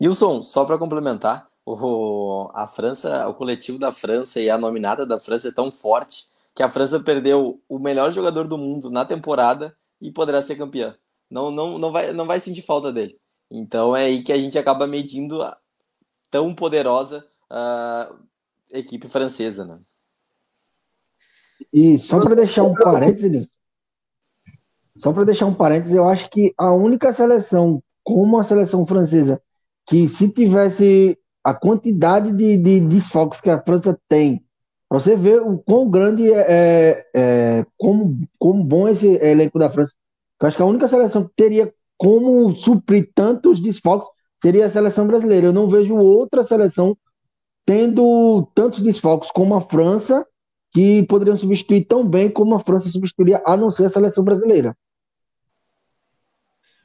Wilson, 0.00 0.42
só 0.42 0.64
para 0.64 0.78
complementar, 0.78 1.48
o, 1.66 2.50
a 2.54 2.66
França, 2.66 3.28
o 3.28 3.34
coletivo 3.34 3.78
da 3.78 3.92
França 3.92 4.40
e 4.40 4.48
a 4.48 4.56
nominada 4.56 5.04
da 5.04 5.18
França 5.18 5.48
é 5.48 5.52
tão 5.52 5.70
forte 5.70 6.26
que 6.54 6.62
a 6.62 6.70
França 6.70 7.00
perdeu 7.00 7.60
o 7.68 7.78
melhor 7.78 8.12
jogador 8.12 8.46
do 8.46 8.56
mundo 8.56 8.90
na 8.90 9.04
temporada 9.04 9.76
e 10.00 10.10
poderá 10.10 10.40
ser 10.40 10.56
campeã. 10.56 10.96
Não, 11.30 11.50
não, 11.50 11.78
não, 11.78 11.92
vai, 11.92 12.12
não 12.12 12.26
vai 12.26 12.40
sentir 12.40 12.62
falta 12.62 12.92
dele. 12.92 13.18
Então 13.50 13.96
é 13.96 14.04
aí 14.04 14.22
que 14.22 14.32
a 14.32 14.38
gente 14.38 14.58
acaba 14.58 14.86
medindo 14.86 15.42
a 15.42 15.56
tão 16.30 16.54
poderosa 16.54 17.26
a 17.50 18.12
equipe 18.72 19.08
francesa, 19.08 19.64
né? 19.64 19.78
E 21.72 21.98
só 21.98 22.20
para 22.20 22.34
deixar 22.34 22.62
um 22.62 22.74
parênteses, 22.74 23.48
só 24.96 25.12
para 25.12 25.24
deixar 25.24 25.46
um 25.46 25.54
parênteses, 25.54 25.94
eu 25.94 26.08
acho 26.08 26.30
que 26.30 26.54
a 26.56 26.72
única 26.72 27.12
seleção 27.12 27.82
como 28.04 28.38
a 28.38 28.44
seleção 28.44 28.86
francesa 28.86 29.40
que 29.86 30.08
se 30.08 30.30
tivesse 30.30 31.18
a 31.42 31.54
quantidade 31.54 32.32
de, 32.32 32.56
de 32.56 32.80
desfalques 32.80 33.40
que 33.40 33.50
a 33.50 33.60
França 33.60 33.98
tem, 34.08 34.44
para 34.88 34.98
você 34.98 35.16
ver 35.16 35.40
o 35.42 35.58
quão 35.58 35.90
grande 35.90 36.32
é, 36.32 36.46
é, 36.48 37.06
é 37.14 37.66
como, 37.76 38.18
como 38.38 38.64
bom 38.64 38.88
esse 38.88 39.06
elenco 39.06 39.58
da 39.58 39.70
França. 39.70 39.94
Eu 40.40 40.48
acho 40.48 40.56
que 40.56 40.62
a 40.62 40.66
única 40.66 40.88
seleção 40.88 41.24
que 41.24 41.34
teria 41.34 41.72
como 41.96 42.52
suprir 42.52 43.10
tantos 43.14 43.60
desfalques 43.60 44.08
seria 44.42 44.66
a 44.66 44.70
seleção 44.70 45.06
brasileira. 45.06 45.46
Eu 45.46 45.52
não 45.52 45.68
vejo 45.68 45.94
outra 45.94 46.44
seleção 46.44 46.96
tendo 47.68 48.50
tantos 48.54 48.80
desfalques 48.80 49.30
como 49.30 49.54
a 49.54 49.60
França 49.60 50.26
que 50.72 51.02
poderiam 51.02 51.36
substituir 51.36 51.84
tão 51.84 52.08
bem 52.08 52.30
como 52.30 52.54
a 52.54 52.58
França 52.58 52.88
substituiria, 52.88 53.42
a 53.44 53.58
não 53.58 53.68
ser 53.68 53.84
a 53.84 53.90
seleção 53.90 54.24
brasileira. 54.24 54.74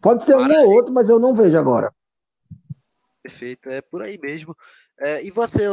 Pode 0.01 0.25
ter 0.25 0.35
um 0.35 0.45
ou 0.45 0.73
outro, 0.73 0.93
mas 0.93 1.07
eu 1.07 1.21
não 1.21 1.33
vejo 1.33 1.57
agora. 1.57 1.89
Perfeito, 3.21 3.69
é 3.69 3.81
por 3.81 4.01
aí 4.01 4.19
mesmo. 4.21 4.53
É, 4.99 5.25
e 5.25 5.31
você, 5.31 5.63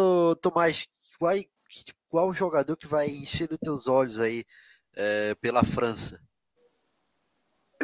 Tomás, 0.41 0.87
qual, 1.19 1.35
qual 2.09 2.33
jogador 2.33 2.77
que 2.77 2.87
vai 2.87 3.09
encher 3.09 3.51
os 3.51 3.59
teus 3.59 3.89
olhos 3.89 4.21
aí 4.21 4.45
é, 4.95 5.35
pela 5.35 5.65
França? 5.65 6.21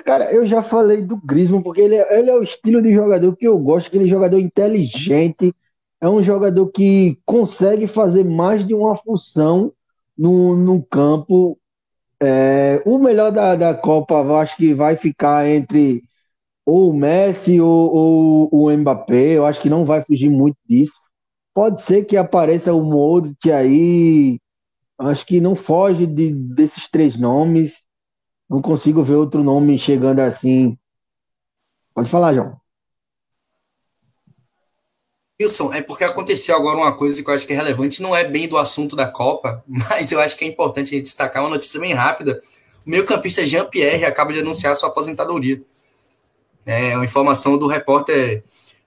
Cara, 0.04 0.32
eu 0.32 0.46
já 0.46 0.62
falei 0.62 1.02
do 1.02 1.16
Griezmann, 1.16 1.60
porque 1.60 1.80
ele, 1.80 1.96
é, 1.96 2.20
ele 2.20 2.30
é 2.30 2.34
o 2.34 2.42
estilo 2.44 2.80
de 2.80 2.94
jogador 2.94 3.34
que 3.34 3.48
eu 3.48 3.58
gosto, 3.58 3.88
aquele 3.88 4.06
jogador 4.06 4.38
inteligente, 4.38 5.52
é 6.01 6.09
um 6.09 6.22
jogador 6.22 6.68
que 6.68 7.18
consegue 7.24 7.86
fazer 7.86 8.24
mais 8.24 8.66
de 8.66 8.74
uma 8.74 8.97
função 8.97 9.72
no, 10.16 10.57
no 10.57 10.82
campo. 10.82 11.59
É, 12.20 12.82
o 12.86 12.99
melhor 12.99 13.30
da, 13.32 13.57
da 13.57 13.74
Copa, 13.74 14.20
acho 14.40 14.57
que 14.57 14.74
vai 14.74 14.97
ficar 14.97 15.49
entre 15.49 16.03
ou 16.66 16.90
o 16.90 16.92
Messi 16.97 17.61
ou, 17.61 18.51
ou, 18.53 18.66
o 18.66 18.76
Mbappé, 18.76 19.36
eu 19.36 19.47
acho 19.47 19.62
que 19.62 19.70
não 19.70 19.84
vai 19.84 20.05
fugir 20.05 20.30
muito 20.30 20.59
disso. 20.68 20.94
Pode 21.55 21.80
ser 21.82 22.05
que 22.05 22.16
apareça 22.16 22.74
o 22.74 22.82
Modric 22.82 23.51
aí, 23.53 24.40
acho 24.99 25.24
que 25.26 25.40
não 25.40 25.55
foge 25.55 26.07
de, 26.07 26.32
desses 26.34 26.88
três 26.90 27.18
nomes. 27.18 27.84
Não 28.49 28.62
consigo 28.62 29.03
ver 29.03 29.14
outro 29.14 29.42
nome 29.44 29.78
chegando 29.78 30.20
assim. 30.20 30.78
Pode 31.94 32.11
falar, 32.11 32.34
João. 32.34 32.65
Wilson, 35.41 35.72
é 35.72 35.82
porque 35.82 36.03
aconteceu 36.03 36.57
agora 36.57 36.78
uma 36.78 36.97
coisa 36.97 37.22
que 37.22 37.28
eu 37.28 37.34
acho 37.34 37.47
que 37.47 37.53
é 37.53 37.57
relevante, 37.57 38.01
não 38.01 38.16
é 38.16 38.24
bem 38.24 38.49
do 38.49 38.57
assunto 38.57 38.97
da 38.97 39.07
Copa, 39.07 39.62
mas 39.68 40.11
eu 40.11 40.20
acho 40.20 40.37
que 40.37 40.45
é 40.45 40.49
importante 40.49 40.95
a 40.95 40.97
gente 40.97 41.05
destacar 41.05 41.43
uma 41.43 41.51
notícia 41.51 41.78
bem 41.78 41.93
rápida. 41.93 42.41
O 42.87 42.91
meio-campista 42.91 43.45
Jean-Pierre 43.45 44.05
acaba 44.05 44.32
de 44.32 44.41
anunciar 44.41 44.74
sua 44.76 44.89
aposentadoria. 44.89 45.61
É 46.64 46.95
uma 46.97 47.05
informação 47.05 47.59
do 47.59 47.66
repórter 47.66 48.43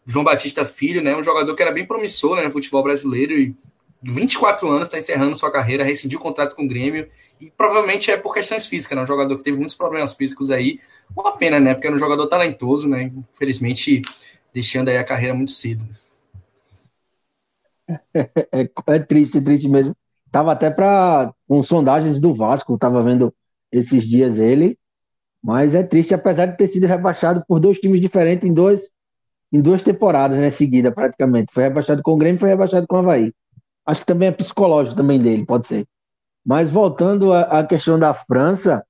João 0.05 0.25
Batista 0.25 0.65
Filho, 0.65 1.01
né? 1.01 1.15
Um 1.15 1.23
jogador 1.23 1.53
que 1.53 1.61
era 1.61 1.71
bem 1.71 1.85
promissor 1.85 2.35
né, 2.35 2.43
no 2.43 2.51
futebol 2.51 2.81
brasileiro 2.81 3.33
e 3.33 3.55
24 4.01 4.67
anos 4.69 4.87
está 4.87 4.97
encerrando 4.97 5.35
sua 5.35 5.51
carreira, 5.51 5.83
rescindiu 5.83 6.19
o 6.19 6.21
contrato 6.21 6.55
com 6.55 6.63
o 6.63 6.67
Grêmio 6.67 7.07
e 7.39 7.51
provavelmente 7.51 8.09
é 8.09 8.17
por 8.17 8.33
questões 8.33 8.67
físicas, 8.67 8.97
né? 8.97 9.03
Um 9.03 9.07
jogador 9.07 9.37
que 9.37 9.43
teve 9.43 9.57
muitos 9.57 9.75
problemas 9.75 10.13
físicos 10.13 10.49
aí. 10.49 10.79
Uma 11.15 11.37
pena, 11.37 11.59
né? 11.59 11.73
Porque 11.73 11.87
era 11.87 11.95
um 11.95 11.99
jogador 11.99 12.27
talentoso, 12.27 12.87
né? 12.87 13.11
Infelizmente, 13.33 14.01
deixando 14.53 14.89
aí 14.89 14.97
a 14.97 15.03
carreira 15.03 15.33
muito 15.33 15.51
cedo. 15.51 15.87
É, 18.13 18.69
é, 18.87 18.99
triste, 18.99 19.37
é 19.37 19.41
triste 19.41 19.67
mesmo. 19.67 19.95
Tava 20.31 20.51
até 20.51 20.69
para 20.69 21.33
com 21.47 21.61
sondagens 21.63 22.19
do 22.19 22.35
Vasco, 22.35 22.77
tava 22.77 23.01
vendo 23.03 23.33
esses 23.71 24.03
dias 24.07 24.37
ele. 24.37 24.77
Mas 25.41 25.73
é 25.73 25.83
triste, 25.83 26.13
apesar 26.13 26.47
de 26.47 26.57
ter 26.57 26.67
sido 26.67 26.85
rebaixado 26.85 27.43
por 27.47 27.59
dois 27.59 27.79
times 27.79 28.01
diferentes 28.01 28.47
em, 28.47 28.53
dois, 28.53 28.91
em 29.51 29.61
duas 29.61 29.81
temporadas, 29.81 30.37
né, 30.37 30.49
seguida, 30.49 30.91
praticamente. 30.91 31.53
Foi 31.53 31.63
rebaixado 31.63 32.03
com 32.03 32.11
o 32.13 32.17
Grêmio 32.17 32.39
foi 32.39 32.49
rebaixado 32.49 32.85
com 32.87 32.97
o 32.97 32.99
Havaí. 32.99 33.33
Acho 33.85 34.01
que 34.01 34.05
também 34.05 34.27
é 34.27 34.31
psicológico 34.31 34.95
também 34.95 35.19
dele, 35.19 35.45
pode 35.45 35.65
ser. 35.65 35.87
Mas 36.45 36.69
voltando 36.69 37.31
à, 37.33 37.41
à 37.59 37.65
questão 37.65 37.97
da 37.97 38.13
França, 38.13 38.83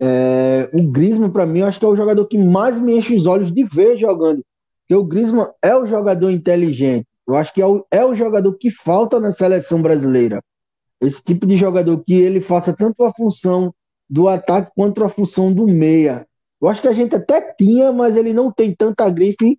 é, 0.00 0.70
o 0.72 0.82
Griezmann, 0.90 1.30
para 1.30 1.44
mim, 1.44 1.60
eu 1.60 1.66
acho 1.66 1.78
que 1.78 1.84
é 1.84 1.88
o 1.88 1.96
jogador 1.96 2.24
que 2.26 2.38
mais 2.38 2.78
me 2.78 2.96
enche 2.96 3.14
os 3.14 3.26
olhos 3.26 3.52
de 3.52 3.62
ver 3.64 3.98
jogando. 3.98 4.42
Porque 4.80 4.94
o 4.94 5.04
Griezmann 5.04 5.50
é 5.62 5.76
o 5.76 5.86
jogador 5.86 6.30
inteligente. 6.30 7.06
Eu 7.30 7.36
acho 7.36 7.54
que 7.54 7.62
é 7.62 7.66
o, 7.66 7.86
é 7.90 8.04
o 8.04 8.14
jogador 8.14 8.52
que 8.54 8.70
falta 8.70 9.20
na 9.20 9.30
seleção 9.30 9.80
brasileira. 9.80 10.42
Esse 11.00 11.22
tipo 11.22 11.46
de 11.46 11.56
jogador 11.56 12.02
que 12.04 12.12
ele 12.12 12.40
faça 12.40 12.74
tanto 12.74 13.04
a 13.04 13.14
função 13.14 13.72
do 14.08 14.28
ataque 14.28 14.72
quanto 14.74 15.04
a 15.04 15.08
função 15.08 15.52
do 15.52 15.64
meia. 15.64 16.26
Eu 16.60 16.68
acho 16.68 16.82
que 16.82 16.88
a 16.88 16.92
gente 16.92 17.14
até 17.14 17.40
tinha, 17.54 17.92
mas 17.92 18.16
ele 18.16 18.32
não 18.32 18.50
tem 18.50 18.74
tanta 18.74 19.08
grife 19.08 19.56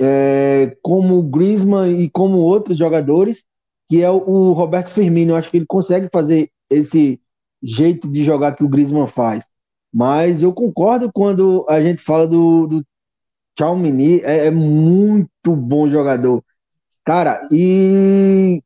é, 0.00 0.76
como 0.80 1.18
o 1.18 1.22
Griezmann 1.22 2.00
e 2.00 2.08
como 2.08 2.38
outros 2.38 2.78
jogadores, 2.78 3.44
que 3.88 4.00
é 4.00 4.08
o, 4.08 4.16
o, 4.18 4.52
Roberto 4.52 4.90
Firmino. 4.90 5.32
Eu 5.32 5.36
acho 5.36 5.50
que 5.50 5.56
ele 5.56 5.66
consegue 5.66 6.08
fazer 6.12 6.48
esse 6.70 7.20
jeito 7.60 8.08
de 8.08 8.24
jogar 8.24 8.54
que 8.54 8.62
o 8.62 8.68
Griezmann 8.68 9.08
faz. 9.08 9.44
Mas 9.92 10.42
eu 10.42 10.52
concordo 10.52 11.10
quando 11.12 11.66
a 11.68 11.82
gente 11.82 12.00
fala 12.00 12.26
do, 12.26 12.68
do 12.68 12.86
Chalmini, 13.58 14.20
é, 14.20 14.46
é 14.46 14.50
muito 14.50 15.54
bom 15.56 15.88
jogador. 15.88 16.42
Cara, 17.04 17.46
e 17.52 18.62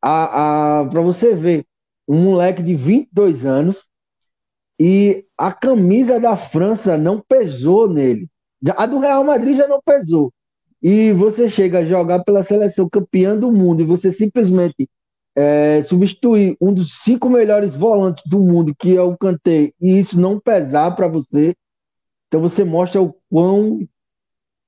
a, 0.00 0.80
a, 0.80 0.84
para 0.86 1.00
você 1.00 1.34
ver, 1.34 1.66
um 2.08 2.22
moleque 2.22 2.62
de 2.62 2.74
22 2.74 3.44
anos 3.44 3.84
e 4.78 5.24
a 5.36 5.52
camisa 5.52 6.20
da 6.20 6.36
França 6.36 6.96
não 6.96 7.20
pesou 7.20 7.88
nele. 7.88 8.28
A 8.76 8.86
do 8.86 8.98
Real 8.98 9.24
Madrid 9.24 9.56
já 9.56 9.66
não 9.66 9.80
pesou. 9.84 10.32
E 10.82 11.12
você 11.12 11.50
chega 11.50 11.80
a 11.80 11.84
jogar 11.84 12.22
pela 12.22 12.44
seleção 12.44 12.88
campeã 12.88 13.36
do 13.36 13.50
mundo 13.50 13.82
e 13.82 13.86
você 13.86 14.12
simplesmente 14.12 14.88
é, 15.34 15.82
substituir 15.82 16.56
um 16.60 16.72
dos 16.72 17.00
cinco 17.02 17.28
melhores 17.28 17.74
volantes 17.74 18.22
do 18.26 18.38
mundo, 18.40 18.74
que 18.78 18.96
é 18.96 19.02
o 19.02 19.16
Kanté, 19.16 19.72
e 19.80 19.98
isso 19.98 20.18
não 20.18 20.40
pesar 20.40 20.94
para 20.96 21.08
você, 21.08 21.54
então 22.26 22.40
você 22.40 22.64
mostra 22.64 23.02
o 23.02 23.14
quão 23.30 23.80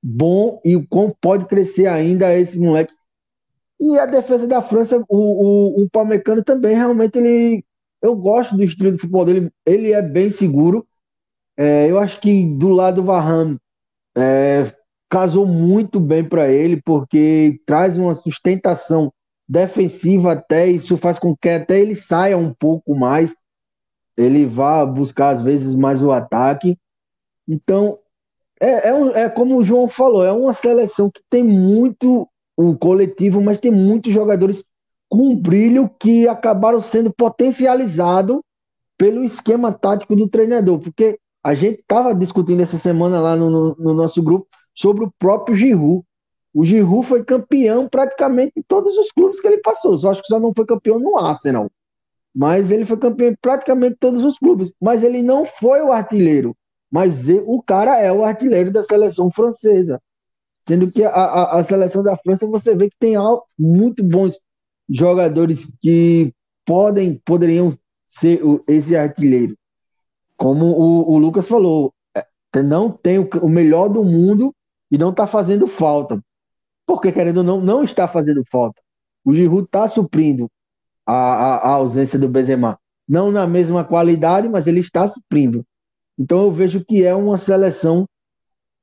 bom 0.02 0.60
e 0.64 0.76
o 0.76 0.86
quão 0.86 1.14
pode 1.20 1.46
crescer 1.46 1.86
ainda 1.86 2.36
esse 2.36 2.58
moleque. 2.58 2.94
E 3.80 3.98
a 3.98 4.06
defesa 4.06 4.46
da 4.46 4.60
França, 4.60 5.04
o, 5.08 5.16
o, 5.80 5.84
o 5.84 5.90
Palmecano 5.90 6.42
também, 6.42 6.76
realmente, 6.76 7.18
ele 7.18 7.64
eu 8.00 8.14
gosto 8.14 8.56
do 8.56 8.62
estilo 8.62 8.92
de 8.92 8.98
futebol 8.98 9.24
dele. 9.24 9.50
Ele 9.66 9.92
é 9.92 10.02
bem 10.02 10.30
seguro. 10.30 10.86
É, 11.56 11.90
eu 11.90 11.98
acho 11.98 12.20
que 12.20 12.46
do 12.56 12.68
lado 12.68 12.96
do 12.96 13.04
Varane, 13.04 13.58
é, 14.16 14.72
casou 15.10 15.46
muito 15.46 15.98
bem 15.98 16.24
para 16.24 16.50
ele, 16.50 16.80
porque 16.84 17.60
traz 17.66 17.98
uma 17.98 18.14
sustentação 18.14 19.12
defensiva 19.48 20.32
até, 20.32 20.68
isso 20.68 20.96
faz 20.98 21.18
com 21.18 21.34
que 21.36 21.48
até 21.48 21.80
ele 21.80 21.96
saia 21.96 22.36
um 22.36 22.52
pouco 22.52 22.94
mais, 22.94 23.34
ele 24.16 24.44
vá 24.44 24.84
buscar 24.84 25.30
às 25.30 25.40
vezes 25.40 25.74
mais 25.74 26.02
o 26.02 26.12
ataque. 26.12 26.76
Então, 27.48 27.98
é, 28.60 28.88
é, 28.88 28.94
um, 28.94 29.10
é 29.10 29.28
como 29.28 29.56
o 29.56 29.64
João 29.64 29.88
falou, 29.88 30.24
é 30.24 30.32
uma 30.32 30.52
seleção 30.52 31.10
que 31.10 31.20
tem 31.30 31.42
muito 31.42 32.28
o 32.56 32.76
coletivo, 32.76 33.40
mas 33.40 33.58
tem 33.58 33.70
muitos 33.70 34.12
jogadores 34.12 34.64
com 35.08 35.34
brilho 35.34 35.88
que 35.98 36.26
acabaram 36.28 36.80
sendo 36.80 37.12
potencializados 37.12 38.40
pelo 38.96 39.22
esquema 39.24 39.72
tático 39.72 40.16
do 40.16 40.28
treinador, 40.28 40.80
porque 40.80 41.18
a 41.42 41.54
gente 41.54 41.80
estava 41.80 42.12
discutindo 42.14 42.62
essa 42.62 42.76
semana 42.76 43.20
lá 43.20 43.36
no, 43.36 43.48
no, 43.48 43.76
no, 43.78 43.94
nosso 43.94 44.20
grupo 44.22 44.48
sobre 44.74 45.04
o 45.04 45.12
próprio 45.18 45.54
Giroud. 45.54 46.04
O 46.52 46.64
Giroud 46.64 47.06
foi 47.06 47.24
campeão 47.24 47.88
praticamente 47.88 48.52
em 48.56 48.62
todos 48.62 48.98
os 48.98 49.12
clubes 49.12 49.40
que 49.40 49.46
ele 49.46 49.58
passou, 49.58 49.96
só 49.96 50.10
acho 50.10 50.20
que 50.20 50.26
só 50.26 50.40
não 50.40 50.52
foi 50.54 50.66
campeão 50.66 50.98
no 50.98 51.16
Arsenal. 51.16 51.70
Mas 52.34 52.70
ele 52.70 52.84
foi 52.84 52.96
campeão 52.96 53.30
em 53.30 53.36
praticamente 53.40 53.96
todos 54.00 54.24
os 54.24 54.38
clubes, 54.38 54.72
mas 54.80 55.04
ele 55.04 55.22
não 55.22 55.46
foi 55.46 55.80
o 55.80 55.92
artilheiro. 55.92 56.56
Mas 56.90 57.28
o 57.28 57.62
cara 57.62 57.98
é 57.98 58.12
o 58.12 58.24
artilheiro 58.24 58.72
da 58.72 58.82
seleção 58.82 59.30
francesa. 59.30 60.00
Sendo 60.66 60.90
que 60.90 61.04
a, 61.04 61.10
a, 61.10 61.58
a 61.58 61.64
seleção 61.64 62.02
da 62.02 62.16
França 62.16 62.46
você 62.46 62.74
vê 62.74 62.88
que 62.88 62.96
tem 62.98 63.14
muito 63.58 64.02
bons 64.02 64.38
jogadores 64.88 65.70
que 65.80 66.32
podem 66.64 67.20
poderiam 67.24 67.70
ser 68.08 68.40
esse 68.66 68.96
artilheiro. 68.96 69.56
Como 70.36 70.66
o, 70.66 71.12
o 71.12 71.18
Lucas 71.18 71.48
falou, 71.48 71.92
é, 72.16 72.62
não 72.62 72.90
tem 72.90 73.18
o, 73.18 73.28
o 73.42 73.48
melhor 73.48 73.88
do 73.88 74.04
mundo 74.04 74.54
e 74.90 74.96
não 74.96 75.10
está 75.10 75.26
fazendo 75.26 75.66
falta. 75.66 76.22
Porque, 76.86 77.12
querendo 77.12 77.38
ou 77.38 77.44
não, 77.44 77.60
não 77.60 77.82
está 77.82 78.08
fazendo 78.08 78.42
falta. 78.50 78.80
O 79.24 79.34
Giroud 79.34 79.64
está 79.64 79.86
suprindo 79.88 80.50
a, 81.06 81.12
a, 81.12 81.56
a, 81.56 81.68
ausência 81.72 82.18
do 82.18 82.28
Benzema. 82.28 82.78
Não 83.06 83.30
na 83.30 83.46
mesma 83.46 83.84
qualidade, 83.84 84.48
mas 84.48 84.66
ele 84.66 84.80
está 84.80 85.06
suprindo. 85.06 85.64
Então 86.18 86.42
eu 86.42 86.50
vejo 86.50 86.84
que 86.84 87.04
é 87.04 87.14
uma 87.14 87.38
seleção 87.38 88.06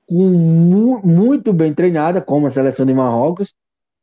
mu 0.10 1.02
muito 1.04 1.52
bem 1.52 1.74
treinada, 1.74 2.22
como 2.22 2.48
a 2.48 2.50
seleção 2.50 2.86
de 2.86 2.94
Marrocos, 2.94 3.54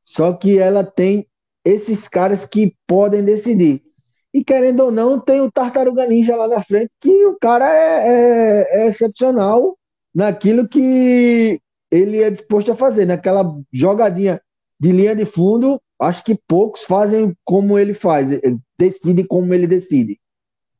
só 0.03 0.33
que 0.33 0.59
ela 0.59 0.85
tem 0.85 1.27
esses 1.65 2.09
caras 2.09 2.47
que 2.47 2.75
podem 2.87 3.25
decidir. 3.25 3.83
E 4.35 4.43
querendo 4.43 4.81
ou 4.81 4.91
não, 4.91 5.21
tem 5.21 5.41
o 5.41 5.51
Tartaruga 5.51 6.07
Ninja 6.07 6.35
lá 6.37 6.49
na 6.49 6.63
frente, 6.63 6.91
que 7.01 7.27
o 7.27 7.39
cara 7.39 7.71
é, 7.73 8.09
é, 8.09 8.83
é 8.83 8.87
excepcional 8.87 9.77
naquilo 10.15 10.69
que 10.69 11.61
ele 11.91 12.23
é 12.23 12.31
disposto 12.31 12.73
a 12.73 12.77
fazer. 12.77 13.07
Naquela 13.07 13.45
jogadinha 13.73 14.41
de 14.81 14.91
linha 14.91 15.15
de 15.15 15.27
fundo, 15.27 15.81
acho 16.01 16.25
que 16.25 16.39
poucos 16.49 16.83
fazem 16.83 17.37
como 17.45 17.79
ele 17.79 17.95
faz, 17.95 18.29
decidem 18.79 19.25
como 19.25 19.53
ele 19.55 19.67
decide. 19.67 20.19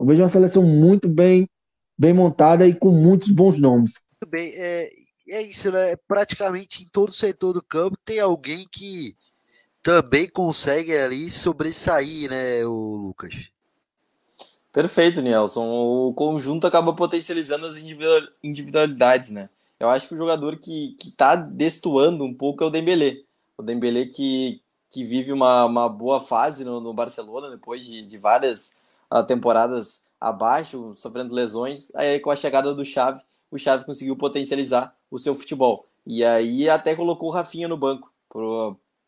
Eu 0.01 0.07
vejo 0.07 0.23
uma 0.23 0.29
seleção 0.29 0.65
muito 0.65 1.09
bem, 1.09 1.49
bem 1.97 2.13
montada 2.13 2.67
e 2.67 2.75
com 2.75 2.91
muitos 2.91 3.31
bons 3.31 3.59
nomes. 3.59 3.95
Muito 4.21 4.31
bem, 4.31 4.53
é, 4.55 4.91
é 5.29 5.43
isso, 5.43 5.71
né? 5.71 5.97
Praticamente 6.07 6.83
em 6.83 6.89
todo 6.89 7.13
setor 7.13 7.53
do 7.53 7.63
campo 7.63 7.97
tem 8.05 8.21
alguém 8.21 8.67
que 8.71 9.17
também 9.83 10.29
consegue 10.29 10.97
ali 10.97 11.31
sobressair, 11.31 12.31
né, 12.31 12.65
o 12.65 12.97
Lucas? 12.97 13.35
Perfeito, 14.73 15.21
Nelson. 15.21 15.69
O 15.69 16.15
conjunto 16.15 16.67
acaba 16.67 16.95
potencializando 16.95 17.67
as 17.67 17.77
individualidades, 18.43 19.31
né? 19.31 19.51
Eu 19.79 19.91
acho 19.91 20.09
que 20.09 20.15
o 20.15 20.17
jogador 20.17 20.57
que, 20.59 20.97
que 20.99 21.11
tá 21.11 21.35
destoando 21.35 22.25
um 22.25 22.33
pouco 22.33 22.63
é 22.63 22.67
o 22.67 22.71
Dembélé. 22.71 23.19
O 23.59 23.63
Dembélé 23.63 24.07
que, 24.07 24.63
que 24.89 25.05
vive 25.05 25.33
uma, 25.33 25.65
uma 25.65 25.89
boa 25.89 26.21
fase 26.21 26.65
no, 26.65 26.81
no 26.81 26.95
Barcelona, 26.95 27.51
depois 27.51 27.85
de, 27.85 28.01
de 28.03 28.17
várias 28.17 28.79
uh, 29.13 29.25
temporadas 29.25 30.09
abaixo, 30.23 30.95
sofrendo 30.97 31.35
lesões. 31.35 31.93
Aí 31.97 32.21
com 32.21 32.31
a 32.31 32.37
chegada 32.37 32.73
do 32.73 32.85
Xavi, 32.85 33.21
o 33.51 33.59
Xavi 33.59 33.85
conseguiu 33.85 34.17
potencializar 34.17 34.97
o 35.11 35.19
seu 35.19 35.35
futebol. 35.35 35.87
E 36.07 36.25
aí 36.25 36.69
até 36.69 36.95
colocou 36.95 37.29
o 37.29 37.33
Rafinha 37.33 37.67
no 37.67 37.77
banco 37.77 38.13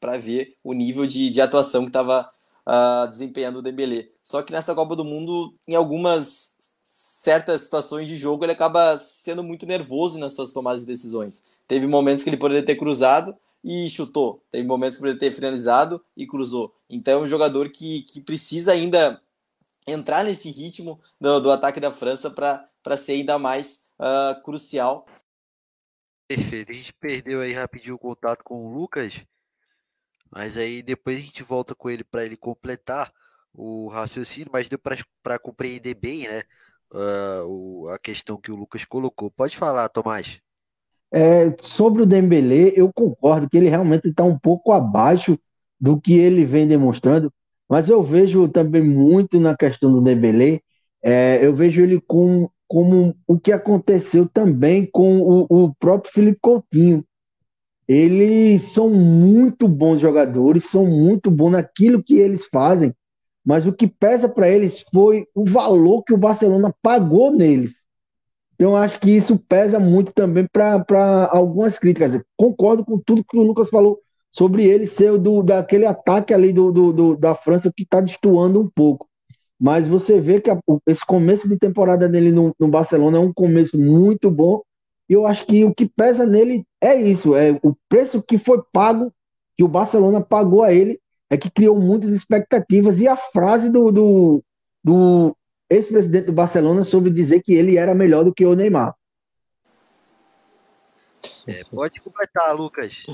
para 0.00 0.18
ver 0.18 0.56
o 0.62 0.72
nível 0.72 1.06
de, 1.06 1.30
de 1.30 1.40
atuação 1.40 1.82
que 1.82 1.88
estava 1.88 2.22
uh, 2.22 2.26
ah, 2.66 3.06
desempenhando 3.08 3.60
o 3.60 3.62
Dembélé. 3.62 4.08
Só 4.22 4.42
que 4.42 4.52
nessa 4.52 4.74
Copa 4.74 4.96
do 4.96 5.04
Mundo, 5.04 5.54
em 5.66 5.74
algumas 5.74 6.56
certas 6.88 7.62
situações 7.62 8.08
de 8.08 8.18
jogo, 8.18 8.44
ele 8.44 8.52
acaba 8.52 8.98
sendo 8.98 9.42
muito 9.42 9.64
nervoso 9.64 10.18
nas 10.18 10.34
suas 10.34 10.52
tomadas 10.52 10.80
de 10.80 10.86
decisões. 10.86 11.42
Teve 11.66 11.86
momentos 11.86 12.22
que 12.22 12.28
ele 12.28 12.36
poderia 12.36 12.64
ter 12.64 12.76
cruzado 12.76 13.34
e 13.62 13.88
chutou. 13.88 14.42
Teve 14.50 14.66
momentos 14.66 14.98
que 14.98 15.02
poderia 15.02 15.18
ter 15.18 15.32
finalizado 15.32 16.00
e 16.16 16.26
cruzou. 16.26 16.74
Então 16.90 17.20
é 17.20 17.24
um 17.24 17.26
jogador 17.26 17.70
que, 17.70 18.02
que 18.02 18.20
precisa 18.20 18.72
ainda 18.72 19.20
entrar 19.86 20.24
nesse 20.24 20.50
ritmo 20.50 21.00
do, 21.20 21.40
do 21.40 21.50
ataque 21.50 21.80
da 21.80 21.90
França 21.90 22.30
para 22.30 22.96
ser 22.96 23.12
ainda 23.12 23.38
mais 23.38 23.86
uh, 23.98 24.42
crucial. 24.42 25.06
Perfeito. 26.26 26.70
A 26.70 26.74
gente 26.74 26.92
perdeu 26.94 27.40
aí 27.40 27.52
rapidinho 27.52 27.94
o 27.94 27.98
contato 27.98 28.42
com 28.42 28.66
o 28.66 28.72
Lucas, 28.72 29.22
mas 30.30 30.56
aí 30.56 30.82
depois 30.82 31.18
a 31.18 31.22
gente 31.22 31.42
volta 31.42 31.74
com 31.74 31.90
ele 31.90 32.02
para 32.02 32.24
ele 32.24 32.36
completar 32.36 33.12
o 33.52 33.88
raciocínio, 33.88 34.50
mas 34.52 34.68
deu 34.68 34.78
para 35.22 35.38
compreender 35.38 35.94
bem, 35.94 36.26
né? 36.26 36.42
Uh, 36.90 37.46
o, 37.46 37.88
a 37.88 37.98
questão 37.98 38.36
que 38.36 38.50
o 38.50 38.56
Lucas 38.56 38.84
colocou. 38.84 39.30
Pode 39.30 39.56
falar, 39.56 39.88
Tomás. 39.88 40.40
É, 41.12 41.56
sobre 41.60 42.02
o 42.02 42.06
Dembélé, 42.06 42.72
eu 42.74 42.92
concordo 42.92 43.48
que 43.48 43.56
ele 43.56 43.68
realmente 43.68 44.08
está 44.08 44.24
um 44.24 44.38
pouco 44.38 44.72
abaixo 44.72 45.38
do 45.80 46.00
que 46.00 46.14
ele 46.14 46.44
vem 46.44 46.66
demonstrando, 46.66 47.32
mas 47.68 47.88
eu 47.88 48.02
vejo 48.02 48.48
também 48.48 48.82
muito 48.82 49.40
na 49.40 49.56
questão 49.56 49.90
do 49.92 50.02
Dembélé, 50.02 50.60
é, 51.02 51.38
eu 51.42 51.54
vejo 51.54 51.82
ele 51.82 52.00
com 52.00 52.48
como 52.66 53.14
o 53.26 53.38
que 53.38 53.52
aconteceu 53.52 54.28
também 54.28 54.86
com 54.90 55.18
o, 55.20 55.46
o 55.48 55.74
próprio 55.74 56.12
Felipe 56.12 56.38
Coutinho. 56.40 57.04
Eles 57.86 58.62
são 58.62 58.88
muito 58.88 59.68
bons 59.68 60.00
jogadores, 60.00 60.64
são 60.64 60.86
muito 60.86 61.30
bons 61.30 61.50
naquilo 61.50 62.02
que 62.02 62.14
eles 62.14 62.46
fazem, 62.46 62.94
mas 63.44 63.66
o 63.66 63.72
que 63.72 63.86
pesa 63.86 64.28
para 64.28 64.48
eles 64.48 64.84
foi 64.92 65.26
o 65.34 65.44
valor 65.44 66.02
que 66.02 66.14
o 66.14 66.18
Barcelona 66.18 66.74
pagou 66.82 67.30
neles. 67.30 67.84
Então, 68.54 68.74
acho 68.76 68.98
que 69.00 69.10
isso 69.10 69.38
pesa 69.38 69.78
muito 69.78 70.12
também 70.12 70.46
para 70.50 71.28
algumas 71.30 71.78
críticas. 71.78 72.22
Concordo 72.36 72.84
com 72.84 72.98
tudo 72.98 73.24
que 73.24 73.36
o 73.36 73.42
Lucas 73.42 73.68
falou 73.68 74.00
sobre 74.34 74.66
ele 74.66 74.86
ser 74.86 75.16
do, 75.16 75.44
daquele 75.44 75.86
ataque 75.86 76.34
ali 76.34 76.52
do, 76.52 76.72
do, 76.72 76.92
do 76.92 77.16
da 77.16 77.36
França 77.36 77.72
que 77.74 77.84
está 77.84 78.00
destoando 78.00 78.60
um 78.60 78.68
pouco. 78.68 79.08
Mas 79.60 79.86
você 79.86 80.20
vê 80.20 80.40
que 80.40 80.50
a, 80.50 80.58
esse 80.88 81.06
começo 81.06 81.48
de 81.48 81.56
temporada 81.56 82.08
dele 82.08 82.32
no, 82.32 82.54
no, 82.58 82.66
Barcelona 82.66 83.16
é 83.16 83.20
um 83.20 83.32
começo 83.32 83.78
muito 83.78 84.28
bom. 84.28 84.60
E 85.08 85.12
eu 85.12 85.24
acho 85.24 85.46
que 85.46 85.64
o 85.64 85.72
que 85.72 85.86
pesa 85.86 86.26
nele 86.26 86.66
é 86.80 87.00
isso: 87.00 87.36
é 87.36 87.52
o 87.62 87.76
preço 87.88 88.22
que 88.22 88.36
foi 88.36 88.60
pago, 88.72 89.12
que 89.56 89.62
o 89.62 89.68
Barcelona 89.68 90.20
pagou 90.20 90.64
a 90.64 90.72
ele, 90.72 90.98
é 91.30 91.36
que 91.36 91.48
criou 91.48 91.80
muitas 91.80 92.10
expectativas. 92.10 92.98
E 92.98 93.06
a 93.06 93.16
frase 93.16 93.70
do, 93.70 93.92
do, 93.92 94.44
do 94.82 95.36
ex-presidente 95.70 96.26
do 96.26 96.32
Barcelona 96.32 96.82
sobre 96.82 97.10
dizer 97.10 97.40
que 97.40 97.54
ele 97.54 97.76
era 97.76 97.94
melhor 97.94 98.24
do 98.24 98.34
que 98.34 98.44
o 98.44 98.56
Neymar. 98.56 98.96
É, 101.46 101.62
pode 101.70 102.00
completar, 102.00 102.52
Lucas. 102.56 103.06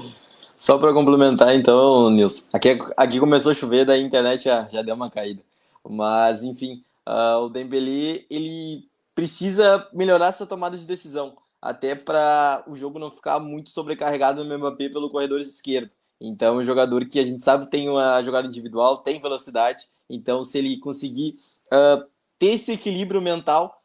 Só 0.61 0.77
para 0.77 0.93
complementar, 0.93 1.55
então, 1.55 2.11
Nilson. 2.11 2.47
Aqui, 2.53 2.79
aqui 2.95 3.19
começou 3.19 3.51
a 3.51 3.55
chover, 3.55 3.87
da 3.87 3.97
internet 3.97 4.45
já, 4.45 4.69
já 4.69 4.83
deu 4.83 4.95
uma 4.95 5.11
caída. 5.11 5.43
Mas, 5.89 6.43
enfim, 6.43 6.85
uh, 7.09 7.39
o 7.39 7.49
Dembélé, 7.49 8.27
ele 8.29 8.87
precisa 9.15 9.89
melhorar 9.91 10.27
essa 10.27 10.45
tomada 10.45 10.77
de 10.77 10.85
decisão, 10.85 11.35
até 11.63 11.95
para 11.95 12.63
o 12.67 12.77
jogo 12.77 12.99
não 12.99 13.11
ficar 13.11 13.41
muito 13.41 13.71
sobrecarregado 13.71 14.45
no 14.45 14.59
Mbappé 14.59 14.91
pelo 14.91 15.09
corredor 15.09 15.41
esquerdo. 15.41 15.91
Então, 16.21 16.59
é 16.59 16.61
um 16.61 16.65
jogador 16.65 17.07
que 17.07 17.19
a 17.19 17.25
gente 17.25 17.43
sabe 17.43 17.71
tem 17.71 17.89
uma 17.89 18.23
jogada 18.23 18.47
individual, 18.47 18.99
tem 18.99 19.19
velocidade. 19.19 19.89
Então, 20.11 20.45
se 20.45 20.59
ele 20.59 20.77
conseguir 20.77 21.39
uh, 21.73 22.05
ter 22.39 22.49
esse 22.49 22.73
equilíbrio 22.73 23.23
mental 23.23 23.83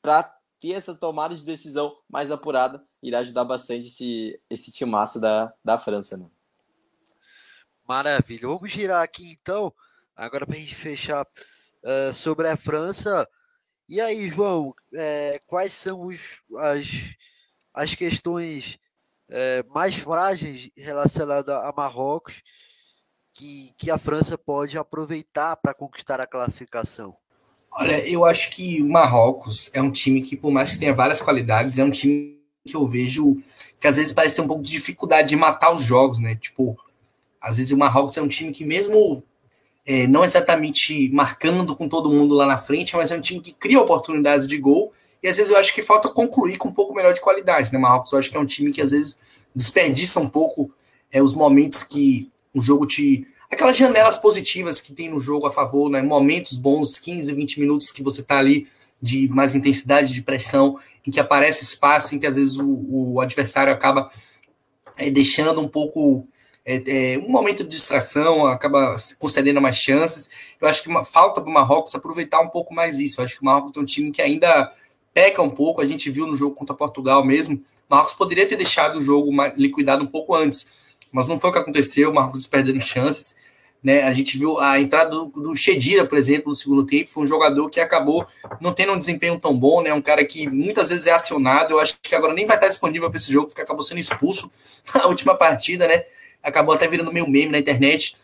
para 0.00 0.34
ter 0.66 0.76
essa 0.76 0.94
tomada 0.94 1.34
de 1.34 1.44
decisão 1.44 1.96
mais 2.08 2.30
apurada, 2.30 2.84
irá 3.02 3.20
ajudar 3.20 3.44
bastante 3.44 3.86
esse, 3.86 4.40
esse 4.50 4.72
timaço 4.72 5.20
da, 5.20 5.52
da 5.64 5.78
França. 5.78 6.16
Né? 6.16 6.28
Maravilha. 7.86 8.48
Vamos 8.48 8.70
girar 8.70 9.02
aqui 9.02 9.30
então 9.30 9.72
Agora, 10.16 10.46
para 10.46 10.56
a 10.56 10.58
gente 10.58 10.74
fechar 10.74 11.26
uh, 11.26 12.14
sobre 12.14 12.48
a 12.48 12.56
França. 12.56 13.28
E 13.86 14.00
aí, 14.00 14.30
João, 14.30 14.74
é, 14.94 15.38
quais 15.46 15.74
são 15.74 16.06
os, 16.06 16.18
as, 16.56 16.86
as 17.74 17.94
questões 17.94 18.78
é, 19.28 19.62
mais 19.64 19.94
frágeis 19.94 20.70
relacionadas 20.74 21.54
a 21.54 21.70
Marrocos 21.76 22.42
que, 23.34 23.74
que 23.76 23.90
a 23.90 23.98
França 23.98 24.38
pode 24.38 24.78
aproveitar 24.78 25.54
para 25.56 25.74
conquistar 25.74 26.18
a 26.18 26.26
classificação? 26.26 27.14
Olha, 27.78 28.08
eu 28.08 28.24
acho 28.24 28.50
que 28.50 28.80
o 28.80 28.88
Marrocos 28.88 29.68
é 29.74 29.82
um 29.82 29.90
time 29.90 30.22
que, 30.22 30.34
por 30.34 30.50
mais 30.50 30.72
que 30.72 30.78
tenha 30.78 30.94
várias 30.94 31.20
qualidades, 31.20 31.78
é 31.78 31.84
um 31.84 31.90
time 31.90 32.38
que 32.66 32.74
eu 32.74 32.86
vejo 32.86 33.36
que 33.78 33.86
às 33.86 33.96
vezes 33.98 34.12
parece 34.12 34.36
ter 34.36 34.42
um 34.42 34.48
pouco 34.48 34.62
de 34.62 34.70
dificuldade 34.70 35.28
de 35.28 35.36
matar 35.36 35.74
os 35.74 35.82
jogos, 35.82 36.18
né? 36.18 36.36
Tipo, 36.36 36.78
às 37.38 37.58
vezes 37.58 37.72
o 37.72 37.76
Marrocos 37.76 38.16
é 38.16 38.22
um 38.22 38.28
time 38.28 38.50
que 38.50 38.64
mesmo 38.64 39.22
é, 39.84 40.06
não 40.06 40.24
exatamente 40.24 41.10
marcando 41.10 41.76
com 41.76 41.86
todo 41.86 42.10
mundo 42.10 42.34
lá 42.34 42.46
na 42.46 42.56
frente, 42.56 42.96
mas 42.96 43.10
é 43.10 43.16
um 43.16 43.20
time 43.20 43.40
que 43.40 43.52
cria 43.52 43.78
oportunidades 43.78 44.48
de 44.48 44.56
gol 44.56 44.94
e 45.22 45.28
às 45.28 45.36
vezes 45.36 45.52
eu 45.52 45.58
acho 45.58 45.74
que 45.74 45.82
falta 45.82 46.08
concluir 46.08 46.56
com 46.56 46.70
um 46.70 46.72
pouco 46.72 46.94
melhor 46.94 47.12
de 47.12 47.20
qualidade, 47.20 47.70
né? 47.70 47.78
Marrocos 47.78 48.10
eu 48.10 48.18
acho 48.18 48.30
que 48.30 48.36
é 48.38 48.40
um 48.40 48.46
time 48.46 48.72
que 48.72 48.80
às 48.80 48.90
vezes 48.90 49.20
desperdiça 49.54 50.18
um 50.18 50.28
pouco 50.28 50.72
é, 51.12 51.22
os 51.22 51.34
momentos 51.34 51.82
que 51.82 52.32
o 52.54 52.62
jogo 52.62 52.86
te 52.86 53.28
aquelas 53.50 53.76
janelas 53.76 54.16
positivas 54.16 54.80
que 54.80 54.92
tem 54.92 55.08
no 55.08 55.20
jogo 55.20 55.46
a 55.46 55.52
favor, 55.52 55.90
né? 55.90 56.02
Momentos 56.02 56.56
bons, 56.56 56.98
15, 56.98 57.32
20 57.32 57.60
minutos 57.60 57.90
que 57.90 58.02
você 58.02 58.22
tá 58.22 58.38
ali 58.38 58.66
de 59.00 59.28
mais 59.28 59.54
intensidade 59.54 60.12
de 60.12 60.22
pressão, 60.22 60.78
em 61.06 61.10
que 61.10 61.20
aparece 61.20 61.64
espaço, 61.64 62.14
em 62.14 62.18
que 62.18 62.26
às 62.26 62.36
vezes 62.36 62.56
o, 62.56 63.12
o 63.14 63.20
adversário 63.20 63.72
acaba 63.72 64.10
é, 64.96 65.10
deixando 65.10 65.60
um 65.60 65.68
pouco 65.68 66.26
é, 66.64 67.14
é, 67.14 67.18
um 67.18 67.28
momento 67.28 67.62
de 67.62 67.70
distração, 67.70 68.44
acaba 68.46 68.96
concedendo 69.20 69.60
mais 69.60 69.76
chances. 69.76 70.28
Eu 70.60 70.66
acho 70.66 70.82
que 70.82 70.88
uma, 70.88 71.04
falta 71.04 71.40
para 71.40 71.48
o 71.48 71.52
Marrocos 71.52 71.94
aproveitar 71.94 72.40
um 72.40 72.48
pouco 72.48 72.74
mais 72.74 72.98
isso. 72.98 73.20
Eu 73.20 73.24
acho 73.24 73.36
que 73.36 73.42
o 73.42 73.44
Marrocos 73.44 73.76
é 73.76 73.80
um 73.80 73.84
time 73.84 74.10
que 74.10 74.20
ainda 74.20 74.72
peca 75.14 75.40
um 75.40 75.50
pouco. 75.50 75.80
A 75.80 75.86
gente 75.86 76.10
viu 76.10 76.26
no 76.26 76.34
jogo 76.34 76.56
contra 76.56 76.74
Portugal 76.74 77.24
mesmo. 77.24 77.54
O 77.54 77.60
Marrocos 77.88 78.14
poderia 78.14 78.46
ter 78.48 78.56
deixado 78.56 78.98
o 78.98 79.00
jogo 79.00 79.30
liquidado 79.56 80.02
um 80.02 80.08
pouco 80.08 80.34
antes, 80.34 80.68
mas 81.12 81.28
não 81.28 81.38
foi 81.38 81.50
o 81.50 81.52
que 81.52 81.58
aconteceu. 81.58 82.10
O 82.10 82.14
Marrocos 82.14 82.46
perdendo 82.46 82.80
chances. 82.80 83.36
Né? 83.82 84.02
A 84.02 84.12
gente 84.12 84.36
viu 84.36 84.58
a 84.58 84.80
entrada 84.80 85.10
do, 85.10 85.26
do 85.26 85.54
Chedira, 85.54 86.04
por 86.04 86.18
exemplo, 86.18 86.48
no 86.48 86.54
segundo 86.54 86.84
tempo, 86.84 87.10
foi 87.10 87.22
um 87.22 87.26
jogador 87.26 87.70
que 87.70 87.78
acabou 87.78 88.26
não 88.60 88.72
tendo 88.72 88.92
um 88.92 88.98
desempenho 88.98 89.38
tão 89.38 89.56
bom, 89.56 89.80
né? 89.80 89.92
Um 89.92 90.02
cara 90.02 90.24
que 90.24 90.48
muitas 90.48 90.88
vezes 90.88 91.06
é 91.06 91.12
acionado. 91.12 91.74
Eu 91.74 91.78
acho 91.78 91.96
que 92.02 92.14
agora 92.14 92.32
nem 92.32 92.46
vai 92.46 92.56
estar 92.56 92.68
disponível 92.68 93.08
para 93.08 93.18
esse 93.18 93.32
jogo, 93.32 93.48
porque 93.48 93.60
acabou 93.60 93.82
sendo 93.82 94.00
expulso 94.00 94.50
na 94.94 95.06
última 95.06 95.34
partida, 95.36 95.86
né? 95.86 96.02
Acabou 96.42 96.74
até 96.74 96.88
virando 96.88 97.12
meio 97.12 97.28
meme 97.28 97.52
na 97.52 97.58
internet. 97.58 98.16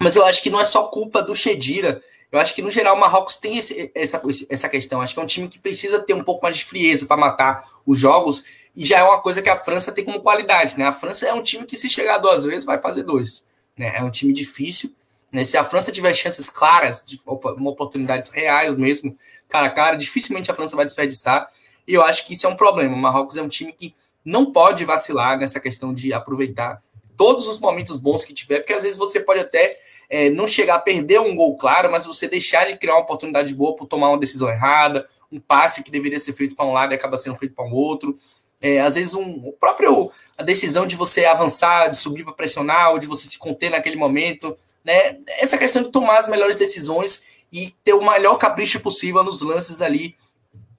Mas 0.00 0.16
eu 0.16 0.24
acho 0.24 0.42
que 0.42 0.50
não 0.50 0.60
é 0.60 0.64
só 0.64 0.84
culpa 0.84 1.22
do 1.22 1.34
Chedira. 1.36 2.02
Eu 2.30 2.38
acho 2.38 2.54
que, 2.54 2.60
no 2.60 2.70
geral, 2.70 2.94
o 2.94 3.00
Marrocos 3.00 3.36
tem 3.36 3.56
esse, 3.56 3.90
essa, 3.94 4.20
essa 4.50 4.68
questão. 4.68 5.00
Acho 5.00 5.14
que 5.14 5.20
é 5.20 5.22
um 5.22 5.26
time 5.26 5.48
que 5.48 5.58
precisa 5.58 5.98
ter 5.98 6.12
um 6.12 6.22
pouco 6.22 6.42
mais 6.42 6.58
de 6.58 6.64
frieza 6.64 7.06
para 7.06 7.16
matar 7.16 7.64
os 7.86 7.98
jogos. 7.98 8.44
E 8.76 8.84
já 8.84 8.98
é 8.98 9.02
uma 9.02 9.20
coisa 9.20 9.40
que 9.40 9.48
a 9.48 9.56
França 9.56 9.90
tem 9.90 10.04
como 10.04 10.20
qualidade, 10.20 10.78
né? 10.78 10.86
A 10.86 10.92
França 10.92 11.26
é 11.26 11.32
um 11.32 11.42
time 11.42 11.64
que, 11.64 11.76
se 11.76 11.88
chegar 11.88 12.18
duas 12.18 12.44
vezes, 12.44 12.66
vai 12.66 12.78
fazer 12.80 13.02
dois. 13.02 13.44
Né? 13.76 13.96
É 13.96 14.02
um 14.02 14.10
time 14.10 14.32
difícil. 14.32 14.92
Né? 15.32 15.44
Se 15.44 15.56
a 15.56 15.64
França 15.64 15.90
tiver 15.90 16.12
chances 16.12 16.50
claras, 16.50 17.02
de 17.04 17.18
uma 17.26 17.70
oportunidades 17.70 18.30
reais 18.30 18.76
mesmo, 18.76 19.16
cara 19.48 19.66
a 19.66 19.70
cara, 19.70 19.96
dificilmente 19.96 20.50
a 20.50 20.54
França 20.54 20.76
vai 20.76 20.84
desperdiçar. 20.84 21.50
E 21.86 21.94
eu 21.94 22.02
acho 22.02 22.26
que 22.26 22.34
isso 22.34 22.46
é 22.46 22.50
um 22.50 22.56
problema. 22.56 22.94
O 22.94 22.98
Marrocos 22.98 23.38
é 23.38 23.42
um 23.42 23.48
time 23.48 23.72
que 23.72 23.94
não 24.22 24.52
pode 24.52 24.84
vacilar 24.84 25.38
nessa 25.38 25.58
questão 25.58 25.94
de 25.94 26.12
aproveitar 26.12 26.82
todos 27.16 27.48
os 27.48 27.58
momentos 27.58 27.96
bons 27.96 28.22
que 28.22 28.34
tiver, 28.34 28.60
porque 28.60 28.74
às 28.74 28.82
vezes 28.82 28.98
você 28.98 29.18
pode 29.18 29.40
até 29.40 29.80
é, 30.08 30.30
não 30.30 30.46
chegar 30.46 30.76
a 30.76 30.80
perder 30.80 31.20
um 31.20 31.34
gol 31.36 31.54
claro, 31.56 31.90
mas 31.90 32.06
você 32.06 32.26
deixar 32.26 32.66
de 32.66 32.78
criar 32.78 32.94
uma 32.94 33.02
oportunidade 33.02 33.54
boa 33.54 33.76
por 33.76 33.86
tomar 33.86 34.08
uma 34.08 34.18
decisão 34.18 34.48
errada, 34.48 35.06
um 35.30 35.38
passe 35.38 35.82
que 35.82 35.90
deveria 35.90 36.18
ser 36.18 36.32
feito 36.32 36.56
para 36.56 36.64
um 36.64 36.72
lado 36.72 36.92
e 36.92 36.94
acaba 36.94 37.18
sendo 37.18 37.36
feito 37.36 37.54
para 37.54 37.64
um 37.64 37.72
outro. 37.72 38.16
É, 38.60 38.80
às 38.80 38.94
vezes 38.94 39.14
um, 39.14 39.48
o 39.48 39.52
próprio 39.52 40.10
a 40.36 40.42
decisão 40.42 40.86
de 40.86 40.96
você 40.96 41.24
avançar, 41.24 41.88
de 41.88 41.96
subir 41.96 42.24
para 42.24 42.32
pressionar, 42.32 42.92
ou 42.92 42.98
de 42.98 43.06
você 43.06 43.28
se 43.28 43.38
conter 43.38 43.70
naquele 43.70 43.96
momento, 43.96 44.56
né? 44.84 45.18
Essa 45.38 45.58
questão 45.58 45.82
de 45.82 45.92
tomar 45.92 46.18
as 46.18 46.28
melhores 46.28 46.56
decisões 46.56 47.22
e 47.52 47.74
ter 47.84 47.92
o 47.92 48.04
melhor 48.04 48.36
capricho 48.36 48.80
possível 48.80 49.22
nos 49.22 49.42
lances 49.42 49.80
ali 49.80 50.16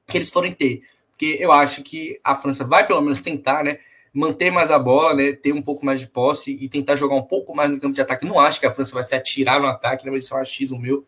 que 0.08 0.18
eles 0.18 0.30
forem 0.30 0.52
ter. 0.52 0.82
Porque 1.12 1.38
eu 1.40 1.52
acho 1.52 1.84
que 1.84 2.20
a 2.24 2.36
França 2.36 2.64
vai 2.64 2.86
pelo 2.86 3.02
menos 3.02 3.20
tentar, 3.20 3.64
né? 3.64 3.80
Manter 4.14 4.52
mais 4.52 4.72
a 4.72 4.80
bola, 4.80 5.14
né? 5.14 5.34
Ter 5.34 5.54
um 5.54 5.62
pouco 5.62 5.86
mais 5.86 6.00
de 6.00 6.08
posse 6.08 6.58
e 6.60 6.68
tentar 6.68 6.96
jogar 6.96 7.16
um 7.16 7.24
pouco 7.24 7.56
mais 7.56 7.70
no 7.70 7.80
campo 7.80 7.94
de 7.94 8.02
ataque. 8.02 8.26
Não 8.26 8.40
acho 8.40 8.60
que 8.60 8.66
a 8.66 8.72
França 8.72 8.94
vai 8.94 9.04
se 9.04 9.14
atirar 9.16 9.60
no 9.60 9.68
ataque, 9.68 10.10
né? 10.10 10.18
Isso 10.18 10.34
é 10.34 10.38
um 10.38 10.42
achismo 10.42 10.80
meu. 10.80 11.06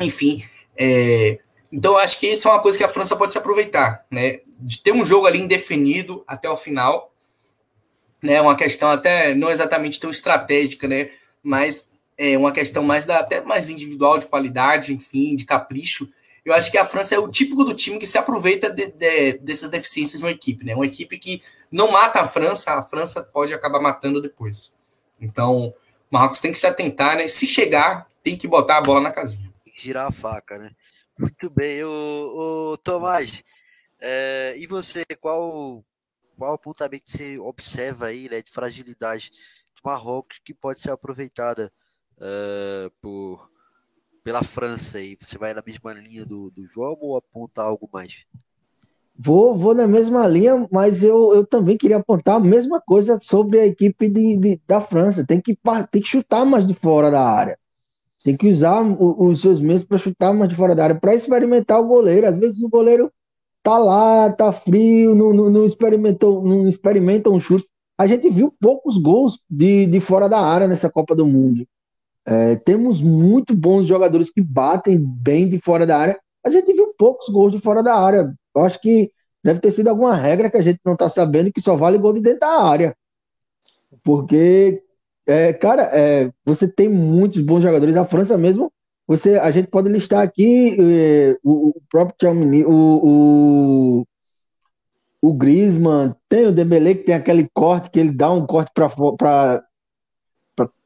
Enfim, 0.00 0.44
é, 0.76 1.38
então, 1.72 1.96
acho 1.96 2.20
que 2.20 2.26
isso 2.26 2.46
é 2.46 2.50
uma 2.50 2.60
coisa 2.60 2.76
que 2.76 2.84
a 2.84 2.88
França 2.88 3.16
pode 3.16 3.32
se 3.32 3.38
aproveitar, 3.38 4.04
né? 4.10 4.40
De 4.60 4.82
ter 4.82 4.92
um 4.92 5.04
jogo 5.04 5.26
ali 5.26 5.40
indefinido 5.40 6.22
até 6.26 6.48
o 6.48 6.56
final, 6.56 7.14
né? 8.22 8.40
Uma 8.42 8.54
questão 8.54 8.90
até 8.90 9.34
não 9.34 9.50
exatamente 9.50 9.98
tão 9.98 10.10
estratégica, 10.10 10.86
né? 10.86 11.10
Mas 11.42 11.90
é 12.18 12.36
uma 12.36 12.52
questão 12.52 12.84
mais 12.84 13.06
da 13.06 13.20
até 13.20 13.40
mais 13.40 13.70
individual 13.70 14.18
de 14.18 14.26
qualidade, 14.26 14.92
enfim, 14.92 15.34
de 15.34 15.46
capricho. 15.46 16.06
Eu 16.44 16.52
acho 16.54 16.70
que 16.70 16.78
a 16.78 16.84
França 16.84 17.14
é 17.14 17.18
o 17.18 17.28
típico 17.28 17.64
do 17.64 17.74
time 17.74 17.98
que 17.98 18.06
se 18.06 18.18
aproveita 18.18 18.68
de, 18.68 18.90
de, 18.90 19.34
dessas 19.38 19.70
deficiências 19.70 20.18
de 20.18 20.24
uma 20.24 20.32
equipe, 20.32 20.64
né? 20.64 20.74
Uma 20.74 20.86
equipe 20.86 21.16
que 21.18 21.42
não 21.70 21.90
mata 21.92 22.20
a 22.20 22.26
França, 22.26 22.72
a 22.72 22.82
França 22.82 23.22
pode 23.22 23.54
acabar 23.54 23.80
matando 23.80 24.20
depois. 24.20 24.74
Então, 25.20 25.68
o 25.68 25.74
Marrocos 26.10 26.40
tem 26.40 26.50
que 26.50 26.58
se 26.58 26.66
atentar, 26.66 27.16
né? 27.16 27.28
Se 27.28 27.46
chegar, 27.46 28.08
tem 28.22 28.36
que 28.36 28.48
botar 28.48 28.78
a 28.78 28.82
bola 28.82 29.00
na 29.00 29.12
casinha. 29.12 29.52
Girar 29.78 30.08
a 30.08 30.12
faca, 30.12 30.58
né? 30.58 30.72
Muito 31.16 31.48
bem, 31.48 31.84
o, 31.84 32.72
o 32.72 32.76
Tomás. 32.78 33.44
É, 34.00 34.54
e 34.56 34.66
você, 34.66 35.04
qual, 35.20 35.84
qual 36.36 36.54
apontamento 36.54 37.04
você 37.06 37.38
observa 37.38 38.06
aí 38.06 38.28
né, 38.28 38.42
de 38.42 38.50
fragilidade 38.50 39.30
do 39.76 39.80
Marrocos 39.84 40.40
que 40.44 40.52
pode 40.52 40.80
ser 40.80 40.90
aproveitada 40.90 41.72
é, 42.20 42.90
por, 43.00 43.48
pela 44.22 44.42
França? 44.42 45.00
E 45.00 45.16
você 45.20 45.38
vai 45.38 45.54
na 45.54 45.62
mesma 45.64 45.92
linha 45.92 46.24
do, 46.24 46.50
do 46.50 46.66
jogo 46.66 47.06
ou 47.06 47.16
aponta 47.16 47.62
algo 47.62 47.88
mais? 47.92 48.24
Vou, 49.18 49.56
vou 49.56 49.74
na 49.74 49.86
mesma 49.86 50.26
linha, 50.26 50.66
mas 50.70 51.02
eu, 51.02 51.34
eu 51.34 51.46
também 51.46 51.76
queria 51.76 51.98
apontar 51.98 52.36
a 52.36 52.40
mesma 52.40 52.80
coisa 52.80 53.18
sobre 53.20 53.60
a 53.60 53.66
equipe 53.66 54.08
de, 54.08 54.36
de 54.38 54.60
da 54.66 54.80
França. 54.80 55.26
Tem 55.26 55.40
que, 55.40 55.56
tem 55.90 56.02
que 56.02 56.08
chutar 56.08 56.44
mais 56.44 56.66
de 56.66 56.74
fora 56.74 57.10
da 57.10 57.22
área. 57.22 57.58
Tem 58.24 58.36
que 58.36 58.48
usar 58.48 58.82
os 58.82 59.40
seus 59.40 59.60
meios 59.60 59.84
para 59.84 59.98
chutar 59.98 60.32
mais 60.32 60.48
de 60.48 60.56
fora 60.56 60.74
da 60.74 60.84
área, 60.84 60.98
para 60.98 61.14
experimentar 61.14 61.80
o 61.80 61.86
goleiro. 61.86 62.26
Às 62.26 62.36
vezes 62.36 62.62
o 62.62 62.68
goleiro 62.68 63.12
tá 63.62 63.78
lá, 63.78 64.32
tá 64.32 64.52
frio, 64.52 65.14
não, 65.14 65.32
não, 65.32 65.50
não, 65.50 65.64
experimentou, 65.64 66.42
não 66.42 66.68
experimenta 66.68 67.30
um 67.30 67.40
chute. 67.40 67.66
A 67.98 68.06
gente 68.06 68.30
viu 68.30 68.54
poucos 68.60 68.96
gols 68.96 69.40
de, 69.48 69.86
de 69.86 70.00
fora 70.00 70.28
da 70.28 70.40
área 70.40 70.68
nessa 70.68 70.90
Copa 70.90 71.14
do 71.14 71.26
Mundo. 71.26 71.66
É, 72.24 72.56
temos 72.56 73.00
muito 73.00 73.54
bons 73.54 73.84
jogadores 73.84 74.30
que 74.30 74.40
batem 74.40 74.98
bem 74.98 75.48
de 75.48 75.58
fora 75.58 75.86
da 75.86 75.98
área. 75.98 76.18
A 76.44 76.50
gente 76.50 76.72
viu 76.72 76.94
poucos 76.98 77.28
gols 77.28 77.52
de 77.52 77.58
fora 77.58 77.82
da 77.82 77.94
área. 77.94 78.32
Eu 78.54 78.62
acho 78.62 78.80
que 78.80 79.10
deve 79.42 79.60
ter 79.60 79.72
sido 79.72 79.88
alguma 79.88 80.14
regra 80.14 80.50
que 80.50 80.56
a 80.56 80.62
gente 80.62 80.80
não 80.84 80.92
está 80.92 81.08
sabendo 81.08 81.52
que 81.52 81.60
só 81.60 81.76
vale 81.76 81.98
gol 81.98 82.12
de 82.12 82.20
dentro 82.20 82.40
da 82.40 82.62
área. 82.62 82.96
Porque 84.04 84.82
é, 85.26 85.52
cara, 85.52 85.82
é, 85.92 86.32
você 86.44 86.70
tem 86.70 86.88
muitos 86.88 87.40
bons 87.40 87.62
jogadores. 87.62 87.96
A 87.96 88.04
França 88.04 88.36
mesmo, 88.36 88.72
você, 89.06 89.36
a 89.38 89.50
gente 89.50 89.68
pode 89.68 89.88
listar 89.88 90.22
aqui 90.22 90.76
é, 90.80 91.38
o, 91.42 91.68
o, 91.70 91.82
próprio 91.90 92.16
Tchouameni, 92.18 92.64
o, 92.64 94.02
o, 94.02 94.06
o 95.20 95.34
Griezmann, 95.34 96.14
tem 96.28 96.46
o 96.46 96.52
Dembélé 96.52 96.94
que 96.94 97.04
tem 97.04 97.14
aquele 97.14 97.48
corte 97.52 97.90
que 97.90 98.00
ele 98.00 98.12
dá 98.12 98.32
um 98.32 98.46
corte 98.46 98.70
para 98.74 99.64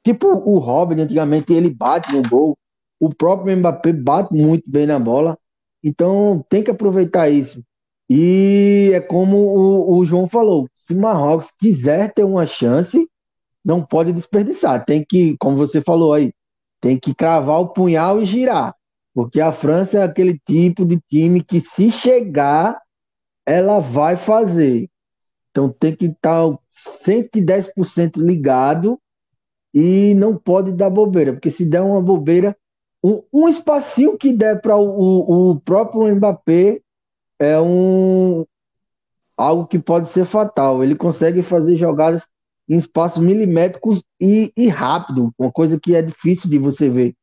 tipo 0.06 0.28
o 0.28 0.58
Robin 0.58 1.00
antigamente 1.00 1.52
ele 1.52 1.68
bate 1.68 2.14
no 2.14 2.22
gol. 2.22 2.56
O 3.00 3.12
próprio 3.12 3.56
Mbappé 3.56 3.92
bate 3.92 4.32
muito 4.32 4.62
bem 4.70 4.86
na 4.86 5.00
bola. 5.00 5.36
Então 5.82 6.44
tem 6.48 6.62
que 6.62 6.70
aproveitar 6.70 7.28
isso. 7.28 7.62
E 8.08 8.92
é 8.94 9.00
como 9.00 9.36
o, 9.36 9.98
o 9.98 10.04
João 10.04 10.28
falou: 10.28 10.68
se 10.72 10.94
Marrocos 10.94 11.50
quiser 11.58 12.14
ter 12.14 12.22
uma 12.22 12.46
chance, 12.46 13.08
não 13.64 13.84
pode 13.84 14.12
desperdiçar. 14.12 14.84
Tem 14.84 15.04
que, 15.04 15.36
como 15.38 15.56
você 15.56 15.80
falou 15.80 16.14
aí, 16.14 16.32
tem 16.80 16.96
que 16.96 17.12
cravar 17.12 17.60
o 17.60 17.68
punhal 17.68 18.22
e 18.22 18.26
girar. 18.26 18.74
Porque 19.12 19.40
a 19.40 19.52
França 19.52 19.98
é 19.98 20.02
aquele 20.02 20.38
tipo 20.46 20.84
de 20.84 21.00
time 21.08 21.42
que, 21.42 21.60
se 21.60 21.90
chegar, 21.90 22.80
ela 23.44 23.80
vai 23.80 24.16
fazer. 24.16 24.88
Então 25.50 25.68
tem 25.68 25.96
que 25.96 26.06
estar 26.06 26.56
110% 27.02 28.18
ligado 28.18 29.00
e 29.78 30.14
não 30.14 30.34
pode 30.34 30.72
dar 30.72 30.88
bobeira, 30.88 31.34
porque 31.34 31.50
se 31.50 31.68
der 31.68 31.82
uma 31.82 32.00
bobeira, 32.00 32.56
um, 33.04 33.22
um 33.30 33.46
espacinho 33.46 34.16
que 34.16 34.32
der 34.32 34.58
para 34.62 34.74
o, 34.74 35.50
o 35.50 35.60
próprio 35.60 36.08
Mbappé 36.16 36.80
é 37.38 37.60
um 37.60 38.46
algo 39.36 39.66
que 39.66 39.78
pode 39.78 40.08
ser 40.08 40.24
fatal. 40.24 40.82
Ele 40.82 40.96
consegue 40.96 41.42
fazer 41.42 41.76
jogadas 41.76 42.26
em 42.66 42.78
espaços 42.78 43.22
milimétricos 43.22 44.02
e, 44.18 44.50
e, 44.56 44.66
rápido, 44.66 45.30
uma 45.38 45.52
coisa 45.52 45.78
que 45.78 45.94
é 45.94 46.00
difícil 46.00 46.48
de 46.48 46.58
você 46.58 46.88
ver 46.88 47.14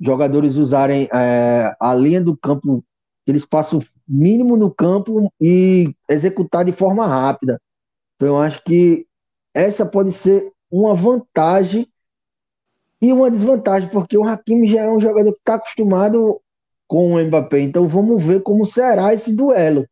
jogadores 0.00 0.56
usarem 0.56 1.08
é, 1.14 1.72
a 1.78 1.94
linha 1.94 2.20
do 2.20 2.36
campo, 2.36 2.82
aquele 3.22 3.38
espaço 3.38 3.84
mínimo 4.08 4.56
no 4.56 4.68
campo 4.68 5.32
e 5.40 5.94
executar 6.08 6.64
de 6.64 6.72
forma 6.72 7.06
rápida. 7.06 7.60
Então 8.16 8.26
eu 8.26 8.36
acho 8.36 8.60
que 8.64 9.06
essa 9.54 9.86
pode 9.86 10.10
ser 10.10 10.50
uma 10.68 10.92
vantagem 10.92 11.86
e 13.00 13.12
uma 13.12 13.30
desvantagem, 13.30 13.88
porque 13.88 14.16
o 14.16 14.24
Hakimi 14.24 14.70
já 14.70 14.82
é 14.82 14.90
um 14.90 15.00
jogador 15.00 15.32
que 15.32 15.38
está 15.38 15.54
acostumado 15.54 16.40
com 16.86 17.14
o 17.14 17.24
Mbappé. 17.24 17.60
Então 17.60 17.88
vamos 17.88 18.22
ver 18.22 18.42
como 18.42 18.66
será 18.66 19.14
esse 19.14 19.34
duelo. 19.34 19.88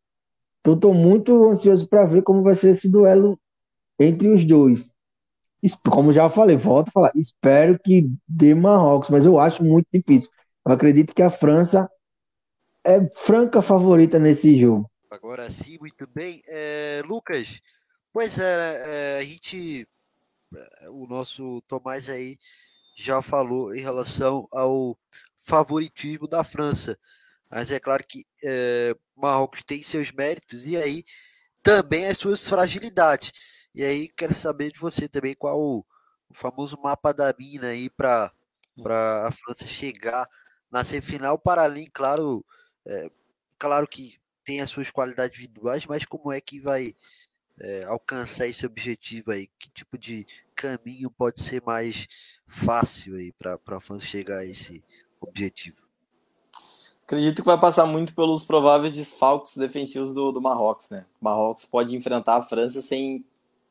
Então 0.59 0.75
estou 0.75 0.93
muito 0.93 1.49
ansioso 1.49 1.87
para 1.87 2.05
ver 2.05 2.21
como 2.21 2.43
vai 2.43 2.53
ser 2.53 2.71
esse 2.71 2.91
duelo 2.91 3.39
entre 3.97 4.27
os 4.27 4.45
dois. 4.45 4.89
Como 5.89 6.13
já 6.13 6.29
falei, 6.29 6.55
volto 6.55 6.89
a 6.89 6.91
falar, 6.91 7.11
espero 7.15 7.79
que 7.79 8.09
dê 8.27 8.53
Marrocos, 8.53 9.09
mas 9.09 9.25
eu 9.25 9.39
acho 9.39 9.63
muito 9.63 9.87
difícil. 9.93 10.29
Eu 10.65 10.73
acredito 10.73 11.13
que 11.13 11.21
a 11.21 11.29
França 11.29 11.89
é 12.83 13.05
franca 13.15 13.61
favorita 13.61 14.19
nesse 14.19 14.57
jogo. 14.57 14.89
Agora 15.09 15.49
sim, 15.49 15.77
muito 15.79 16.07
bem. 16.13 16.41
É, 16.47 17.01
Lucas, 17.05 17.59
pois 18.13 18.37
é, 18.37 19.17
é, 19.17 19.19
a 19.19 19.23
gente, 19.23 19.87
é, 20.55 20.89
o 20.89 21.07
nosso 21.07 21.61
Tomás 21.67 22.09
aí 22.09 22.37
já 23.03 23.21
falou 23.21 23.73
em 23.73 23.79
relação 23.79 24.47
ao 24.51 24.97
favoritismo 25.37 26.27
da 26.27 26.43
França. 26.43 26.97
Mas 27.49 27.71
é 27.71 27.79
claro 27.79 28.03
que 28.05 28.25
é, 28.43 28.95
Marrocos 29.15 29.63
tem 29.63 29.81
seus 29.81 30.11
méritos 30.11 30.67
e 30.67 30.77
aí 30.77 31.03
também 31.63 32.07
as 32.07 32.17
suas 32.17 32.47
fragilidades. 32.47 33.31
E 33.73 33.83
aí 33.83 34.09
quero 34.09 34.33
saber 34.33 34.71
de 34.71 34.79
você 34.79 35.07
também 35.07 35.33
qual 35.33 35.59
o, 35.59 35.85
o 36.29 36.33
famoso 36.33 36.77
mapa 36.81 37.13
da 37.13 37.33
mina 37.37 37.67
aí 37.67 37.89
para 37.89 38.31
a 38.85 39.31
França 39.31 39.65
chegar 39.65 40.27
na 40.69 40.83
semifinal, 40.83 41.37
para 41.39 41.63
além, 41.63 41.89
claro, 41.91 42.45
é, 42.85 43.09
claro 43.57 43.87
que 43.87 44.19
tem 44.43 44.61
as 44.61 44.69
suas 44.69 44.91
qualidades 44.91 45.39
individuais, 45.39 45.85
mas 45.85 46.05
como 46.05 46.31
é 46.31 46.39
que 46.39 46.59
vai 46.59 46.95
é, 47.59 47.83
alcançar 47.85 48.47
esse 48.47 48.65
objetivo 48.65 49.31
aí? 49.31 49.47
Que 49.59 49.69
tipo 49.71 49.97
de 49.97 50.27
caminho 50.59 51.09
pode 51.09 51.41
ser 51.41 51.63
mais 51.65 52.05
fácil 52.45 53.15
aí 53.15 53.31
para 53.31 53.55
a 53.55 53.79
França 53.79 54.05
chegar 54.05 54.39
a 54.39 54.45
esse 54.45 54.83
objetivo? 55.21 55.77
Acredito 57.03 57.41
que 57.41 57.47
vai 57.47 57.59
passar 57.59 57.85
muito 57.85 58.13
pelos 58.13 58.43
prováveis 58.43 58.93
desfalques 58.93 59.55
defensivos 59.55 60.13
do, 60.13 60.31
do 60.31 60.41
Marrocos, 60.41 60.89
né? 60.89 61.05
O 61.19 61.25
Marrocos 61.25 61.65
pode 61.65 61.95
enfrentar 61.95 62.35
a 62.35 62.41
França 62.41 62.81
sem 62.81 63.25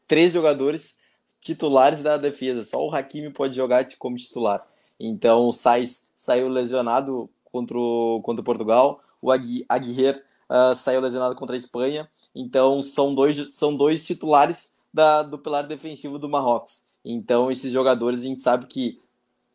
três 0.08 0.32
jogadores 0.32 0.98
titulares 1.40 2.02
da 2.02 2.16
defesa. 2.16 2.64
Só 2.64 2.84
o 2.84 2.92
Hakimi 2.92 3.30
pode 3.30 3.54
jogar 3.54 3.86
como 3.98 4.16
titular. 4.16 4.66
Então 4.98 5.46
o 5.46 5.52
Sainz 5.52 6.08
saiu 6.14 6.48
lesionado 6.48 7.30
contra 7.44 7.78
o, 7.78 8.20
contra 8.22 8.40
o 8.40 8.44
Portugal. 8.44 9.00
O 9.20 9.30
Aguirre 9.30 10.22
uh, 10.50 10.74
saiu 10.74 11.00
lesionado 11.00 11.36
contra 11.36 11.54
a 11.54 11.58
Espanha. 11.58 12.10
Então 12.34 12.82
são 12.82 13.14
dois, 13.14 13.54
são 13.54 13.76
dois 13.76 14.04
titulares 14.04 14.77
da, 14.92 15.22
do 15.22 15.38
pilar 15.38 15.66
defensivo 15.66 16.18
do 16.18 16.28
Marrocos. 16.28 16.84
Então 17.04 17.50
esses 17.50 17.72
jogadores 17.72 18.20
a 18.20 18.24
gente 18.24 18.42
sabe 18.42 18.66
que 18.66 19.00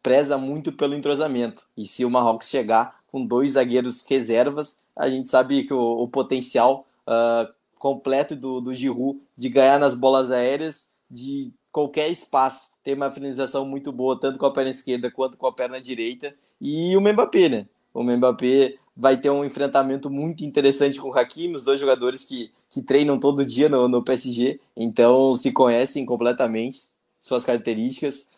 preza 0.01 0.37
muito 0.37 0.71
pelo 0.71 0.95
entrosamento. 0.95 1.63
E 1.77 1.85
se 1.85 2.03
o 2.03 2.09
Marrocos 2.09 2.49
chegar 2.49 3.01
com 3.11 3.25
dois 3.25 3.51
zagueiros 3.51 4.05
reservas, 4.05 4.83
a 4.95 5.09
gente 5.09 5.29
sabe 5.29 5.63
que 5.63 5.73
o, 5.73 6.03
o 6.03 6.07
potencial 6.07 6.85
uh, 7.07 7.51
completo 7.77 8.35
do, 8.35 8.59
do 8.59 8.73
Giroud 8.73 9.19
de 9.37 9.49
ganhar 9.49 9.79
nas 9.79 9.93
bolas 9.93 10.31
aéreas 10.31 10.91
de 11.09 11.53
qualquer 11.71 12.09
espaço. 12.09 12.73
Tem 12.83 12.93
uma 12.93 13.11
finalização 13.11 13.65
muito 13.65 13.91
boa, 13.91 14.19
tanto 14.19 14.37
com 14.37 14.45
a 14.45 14.53
perna 14.53 14.69
esquerda 14.69 15.11
quanto 15.11 15.37
com 15.37 15.47
a 15.47 15.53
perna 15.53 15.79
direita. 15.79 16.35
E 16.59 16.95
o 16.95 17.01
Mbappé, 17.01 17.49
né? 17.49 17.67
O 17.93 18.03
Mbappé 18.03 18.75
vai 18.95 19.17
ter 19.17 19.29
um 19.29 19.43
enfrentamento 19.43 20.09
muito 20.09 20.43
interessante 20.43 20.99
com 20.99 21.09
o 21.09 21.17
Hakimi, 21.17 21.55
os 21.55 21.63
dois 21.63 21.79
jogadores 21.79 22.23
que, 22.23 22.51
que 22.69 22.81
treinam 22.81 23.19
todo 23.19 23.45
dia 23.45 23.67
no, 23.67 23.87
no 23.87 24.03
PSG, 24.03 24.59
então 24.75 25.33
se 25.33 25.51
conhecem 25.51 26.05
completamente 26.05 26.79
suas 27.19 27.43
características, 27.43 28.33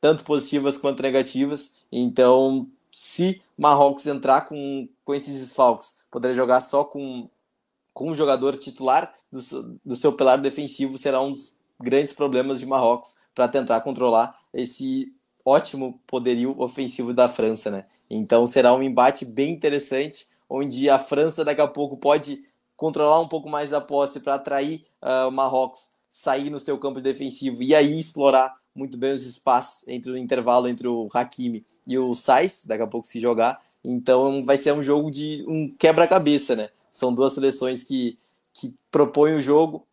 tanto 0.00 0.24
positivas 0.24 0.76
quanto 0.76 1.02
negativas. 1.02 1.76
Então, 1.90 2.68
se 2.90 3.40
Marrocos 3.56 4.06
entrar 4.06 4.42
com, 4.42 4.88
com 5.04 5.14
esses 5.14 5.40
desfalques, 5.40 5.98
poder 6.10 6.34
jogar 6.34 6.60
só 6.60 6.84
com, 6.84 7.28
com 7.92 8.10
um 8.10 8.14
jogador 8.14 8.56
titular 8.56 9.14
do, 9.32 9.40
do 9.84 9.96
seu 9.96 10.12
pilar 10.12 10.38
defensivo, 10.38 10.98
será 10.98 11.20
um 11.20 11.30
dos 11.30 11.56
grandes 11.80 12.12
problemas 12.12 12.60
de 12.60 12.66
Marrocos 12.66 13.16
para 13.34 13.48
tentar 13.48 13.80
controlar 13.80 14.38
esse 14.52 15.13
ótimo 15.44 16.00
poderio 16.06 16.54
ofensivo 16.58 17.12
da 17.12 17.28
França, 17.28 17.70
né? 17.70 17.86
Então 18.08 18.46
será 18.46 18.74
um 18.74 18.82
embate 18.82 19.24
bem 19.24 19.52
interessante, 19.52 20.28
onde 20.48 20.88
a 20.88 20.98
França 20.98 21.44
daqui 21.44 21.60
a 21.60 21.68
pouco 21.68 21.96
pode 21.96 22.44
controlar 22.76 23.20
um 23.20 23.28
pouco 23.28 23.48
mais 23.48 23.72
a 23.72 23.80
posse 23.80 24.20
para 24.20 24.34
atrair 24.34 24.84
uh, 25.02 25.28
o 25.28 25.30
Marrocos 25.30 25.94
sair 26.10 26.48
no 26.48 26.60
seu 26.60 26.78
campo 26.78 27.00
defensivo 27.00 27.60
e 27.60 27.74
aí 27.74 27.98
explorar 27.98 28.54
muito 28.72 28.96
bem 28.96 29.12
os 29.12 29.26
espaços 29.26 29.86
entre 29.88 30.12
o 30.12 30.16
intervalo 30.16 30.68
entre 30.68 30.86
o 30.86 31.08
Hakimi 31.12 31.66
e 31.84 31.98
o 31.98 32.14
Sais, 32.14 32.64
daqui 32.64 32.82
a 32.82 32.86
pouco 32.86 33.06
se 33.06 33.18
jogar. 33.18 33.60
Então 33.82 34.44
vai 34.44 34.56
ser 34.56 34.72
um 34.72 34.82
jogo 34.82 35.10
de 35.10 35.44
um 35.48 35.68
quebra-cabeça, 35.76 36.54
né? 36.54 36.70
São 36.90 37.12
duas 37.12 37.32
seleções 37.32 37.82
que, 37.82 38.16
que 38.52 38.74
propõem 38.90 39.34
o 39.34 39.42
jogo, 39.42 39.86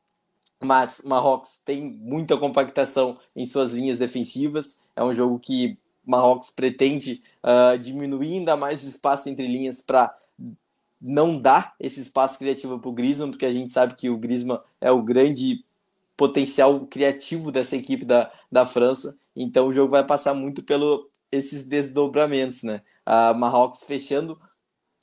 mas 0.63 1.01
Marrocos 1.03 1.59
tem 1.65 1.81
muita 1.81 2.38
compactação 2.38 3.17
em 3.35 3.45
suas 3.45 3.71
linhas 3.71 3.97
defensivas. 3.97 4.83
É 4.95 5.03
um 5.03 5.13
jogo 5.13 5.39
que 5.39 5.77
Marrocos 6.05 6.49
pretende 6.49 7.23
uh, 7.43 7.77
diminuir 7.77 8.33
ainda 8.33 8.55
mais 8.55 8.83
o 8.83 8.88
espaço 8.88 9.29
entre 9.29 9.47
linhas 9.47 9.81
para 9.81 10.15
não 11.01 11.39
dar 11.39 11.73
esse 11.79 11.99
espaço 11.99 12.38
criativo 12.38 12.79
para 12.79 12.89
o 12.89 12.93
Griezmann, 12.93 13.31
porque 13.31 13.45
a 13.45 13.53
gente 13.53 13.73
sabe 13.73 13.95
que 13.95 14.09
o 14.09 14.17
Griezmann 14.17 14.59
é 14.79 14.91
o 14.91 15.01
grande 15.01 15.65
potencial 16.15 16.79
criativo 16.85 17.51
dessa 17.51 17.75
equipe 17.75 18.05
da, 18.05 18.31
da 18.51 18.65
França. 18.65 19.17
Então 19.35 19.67
o 19.67 19.73
jogo 19.73 19.91
vai 19.91 20.05
passar 20.05 20.35
muito 20.35 20.61
pelo 20.61 21.09
esses 21.31 21.67
desdobramentos, 21.67 22.61
né? 22.61 22.81
A 23.05 23.33
Marrocos 23.33 23.83
fechando 23.83 24.39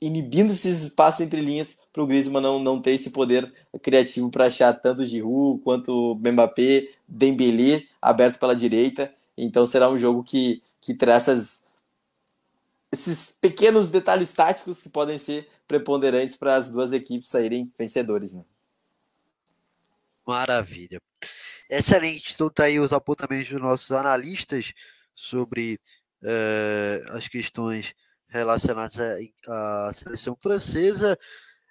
inibindo 0.01 0.51
esses 0.51 0.83
espaços 0.83 1.21
entre 1.21 1.41
linhas 1.41 1.79
para 1.91 2.03
o 2.03 2.07
Griezmann 2.07 2.41
não, 2.41 2.59
não 2.59 2.81
ter 2.81 2.91
esse 2.91 3.09
poder 3.09 3.53
criativo 3.81 4.29
para 4.29 4.45
achar 4.45 4.73
tanto 4.73 5.05
Giroud 5.05 5.61
quanto 5.61 6.15
Mbappé, 6.15 6.87
Dembélé 7.07 7.85
aberto 8.01 8.39
pela 8.39 8.55
direita. 8.55 9.13
Então 9.37 9.65
será 9.65 9.89
um 9.89 9.99
jogo 9.99 10.23
que, 10.23 10.61
que 10.79 10.93
traz 10.93 11.27
essas, 11.27 11.67
esses 12.91 13.37
pequenos 13.39 13.89
detalhes 13.89 14.31
táticos 14.31 14.81
que 14.81 14.89
podem 14.89 15.19
ser 15.19 15.49
preponderantes 15.67 16.35
para 16.35 16.55
as 16.55 16.71
duas 16.71 16.93
equipes 16.93 17.29
saírem 17.29 17.71
vencedores. 17.77 18.33
Né? 18.33 18.43
Maravilha. 20.25 21.01
Excelente. 21.69 22.33
Então 22.33 22.49
tá 22.49 22.63
aí 22.63 22.79
os 22.79 22.93
apontamentos 22.93 23.49
dos 23.51 23.61
nossos 23.61 23.91
analistas 23.91 24.73
sobre 25.13 25.79
uh, 26.23 27.11
as 27.15 27.27
questões 27.27 27.93
relacionados 28.29 28.97
à, 29.47 29.91
seleção 29.93 30.35
francesa. 30.39 31.17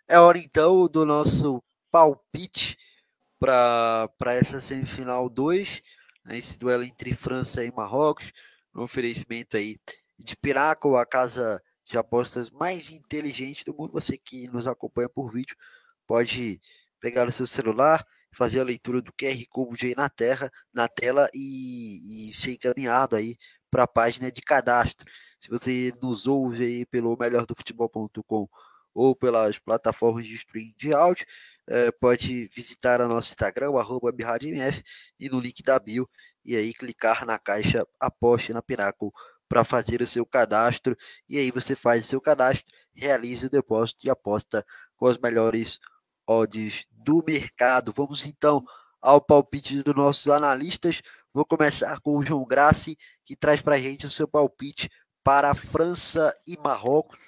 É 0.07 0.19
hora 0.19 0.39
então 0.39 0.89
do 0.89 1.07
nosso 1.07 1.63
palpite 1.91 2.77
para 3.39 4.11
essa 4.27 4.61
semifinal 4.61 5.29
2, 5.29 5.81
né, 6.25 6.39
esse 6.39 6.59
duelo 6.59 6.83
entre 6.83 7.15
França 7.15 7.65
e 7.65 7.71
Marrocos, 7.71 8.33
no 8.75 8.83
oferecimento 8.83 9.57
aí 9.57 9.79
de 10.19 10.37
Piraco, 10.37 10.97
a 10.97 11.07
casa 11.07 11.63
de 11.87 11.97
apostas 11.97 12.51
mais 12.51 12.91
inteligente 12.91 13.65
do 13.65 13.75
mundo. 13.75 13.93
Você 13.93 14.19
que 14.19 14.49
nos 14.49 14.67
acompanha 14.67 15.09
por 15.09 15.33
vídeo 15.33 15.57
pode 16.07 16.61
pegar 17.01 17.29
o 17.29 17.33
seu 17.33 17.47
celular, 17.47 18.05
fazer 18.33 18.61
a 18.61 18.65
leitura 18.65 19.01
do 19.01 19.13
QR 19.13 19.43
Code 19.49 19.87
aí 19.87 19.95
na, 19.95 20.09
terra, 20.09 20.51
na 20.73 20.89
tela 20.89 21.31
e, 21.33 22.31
e 22.31 22.35
ser 22.35 22.53
encaminhado 22.53 23.17
aí 23.17 23.37
para 23.71 23.85
a 23.85 23.89
página 23.89 24.31
de 24.31 24.43
cadastro. 24.43 25.07
Se 25.39 25.49
você 25.49 25.93
nos 26.03 26.27
ouve 26.27 26.65
aí 26.65 26.87
pelo 26.87 27.17
melhordofutebol.com 27.17 28.49
ou 28.95 29.15
pelas 29.15 29.59
plataformas 29.59 30.27
de 30.27 30.35
streaming 30.35 30.75
de 30.77 30.93
áudio, 30.93 31.27
é, 31.69 31.91
pode 31.93 32.47
visitar 32.55 33.01
o 33.01 33.09
nosso 33.09 33.31
Instagram, 33.31 33.79
arroba 33.79 34.13
e 35.21 35.29
no 35.29 35.39
link 35.39 35.63
da 35.63 35.79
bio, 35.79 36.09
e 36.45 36.57
aí 36.57 36.73
clicar 36.73 37.27
na 37.27 37.39
caixa 37.39 37.87
aposte 38.01 38.53
na 38.53 38.63
Pinaco 38.63 39.13
para 39.49 39.65
fazer 39.65 40.01
o 40.03 40.07
seu 40.07 40.27
cadastro. 40.27 40.97
E 41.29 41.39
aí 41.39 41.51
você 41.51 41.75
faz 41.75 42.07
o 42.07 42.09
seu 42.09 42.21
cadastro, 42.21 42.73
realiza 42.95 43.47
o 43.47 43.51
depósito 43.51 44.07
e 44.07 44.11
aposta 44.11 44.65
com 44.97 45.07
as 45.07 45.19
melhores 45.19 45.79
odds 46.27 46.87
do 46.91 47.23
mercado. 47.27 47.93
Vamos 47.95 48.27
então 48.27 48.65
ao 49.01 49.21
palpite 49.21 49.83
dos 49.83 49.95
nossos 49.95 50.29
analistas. 50.29 51.01
Vou 51.33 51.45
começar 51.45 52.01
com 52.01 52.17
o 52.17 52.25
João 52.25 52.45
Grassi, 52.45 52.97
que 53.25 53.37
traz 53.37 53.61
para 53.61 53.77
a 53.77 53.79
gente 53.79 54.07
o 54.07 54.11
seu 54.11 54.27
palpite 54.27 54.91
para 55.29 55.51
a 55.51 55.55
França 55.55 56.35
e 56.47 56.57
Marrocos. 56.57 57.21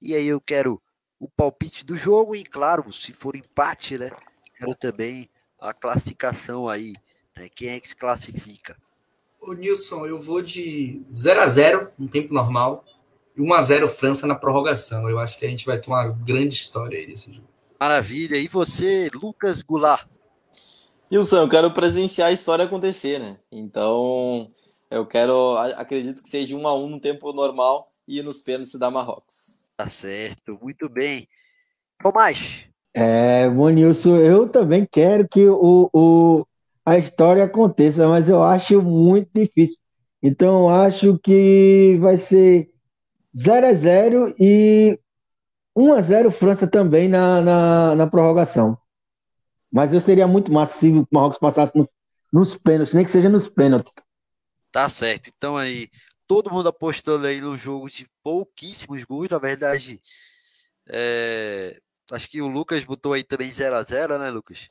E 0.00 0.14
aí 0.14 0.28
eu 0.28 0.40
quero 0.40 0.80
o 1.18 1.28
palpite 1.28 1.84
do 1.84 1.96
jogo 1.96 2.36
e, 2.36 2.44
claro, 2.44 2.92
se 2.92 3.12
for 3.12 3.34
empate, 3.34 3.98
né? 3.98 4.12
Quero 4.56 4.76
também 4.76 5.28
a 5.60 5.74
classificação 5.74 6.68
aí. 6.68 6.92
Né, 7.36 7.48
quem 7.52 7.70
é 7.70 7.80
que 7.80 7.88
se 7.88 7.96
classifica? 7.96 8.76
Ô 9.40 9.54
Nilson, 9.54 10.06
eu 10.06 10.20
vou 10.20 10.40
de 10.40 11.02
0 11.04 11.40
a 11.40 11.48
0 11.48 11.90
no 11.98 12.08
tempo 12.08 12.32
normal 12.32 12.84
e 13.36 13.42
1 13.42 13.54
a 13.54 13.62
0 13.62 13.88
França 13.88 14.24
na 14.24 14.36
prorrogação. 14.36 15.10
Eu 15.10 15.18
acho 15.18 15.36
que 15.36 15.44
a 15.44 15.48
gente 15.48 15.66
vai 15.66 15.80
ter 15.80 15.88
uma 15.88 16.10
grande 16.10 16.54
história 16.54 16.96
aí 16.96 17.08
nesse 17.08 17.32
jogo. 17.32 17.48
Maravilha. 17.80 18.36
E 18.36 18.46
você, 18.46 19.10
Lucas 19.12 19.62
Goulart? 19.62 20.06
Wilson, 21.10 21.38
eu 21.38 21.48
quero 21.48 21.72
presenciar 21.72 22.28
a 22.28 22.32
história 22.32 22.66
acontecer, 22.66 23.18
né? 23.18 23.36
Então, 23.50 24.48
eu 24.92 25.06
quero, 25.06 25.56
acredito 25.76 26.22
que 26.22 26.28
seja 26.28 26.56
um 26.56 26.66
a 26.68 26.74
um 26.74 26.88
no 26.88 27.00
tempo 27.00 27.32
normal 27.32 27.90
e 28.06 28.22
nos 28.22 28.40
pênaltis 28.40 28.78
da 28.78 28.90
Marrocos. 28.90 29.60
Tá 29.76 29.88
certo, 29.88 30.58
muito 30.60 30.88
bem. 30.88 31.26
Tomás. 32.02 32.66
É, 32.94 33.48
Bonilson, 33.48 34.16
eu 34.16 34.48
também 34.48 34.86
quero 34.90 35.26
que 35.26 35.48
o, 35.48 35.88
o, 35.92 36.46
a 36.84 36.98
história 36.98 37.44
aconteça, 37.44 38.06
mas 38.06 38.28
eu 38.28 38.42
acho 38.42 38.82
muito 38.82 39.30
difícil. 39.34 39.78
Então, 40.22 40.62
eu 40.62 40.68
acho 40.68 41.18
que 41.18 41.96
vai 42.00 42.16
ser 42.16 42.70
0 43.36 43.66
a 43.66 43.72
0 43.72 44.34
e 44.38 44.98
1 45.74 45.92
a 45.94 46.02
0 46.02 46.30
França 46.30 46.66
também 46.66 47.08
na, 47.08 47.40
na, 47.40 47.94
na 47.94 48.06
prorrogação. 48.06 48.76
Mas 49.72 49.92
eu 49.92 50.00
seria 50.00 50.28
muito 50.28 50.52
massa 50.52 50.78
se 50.78 50.90
o 50.90 51.08
Marrocos 51.10 51.38
passasse 51.38 51.76
no, 51.76 51.88
nos 52.32 52.54
pênaltis, 52.54 52.94
nem 52.94 53.04
que 53.04 53.10
seja 53.10 53.30
nos 53.30 53.48
pênaltis. 53.48 53.92
Tá 54.72 54.88
certo. 54.88 55.28
Então 55.28 55.56
aí, 55.56 55.90
todo 56.26 56.50
mundo 56.50 56.70
apostando 56.70 57.26
aí 57.26 57.42
no 57.42 57.58
jogo 57.58 57.90
de 57.90 58.08
pouquíssimos 58.22 59.04
gols, 59.04 59.28
na 59.28 59.38
verdade. 59.38 60.00
É... 60.88 61.78
Acho 62.10 62.28
que 62.28 62.40
o 62.40 62.48
Lucas 62.48 62.82
botou 62.84 63.12
aí 63.12 63.22
também 63.22 63.50
0x0, 63.50 64.18
né, 64.18 64.30
Lucas? 64.30 64.66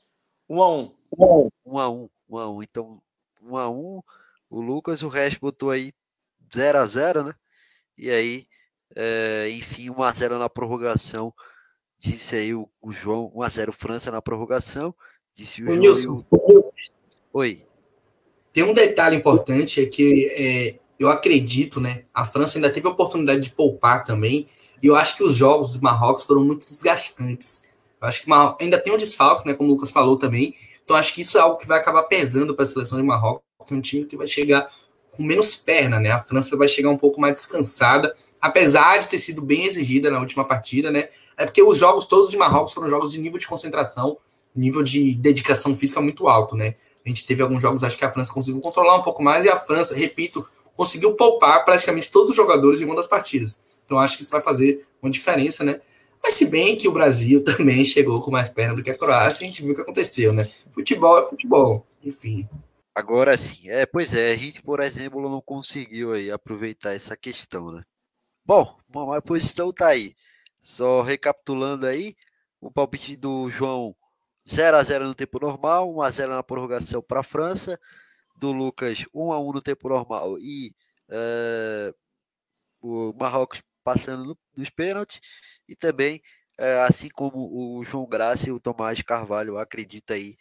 1x1. 0.49 0.93
1x1, 1.15 2.09
1x1. 2.29 2.63
Então, 2.63 3.01
1x1. 3.43 4.03
O 4.49 4.59
Lucas, 4.59 5.03
o 5.03 5.07
resto 5.07 5.39
botou 5.39 5.69
aí 5.69 5.93
0x0, 6.51 7.27
né? 7.27 7.35
E 7.95 8.09
aí, 8.09 8.47
é... 8.95 9.49
enfim, 9.51 9.89
1x0 9.89 10.39
na 10.39 10.49
prorrogação. 10.49 11.31
Disse 11.99 12.35
aí 12.35 12.55
o, 12.55 12.67
o 12.81 12.91
João, 12.91 13.31
1x0 13.35 13.71
França 13.71 14.09
na 14.09 14.21
prorrogação. 14.21 14.95
Disse 15.35 15.63
o, 15.63 15.71
o 15.71 15.75
Nilson. 15.75 16.25
O... 16.31 16.73
Oi. 17.33 17.70
Tem 18.53 18.63
um 18.63 18.73
detalhe 18.73 19.15
importante, 19.15 19.81
é 19.81 19.85
que 19.85 20.27
é, 20.35 20.75
eu 20.99 21.09
acredito, 21.09 21.79
né? 21.79 22.03
A 22.13 22.25
França 22.25 22.57
ainda 22.57 22.69
teve 22.69 22.87
a 22.87 22.91
oportunidade 22.91 23.41
de 23.41 23.49
poupar 23.51 24.03
também. 24.03 24.47
E 24.81 24.87
eu 24.87 24.95
acho 24.95 25.15
que 25.15 25.23
os 25.23 25.35
jogos 25.35 25.73
do 25.73 25.81
Marrocos 25.81 26.25
foram 26.25 26.43
muito 26.43 26.65
desgastantes. 26.65 27.63
Eu 28.01 28.07
acho 28.07 28.23
que 28.23 28.29
Mar... 28.29 28.55
ainda 28.59 28.79
tem 28.79 28.91
um 28.91 28.97
desfalque, 28.97 29.47
né? 29.47 29.53
Como 29.53 29.69
o 29.69 29.73
Lucas 29.73 29.91
falou 29.91 30.17
também. 30.17 30.55
Então 30.83 30.95
acho 30.95 31.13
que 31.13 31.21
isso 31.21 31.37
é 31.37 31.41
algo 31.41 31.57
que 31.57 31.67
vai 31.67 31.79
acabar 31.79 32.03
pesando 32.03 32.53
para 32.53 32.63
a 32.63 32.65
seleção 32.65 32.99
de 32.99 33.05
Marrocos. 33.05 33.43
Um 33.71 33.79
time 33.79 34.05
que 34.05 34.17
vai 34.17 34.27
chegar 34.27 34.69
com 35.11 35.23
menos 35.23 35.55
perna, 35.55 35.99
né? 35.99 36.11
A 36.11 36.19
França 36.19 36.57
vai 36.57 36.67
chegar 36.67 36.89
um 36.89 36.97
pouco 36.97 37.21
mais 37.21 37.35
descansada, 37.35 38.13
apesar 38.41 38.97
de 38.97 39.07
ter 39.07 39.19
sido 39.19 39.41
bem 39.41 39.65
exigida 39.65 40.09
na 40.09 40.19
última 40.19 40.43
partida, 40.43 40.89
né? 40.89 41.09
É 41.37 41.45
porque 41.45 41.61
os 41.61 41.77
jogos 41.77 42.05
todos 42.05 42.31
de 42.31 42.37
Marrocos 42.37 42.73
foram 42.73 42.89
jogos 42.89 43.11
de 43.11 43.19
nível 43.19 43.39
de 43.39 43.47
concentração, 43.47 44.17
nível 44.55 44.83
de 44.83 45.13
dedicação 45.15 45.75
física 45.75 46.01
muito 46.01 46.27
alto, 46.27 46.55
né? 46.55 46.73
A 47.05 47.09
gente 47.09 47.25
teve 47.25 47.41
alguns 47.41 47.61
jogos, 47.61 47.83
acho 47.83 47.97
que 47.97 48.05
a 48.05 48.11
França 48.11 48.33
conseguiu 48.33 48.61
controlar 48.61 48.95
um 48.95 49.03
pouco 49.03 49.23
mais, 49.23 49.45
e 49.45 49.49
a 49.49 49.57
França, 49.57 49.95
repito, 49.95 50.47
conseguiu 50.75 51.13
poupar 51.15 51.65
praticamente 51.65 52.11
todos 52.11 52.31
os 52.31 52.35
jogadores 52.35 52.81
em 52.81 52.85
uma 52.85 52.95
das 52.95 53.07
partidas. 53.07 53.63
Então 53.85 53.99
acho 53.99 54.17
que 54.17 54.23
isso 54.23 54.31
vai 54.31 54.41
fazer 54.41 54.85
uma 55.01 55.11
diferença, 55.11 55.63
né? 55.63 55.81
Mas 56.23 56.35
se 56.35 56.45
bem 56.45 56.77
que 56.77 56.87
o 56.87 56.91
Brasil 56.91 57.43
também 57.45 57.83
chegou 57.83 58.21
com 58.21 58.31
mais 58.31 58.49
perna 58.49 58.75
do 58.75 58.83
que 58.83 58.91
a 58.91 58.97
Croácia, 58.97 59.43
a 59.43 59.47
gente 59.47 59.61
viu 59.61 59.73
o 59.73 59.75
que 59.75 59.81
aconteceu, 59.81 60.33
né? 60.33 60.49
Futebol 60.71 61.19
é 61.19 61.27
futebol, 61.27 61.85
enfim. 62.03 62.47
Agora 62.93 63.35
sim, 63.37 63.69
é, 63.69 63.85
pois 63.85 64.13
é, 64.13 64.33
a 64.33 64.35
gente, 64.35 64.61
por 64.61 64.79
exemplo, 64.81 65.29
não 65.29 65.41
conseguiu 65.41 66.13
aí 66.13 66.29
aproveitar 66.29 66.93
essa 66.93 67.15
questão, 67.15 67.71
né? 67.71 67.83
Bom, 68.45 68.75
bom 68.87 69.13
a 69.13 69.21
posição 69.21 69.71
tá 69.71 69.87
aí. 69.87 70.13
Só 70.59 71.01
recapitulando 71.01 71.87
aí, 71.87 72.15
o 72.59 72.69
palpite 72.69 73.15
do 73.15 73.49
João 73.49 73.95
0 74.49 74.77
a 74.77 74.83
0 74.83 75.05
no 75.05 75.15
tempo 75.15 75.39
normal, 75.39 75.93
1 75.95 76.01
a 76.01 76.09
0 76.09 76.31
na 76.31 76.43
prorrogação 76.43 77.01
para 77.01 77.19
a 77.19 77.23
França, 77.23 77.79
do 78.41 78.51
Lucas 78.51 79.05
1 79.13 79.31
a 79.31 79.39
1 79.39 79.53
no 79.53 79.61
tempo 79.61 79.87
normal 79.87 80.37
e 80.39 80.73
uh, 81.09 81.93
o 82.81 83.13
Marrocos 83.13 83.61
passando 83.83 84.37
nos 84.57 84.69
pênaltis 84.69 85.19
e 85.67 85.75
também, 85.75 86.21
é, 86.57 86.81
assim 86.81 87.09
como 87.09 87.77
o 87.77 87.83
João 87.83 88.07
Graça 88.07 88.49
e 88.49 88.51
o 88.51 88.59
Tomás 88.59 89.01
Carvalho 89.01 89.57
acredita 89.57 90.15
aí 90.15 90.35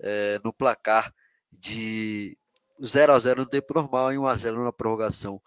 é, 0.00 0.40
no 0.44 0.52
placar 0.52 1.12
de 1.52 2.36
0 2.84 3.12
a 3.12 3.18
0 3.18 3.42
no 3.42 3.48
tempo 3.48 3.72
normal 3.74 4.12
e 4.12 4.18
1 4.18 4.26
a 4.26 4.34
0 4.34 4.64
na 4.64 4.72
prorrogação 4.72 5.40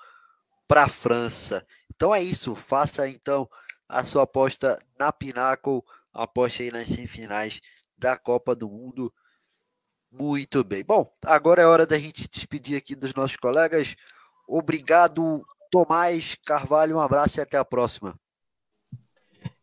para 0.68 0.84
a 0.86 0.90
França. 0.90 1.66
Então 1.94 2.14
é 2.14 2.22
isso, 2.22 2.56
faça 2.56 3.08
então 3.08 3.50
a 3.88 4.04
sua 4.04 4.24
aposta 4.24 4.82
na 5.00 5.12
Pinnacle, 5.12 5.82
aposte 6.14 6.64
aí 6.64 6.72
nas 6.72 6.88
semifinais 6.88 7.62
da 7.98 8.18
Copa 8.18 8.56
do 8.56 8.69
Mundo. 8.69 9.11
Muito 10.11 10.64
bem. 10.64 10.84
Bom, 10.84 11.11
agora 11.26 11.61
é 11.61 11.65
hora 11.65 11.86
da 11.86 11.99
gente 11.99 12.22
se 12.22 12.30
despedir 12.30 12.78
aqui 12.78 12.95
dos 12.95 13.14
nossos 13.14 13.36
colegas. 13.38 13.95
Obrigado, 14.48 15.45
Tomás 15.69 16.36
Carvalho, 16.45 16.98
um 16.98 17.02
abraço 17.02 17.40
e 17.40 17.41
até 17.41 17.57
a 17.57 17.65
próxima. 17.65 18.18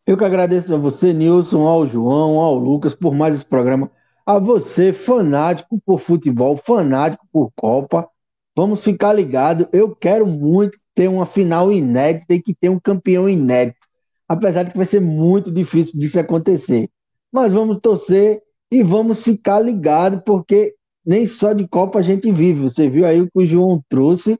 Eu 0.05 0.15
que 0.15 0.23
agradeço 0.23 0.73
a 0.73 0.77
você, 0.77 1.11
Nilson, 1.11 1.65
ao 1.65 1.87
João, 1.87 2.39
ao 2.39 2.55
Lucas, 2.59 2.93
por 2.93 3.13
mais 3.13 3.33
esse 3.33 3.45
programa. 3.45 3.89
A 4.23 4.37
você, 4.37 4.93
fanático 4.93 5.81
por 5.83 5.99
futebol, 5.99 6.55
fanático 6.57 7.27
por 7.31 7.51
Copa. 7.55 8.07
Vamos 8.55 8.81
ficar 8.81 9.13
ligado. 9.13 9.67
Eu 9.73 9.95
quero 9.95 10.27
muito 10.27 10.77
ter 10.93 11.07
uma 11.07 11.25
final 11.25 11.71
inédita 11.71 12.35
e 12.35 12.41
que 12.41 12.53
ter 12.53 12.69
um 12.69 12.79
campeão 12.79 13.27
inédito. 13.27 13.79
Apesar 14.27 14.63
de 14.63 14.71
que 14.71 14.77
vai 14.77 14.85
ser 14.85 15.01
muito 15.01 15.51
difícil 15.51 15.99
disso 15.99 16.19
acontecer. 16.19 16.89
Mas 17.35 17.51
vamos 17.51 17.81
torcer 17.81 18.41
e 18.71 18.81
vamos 18.81 19.21
ficar 19.21 19.59
ligado, 19.59 20.21
porque 20.21 20.73
nem 21.05 21.27
só 21.27 21.51
de 21.51 21.67
Copa 21.67 21.99
a 21.99 22.01
gente 22.01 22.31
vive. 22.31 22.61
Você 22.61 22.87
viu 22.87 23.05
aí 23.05 23.19
o 23.19 23.25
que 23.25 23.39
o 23.39 23.45
João 23.45 23.83
trouxe 23.89 24.39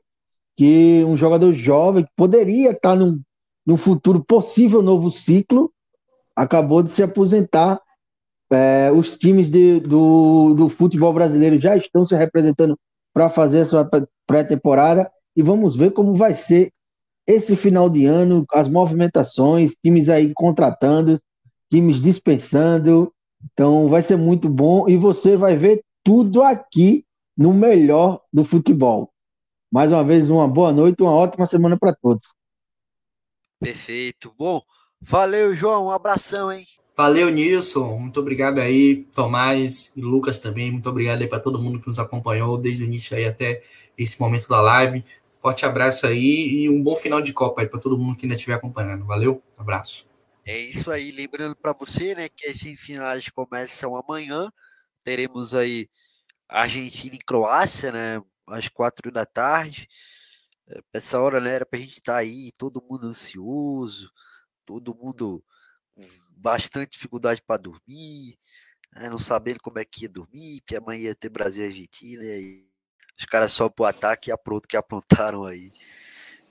que 0.56 1.04
um 1.04 1.14
jogador 1.14 1.52
jovem 1.52 2.04
que 2.04 2.10
poderia 2.16 2.70
estar 2.70 2.96
num, 2.96 3.20
num 3.66 3.76
futuro 3.76 4.24
possível 4.24 4.80
novo 4.80 5.10
ciclo 5.10 5.70
acabou 6.34 6.82
de 6.82 6.90
se 6.90 7.02
aposentar. 7.02 7.78
É, 8.50 8.90
os 8.90 9.18
times 9.18 9.50
de, 9.50 9.78
do, 9.80 10.54
do 10.54 10.70
futebol 10.70 11.12
brasileiro 11.12 11.58
já 11.58 11.76
estão 11.76 12.02
se 12.02 12.16
representando 12.16 12.78
para 13.12 13.28
fazer 13.28 13.60
a 13.60 13.66
sua 13.66 13.86
pré-temporada 14.26 15.12
e 15.36 15.42
vamos 15.42 15.76
ver 15.76 15.90
como 15.90 16.14
vai 16.14 16.34
ser 16.34 16.72
esse 17.26 17.56
final 17.56 17.90
de 17.90 18.06
ano, 18.06 18.46
as 18.54 18.68
movimentações, 18.68 19.74
times 19.84 20.08
aí 20.08 20.32
contratando, 20.32 21.20
times 21.70 22.00
dispensando. 22.00 23.12
Então 23.52 23.88
vai 23.88 24.02
ser 24.02 24.16
muito 24.16 24.48
bom 24.48 24.88
e 24.88 24.96
você 24.96 25.36
vai 25.36 25.56
ver 25.56 25.82
tudo 26.02 26.42
aqui 26.42 27.04
no 27.36 27.52
melhor 27.52 28.22
do 28.32 28.44
futebol. 28.44 29.12
Mais 29.70 29.90
uma 29.90 30.04
vez, 30.04 30.30
uma 30.30 30.48
boa 30.48 30.72
noite, 30.72 31.02
uma 31.02 31.12
ótima 31.12 31.46
semana 31.46 31.76
para 31.76 31.94
todos. 31.94 32.26
Perfeito. 33.60 34.32
Bom, 34.38 34.62
valeu, 35.00 35.54
João. 35.54 35.86
Um 35.86 35.90
abração, 35.90 36.50
hein? 36.50 36.64
Valeu, 36.96 37.28
Nilson. 37.28 37.98
Muito 37.98 38.20
obrigado 38.20 38.58
aí, 38.58 39.04
Tomás 39.14 39.92
e 39.94 40.00
Lucas 40.00 40.38
também. 40.38 40.70
Muito 40.70 40.88
obrigado 40.88 41.20
aí 41.20 41.28
para 41.28 41.40
todo 41.40 41.60
mundo 41.60 41.78
que 41.78 41.88
nos 41.88 41.98
acompanhou 41.98 42.56
desde 42.56 42.84
o 42.84 42.86
início 42.86 43.14
aí 43.14 43.26
até 43.26 43.62
esse 43.98 44.18
momento 44.18 44.48
da 44.48 44.60
live. 44.62 45.04
Forte 45.42 45.66
abraço 45.66 46.06
aí 46.06 46.48
e 46.48 46.70
um 46.70 46.82
bom 46.82 46.96
final 46.96 47.20
de 47.20 47.32
Copa 47.32 47.60
aí 47.60 47.68
para 47.68 47.78
todo 47.78 47.98
mundo 47.98 48.16
que 48.16 48.24
ainda 48.24 48.34
estiver 48.34 48.54
acompanhando. 48.54 49.04
Valeu, 49.04 49.42
abraço. 49.58 50.06
É 50.46 50.58
isso 50.58 50.90
aí. 50.90 51.10
Lembrando 51.10 51.56
para 51.56 51.72
você, 51.72 52.14
né, 52.14 52.28
que 52.28 52.46
as 52.46 52.56
semifinais 52.56 53.28
começam 53.30 53.96
amanhã. 53.96 54.50
Teremos 55.04 55.54
aí 55.54 55.90
Argentina 56.48 57.14
e 57.16 57.18
Croácia, 57.18 57.92
né? 57.92 58.22
às 58.46 58.68
quatro 58.68 59.10
da 59.10 59.26
tarde. 59.26 59.88
Eh, 60.68 60.82
essa 60.92 61.20
hora 61.20 61.40
né, 61.40 61.54
era 61.54 61.66
para 61.66 61.78
a 61.78 61.82
gente 61.82 61.94
estar 61.94 62.14
tá 62.14 62.18
aí, 62.18 62.52
todo 62.58 62.82
mundo 62.82 63.06
ansioso, 63.08 64.10
todo 64.64 64.94
mundo 64.94 65.44
com 65.94 66.02
bastante 66.32 66.92
dificuldade 66.92 67.42
para 67.42 67.58
dormir, 67.62 68.38
né, 68.94 69.10
não 69.10 69.18
sabendo 69.18 69.60
como 69.60 69.78
é 69.78 69.84
que 69.84 70.02
ia 70.04 70.08
dormir, 70.08 70.62
que 70.66 70.76
amanhã 70.76 71.04
ia 71.08 71.14
ter 71.14 71.28
Brasil 71.30 71.64
e 71.64 71.68
Argentina, 71.68 72.24
e 72.24 72.68
os 73.18 73.26
caras 73.26 73.52
só 73.52 73.68
pro 73.68 73.84
ataque 73.86 74.30
e 74.30 74.32
apronto 74.32 74.68
que 74.68 74.76
aprontaram 74.76 75.44
aí. 75.44 75.72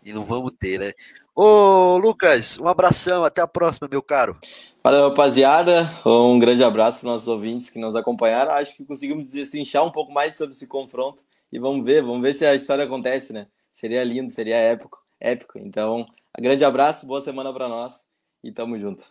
E 0.06 0.14
não 0.14 0.24
vamos 0.24 0.52
ter, 0.60 0.80
né? 0.80 0.94
Ô, 1.34 1.98
Lucas, 1.98 2.60
um 2.60 2.68
abração, 2.68 3.26
até 3.26 3.42
a 3.42 3.48
próxima, 3.48 3.88
meu 3.90 4.04
caro. 4.04 4.38
Valeu, 4.84 5.10
rapaziada. 5.10 5.90
Um 6.06 6.38
grande 6.38 6.64
abraço 6.64 7.00
para 7.00 7.08
os 7.08 7.14
nossos 7.14 7.28
ouvintes 7.28 7.72
que 7.72 7.80
nos 7.80 7.96
acompanharam. 7.96 8.52
Acho 8.52 8.78
que 8.78 8.86
conseguimos 8.86 9.32
destrinchar 9.32 9.84
um 9.84 9.92
pouco 9.92 10.14
mais 10.14 10.38
sobre 10.38 10.54
esse 10.54 10.68
confronto 10.68 11.24
e 11.52 11.58
vamos 11.58 11.84
ver, 11.84 12.04
vamos 12.04 12.22
ver 12.22 12.36
se 12.36 12.46
a 12.46 12.54
história 12.54 12.86
acontece, 12.86 13.34
né? 13.34 13.48
Seria 13.72 14.04
lindo, 14.04 14.32
seria 14.32 14.56
épico, 14.56 15.04
épico. 15.20 15.58
Então, 15.58 16.06
um 16.38 16.42
grande 16.42 16.64
abraço, 16.64 17.08
boa 17.08 17.20
semana 17.20 17.52
para 17.52 17.68
nós 17.68 18.08
e 18.44 18.52
tamo 18.52 18.80
junto. 18.80 19.06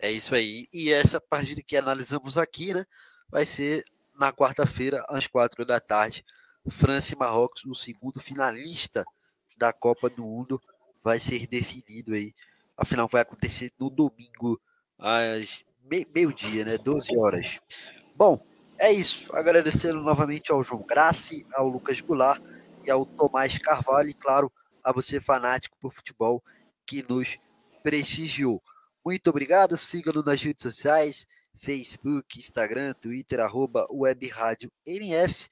É 0.00 0.10
isso 0.10 0.34
aí. 0.34 0.66
E 0.72 0.92
essa 0.92 1.20
partida 1.20 1.62
que 1.62 1.76
analisamos 1.76 2.36
aqui, 2.36 2.74
né, 2.74 2.84
vai 3.30 3.44
ser 3.44 3.84
na 4.18 4.32
quarta-feira 4.32 5.04
às 5.08 5.28
quatro 5.28 5.64
da 5.64 5.78
tarde, 5.78 6.24
França 6.68 7.14
e 7.14 7.16
Marrocos, 7.16 7.64
o 7.64 7.74
segundo 7.74 8.18
finalista 8.18 9.06
da 9.60 9.74
Copa 9.74 10.08
do 10.08 10.22
Mundo 10.22 10.60
vai 11.04 11.20
ser 11.20 11.46
definido 11.46 12.14
aí. 12.14 12.34
Afinal, 12.76 13.06
vai 13.06 13.20
acontecer 13.20 13.70
no 13.78 13.90
domingo 13.90 14.58
às 14.98 15.62
meio-dia, 16.14 16.64
né? 16.64 16.78
12 16.78 17.14
horas. 17.16 17.60
Bom, 18.16 18.42
é 18.78 18.90
isso. 18.90 19.30
Agradecendo 19.36 20.00
novamente 20.00 20.50
ao 20.50 20.64
João 20.64 20.82
Grassi, 20.82 21.46
ao 21.52 21.68
Lucas 21.68 22.00
Goulart 22.00 22.42
e 22.82 22.90
ao 22.90 23.04
Tomás 23.04 23.58
Carvalho, 23.58 24.08
e 24.08 24.14
claro, 24.14 24.50
a 24.82 24.92
você 24.92 25.20
fanático 25.20 25.76
por 25.78 25.92
futebol 25.92 26.42
que 26.86 27.04
nos 27.06 27.36
prestigiou. 27.82 28.62
Muito 29.04 29.28
obrigado, 29.28 29.76
siga-nos 29.76 30.24
nas 30.24 30.42
redes 30.42 30.62
sociais, 30.62 31.26
Facebook, 31.58 32.38
Instagram, 32.38 32.94
Twitter, 32.94 33.40
arroba 33.40 33.86
Web 33.90 34.26
Rádio 34.28 34.72
MF. 34.86 35.48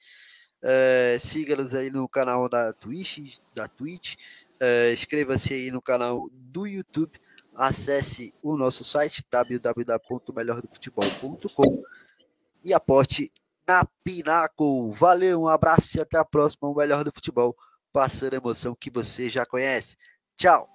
É, 0.61 1.17
Siga-nos 1.19 1.73
aí 1.73 1.89
no 1.89 2.07
canal 2.07 2.47
da 2.49 2.71
Twitch, 2.73 3.37
da 3.53 3.67
Twitch. 3.67 4.15
É, 4.59 4.91
Inscreva-se 4.91 5.53
aí 5.53 5.71
no 5.71 5.81
canal 5.81 6.29
do 6.31 6.67
YouTube. 6.67 7.19
Acesse 7.55 8.33
o 8.41 8.57
nosso 8.57 8.83
site 8.83 9.23
www.melhordofutebol.com 9.29 11.83
e 12.63 12.73
aporte 12.73 13.31
na 13.67 13.85
Pinaco. 14.03 14.91
Valeu, 14.93 15.41
um 15.41 15.47
abraço 15.47 15.97
e 15.97 16.01
até 16.01 16.17
a 16.17 16.25
próxima. 16.25 16.67
O 16.67 16.75
melhor 16.75 17.03
do 17.03 17.11
futebol, 17.11 17.55
passando 17.93 18.33
a 18.33 18.37
emoção 18.37 18.75
que 18.75 18.89
você 18.89 19.29
já 19.29 19.45
conhece. 19.45 19.95
Tchau! 20.35 20.67